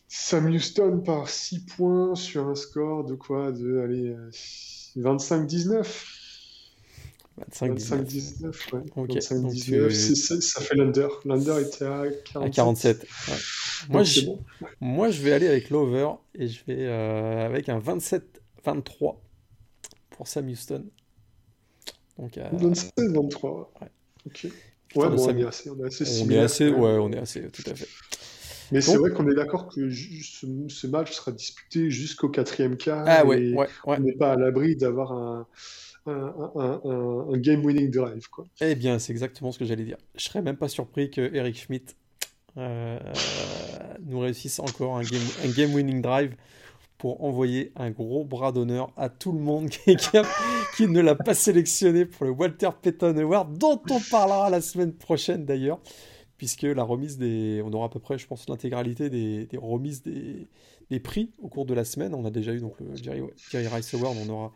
Sam 0.06 0.46
Houston 0.46 1.00
par 1.04 1.28
6 1.28 1.66
points 1.66 2.14
sur 2.14 2.46
un 2.46 2.54
score 2.54 3.04
de 3.04 3.16
quoi? 3.16 3.50
De, 3.50 3.78
allez, 3.80 4.10
euh, 4.10 4.30
25-19. 4.94 6.14
25-19. 7.50 8.04
25-19, 8.04 8.72
ouais. 8.74 8.80
Ok, 8.94 9.08
donc 9.08 9.16
25-19, 9.22 9.88
tu- 9.88 9.94
c'est- 9.94 10.14
c'est- 10.14 10.40
ça 10.40 10.60
fait 10.60 10.76
l'under. 10.76 11.08
L'under 11.24 11.58
était 11.60 11.84
à 11.84 12.02
à 12.02 12.10
47. 12.24 12.54
47. 12.54 13.02
ouais. 13.28 13.34
Moi, 13.90 14.02
je, 14.04 14.20
bon. 14.22 14.44
moi, 14.80 15.10
je 15.10 15.20
vais 15.20 15.32
aller 15.32 15.48
avec 15.48 15.70
l'over 15.70 16.08
et 16.36 16.46
je 16.46 16.64
vais 16.64 16.86
euh, 16.86 17.44
avec 17.44 17.68
un 17.68 17.80
27-23 17.80 19.20
pour 20.10 20.28
Sam 20.28 20.48
Houston. 20.48 20.84
Donc, 22.18 22.38
euh, 22.38 22.48
27-23. 22.52 23.72
Ouais. 23.80 23.88
Ok. 24.26 24.46
Putain, 24.88 25.00
Ouais, 25.00 25.06
on 25.20 25.36
est 25.38 25.44
assez, 25.44 25.70
on 25.70 25.78
est 25.84 25.86
assez 25.86 26.22
on 26.24 26.30
est 26.30 26.38
assez, 26.38 26.70
ouais, 26.70 26.90
on 26.98 27.12
est 27.12 27.18
assez, 27.18 27.42
tout 27.50 27.62
à 27.70 27.74
fait. 27.74 27.88
Mais 28.72 28.80
c'est 28.80 28.96
vrai 28.96 29.10
qu'on 29.12 29.28
est 29.30 29.34
d'accord 29.34 29.68
que 29.68 29.90
ce, 29.90 30.46
ce 30.68 30.86
match 30.86 31.12
sera 31.12 31.32
disputé 31.32 31.90
jusqu'au 31.90 32.28
quatrième 32.28 32.76
quart 32.76 33.04
Ah 33.06 33.24
ouais, 33.24 33.40
et 33.42 33.54
ouais, 33.54 33.68
ouais. 33.86 33.96
on 33.98 34.00
n'est 34.00 34.12
pas 34.12 34.32
à 34.32 34.36
l'abri 34.36 34.76
d'avoir 34.76 35.12
un, 35.12 35.46
un, 36.06 36.12
un- 36.12 36.80
un- 36.84 37.34
un 37.34 37.38
game-winning 37.38 37.90
drive, 37.90 38.28
quoi. 38.30 38.46
Eh 38.60 38.74
bien, 38.74 38.98
c'est 38.98 39.12
exactement 39.12 39.52
ce 39.52 39.58
que 39.58 39.64
j'allais 39.64 39.84
dire. 39.84 39.96
Je 40.16 40.24
serais 40.24 40.42
même 40.42 40.56
pas 40.56 40.68
surpris 40.68 41.10
que 41.10 41.34
Eric 41.34 41.58
Schmidt 41.58 41.94
euh, 42.56 42.98
nous 44.06 44.20
réussisse 44.20 44.58
encore 44.58 44.96
un 44.96 45.02
game, 45.02 45.20
un 45.44 45.48
game 45.50 45.74
winning 45.74 46.00
drive 46.02 46.34
pour 46.98 47.24
envoyer 47.24 47.72
un 47.76 47.90
gros 47.90 48.24
bras 48.24 48.50
d'honneur 48.50 48.92
à 48.96 49.08
tout 49.08 49.32
le 49.32 49.38
monde 49.38 49.70
qui, 50.76 50.88
ne 50.88 51.00
l'a 51.00 51.14
pas 51.14 51.34
sélectionné 51.34 52.04
pour 52.04 52.26
le 52.26 52.32
Walter 52.32 52.70
Payton 52.82 53.16
Award, 53.16 53.56
dont 53.56 53.80
on 53.90 54.00
parlera 54.10 54.50
la 54.50 54.60
semaine 54.60 54.92
prochaine 54.92 55.44
d'ailleurs, 55.44 55.78
puisque 56.36 56.62
la 56.62 56.82
remise 56.82 57.16
des, 57.16 57.62
on 57.64 57.72
aura 57.72 57.86
à 57.86 57.88
peu 57.88 58.00
près, 58.00 58.18
je 58.18 58.26
pense, 58.26 58.48
l'intégralité 58.48 59.10
des, 59.10 59.48
remises 59.56 60.02
des, 60.02 61.00
prix 61.00 61.30
au 61.40 61.48
cours 61.48 61.66
de 61.66 61.74
la 61.74 61.84
semaine. 61.84 62.14
On 62.14 62.24
a 62.24 62.30
déjà 62.30 62.52
eu 62.52 62.58
le 62.58 62.96
Jerry 63.50 63.68
Rice 63.68 63.94
Award, 63.94 64.16
on 64.26 64.28
aura 64.28 64.52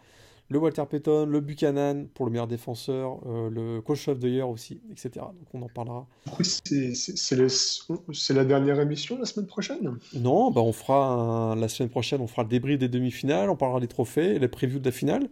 le 0.48 0.58
Walter 0.58 0.82
Payton, 0.88 1.24
le 1.26 1.40
Buchanan 1.40 2.06
pour 2.12 2.26
le 2.26 2.32
meilleur 2.32 2.46
défenseur, 2.46 3.20
euh, 3.26 3.48
le 3.48 3.80
Coach 3.80 4.08
of 4.08 4.18
the 4.20 4.24
Year 4.24 4.48
aussi, 4.48 4.80
etc. 4.90 5.10
Donc 5.16 5.46
on 5.54 5.62
en 5.62 5.68
parlera. 5.68 6.06
C'est 6.42 8.34
la 8.34 8.44
dernière 8.44 8.78
émission 8.80 9.18
la 9.18 9.24
semaine 9.24 9.46
prochaine? 9.46 9.96
Non, 10.14 10.50
bah 10.50 10.60
on 10.60 10.72
fera 10.72 11.06
un- 11.52 11.56
la 11.56 11.68
semaine 11.68 11.88
prochaine, 11.88 12.20
on 12.20 12.26
fera 12.26 12.42
le 12.42 12.48
débrief 12.50 12.78
des 12.78 12.88
demi-finales, 12.88 13.48
on 13.48 13.56
parlera 13.56 13.80
des 13.80 13.88
trophées, 13.88 14.38
les 14.38 14.48
previews 14.48 14.78
de 14.78 14.84
la 14.84 14.92
finale. 14.92 15.28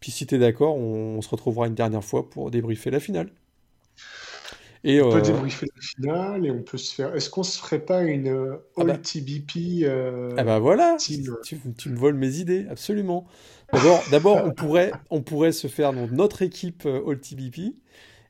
Puis 0.00 0.10
si 0.10 0.26
t'es 0.26 0.38
d'accord, 0.38 0.76
on, 0.76 1.16
on 1.18 1.22
se 1.22 1.28
retrouvera 1.28 1.68
une 1.68 1.74
dernière 1.74 2.04
fois 2.04 2.28
pour 2.28 2.50
débriefer 2.50 2.90
la 2.90 3.00
finale. 3.00 3.30
Et 4.86 5.02
On 5.02 5.08
peut 5.08 5.18
euh, 5.18 5.20
débriefer 5.20 5.66
la 5.74 5.82
finale 5.82 6.46
et 6.46 6.50
on 6.50 6.62
peut 6.62 6.78
se 6.78 6.94
faire. 6.94 7.14
Est-ce 7.14 7.28
qu'on 7.30 7.42
se 7.42 7.58
ferait 7.58 7.84
pas 7.84 8.02
une 8.04 8.28
euh, 8.28 8.56
Ah 8.78 8.84
bah. 8.84 8.94
All-TBP 8.94 9.82
euh, 9.84 10.30
ah 10.36 10.44
bah 10.44 10.58
voilà, 10.58 10.96
team? 10.98 11.36
tu, 11.42 11.58
tu 11.76 11.88
me 11.90 11.96
voles 11.96 12.14
mes 12.14 12.36
idées, 12.38 12.66
absolument. 12.70 13.26
D'abord, 13.72 14.42
on 14.44 14.52
pourrait, 14.52 14.92
on 15.10 15.22
pourrait 15.22 15.52
se 15.52 15.66
faire 15.68 15.92
donc, 15.92 16.10
notre 16.12 16.42
équipe 16.42 16.84
euh, 16.86 17.02
All 17.10 17.20
TBP, 17.20 17.74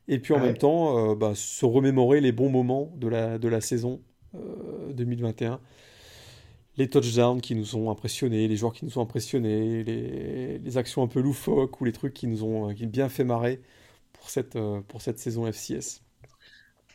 et 0.07 0.19
puis 0.19 0.33
en 0.33 0.39
Ouais. 0.39 0.47
même 0.47 0.57
temps 0.57 1.11
euh, 1.11 1.15
bah, 1.15 1.33
se 1.35 1.65
remémorer 1.65 2.21
les 2.21 2.31
bons 2.31 2.49
moments 2.49 2.91
de 2.97 3.07
la, 3.07 3.37
de 3.37 3.47
la 3.47 3.61
saison 3.61 4.01
euh, 4.35 4.93
2021. 4.93 5.61
Les 6.77 6.89
touchdowns 6.89 7.41
qui 7.41 7.55
nous 7.55 7.75
ont 7.75 7.89
impressionnés, 7.91 8.47
les 8.47 8.55
joueurs 8.55 8.73
qui 8.73 8.85
nous 8.85 8.97
ont 8.99 9.01
impressionnés, 9.01 9.83
les, 9.83 10.59
les 10.59 10.77
actions 10.77 11.01
un 11.03 11.07
peu 11.07 11.21
loufoques 11.21 11.81
ou 11.81 11.85
les 11.85 11.91
trucs 11.91 12.13
qui 12.13 12.27
nous 12.27 12.43
ont 12.43 12.73
qui 12.73 12.85
bien 12.87 13.09
fait 13.09 13.23
marrer 13.23 13.61
pour 14.13 14.29
cette, 14.29 14.55
euh, 14.57 14.81
pour 14.87 15.01
cette 15.01 15.19
saison 15.19 15.47
FCS. 15.47 16.03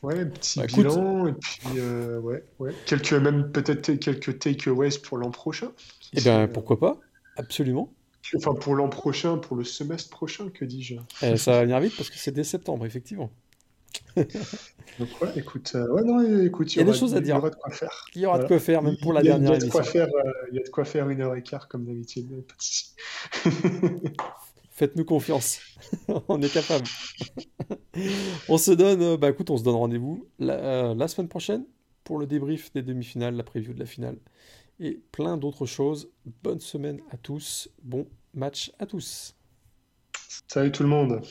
Ouais, 0.02 0.26
petit 0.26 0.58
Bah, 0.58 0.64
écoute. 0.68 0.78
bilan 0.86 1.26
et 1.28 1.32
puis 1.34 1.60
euh, 1.78 2.18
ouais, 2.18 2.44
ouais. 2.58 2.72
Quelques 2.86 3.12
même 3.12 3.52
peut-être 3.52 3.92
quelques 4.00 4.38
takeaways 4.40 4.98
pour 5.02 5.16
l'an 5.18 5.30
prochain. 5.30 5.70
Eh 6.14 6.20
bien, 6.20 6.40
euh, 6.40 6.46
pourquoi 6.48 6.78
pas? 6.80 6.98
Absolument. 7.36 7.92
Enfin, 8.36 8.54
pour 8.54 8.74
l'an 8.74 8.88
prochain, 8.88 9.38
pour 9.38 9.56
le 9.56 9.64
semestre 9.64 10.10
prochain, 10.10 10.48
que 10.48 10.64
dis-je? 10.64 10.96
Euh, 11.22 11.36
ça 11.36 11.52
va 11.52 11.62
venir 11.62 11.78
vite 11.80 11.94
parce 11.96 12.10
que 12.10 12.16
c'est 12.18 12.32
dès 12.32 12.44
septembre, 12.44 12.84
effectivement. 12.86 13.30
Donc, 14.16 15.08
ouais, 15.20 15.28
écoute, 15.36 15.72
euh, 15.74 15.88
ouais, 15.88 16.02
non, 16.02 16.42
écoute, 16.44 16.74
Il 16.74 16.78
y 16.78 16.80
a 16.80 16.84
des 16.84 16.90
aura- 16.90 16.98
choses 16.98 17.14
à 17.14 17.18
il 17.18 17.22
y 17.22 17.24
dire. 17.24 17.36
aura 17.36 17.50
de 17.50 17.54
quoi 17.56 17.70
faire. 17.72 18.04
Il 18.14 18.22
y 18.22 18.26
aura 18.26 18.38
de 18.38 18.46
quoi 18.46 18.58
faire, 18.58 18.82
même 18.82 18.96
pour 19.02 19.12
la 19.12 19.22
dernière 19.22 19.54
émission. 19.54 19.80
il 20.50 20.56
y 20.56 20.58
a 20.58 20.62
de 20.62 20.68
quoi 20.70 20.84
faire 20.84 21.08
une 21.10 21.20
heure 21.20 21.34
et 21.36 21.42
quart, 21.42 21.68
comme 21.68 21.84
d'habitude. 21.84 22.44
Faites-nous 24.72 25.04
confiance. 25.04 25.60
On 26.28 26.40
est 26.40 26.52
capable. 26.52 26.86
On 28.48 28.56
se 28.56 28.72
donne, 28.72 29.02
euh, 29.02 29.16
bah 29.18 29.28
écoute, 29.28 29.50
on 29.50 29.58
se 29.58 29.62
donne 29.62 29.74
rendez-vous 29.74 30.26
la, 30.38 30.54
euh, 30.54 30.94
la 30.94 31.08
semaine 31.08 31.28
prochaine 31.28 31.66
pour 32.04 32.18
le 32.18 32.26
débrief 32.26 32.72
des 32.72 32.82
demi-finales, 32.82 33.36
la 33.36 33.44
preview 33.44 33.74
de 33.74 33.78
la 33.78 33.86
finale. 33.86 34.18
et 34.80 35.00
plein 35.12 35.36
d'autres 35.36 35.66
choses. 35.66 36.10
Bonne 36.42 36.58
semaine 36.58 37.00
à 37.10 37.18
tous, 37.18 37.68
bon 37.82 38.06
match 38.34 38.72
à 38.78 38.86
tous. 38.86 39.36
Salut 40.48 40.72
tout 40.72 40.82
le 40.82 40.88
monde. 40.88 41.22